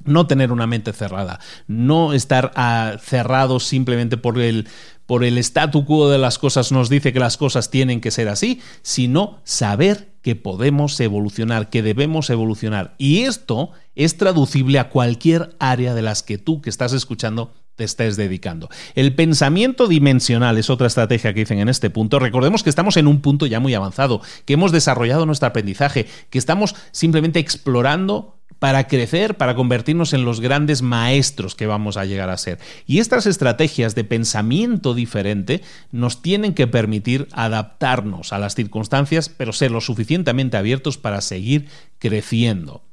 no 0.05 0.27
tener 0.27 0.53
una 0.53 0.67
mente 0.67 0.93
cerrada, 0.93 1.41
no 1.67 2.13
estar 2.13 2.53
ah, 2.57 2.97
cerrado 3.01 3.61
simplemente 3.61 4.17
por 4.17 4.39
el, 4.41 4.69
por 5.07 5.25
el 5.25 5.39
statu 5.39 5.85
quo 5.85 6.11
de 6.11 6.19
las 6.19 6.39
cosas 6.39 6.73
nos 6.73 6.89
dice 6.89 7.13
que 7.13 7.21
las 7.21 7.37
cosas 7.37 7.71
tienen 7.71 8.01
que 8.01 8.11
ser 8.11 8.29
así, 8.29 8.61
sino 8.83 9.41
saber 9.45 10.13
que 10.23 10.37
podemos 10.37 10.99
evolucionar, 11.01 11.69
que 11.69 11.83
debemos 11.83 12.31
evolucionar. 12.31 12.95
Y 12.97 13.23
esto 13.23 13.71
es 13.97 14.17
traducible 14.17 14.79
a 14.79 14.89
cualquier 14.89 15.55
área 15.59 15.95
de 15.95 16.03
las 16.03 16.23
que 16.23 16.39
tú 16.39 16.63
que 16.63 16.71
estás 16.71 16.93
escuchando 16.93 17.53
te 17.77 17.85
estés 17.85 18.17
dedicando. 18.17 18.69
El 18.95 19.15
pensamiento 19.15 19.89
dimensional 19.89 20.59
es 20.59 20.71
otra 20.71 20.87
estrategia 20.87 21.33
que 21.33 21.41
dicen 21.41 21.59
en 21.59 21.69
este 21.69 21.91
punto. 21.91 22.19
Recordemos 22.19 22.63
que 22.63 22.71
estamos 22.71 22.97
en 22.97 23.07
un 23.07 23.21
punto 23.21 23.47
ya 23.47 23.61
muy 23.61 23.75
avanzado, 23.75 24.21
que 24.45 24.55
hemos 24.55 24.73
desarrollado 24.73 25.27
nuestro 25.27 25.49
aprendizaje, 25.49 26.07
que 26.31 26.39
estamos 26.39 26.75
simplemente 26.93 27.39
explorando 27.39 28.37
para 28.63 28.87
crecer, 28.87 29.37
para 29.37 29.57
convertirnos 29.57 30.13
en 30.13 30.25
los 30.25 30.41
grandes 30.41 30.83
maestros 30.83 31.57
que 31.57 31.67
vamos 31.67 31.97
a 31.97 32.05
llegar 32.05 32.31
a 32.31 32.37
ser. 32.37 32.61
Y 32.87 33.01
estas 33.01 33.27
estrategias 33.27 33.97
de 33.97 34.05
pensamiento 34.05 34.95
diferente 34.95 35.63
nos 35.91 36.23
tienen 36.23 36.55
que 36.55 36.69
permitir 36.69 37.27
adaptarnos 37.33 38.33
a 38.33 38.39
las 38.39 38.55
circunstancias, 38.55 39.29
pero 39.29 39.53
ser 39.53 39.73
lo 39.73 39.81
suficientemente 39.81 40.57
abiertos 40.57 40.97
para 40.97 41.23
seguir 41.23 41.67
creciendo. 41.99 42.85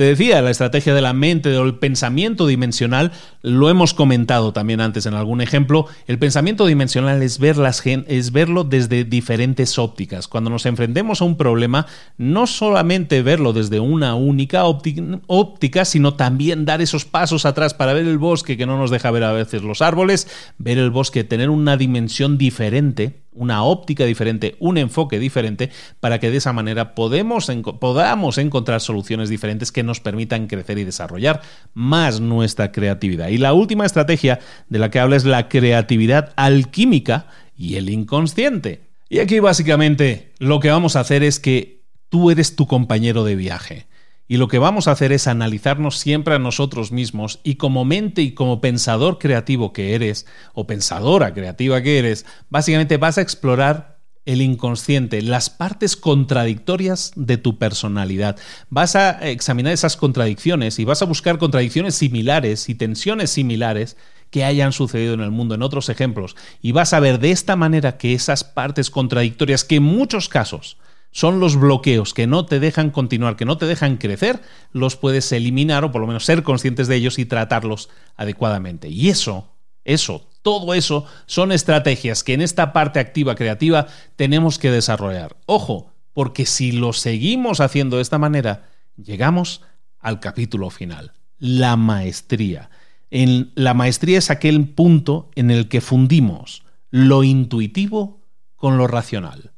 Te 0.00 0.06
decía, 0.06 0.40
la 0.40 0.50
estrategia 0.50 0.94
de 0.94 1.02
la 1.02 1.12
mente 1.12 1.54
o 1.58 1.62
el 1.62 1.74
pensamiento 1.74 2.46
dimensional, 2.46 3.12
lo 3.42 3.68
hemos 3.68 3.92
comentado 3.92 4.54
también 4.54 4.80
antes 4.80 5.04
en 5.04 5.12
algún 5.12 5.42
ejemplo. 5.42 5.88
El 6.06 6.18
pensamiento 6.18 6.64
dimensional 6.64 7.22
es, 7.22 7.38
ver 7.38 7.58
las, 7.58 7.82
es 7.84 8.32
verlo 8.32 8.64
desde 8.64 9.04
diferentes 9.04 9.78
ópticas. 9.78 10.26
Cuando 10.26 10.48
nos 10.48 10.64
enfrentemos 10.64 11.20
a 11.20 11.26
un 11.26 11.36
problema, 11.36 11.86
no 12.16 12.46
solamente 12.46 13.20
verlo 13.20 13.52
desde 13.52 13.78
una 13.78 14.14
única 14.14 14.64
óptica, 14.64 15.84
sino 15.84 16.14
también 16.14 16.64
dar 16.64 16.80
esos 16.80 17.04
pasos 17.04 17.44
atrás 17.44 17.74
para 17.74 17.92
ver 17.92 18.06
el 18.06 18.16
bosque 18.16 18.56
que 18.56 18.64
no 18.64 18.78
nos 18.78 18.90
deja 18.90 19.10
ver 19.10 19.24
a 19.24 19.32
veces 19.32 19.62
los 19.62 19.82
árboles, 19.82 20.28
ver 20.56 20.78
el 20.78 20.88
bosque, 20.88 21.24
tener 21.24 21.50
una 21.50 21.76
dimensión 21.76 22.38
diferente 22.38 23.20
una 23.40 23.64
óptica 23.64 24.04
diferente, 24.04 24.54
un 24.60 24.76
enfoque 24.76 25.18
diferente, 25.18 25.70
para 25.98 26.20
que 26.20 26.30
de 26.30 26.36
esa 26.36 26.52
manera 26.52 26.94
podamos 26.94 27.48
encontrar 27.48 28.82
soluciones 28.82 29.30
diferentes 29.30 29.72
que 29.72 29.82
nos 29.82 29.98
permitan 30.00 30.46
crecer 30.46 30.76
y 30.76 30.84
desarrollar 30.84 31.40
más 31.72 32.20
nuestra 32.20 32.70
creatividad. 32.70 33.28
Y 33.28 33.38
la 33.38 33.54
última 33.54 33.86
estrategia 33.86 34.40
de 34.68 34.78
la 34.78 34.90
que 34.90 35.00
habla 35.00 35.16
es 35.16 35.24
la 35.24 35.48
creatividad 35.48 36.34
alquímica 36.36 37.28
y 37.56 37.76
el 37.76 37.88
inconsciente. 37.88 38.82
Y 39.08 39.20
aquí 39.20 39.40
básicamente 39.40 40.32
lo 40.38 40.60
que 40.60 40.70
vamos 40.70 40.94
a 40.94 41.00
hacer 41.00 41.22
es 41.22 41.40
que 41.40 41.80
tú 42.10 42.30
eres 42.30 42.56
tu 42.56 42.66
compañero 42.66 43.24
de 43.24 43.36
viaje. 43.36 43.86
Y 44.30 44.36
lo 44.36 44.46
que 44.46 44.60
vamos 44.60 44.86
a 44.86 44.92
hacer 44.92 45.10
es 45.10 45.26
analizarnos 45.26 45.98
siempre 45.98 46.36
a 46.36 46.38
nosotros 46.38 46.92
mismos 46.92 47.40
y 47.42 47.56
como 47.56 47.84
mente 47.84 48.22
y 48.22 48.30
como 48.30 48.60
pensador 48.60 49.18
creativo 49.18 49.72
que 49.72 49.96
eres, 49.96 50.24
o 50.54 50.68
pensadora 50.68 51.34
creativa 51.34 51.82
que 51.82 51.98
eres, 51.98 52.24
básicamente 52.48 52.96
vas 52.96 53.18
a 53.18 53.22
explorar 53.22 53.98
el 54.26 54.40
inconsciente, 54.40 55.20
las 55.20 55.50
partes 55.50 55.96
contradictorias 55.96 57.10
de 57.16 57.38
tu 57.38 57.58
personalidad. 57.58 58.38
Vas 58.68 58.94
a 58.94 59.18
examinar 59.28 59.72
esas 59.72 59.96
contradicciones 59.96 60.78
y 60.78 60.84
vas 60.84 61.02
a 61.02 61.06
buscar 61.06 61.38
contradicciones 61.38 61.96
similares 61.96 62.68
y 62.68 62.76
tensiones 62.76 63.30
similares 63.30 63.96
que 64.30 64.44
hayan 64.44 64.72
sucedido 64.72 65.14
en 65.14 65.22
el 65.22 65.32
mundo, 65.32 65.56
en 65.56 65.62
otros 65.62 65.88
ejemplos. 65.88 66.36
Y 66.62 66.70
vas 66.70 66.92
a 66.92 67.00
ver 67.00 67.18
de 67.18 67.32
esta 67.32 67.56
manera 67.56 67.98
que 67.98 68.14
esas 68.14 68.44
partes 68.44 68.90
contradictorias, 68.90 69.64
que 69.64 69.74
en 69.74 69.82
muchos 69.82 70.28
casos 70.28 70.76
son 71.10 71.40
los 71.40 71.56
bloqueos 71.56 72.14
que 72.14 72.26
no 72.26 72.46
te 72.46 72.60
dejan 72.60 72.90
continuar, 72.90 73.36
que 73.36 73.44
no 73.44 73.58
te 73.58 73.66
dejan 73.66 73.96
crecer, 73.96 74.40
los 74.72 74.96
puedes 74.96 75.30
eliminar 75.32 75.84
o 75.84 75.90
por 75.90 76.00
lo 76.00 76.06
menos 76.06 76.24
ser 76.24 76.42
conscientes 76.42 76.88
de 76.88 76.96
ellos 76.96 77.18
y 77.18 77.24
tratarlos 77.24 77.88
adecuadamente. 78.16 78.88
Y 78.88 79.08
eso, 79.08 79.48
eso, 79.84 80.28
todo 80.42 80.74
eso 80.74 81.06
son 81.26 81.52
estrategias 81.52 82.22
que 82.22 82.34
en 82.34 82.42
esta 82.42 82.72
parte 82.72 83.00
activa 83.00 83.34
creativa 83.34 83.86
tenemos 84.16 84.58
que 84.58 84.70
desarrollar. 84.70 85.36
Ojo, 85.46 85.92
porque 86.12 86.46
si 86.46 86.72
lo 86.72 86.92
seguimos 86.92 87.60
haciendo 87.60 87.96
de 87.96 88.02
esta 88.02 88.18
manera, 88.18 88.68
llegamos 88.96 89.62
al 89.98 90.20
capítulo 90.20 90.70
final, 90.70 91.12
la 91.38 91.76
maestría. 91.76 92.70
En, 93.10 93.52
la 93.54 93.74
maestría 93.74 94.18
es 94.18 94.30
aquel 94.30 94.68
punto 94.68 95.30
en 95.34 95.50
el 95.50 95.68
que 95.68 95.80
fundimos 95.80 96.64
lo 96.90 97.24
intuitivo 97.24 98.20
con 98.56 98.76
lo 98.76 98.86
racional. 98.86 99.49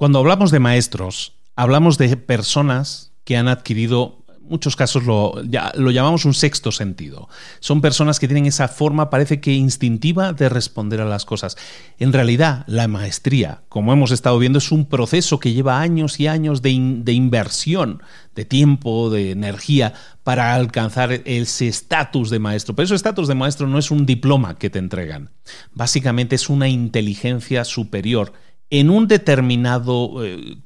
Cuando 0.00 0.18
hablamos 0.18 0.50
de 0.50 0.60
maestros, 0.60 1.34
hablamos 1.56 1.98
de 1.98 2.16
personas 2.16 3.12
que 3.24 3.36
han 3.36 3.48
adquirido 3.48 4.24
muchos 4.48 4.74
casos 4.74 5.04
lo, 5.04 5.42
llamamos 5.42 6.24
un 6.24 6.32
sexto 6.32 6.72
sentido. 6.72 7.28
Son 7.60 7.82
personas 7.82 8.18
que 8.18 8.26
tienen 8.26 8.46
esa 8.46 8.68
forma, 8.68 9.10
parece 9.10 9.42
que 9.42 9.52
instintiva, 9.52 10.32
de 10.32 10.48
responder 10.48 11.02
a 11.02 11.04
las 11.04 11.26
cosas. 11.26 11.58
En 11.98 12.14
realidad, 12.14 12.64
la 12.66 12.88
maestría, 12.88 13.62
como 13.68 13.92
hemos 13.92 14.10
estado 14.10 14.38
viendo, 14.38 14.58
es 14.58 14.72
un 14.72 14.86
proceso 14.86 15.38
que 15.38 15.52
lleva 15.52 15.82
años 15.82 16.18
y 16.18 16.28
años 16.28 16.62
de 16.62 16.70
inversión 16.70 18.02
de 18.34 18.46
tiempo, 18.46 19.10
de 19.10 19.32
energía, 19.32 19.92
para 20.24 20.54
alcanzar 20.54 21.12
ese 21.26 21.68
estatus 21.68 22.30
de 22.30 22.38
maestro. 22.38 22.74
Pero 22.74 22.86
ese 22.86 22.94
estatus 22.94 23.28
de 23.28 23.34
maestro 23.34 23.66
no 23.66 23.78
es 23.78 23.90
un 23.90 24.06
diploma 24.06 24.56
que 24.56 24.70
te 24.70 24.78
entregan. 24.78 25.30
Básicamente 25.74 26.36
es 26.36 26.48
una 26.48 26.68
inteligencia 26.68 27.64
superior 27.64 28.32
en 28.70 28.90
un 28.90 29.08
determinado 29.08 30.24
eh, 30.24 30.56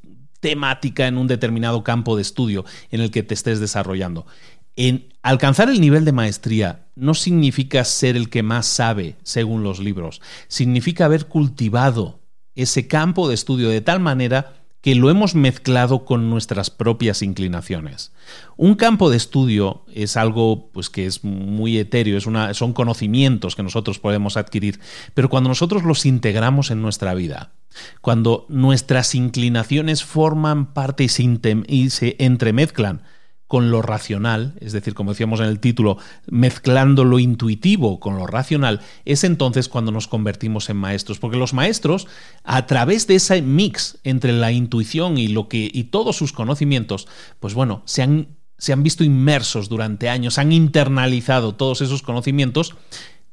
temática, 0.40 1.06
en 1.06 1.16
un 1.16 1.26
determinado 1.26 1.82
campo 1.82 2.16
de 2.16 2.22
estudio 2.22 2.64
en 2.90 3.00
el 3.00 3.10
que 3.10 3.22
te 3.22 3.34
estés 3.34 3.60
desarrollando. 3.60 4.26
En 4.76 5.08
alcanzar 5.22 5.70
el 5.70 5.80
nivel 5.80 6.04
de 6.04 6.12
maestría 6.12 6.86
no 6.96 7.14
significa 7.14 7.84
ser 7.84 8.16
el 8.16 8.28
que 8.28 8.42
más 8.42 8.66
sabe, 8.66 9.16
según 9.22 9.62
los 9.62 9.78
libros. 9.78 10.20
Significa 10.48 11.06
haber 11.06 11.26
cultivado 11.26 12.20
ese 12.54 12.86
campo 12.86 13.28
de 13.28 13.34
estudio 13.34 13.68
de 13.68 13.80
tal 13.80 14.00
manera 14.00 14.63
que 14.84 14.94
lo 14.94 15.08
hemos 15.08 15.34
mezclado 15.34 16.04
con 16.04 16.28
nuestras 16.28 16.68
propias 16.68 17.22
inclinaciones. 17.22 18.12
Un 18.58 18.74
campo 18.74 19.08
de 19.08 19.16
estudio 19.16 19.82
es 19.90 20.18
algo 20.18 20.68
pues, 20.72 20.90
que 20.90 21.06
es 21.06 21.24
muy 21.24 21.78
etéreo, 21.78 22.18
es 22.18 22.26
una, 22.26 22.52
son 22.52 22.74
conocimientos 22.74 23.56
que 23.56 23.62
nosotros 23.62 23.98
podemos 23.98 24.36
adquirir, 24.36 24.80
pero 25.14 25.30
cuando 25.30 25.48
nosotros 25.48 25.84
los 25.84 26.04
integramos 26.04 26.70
en 26.70 26.82
nuestra 26.82 27.14
vida, 27.14 27.54
cuando 28.02 28.44
nuestras 28.50 29.14
inclinaciones 29.14 30.04
forman 30.04 30.74
parte 30.74 31.04
y 31.04 31.88
se 31.88 32.16
entremezclan 32.18 33.04
con 33.54 33.70
lo 33.70 33.82
racional, 33.82 34.54
es 34.60 34.72
decir, 34.72 34.94
como 34.94 35.12
decíamos 35.12 35.38
en 35.38 35.46
el 35.46 35.60
título, 35.60 35.96
mezclando 36.26 37.04
lo 37.04 37.20
intuitivo 37.20 38.00
con 38.00 38.18
lo 38.18 38.26
racional, 38.26 38.80
es 39.04 39.22
entonces 39.22 39.68
cuando 39.68 39.92
nos 39.92 40.08
convertimos 40.08 40.70
en 40.70 40.76
maestros, 40.76 41.20
porque 41.20 41.36
los 41.36 41.54
maestros 41.54 42.08
a 42.42 42.66
través 42.66 43.06
de 43.06 43.14
ese 43.14 43.42
mix 43.42 44.00
entre 44.02 44.32
la 44.32 44.50
intuición 44.50 45.18
y 45.18 45.28
lo 45.28 45.46
que 45.46 45.70
y 45.72 45.84
todos 45.84 46.16
sus 46.16 46.32
conocimientos, 46.32 47.06
pues 47.38 47.54
bueno, 47.54 47.82
se 47.84 48.02
han 48.02 48.26
se 48.58 48.72
han 48.72 48.82
visto 48.82 49.04
inmersos 49.04 49.68
durante 49.68 50.08
años, 50.08 50.38
han 50.38 50.50
internalizado 50.50 51.54
todos 51.54 51.80
esos 51.80 52.02
conocimientos 52.02 52.74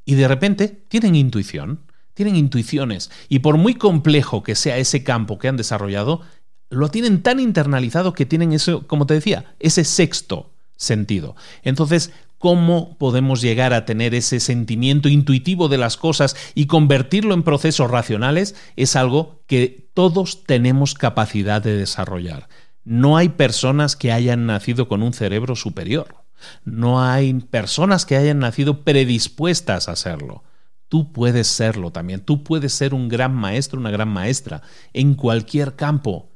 y 0.06 0.14
de 0.14 0.28
repente 0.28 0.68
tienen 0.68 1.16
intuición, 1.16 1.80
tienen 2.14 2.36
intuiciones. 2.36 3.10
Y 3.28 3.40
por 3.40 3.58
muy 3.58 3.74
complejo 3.74 4.44
que 4.44 4.54
sea 4.54 4.78
ese 4.78 5.04
campo 5.04 5.40
que 5.40 5.48
han 5.48 5.58
desarrollado, 5.58 6.22
lo 6.72 6.90
tienen 6.90 7.22
tan 7.22 7.40
internalizado 7.40 8.14
que 8.14 8.26
tienen 8.26 8.54
eso, 8.54 8.88
como 8.88 9.06
te 9.06 9.14
decía, 9.14 9.54
ese 9.60 9.84
sexto 9.84 10.52
sentido. 10.78 11.36
Entonces, 11.64 12.12
¿cómo 12.40 12.98
podemos 12.98 13.42
llegar 13.42 13.74
a 13.74 13.86
tener 13.86 14.16
ese 14.16 14.40
sentimiento 14.40 15.10
intuitivo 15.10 15.68
de 15.68 15.78
las 15.78 15.98
cosas 15.98 16.36
y 16.56 16.66
convertirlo 16.66 17.34
en 17.34 17.44
procesos 17.44 17.92
racionales? 17.92 18.56
Es 18.78 18.96
algo 18.96 19.44
que 19.48 19.90
todos 19.94 20.44
tenemos 20.46 20.96
capacidad 20.96 21.62
de 21.62 21.76
desarrollar. 21.76 22.48
No 22.84 23.18
hay 23.18 23.30
personas 23.30 23.96
que 23.96 24.12
hayan 24.12 24.46
nacido 24.48 24.88
con 24.88 25.04
un 25.04 25.14
cerebro 25.14 25.56
superior. 25.56 26.16
No 26.64 27.04
hay 27.04 27.34
personas 27.34 28.06
que 28.06 28.16
hayan 28.16 28.40
nacido 28.40 28.84
predispuestas 28.84 29.90
a 29.90 29.96
serlo. 29.96 30.44
Tú 30.88 31.12
puedes 31.12 31.48
serlo 31.48 31.92
también. 31.92 32.22
Tú 32.22 32.44
puedes 32.44 32.74
ser 32.74 32.94
un 32.94 33.08
gran 33.08 33.36
maestro, 33.36 33.80
una 33.80 33.92
gran 33.92 34.10
maestra 34.10 34.62
en 34.94 35.14
cualquier 35.14 35.76
campo 35.76 36.31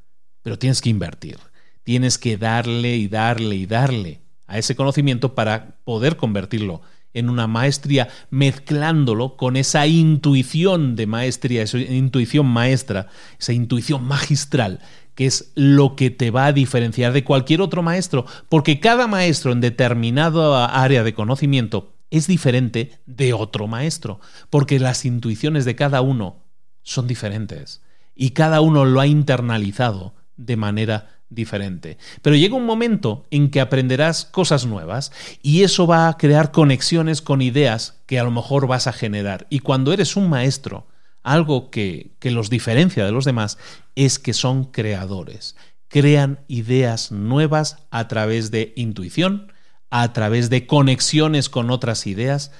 pero 0.46 0.60
tienes 0.60 0.80
que 0.80 0.92
invertir. 0.92 1.40
Tienes 1.84 2.20
que 2.20 2.38
darle 2.38 2.98
y 2.98 3.08
darle 3.08 3.56
y 3.56 3.66
darle 3.66 4.22
a 4.46 4.60
ese 4.60 4.76
conocimiento 4.76 5.34
para 5.34 5.78
poder 5.86 6.18
convertirlo 6.18 6.82
en 7.16 7.32
una 7.32 7.48
maestría 7.48 8.10
mezclándolo 8.30 9.38
con 9.38 9.56
esa 9.56 9.88
intuición 9.88 10.96
de 10.96 11.08
maestría, 11.08 11.64
esa 11.64 11.80
intuición 11.80 12.46
maestra, 12.46 13.08
esa 13.40 13.54
intuición 13.54 14.04
magistral 14.04 14.82
que 15.16 15.26
es 15.26 15.52
lo 15.56 15.96
que 15.96 16.12
te 16.12 16.30
va 16.30 16.46
a 16.46 16.54
diferenciar 16.54 17.12
de 17.12 17.24
cualquier 17.24 17.62
otro 17.62 17.82
maestro, 17.82 18.28
porque 18.48 18.80
cada 18.80 19.08
maestro 19.08 19.52
en 19.52 19.62
determinada 19.62 20.68
área 20.68 21.04
de 21.04 21.16
conocimiento 21.16 21.96
es 22.12 22.28
diferente 22.28 23.00
de 23.08 23.34
otro 23.34 23.66
maestro, 23.66 24.20
porque 24.52 24.78
las 24.78 25.06
intuiciones 25.06 25.66
de 25.66 25.76
cada 25.76 26.02
uno 26.02 26.44
son 26.84 27.08
diferentes. 27.08 27.82
Y 28.14 28.32
cada 28.32 28.62
uno 28.62 28.86
lo 28.86 29.02
ha 29.02 29.08
internalizado 29.08 30.14
de 30.38 30.56
manera 30.56 31.16
diferente. 31.30 31.98
Pero 32.22 32.36
llega 32.36 32.56
un 32.56 32.66
momento 32.66 33.26
en 33.32 33.50
que 33.50 33.62
aprenderás 33.62 34.26
cosas 34.26 34.66
nuevas 34.66 35.12
y 35.42 35.64
eso 35.64 35.88
va 35.88 36.08
a 36.08 36.18
crear 36.18 36.52
conexiones 36.52 37.22
con 37.22 37.42
ideas 37.42 38.02
que 38.06 38.20
a 38.20 38.24
lo 38.24 38.32
mejor 38.32 38.68
vas 38.68 38.88
a 38.88 38.94
generar. 38.94 39.48
Y 39.50 39.60
cuando 39.60 39.94
eres 39.94 40.16
un 40.16 40.30
maestro, 40.30 40.88
algo 41.24 41.72
que, 41.72 42.16
que 42.20 42.32
los 42.32 42.50
diferencia 42.50 43.06
de 43.06 43.12
los 43.12 43.26
demás 43.26 43.58
es 43.96 44.20
que 44.20 44.34
son 44.34 44.66
creadores. 44.66 45.56
Crean 45.88 46.40
ideas 46.48 47.12
nuevas 47.12 47.78
a 47.90 48.08
través 48.08 48.52
de 48.52 48.74
intuición, 48.76 49.52
a 49.90 50.14
través 50.14 50.50
de 50.50 50.68
conexiones 50.68 51.50
con 51.50 51.72
otras 51.72 52.06
ideas. 52.06 52.52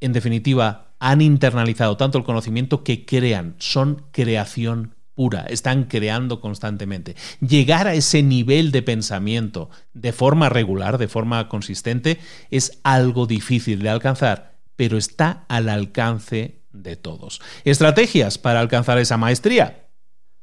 En 0.00 0.12
definitiva, 0.12 0.94
han 0.98 1.20
internalizado 1.20 1.96
tanto 1.96 2.18
el 2.18 2.24
conocimiento 2.24 2.84
que 2.84 3.04
crean, 3.04 3.56
son 3.58 4.04
creación 4.12 4.94
pura, 5.14 5.46
están 5.48 5.84
creando 5.84 6.40
constantemente. 6.40 7.16
Llegar 7.40 7.86
a 7.86 7.94
ese 7.94 8.22
nivel 8.22 8.72
de 8.72 8.82
pensamiento 8.82 9.70
de 9.94 10.12
forma 10.12 10.48
regular, 10.48 10.98
de 10.98 11.08
forma 11.08 11.48
consistente, 11.48 12.18
es 12.50 12.80
algo 12.82 13.26
difícil 13.26 13.82
de 13.82 13.90
alcanzar, 13.90 14.56
pero 14.76 14.96
está 14.96 15.44
al 15.48 15.68
alcance 15.68 16.62
de 16.72 16.96
todos. 16.96 17.40
Estrategias 17.64 18.38
para 18.38 18.60
alcanzar 18.60 18.98
esa 18.98 19.16
maestría. 19.16 19.81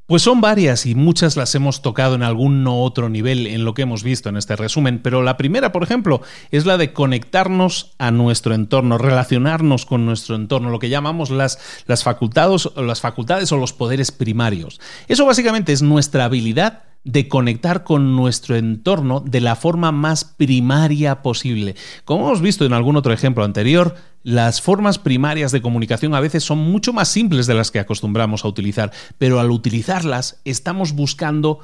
Pues 0.10 0.24
son 0.24 0.42
varias 0.42 0.88
y 0.88 0.96
muchas 0.96 1.38
las 1.38 1.54
hemos 1.54 1.84
tocado 1.84 2.16
en 2.16 2.24
algún 2.24 2.66
otro 2.66 3.10
nivel 3.10 3.46
en 3.46 3.64
lo 3.64 3.76
que 3.76 3.84
hemos 3.84 4.02
visto 4.02 4.28
en 4.28 4.38
este 4.38 4.56
resumen, 4.56 4.98
pero 5.04 5.22
la 5.22 5.38
primera, 5.38 5.72
por 5.72 5.84
ejemplo, 5.84 6.24
es 6.50 6.66
la 6.66 6.80
de 6.80 6.94
conectarnos 6.94 7.92
a 8.00 8.10
nuestro 8.10 8.56
entorno, 8.56 8.98
relacionarnos 8.98 9.86
con 9.86 10.08
nuestro 10.08 10.36
entorno, 10.36 10.72
lo 10.72 10.80
que 10.80 10.90
llamamos 10.90 11.30
las, 11.30 11.60
las, 11.86 12.04
facultades, 12.04 12.68
las 12.76 13.02
facultades 13.02 13.52
o 13.52 13.58
los 13.58 13.72
poderes 13.72 14.12
primarios. 14.12 14.82
Eso 15.08 15.28
básicamente 15.28 15.74
es 15.74 15.84
nuestra 15.84 16.26
habilidad 16.26 16.89
de 17.04 17.28
conectar 17.28 17.84
con 17.84 18.16
nuestro 18.16 18.56
entorno 18.56 19.22
de 19.22 19.42
la 19.42 19.56
forma 19.56 19.92
más 19.92 20.26
primaria 20.26 21.22
posible. 21.22 21.76
Como 22.06 22.28
hemos 22.28 22.42
visto 22.42 22.66
en 22.66 22.74
algún 22.74 22.98
otro 22.98 23.14
ejemplo 23.14 23.44
anterior, 23.44 23.96
las 24.24 24.62
formas 24.62 25.00
primarias 25.00 25.52
de 25.52 25.62
comunicación 25.62 26.14
a 26.14 26.20
veces 26.20 26.44
son 26.44 26.58
mucho 26.58 26.92
más 26.92 27.08
simples 27.08 27.48
de 27.48 27.54
las 27.54 27.72
que 27.72 27.80
acostumbramos 27.80 28.44
a 28.44 28.50
utilizar, 28.50 28.92
pero 29.18 29.40
al 29.40 29.50
utilizarlas 29.50 30.42
estamos 30.44 30.92
buscando 30.94 31.60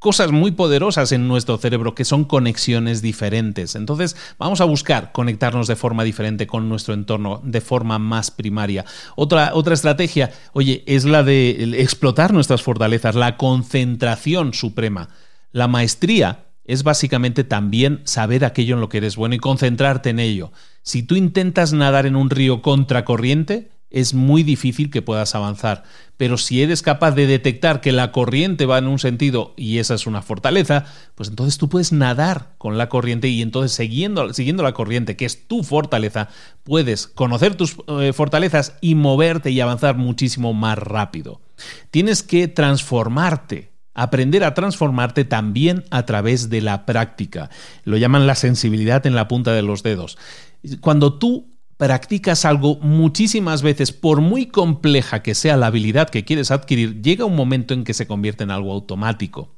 cosas 0.00 0.32
muy 0.32 0.50
poderosas 0.50 1.12
en 1.12 1.28
nuestro 1.28 1.58
cerebro 1.58 1.94
que 1.94 2.04
son 2.04 2.24
conexiones 2.24 3.02
diferentes. 3.02 3.76
Entonces 3.76 4.16
vamos 4.38 4.60
a 4.60 4.64
buscar 4.64 5.12
conectarnos 5.12 5.68
de 5.68 5.76
forma 5.76 6.02
diferente 6.02 6.48
con 6.48 6.68
nuestro 6.68 6.94
entorno, 6.94 7.40
de 7.44 7.60
forma 7.60 8.00
más 8.00 8.32
primaria. 8.32 8.84
Otra, 9.14 9.52
otra 9.54 9.74
estrategia, 9.74 10.32
oye, 10.52 10.82
es 10.86 11.04
la 11.04 11.22
de 11.22 11.80
explotar 11.80 12.32
nuestras 12.32 12.62
fortalezas, 12.62 13.14
la 13.14 13.36
concentración 13.36 14.54
suprema. 14.54 15.10
La 15.52 15.68
maestría 15.68 16.46
es 16.64 16.82
básicamente 16.82 17.44
también 17.44 18.00
saber 18.04 18.44
aquello 18.44 18.76
en 18.76 18.80
lo 18.80 18.88
que 18.88 18.98
eres 18.98 19.16
bueno 19.16 19.34
y 19.34 19.38
concentrarte 19.38 20.10
en 20.10 20.18
ello. 20.18 20.50
Si 20.82 21.02
tú 21.02 21.14
intentas 21.14 21.72
nadar 21.74 22.06
en 22.06 22.16
un 22.16 22.30
río 22.30 22.62
contracorriente, 22.62 23.70
es 23.90 24.14
muy 24.14 24.42
difícil 24.42 24.90
que 24.90 25.02
puedas 25.02 25.34
avanzar. 25.34 25.82
Pero 26.16 26.38
si 26.38 26.62
eres 26.62 26.82
capaz 26.82 27.12
de 27.12 27.26
detectar 27.26 27.80
que 27.80 27.92
la 27.92 28.12
corriente 28.12 28.66
va 28.66 28.78
en 28.78 28.86
un 28.86 28.98
sentido 28.98 29.54
y 29.56 29.78
esa 29.78 29.94
es 29.94 30.06
una 30.06 30.22
fortaleza, 30.22 30.84
pues 31.14 31.28
entonces 31.28 31.58
tú 31.58 31.68
puedes 31.68 31.92
nadar 31.92 32.54
con 32.58 32.78
la 32.78 32.88
corriente 32.88 33.28
y 33.28 33.42
entonces 33.42 33.72
siguiendo, 33.72 34.32
siguiendo 34.32 34.62
la 34.62 34.72
corriente, 34.72 35.16
que 35.16 35.24
es 35.24 35.48
tu 35.48 35.64
fortaleza, 35.64 36.28
puedes 36.62 37.06
conocer 37.06 37.54
tus 37.54 37.76
eh, 37.88 38.12
fortalezas 38.12 38.74
y 38.80 38.94
moverte 38.94 39.50
y 39.50 39.60
avanzar 39.60 39.96
muchísimo 39.96 40.54
más 40.54 40.78
rápido. 40.78 41.40
Tienes 41.90 42.22
que 42.22 42.48
transformarte. 42.48 43.70
Aprender 43.92 44.44
a 44.44 44.54
transformarte 44.54 45.24
también 45.24 45.84
a 45.90 46.06
través 46.06 46.48
de 46.48 46.60
la 46.60 46.86
práctica. 46.86 47.50
Lo 47.84 47.96
llaman 47.96 48.26
la 48.26 48.36
sensibilidad 48.36 49.04
en 49.04 49.16
la 49.16 49.26
punta 49.26 49.52
de 49.52 49.62
los 49.62 49.82
dedos. 49.82 50.16
Cuando 50.80 51.18
tú 51.18 51.49
practicas 51.80 52.44
algo 52.44 52.76
muchísimas 52.82 53.62
veces, 53.62 53.90
por 53.90 54.20
muy 54.20 54.44
compleja 54.44 55.22
que 55.22 55.34
sea 55.34 55.56
la 55.56 55.68
habilidad 55.68 56.10
que 56.10 56.26
quieres 56.26 56.50
adquirir, 56.50 57.00
llega 57.00 57.24
un 57.24 57.34
momento 57.34 57.72
en 57.72 57.84
que 57.84 57.94
se 57.94 58.06
convierte 58.06 58.44
en 58.44 58.50
algo 58.50 58.70
automático. 58.70 59.48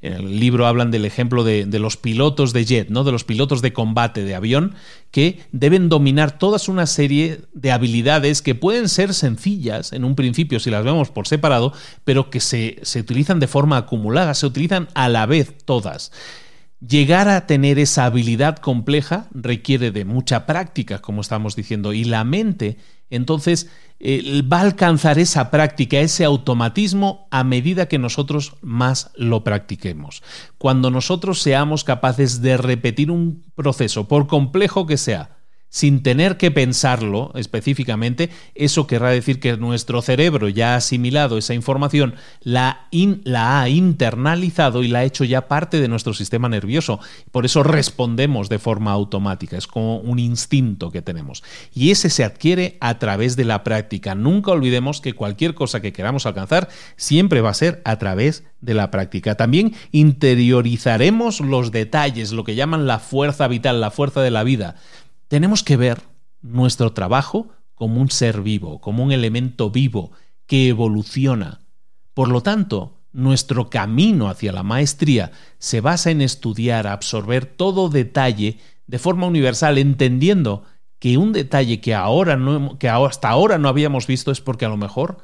En 0.00 0.12
el 0.12 0.40
libro 0.40 0.66
hablan 0.66 0.90
del 0.90 1.04
ejemplo 1.04 1.44
de, 1.44 1.64
de, 1.64 1.78
los 1.78 1.96
pilotos 1.96 2.52
de 2.52 2.64
jet, 2.64 2.88
¿no? 2.90 3.04
de 3.04 3.12
los 3.12 3.22
pilotos 3.22 3.62
de 3.62 3.72
combate 3.72 4.24
de 4.24 4.34
avión, 4.34 4.74
que 5.12 5.38
deben 5.52 5.88
dominar 5.88 6.36
toda 6.36 6.58
una 6.66 6.86
serie 6.86 7.42
de 7.52 7.70
habilidades 7.70 8.42
que 8.42 8.56
pueden 8.56 8.88
ser 8.88 9.14
sencillas 9.14 9.92
en 9.92 10.04
un 10.04 10.16
principio 10.16 10.58
si 10.58 10.68
las 10.68 10.84
vemos 10.84 11.12
por 11.12 11.28
separado, 11.28 11.72
pero 12.02 12.28
que 12.28 12.40
se, 12.40 12.80
se 12.82 12.98
utilizan 12.98 13.38
de 13.38 13.46
forma 13.46 13.76
acumulada, 13.76 14.34
se 14.34 14.46
utilizan 14.46 14.88
a 14.94 15.08
la 15.08 15.26
vez 15.26 15.54
todas. 15.64 16.10
Llegar 16.86 17.28
a 17.28 17.46
tener 17.46 17.78
esa 17.78 18.06
habilidad 18.06 18.56
compleja 18.56 19.28
requiere 19.32 19.92
de 19.92 20.04
mucha 20.04 20.46
práctica, 20.46 21.00
como 21.00 21.20
estamos 21.20 21.54
diciendo, 21.54 21.92
y 21.92 22.02
la 22.02 22.24
mente 22.24 22.76
entonces 23.08 23.70
eh, 24.00 24.42
va 24.50 24.58
a 24.58 24.62
alcanzar 24.62 25.18
esa 25.18 25.50
práctica, 25.50 26.00
ese 26.00 26.24
automatismo 26.24 27.28
a 27.30 27.44
medida 27.44 27.86
que 27.86 27.98
nosotros 27.98 28.54
más 28.62 29.12
lo 29.14 29.44
practiquemos. 29.44 30.22
Cuando 30.58 30.90
nosotros 30.90 31.40
seamos 31.40 31.84
capaces 31.84 32.40
de 32.40 32.56
repetir 32.56 33.10
un 33.10 33.44
proceso, 33.54 34.08
por 34.08 34.26
complejo 34.26 34.86
que 34.86 34.96
sea, 34.96 35.41
sin 35.72 36.02
tener 36.02 36.36
que 36.36 36.50
pensarlo 36.50 37.32
específicamente, 37.34 38.28
eso 38.54 38.86
querrá 38.86 39.08
decir 39.08 39.40
que 39.40 39.56
nuestro 39.56 40.02
cerebro 40.02 40.50
ya 40.50 40.74
ha 40.74 40.76
asimilado 40.76 41.38
esa 41.38 41.54
información, 41.54 42.14
la, 42.42 42.88
ha 43.34 43.68
internalizado 43.70 44.82
y 44.82 44.88
la 44.88 44.98
ha 44.98 45.04
hecho 45.04 45.24
ya 45.24 45.48
parte 45.48 45.80
de 45.80 45.88
nuestro 45.88 46.12
sistema 46.12 46.50
nervioso. 46.50 47.00
Por 47.30 47.46
eso 47.46 47.62
respondemos 47.62 48.50
de 48.50 48.58
forma 48.58 48.92
automática, 48.92 49.56
es 49.56 49.66
como 49.66 49.96
un 49.96 50.18
instinto 50.18 50.90
que 50.90 51.00
tenemos. 51.00 51.42
Y 51.74 51.90
ese 51.90 52.10
se 52.10 52.22
adquiere 52.22 52.76
a 52.80 52.98
través 52.98 53.34
de 53.36 53.46
la 53.46 53.64
práctica. 53.64 54.14
Nunca 54.14 54.50
olvidemos 54.50 55.00
que 55.00 55.14
cualquier 55.14 55.54
cosa 55.54 55.80
que 55.80 55.94
queramos 55.94 56.26
alcanzar 56.26 56.68
siempre 56.96 57.40
va 57.40 57.48
a 57.48 57.54
ser 57.54 57.80
a 57.86 57.96
través 57.96 58.44
de 58.60 58.74
la 58.74 58.90
práctica. 58.90 59.36
También 59.36 59.74
interiorizaremos 59.90 61.40
los 61.40 61.72
detalles, 61.72 62.32
lo 62.32 62.44
que 62.44 62.56
llaman 62.56 62.86
la 62.86 62.98
fuerza 62.98 63.48
vital, 63.48 63.80
la 63.80 63.90
fuerza 63.90 64.20
de 64.20 64.30
la 64.30 64.44
vida 64.44 64.76
tenemos 65.32 65.62
que 65.62 65.78
ver 65.78 66.02
nuestro 66.42 66.92
trabajo 66.92 67.48
como 67.74 68.02
un 68.02 68.10
ser 68.10 68.42
vivo, 68.42 68.82
como 68.82 69.02
un 69.02 69.12
elemento 69.12 69.70
vivo 69.70 70.12
que 70.44 70.68
evoluciona. 70.68 71.62
Por 72.12 72.28
lo 72.28 72.42
tanto, 72.42 72.98
nuestro 73.12 73.70
camino 73.70 74.28
hacia 74.28 74.52
la 74.52 74.62
maestría 74.62 75.32
se 75.58 75.80
basa 75.80 76.10
en 76.10 76.20
estudiar, 76.20 76.86
absorber 76.86 77.46
todo 77.46 77.88
detalle 77.88 78.58
de 78.86 78.98
forma 78.98 79.26
universal, 79.26 79.78
entendiendo 79.78 80.64
que 80.98 81.16
un 81.16 81.32
detalle 81.32 81.80
que, 81.80 81.94
ahora 81.94 82.36
no, 82.36 82.78
que 82.78 82.90
hasta 82.90 83.30
ahora 83.30 83.56
no 83.56 83.70
habíamos 83.70 84.06
visto 84.06 84.32
es 84.32 84.42
porque 84.42 84.66
a 84.66 84.68
lo 84.68 84.76
mejor 84.76 85.16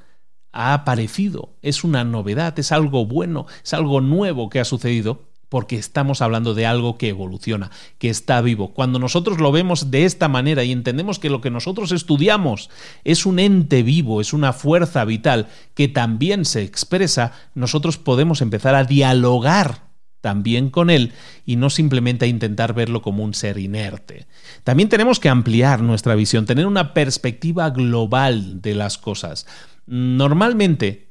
ha 0.52 0.72
aparecido, 0.72 1.58
es 1.60 1.84
una 1.84 2.04
novedad, 2.04 2.58
es 2.58 2.72
algo 2.72 3.04
bueno, 3.04 3.44
es 3.62 3.74
algo 3.74 4.00
nuevo 4.00 4.48
que 4.48 4.58
ha 4.58 4.64
sucedido 4.64 5.27
porque 5.48 5.76
estamos 5.76 6.20
hablando 6.22 6.54
de 6.54 6.66
algo 6.66 6.98
que 6.98 7.08
evoluciona, 7.08 7.70
que 7.98 8.10
está 8.10 8.40
vivo. 8.40 8.74
Cuando 8.74 8.98
nosotros 8.98 9.38
lo 9.38 9.52
vemos 9.52 9.90
de 9.90 10.04
esta 10.04 10.28
manera 10.28 10.64
y 10.64 10.72
entendemos 10.72 11.18
que 11.18 11.30
lo 11.30 11.40
que 11.40 11.50
nosotros 11.50 11.92
estudiamos 11.92 12.70
es 13.04 13.26
un 13.26 13.38
ente 13.38 13.82
vivo, 13.82 14.20
es 14.20 14.32
una 14.32 14.52
fuerza 14.52 15.04
vital 15.04 15.48
que 15.74 15.88
también 15.88 16.44
se 16.44 16.62
expresa, 16.62 17.32
nosotros 17.54 17.98
podemos 17.98 18.42
empezar 18.42 18.74
a 18.74 18.84
dialogar 18.84 19.88
también 20.20 20.70
con 20.70 20.90
él 20.90 21.12
y 21.46 21.56
no 21.56 21.70
simplemente 21.70 22.24
a 22.24 22.28
intentar 22.28 22.74
verlo 22.74 23.02
como 23.02 23.24
un 23.24 23.34
ser 23.34 23.58
inerte. 23.58 24.26
También 24.64 24.88
tenemos 24.88 25.20
que 25.20 25.28
ampliar 25.28 25.80
nuestra 25.80 26.14
visión, 26.14 26.44
tener 26.44 26.66
una 26.66 26.92
perspectiva 26.92 27.70
global 27.70 28.60
de 28.60 28.74
las 28.74 28.98
cosas. 28.98 29.46
Normalmente 29.86 31.07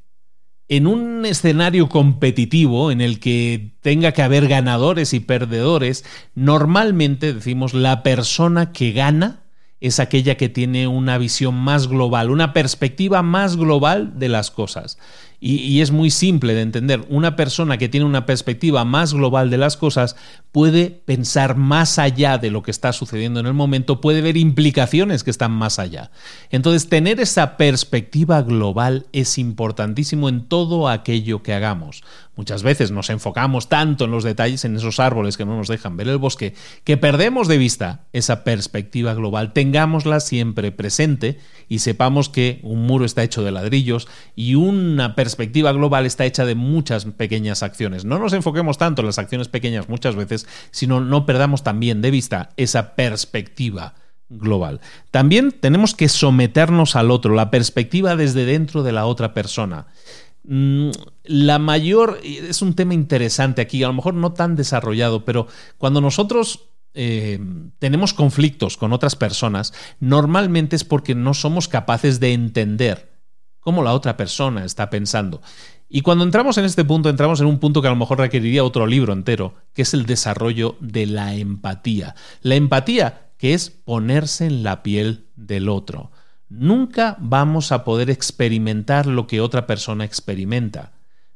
en 0.69 0.87
un 0.87 1.25
escenario 1.25 1.87
competitivo 1.87 2.91
en 2.91 3.01
el 3.01 3.19
que 3.19 3.71
tenga 3.81 4.11
que 4.11 4.21
haber 4.21 4.47
ganadores 4.47 5.13
y 5.13 5.19
perdedores, 5.19 6.03
normalmente 6.35 7.33
decimos 7.33 7.73
la 7.73 8.03
persona 8.03 8.71
que 8.73 8.91
gana 8.91 9.43
es 9.79 9.99
aquella 9.99 10.35
que 10.35 10.49
tiene 10.49 10.87
una 10.87 11.17
visión 11.17 11.55
más 11.55 11.87
global, 11.87 12.31
una 12.31 12.51
perspectiva 12.51 13.21
más 13.21 13.55
global 13.57 14.17
de 14.19 14.29
las 14.29 14.51
cosas. 14.51 14.97
Y, 15.39 15.81
es 15.81 15.91
muy 15.91 16.09
simple 16.09 16.55
de 16.55 16.61
entender. 16.61 17.05
Una 17.09 17.35
persona 17.35 17.77
que 17.77 17.89
tiene 17.89 18.07
una 18.07 18.25
perspectiva 18.25 18.85
más 18.85 19.13
global 19.13 19.51
de 19.51 19.57
las 19.57 19.77
cosas 19.77 20.15
puede 20.51 20.89
pensar 20.89 21.55
más 21.55 21.99
allá 21.99 22.39
de 22.39 22.49
lo 22.49 22.63
que 22.63 22.71
está 22.71 22.91
sucediendo 22.91 23.39
en 23.39 23.45
el 23.45 23.53
momento, 23.53 24.01
puede 24.01 24.21
ver 24.21 24.35
implicaciones 24.35 25.23
que 25.23 25.29
están 25.29 25.51
más 25.51 25.77
allá. 25.77 26.09
Entonces, 26.49 26.89
tener 26.89 27.19
esa 27.19 27.55
perspectiva 27.55 28.41
global 28.41 29.05
es 29.11 29.37
importantísimo 29.37 30.27
en 30.27 30.47
todo 30.47 30.89
aquello 30.89 31.43
que 31.43 31.53
hagamos. 31.53 32.03
Muchas 32.37 32.61
veces 32.61 32.91
nos 32.91 33.09
enfocamos 33.09 33.67
tanto 33.67 34.05
en 34.05 34.11
los 34.11 34.23
detalles, 34.23 34.63
en 34.63 34.75
esos 34.75 34.99
árboles 34.99 35.37
que 35.37 35.45
no 35.45 35.57
nos 35.57 35.67
dejan 35.67 35.97
ver 35.97 36.07
el 36.07 36.19
bosque, 36.19 36.53
que 36.83 36.95
perdemos 36.95 37.47
de 37.47 37.57
vista 37.57 38.05
esa 38.13 38.43
perspectiva 38.43 39.15
global. 39.15 39.53
Tengámosla 39.53 40.19
siempre 40.19 40.71
presente 40.71 41.39
y 41.67 41.79
sepamos 41.79 42.29
que 42.29 42.59
un 42.61 42.85
muro 42.85 43.05
está 43.05 43.23
hecho 43.23 43.43
de 43.43 43.51
ladrillos 43.51 44.07
y 44.35 44.53
una 44.53 45.15
perspectiva 45.15 45.71
global 45.71 46.05
está 46.05 46.25
hecha 46.25 46.45
de 46.45 46.53
muchas 46.53 47.05
pequeñas 47.05 47.63
acciones. 47.63 48.05
No 48.05 48.19
nos 48.19 48.33
enfoquemos 48.33 48.77
tanto 48.77 49.01
en 49.01 49.07
las 49.07 49.17
acciones 49.17 49.47
pequeñas 49.47 49.89
muchas 49.89 50.15
veces, 50.15 50.47
sino 50.69 51.01
no 51.01 51.25
perdamos 51.25 51.63
también 51.63 52.03
de 52.03 52.11
vista 52.11 52.51
esa 52.55 52.93
perspectiva 52.95 53.95
global. 54.29 54.81
También 55.11 55.51
tenemos 55.51 55.95
que 55.95 56.09
someternos 56.09 56.95
al 56.95 57.11
otro, 57.11 57.33
la 57.33 57.49
perspectiva 57.49 58.15
desde 58.15 58.45
dentro 58.45 58.83
de 58.83 58.91
la 58.91 59.05
otra 59.05 59.33
persona. 59.33 59.87
Mm, 60.47 60.91
la 61.25 61.59
mayor, 61.59 62.19
es 62.23 62.61
un 62.61 62.73
tema 62.73 62.93
interesante 62.93 63.61
aquí, 63.61 63.83
a 63.83 63.87
lo 63.87 63.93
mejor 63.93 64.13
no 64.13 64.31
tan 64.31 64.55
desarrollado, 64.55 65.25
pero 65.25 65.47
cuando 65.77 65.99
nosotros 65.99 66.69
eh, 66.93 67.37
tenemos 67.79 68.13
conflictos 68.13 68.77
con 68.77 68.93
otras 68.93 69.17
personas, 69.17 69.73
normalmente 69.99 70.77
es 70.77 70.85
porque 70.85 71.15
no 71.15 71.33
somos 71.33 71.67
capaces 71.67 72.21
de 72.21 72.31
entender 72.31 73.11
cómo 73.59 73.83
la 73.83 73.93
otra 73.93 74.15
persona 74.15 74.63
está 74.63 74.89
pensando. 74.89 75.41
Y 75.89 76.01
cuando 76.01 76.23
entramos 76.23 76.57
en 76.57 76.63
este 76.63 76.85
punto, 76.85 77.09
entramos 77.09 77.41
en 77.41 77.47
un 77.47 77.59
punto 77.59 77.81
que 77.81 77.87
a 77.89 77.91
lo 77.91 77.97
mejor 77.97 78.19
requeriría 78.19 78.63
otro 78.63 78.87
libro 78.87 79.11
entero, 79.11 79.53
que 79.73 79.81
es 79.81 79.93
el 79.93 80.05
desarrollo 80.05 80.77
de 80.79 81.05
la 81.05 81.35
empatía. 81.35 82.15
La 82.41 82.55
empatía, 82.55 83.31
que 83.37 83.53
es 83.53 83.69
ponerse 83.69 84.45
en 84.45 84.63
la 84.63 84.81
piel 84.81 85.27
del 85.35 85.67
otro. 85.67 86.11
Nunca 86.49 87.17
vamos 87.19 87.71
a 87.71 87.83
poder 87.83 88.09
experimentar 88.09 89.05
lo 89.05 89.27
que 89.27 89.41
otra 89.41 89.67
persona 89.67 90.05
experimenta. 90.05 90.93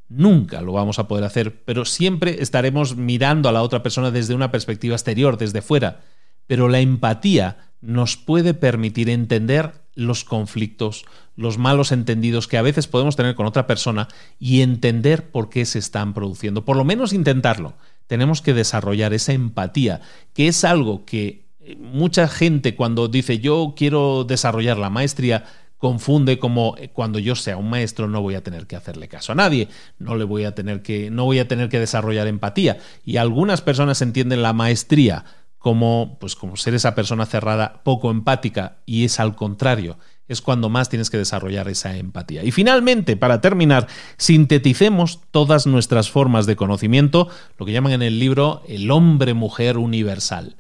Nunca 0.08 0.62
lo 0.62 0.74
vamos 0.74 1.00
a 1.00 1.08
poder 1.08 1.26
hacer, 1.26 1.64
pero 1.64 1.86
siempre 1.86 2.42
estaremos 2.42 2.96
mirando 2.96 3.50
a 3.50 3.52
la 3.52 3.62
otra 3.62 3.84
persona 3.84 4.12
desde 4.12 4.36
una 4.36 4.52
perspectiva 4.52 4.96
exterior, 4.96 5.38
desde 5.38 5.62
fuera. 5.62 6.02
Pero 6.48 6.70
la 6.70 6.80
empatía 6.80 7.72
nos 7.82 8.18
puede 8.18 8.54
permitir 8.54 9.10
entender 9.10 9.82
los 9.96 10.24
conflictos, 10.24 11.06
los 11.36 11.58
malos 11.58 11.92
entendidos 11.92 12.48
que 12.48 12.58
a 12.58 12.62
veces 12.62 12.88
podemos 12.88 13.16
tener 13.16 13.36
con 13.36 13.46
otra 13.46 13.68
persona 13.68 14.08
y 14.40 14.62
entender 14.62 15.32
por 15.32 15.50
qué 15.50 15.66
se 15.66 15.80
están 15.80 16.14
produciendo. 16.14 16.64
Por 16.64 16.78
lo 16.78 16.86
menos 16.86 17.14
intentarlo. 17.14 17.74
Tenemos 18.08 18.42
que 18.42 18.54
desarrollar 18.54 19.14
esa 19.14 19.34
empatía, 19.34 20.02
que 20.34 20.48
es 20.48 20.64
algo 20.64 21.06
que 21.06 21.51
mucha 21.80 22.28
gente 22.28 22.76
cuando 22.76 23.08
dice 23.08 23.40
yo 23.40 23.74
quiero 23.76 24.24
desarrollar 24.24 24.78
la 24.78 24.90
maestría 24.90 25.46
confunde 25.78 26.38
como 26.38 26.76
eh, 26.78 26.90
cuando 26.94 27.18
yo 27.18 27.36
sea 27.36 27.58
un 27.58 27.70
maestro 27.70 28.08
no 28.08 28.22
voy 28.22 28.36
a 28.36 28.44
tener 28.44 28.68
que 28.68 28.76
hacerle 28.76 29.08
caso 29.08 29.32
a 29.32 29.36
nadie, 29.36 29.68
no 29.98 30.16
le 30.16 30.24
voy 30.24 30.46
a 30.46 30.54
tener 30.54 30.84
que 30.84 31.10
no 31.10 31.26
voy 31.26 31.40
a 31.40 31.48
tener 31.48 31.70
que 31.70 31.80
desarrollar 31.80 32.28
empatía 32.28 32.78
y 33.04 33.18
algunas 33.18 33.62
personas 33.62 34.02
entienden 34.02 34.44
la 34.44 34.54
maestría 34.54 35.26
como 35.58 36.18
pues 36.20 36.36
como 36.36 36.56
ser 36.56 36.76
esa 36.76 36.96
persona 36.96 37.26
cerrada, 37.26 37.82
poco 37.84 38.12
empática 38.12 38.78
y 38.86 39.06
es 39.06 39.20
al 39.20 39.36
contrario, 39.36 39.98
es 40.28 40.42
cuando 40.42 40.70
más 40.70 40.90
tienes 40.90 41.10
que 41.10 41.18
desarrollar 41.18 41.68
esa 41.68 41.98
empatía. 41.98 42.44
Y 42.44 42.52
finalmente, 42.52 43.18
para 43.18 43.42
terminar, 43.42 43.88
sinteticemos 44.18 45.20
todas 45.30 45.68
nuestras 45.68 46.10
formas 46.10 46.46
de 46.46 46.56
conocimiento, 46.56 47.28
lo 47.58 47.66
que 47.66 47.74
llaman 47.74 47.92
en 47.92 48.02
el 48.02 48.18
libro 48.18 48.64
el 48.68 48.90
hombre-mujer 48.90 49.78
universal 49.78 50.56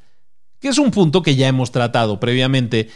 que 0.61 0.69
es 0.69 0.77
un 0.77 0.91
punto 0.91 1.23
que 1.23 1.35
ya 1.35 1.47
hemos 1.47 1.71
tratado 1.71 2.19
previamente. 2.19 2.89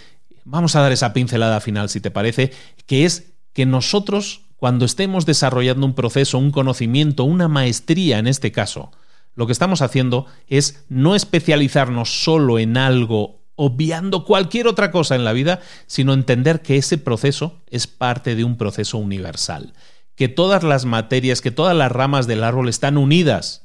Vamos 0.46 0.76
a 0.76 0.82
dar 0.82 0.92
esa 0.92 1.12
pincelada 1.12 1.60
final, 1.60 1.90
si 1.90 2.00
te 2.00 2.12
parece, 2.12 2.54
que 2.86 3.04
es 3.04 3.34
que 3.52 3.66
nosotros, 3.66 4.42
cuando 4.56 4.86
estemos 4.86 5.26
desarrollando 5.26 5.86
un 5.86 5.96
proceso, 5.96 6.38
un 6.38 6.52
conocimiento, 6.52 7.24
una 7.24 7.48
maestría 7.48 8.20
en 8.20 8.28
este 8.28 8.52
caso, 8.52 8.92
lo 9.34 9.48
que 9.48 9.52
estamos 9.52 9.82
haciendo 9.82 10.28
es 10.48 10.86
no 10.88 11.16
especializarnos 11.16 12.24
solo 12.24 12.60
en 12.60 12.78
algo 12.78 13.44
obviando 13.56 14.26
cualquier 14.26 14.68
otra 14.68 14.92
cosa 14.92 15.16
en 15.16 15.24
la 15.24 15.34
vida, 15.34 15.62
sino 15.88 16.14
entender 16.14 16.62
que 16.62 16.78
ese 16.78 16.98
proceso 16.98 17.62
es 17.70 17.88
parte 17.88 18.36
de 18.36 18.44
un 18.44 18.58
proceso 18.58 18.98
universal, 18.98 19.74
que 20.16 20.28
todas 20.28 20.64
las 20.64 20.86
materias, 20.86 21.42
que 21.42 21.52
todas 21.52 21.76
las 21.76 21.92
ramas 21.92 22.28
del 22.28 22.44
árbol 22.44 22.70
están 22.70 22.98
unidas 22.98 23.65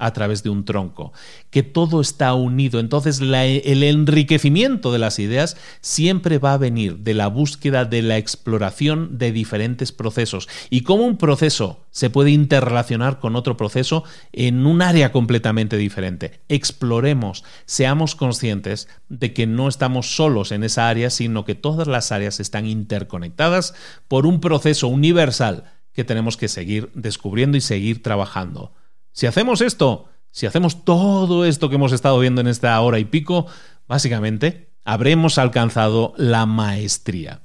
a 0.00 0.12
través 0.12 0.42
de 0.42 0.50
un 0.50 0.64
tronco, 0.64 1.12
que 1.50 1.62
todo 1.62 2.00
está 2.00 2.34
unido. 2.34 2.80
Entonces 2.80 3.20
el 3.20 3.82
enriquecimiento 3.82 4.92
de 4.92 4.98
las 4.98 5.18
ideas 5.18 5.56
siempre 5.80 6.38
va 6.38 6.54
a 6.54 6.58
venir 6.58 6.98
de 6.98 7.14
la 7.14 7.28
búsqueda, 7.28 7.84
de 7.84 8.02
la 8.02 8.16
exploración 8.16 9.18
de 9.18 9.30
diferentes 9.30 9.92
procesos 9.92 10.48
y 10.70 10.80
cómo 10.82 11.04
un 11.04 11.18
proceso 11.18 11.84
se 11.90 12.10
puede 12.10 12.30
interrelacionar 12.30 13.18
con 13.18 13.36
otro 13.36 13.56
proceso 13.56 14.04
en 14.32 14.66
un 14.66 14.82
área 14.82 15.12
completamente 15.12 15.76
diferente. 15.76 16.40
Exploremos, 16.48 17.44
seamos 17.66 18.14
conscientes 18.14 18.88
de 19.08 19.32
que 19.32 19.46
no 19.46 19.68
estamos 19.68 20.16
solos 20.16 20.52
en 20.52 20.64
esa 20.64 20.88
área, 20.88 21.10
sino 21.10 21.44
que 21.44 21.54
todas 21.54 21.86
las 21.86 22.10
áreas 22.12 22.40
están 22.40 22.66
interconectadas 22.66 23.74
por 24.08 24.26
un 24.26 24.40
proceso 24.40 24.88
universal 24.88 25.64
que 25.92 26.04
tenemos 26.04 26.36
que 26.36 26.48
seguir 26.48 26.90
descubriendo 26.94 27.56
y 27.56 27.60
seguir 27.60 28.02
trabajando. 28.02 28.72
Si 29.12 29.26
hacemos 29.26 29.60
esto, 29.60 30.06
si 30.30 30.46
hacemos 30.46 30.84
todo 30.84 31.44
esto 31.44 31.68
que 31.68 31.74
hemos 31.74 31.92
estado 31.92 32.18
viendo 32.18 32.40
en 32.40 32.46
esta 32.46 32.80
hora 32.80 32.98
y 32.98 33.04
pico, 33.04 33.46
básicamente 33.88 34.70
habremos 34.84 35.38
alcanzado 35.38 36.14
la 36.16 36.46
maestría. 36.46 37.42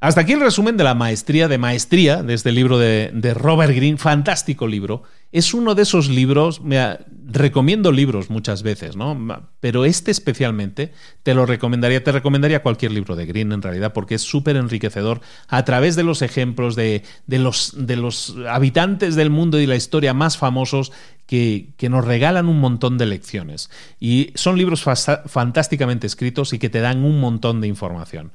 Hasta 0.00 0.20
aquí 0.20 0.34
el 0.34 0.40
resumen 0.40 0.76
de 0.76 0.84
la 0.84 0.94
maestría 0.94 1.48
de 1.48 1.58
maestría 1.58 2.22
de 2.22 2.34
este 2.34 2.52
libro 2.52 2.78
de, 2.78 3.34
Robert 3.34 3.74
Greene, 3.74 3.98
fantástico 3.98 4.68
libro. 4.68 5.02
Es 5.32 5.52
uno 5.54 5.74
de 5.74 5.82
esos 5.82 6.08
libros, 6.08 6.60
me 6.60 7.00
recomiendo 7.26 7.90
libros 7.90 8.30
muchas 8.30 8.62
veces, 8.62 8.94
¿no? 8.94 9.50
Pero 9.58 9.84
este 9.84 10.12
especialmente 10.12 10.92
te 11.24 11.34
lo 11.34 11.46
recomendaría, 11.46 12.04
te 12.04 12.12
recomendaría 12.12 12.62
cualquier 12.62 12.92
libro 12.92 13.16
de 13.16 13.26
Greene 13.26 13.56
en 13.56 13.60
realidad, 13.60 13.92
porque 13.92 14.14
es 14.14 14.22
súper 14.22 14.54
enriquecedor 14.54 15.20
a 15.48 15.64
través 15.64 15.96
de 15.96 16.04
los 16.04 16.22
ejemplos 16.22 16.76
de, 16.76 17.02
los, 17.26 17.74
de 17.76 17.96
los 17.96 18.36
habitantes 18.48 19.16
del 19.16 19.30
mundo 19.30 19.60
y 19.60 19.66
la 19.66 19.74
historia 19.74 20.14
más 20.14 20.38
famosos 20.38 20.92
que, 21.26 21.74
que, 21.76 21.88
nos 21.88 22.04
regalan 22.04 22.48
un 22.48 22.60
montón 22.60 22.98
de 22.98 23.06
lecciones. 23.06 23.68
Y 23.98 24.30
son 24.36 24.56
libros 24.56 24.84
fantásticamente 25.26 26.06
escritos 26.06 26.52
y 26.52 26.60
que 26.60 26.70
te 26.70 26.80
dan 26.80 27.02
un 27.02 27.18
montón 27.18 27.60
de 27.60 27.66
información. 27.66 28.30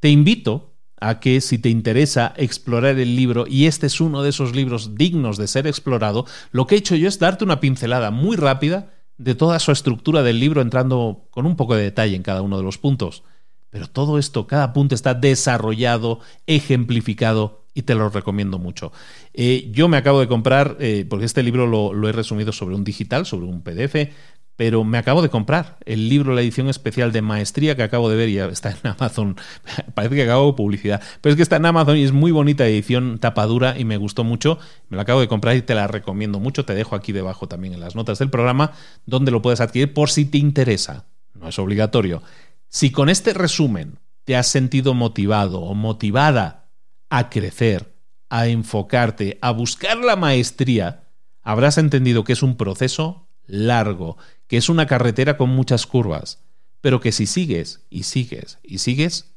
Te 0.00 0.10
invito 0.10 0.67
a 1.00 1.20
que 1.20 1.40
si 1.40 1.58
te 1.58 1.68
interesa 1.68 2.34
explorar 2.36 2.98
el 2.98 3.16
libro, 3.16 3.46
y 3.48 3.66
este 3.66 3.86
es 3.86 4.00
uno 4.00 4.22
de 4.22 4.30
esos 4.30 4.54
libros 4.54 4.94
dignos 4.94 5.36
de 5.36 5.46
ser 5.46 5.66
explorado, 5.66 6.26
lo 6.52 6.66
que 6.66 6.74
he 6.74 6.78
hecho 6.78 6.96
yo 6.96 7.08
es 7.08 7.18
darte 7.18 7.44
una 7.44 7.60
pincelada 7.60 8.10
muy 8.10 8.36
rápida 8.36 8.90
de 9.16 9.34
toda 9.34 9.58
su 9.58 9.72
estructura 9.72 10.22
del 10.22 10.40
libro, 10.40 10.62
entrando 10.62 11.26
con 11.30 11.46
un 11.46 11.56
poco 11.56 11.74
de 11.74 11.82
detalle 11.82 12.16
en 12.16 12.22
cada 12.22 12.42
uno 12.42 12.56
de 12.56 12.62
los 12.62 12.78
puntos. 12.78 13.24
Pero 13.70 13.86
todo 13.86 14.18
esto, 14.18 14.46
cada 14.46 14.72
punto 14.72 14.94
está 14.94 15.14
desarrollado, 15.14 16.20
ejemplificado 16.46 17.66
y 17.74 17.82
te 17.82 17.94
lo 17.94 18.08
recomiendo 18.08 18.58
mucho. 18.58 18.92
Eh, 19.34 19.70
yo 19.72 19.88
me 19.88 19.98
acabo 19.98 20.20
de 20.20 20.28
comprar, 20.28 20.76
eh, 20.80 21.06
porque 21.08 21.26
este 21.26 21.42
libro 21.42 21.66
lo, 21.66 21.92
lo, 21.92 22.08
he 22.08 22.12
resumido 22.12 22.52
sobre 22.52 22.74
un 22.74 22.82
digital, 22.84 23.26
sobre 23.26 23.46
un 23.46 23.62
PDF, 23.62 24.10
pero 24.58 24.82
me 24.82 24.98
acabo 24.98 25.22
de 25.22 25.28
comprar 25.28 25.76
el 25.84 26.08
libro, 26.08 26.34
la 26.34 26.40
edición 26.40 26.68
especial 26.68 27.12
de 27.12 27.22
maestría 27.22 27.76
que 27.76 27.84
acabo 27.84 28.10
de 28.10 28.16
ver 28.16 28.28
y 28.28 28.38
está 28.38 28.72
en 28.72 28.90
Amazon. 28.90 29.36
Parece 29.94 30.16
que 30.16 30.24
acabo 30.24 30.48
de 30.48 30.54
publicidad, 30.54 31.00
pero 31.20 31.30
es 31.30 31.36
que 31.36 31.44
está 31.44 31.54
en 31.54 31.66
Amazon 31.66 31.96
y 31.96 32.02
es 32.02 32.10
muy 32.10 32.32
bonita 32.32 32.66
edición 32.66 33.20
tapadura 33.20 33.78
y 33.78 33.84
me 33.84 33.98
gustó 33.98 34.24
mucho. 34.24 34.58
Me 34.88 34.96
la 34.96 35.04
acabo 35.04 35.20
de 35.20 35.28
comprar 35.28 35.54
y 35.54 35.62
te 35.62 35.76
la 35.76 35.86
recomiendo 35.86 36.40
mucho. 36.40 36.64
Te 36.64 36.74
dejo 36.74 36.96
aquí 36.96 37.12
debajo 37.12 37.46
también 37.46 37.72
en 37.72 37.78
las 37.78 37.94
notas 37.94 38.18
del 38.18 38.30
programa 38.30 38.72
donde 39.06 39.30
lo 39.30 39.42
puedes 39.42 39.60
adquirir 39.60 39.94
por 39.94 40.10
si 40.10 40.24
te 40.24 40.38
interesa. 40.38 41.06
No 41.34 41.50
es 41.50 41.58
obligatorio. 41.60 42.24
Si 42.68 42.90
con 42.90 43.10
este 43.10 43.34
resumen 43.34 44.00
te 44.24 44.34
has 44.34 44.48
sentido 44.48 44.92
motivado 44.92 45.60
o 45.60 45.74
motivada 45.74 46.72
a 47.10 47.30
crecer, 47.30 47.94
a 48.28 48.48
enfocarte, 48.48 49.38
a 49.40 49.52
buscar 49.52 49.98
la 49.98 50.16
maestría, 50.16 51.04
habrás 51.42 51.78
entendido 51.78 52.24
que 52.24 52.32
es 52.32 52.42
un 52.42 52.56
proceso 52.56 53.27
largo 53.48 54.16
que 54.46 54.56
es 54.56 54.68
una 54.68 54.86
carretera 54.86 55.36
con 55.36 55.50
muchas 55.50 55.86
curvas, 55.86 56.38
pero 56.80 57.00
que 57.00 57.12
si 57.12 57.26
sigues 57.26 57.84
y 57.90 58.04
sigues 58.04 58.58
y 58.62 58.78
sigues, 58.78 59.34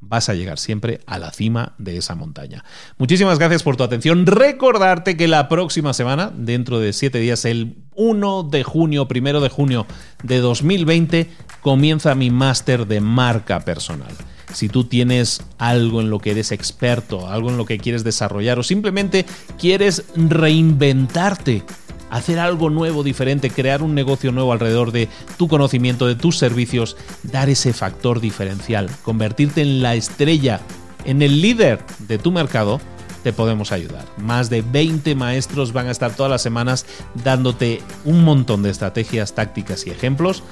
vas 0.00 0.28
a 0.28 0.34
llegar 0.34 0.58
siempre 0.58 1.00
a 1.06 1.18
la 1.18 1.32
cima 1.32 1.74
de 1.78 1.96
esa 1.96 2.14
montaña. 2.14 2.64
Muchísimas 2.98 3.38
gracias 3.38 3.62
por 3.62 3.76
tu 3.76 3.84
atención. 3.84 4.26
Recordarte 4.26 5.16
que 5.16 5.28
la 5.28 5.48
próxima 5.48 5.94
semana, 5.94 6.32
dentro 6.34 6.80
de 6.80 6.92
siete 6.92 7.18
días, 7.18 7.44
el 7.44 7.76
1 7.94 8.44
de 8.44 8.62
junio, 8.62 9.08
primero 9.08 9.40
de 9.40 9.48
junio 9.48 9.86
de 10.22 10.38
2020, 10.38 11.30
comienza 11.60 12.14
mi 12.14 12.30
máster 12.30 12.86
de 12.86 13.00
marca 13.00 13.60
personal. 13.60 14.14
si 14.52 14.68
tú 14.68 14.84
tienes 14.84 15.42
algo 15.58 16.00
en 16.00 16.08
lo 16.08 16.18
que 16.18 16.30
eres 16.30 16.50
experto, 16.50 17.28
algo 17.28 17.50
en 17.50 17.58
lo 17.58 17.66
que 17.66 17.78
quieres 17.78 18.04
desarrollar 18.04 18.58
o 18.58 18.62
simplemente 18.62 19.26
quieres 19.58 20.04
reinventarte 20.14 21.62
hacer 22.10 22.38
algo 22.38 22.70
nuevo, 22.70 23.02
diferente, 23.02 23.50
crear 23.50 23.82
un 23.82 23.94
negocio 23.94 24.32
nuevo 24.32 24.52
alrededor 24.52 24.92
de 24.92 25.08
tu 25.36 25.48
conocimiento, 25.48 26.06
de 26.06 26.14
tus 26.14 26.38
servicios, 26.38 26.96
dar 27.22 27.48
ese 27.48 27.72
factor 27.72 28.20
diferencial, 28.20 28.88
convertirte 29.02 29.62
en 29.62 29.82
la 29.82 29.94
estrella, 29.94 30.60
en 31.04 31.22
el 31.22 31.40
líder 31.40 31.80
de 32.08 32.18
tu 32.18 32.32
mercado, 32.32 32.80
te 33.22 33.32
podemos 33.32 33.72
ayudar. 33.72 34.04
Más 34.18 34.50
de 34.50 34.62
20 34.62 35.16
maestros 35.16 35.72
van 35.72 35.88
a 35.88 35.90
estar 35.90 36.14
todas 36.14 36.30
las 36.30 36.42
semanas 36.42 36.86
dándote 37.24 37.82
un 38.04 38.22
montón 38.22 38.62
de 38.62 38.70
estrategias, 38.70 39.34
tácticas 39.34 39.84
y 39.86 39.90
ejemplos. 39.90 40.44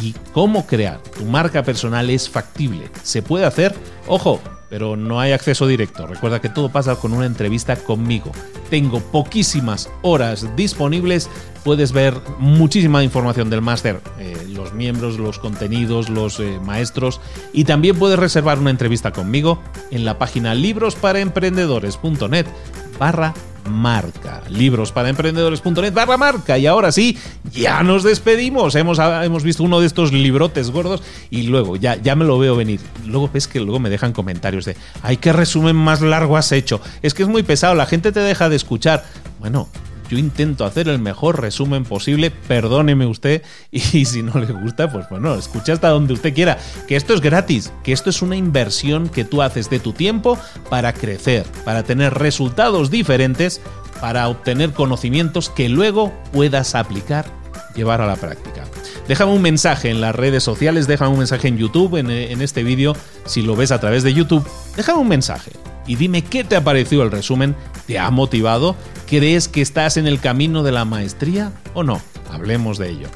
Y 0.00 0.14
cómo 0.32 0.66
crear 0.66 1.02
tu 1.02 1.26
marca 1.26 1.62
personal 1.62 2.08
es 2.08 2.30
factible. 2.30 2.90
Se 3.02 3.20
puede 3.20 3.44
hacer, 3.44 3.74
ojo, 4.06 4.40
pero 4.72 4.96
no 4.96 5.20
hay 5.20 5.32
acceso 5.32 5.66
directo. 5.66 6.06
Recuerda 6.06 6.40
que 6.40 6.48
todo 6.48 6.70
pasa 6.70 6.96
con 6.96 7.12
una 7.12 7.26
entrevista 7.26 7.76
conmigo. 7.76 8.32
Tengo 8.70 9.00
poquísimas 9.00 9.90
horas 10.00 10.56
disponibles. 10.56 11.28
Puedes 11.62 11.92
ver 11.92 12.14
muchísima 12.38 13.04
información 13.04 13.50
del 13.50 13.60
máster, 13.60 14.00
eh, 14.18 14.34
los 14.48 14.72
miembros, 14.72 15.18
los 15.18 15.38
contenidos, 15.38 16.08
los 16.08 16.40
eh, 16.40 16.58
maestros. 16.64 17.20
Y 17.52 17.64
también 17.64 17.98
puedes 17.98 18.18
reservar 18.18 18.58
una 18.58 18.70
entrevista 18.70 19.12
conmigo 19.12 19.62
en 19.90 20.06
la 20.06 20.16
página 20.16 20.54
librosparaemprendedores.net 20.54 22.46
barra 23.02 23.34
marca. 23.68 24.42
Libros 24.48 24.92
para 24.92 25.08
emprendedores.net 25.08 25.92
barra 25.92 26.16
marca. 26.16 26.56
Y 26.56 26.68
ahora 26.68 26.92
sí, 26.92 27.18
ya 27.50 27.82
nos 27.82 28.04
despedimos. 28.04 28.76
Hemos, 28.76 29.00
hemos 29.00 29.42
visto 29.42 29.64
uno 29.64 29.80
de 29.80 29.88
estos 29.88 30.12
librotes 30.12 30.70
gordos 30.70 31.02
y 31.28 31.42
luego 31.42 31.74
ya, 31.74 31.96
ya 31.96 32.14
me 32.14 32.24
lo 32.24 32.38
veo 32.38 32.54
venir. 32.54 32.78
Luego 33.04 33.28
ves 33.32 33.48
que 33.48 33.58
luego 33.58 33.80
me 33.80 33.90
dejan 33.90 34.12
comentarios 34.12 34.66
de, 34.66 34.76
ay, 35.02 35.16
qué 35.16 35.32
resumen 35.32 35.74
más 35.74 36.00
largo 36.00 36.36
has 36.36 36.52
hecho. 36.52 36.80
Es 37.02 37.12
que 37.12 37.24
es 37.24 37.28
muy 37.28 37.42
pesado, 37.42 37.74
la 37.74 37.86
gente 37.86 38.12
te 38.12 38.20
deja 38.20 38.48
de 38.48 38.54
escuchar. 38.54 39.04
Bueno, 39.40 39.68
yo 40.12 40.18
intento 40.18 40.66
hacer 40.66 40.88
el 40.88 40.98
mejor 40.98 41.40
resumen 41.40 41.84
posible, 41.84 42.30
perdóneme 42.30 43.06
usted, 43.06 43.42
y 43.70 44.04
si 44.04 44.22
no 44.22 44.38
le 44.38 44.52
gusta, 44.52 44.92
pues 44.92 45.08
bueno, 45.08 45.34
escucha 45.34 45.72
hasta 45.72 45.88
donde 45.88 46.12
usted 46.12 46.34
quiera, 46.34 46.58
que 46.86 46.96
esto 46.96 47.14
es 47.14 47.22
gratis, 47.22 47.72
que 47.82 47.92
esto 47.92 48.10
es 48.10 48.20
una 48.20 48.36
inversión 48.36 49.08
que 49.08 49.24
tú 49.24 49.40
haces 49.40 49.70
de 49.70 49.80
tu 49.80 49.94
tiempo 49.94 50.38
para 50.68 50.92
crecer, 50.92 51.46
para 51.64 51.82
tener 51.82 52.12
resultados 52.12 52.90
diferentes, 52.90 53.62
para 54.02 54.28
obtener 54.28 54.72
conocimientos 54.72 55.48
que 55.48 55.70
luego 55.70 56.12
puedas 56.30 56.74
aplicar, 56.74 57.24
llevar 57.74 58.02
a 58.02 58.06
la 58.06 58.16
práctica. 58.16 58.64
Déjame 59.08 59.32
un 59.32 59.40
mensaje 59.40 59.88
en 59.88 60.02
las 60.02 60.14
redes 60.14 60.42
sociales, 60.42 60.86
déjame 60.86 61.12
un 61.12 61.18
mensaje 61.18 61.48
en 61.48 61.56
YouTube, 61.56 61.96
en, 61.96 62.10
en 62.10 62.42
este 62.42 62.64
vídeo, 62.64 62.94
si 63.24 63.40
lo 63.40 63.56
ves 63.56 63.72
a 63.72 63.80
través 63.80 64.02
de 64.02 64.12
YouTube, 64.12 64.46
déjame 64.76 65.00
un 65.00 65.08
mensaje 65.08 65.52
y 65.86 65.96
dime 65.96 66.22
qué 66.22 66.44
te 66.44 66.56
ha 66.56 66.64
parecido 66.64 67.02
el 67.02 67.10
resumen, 67.10 67.56
¿te 67.86 67.98
ha 67.98 68.10
motivado? 68.10 68.76
¿Crees 69.06 69.48
que 69.48 69.62
estás 69.62 69.96
en 69.96 70.06
el 70.06 70.20
camino 70.20 70.62
de 70.62 70.72
la 70.72 70.84
maestría 70.84 71.52
o 71.74 71.82
no? 71.82 72.00
Hablemos 72.30 72.78
de 72.78 72.90
ello. 72.90 73.08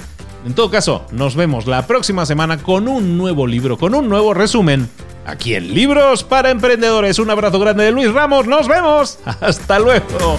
En 0.44 0.54
todo 0.54 0.70
caso, 0.70 1.06
nos 1.10 1.34
vemos 1.34 1.66
la 1.66 1.86
próxima 1.86 2.24
semana 2.24 2.58
con 2.58 2.86
un 2.86 3.18
nuevo 3.18 3.46
libro, 3.46 3.78
con 3.78 3.94
un 3.94 4.08
nuevo 4.08 4.32
resumen. 4.32 4.88
Aquí 5.26 5.56
en 5.56 5.74
Libros 5.74 6.22
para 6.22 6.50
Emprendedores. 6.50 7.18
Un 7.18 7.30
abrazo 7.30 7.58
grande 7.58 7.84
de 7.84 7.90
Luis 7.90 8.12
Ramos. 8.12 8.46
Nos 8.46 8.68
vemos. 8.68 9.18
Hasta 9.40 9.80
luego. 9.80 10.38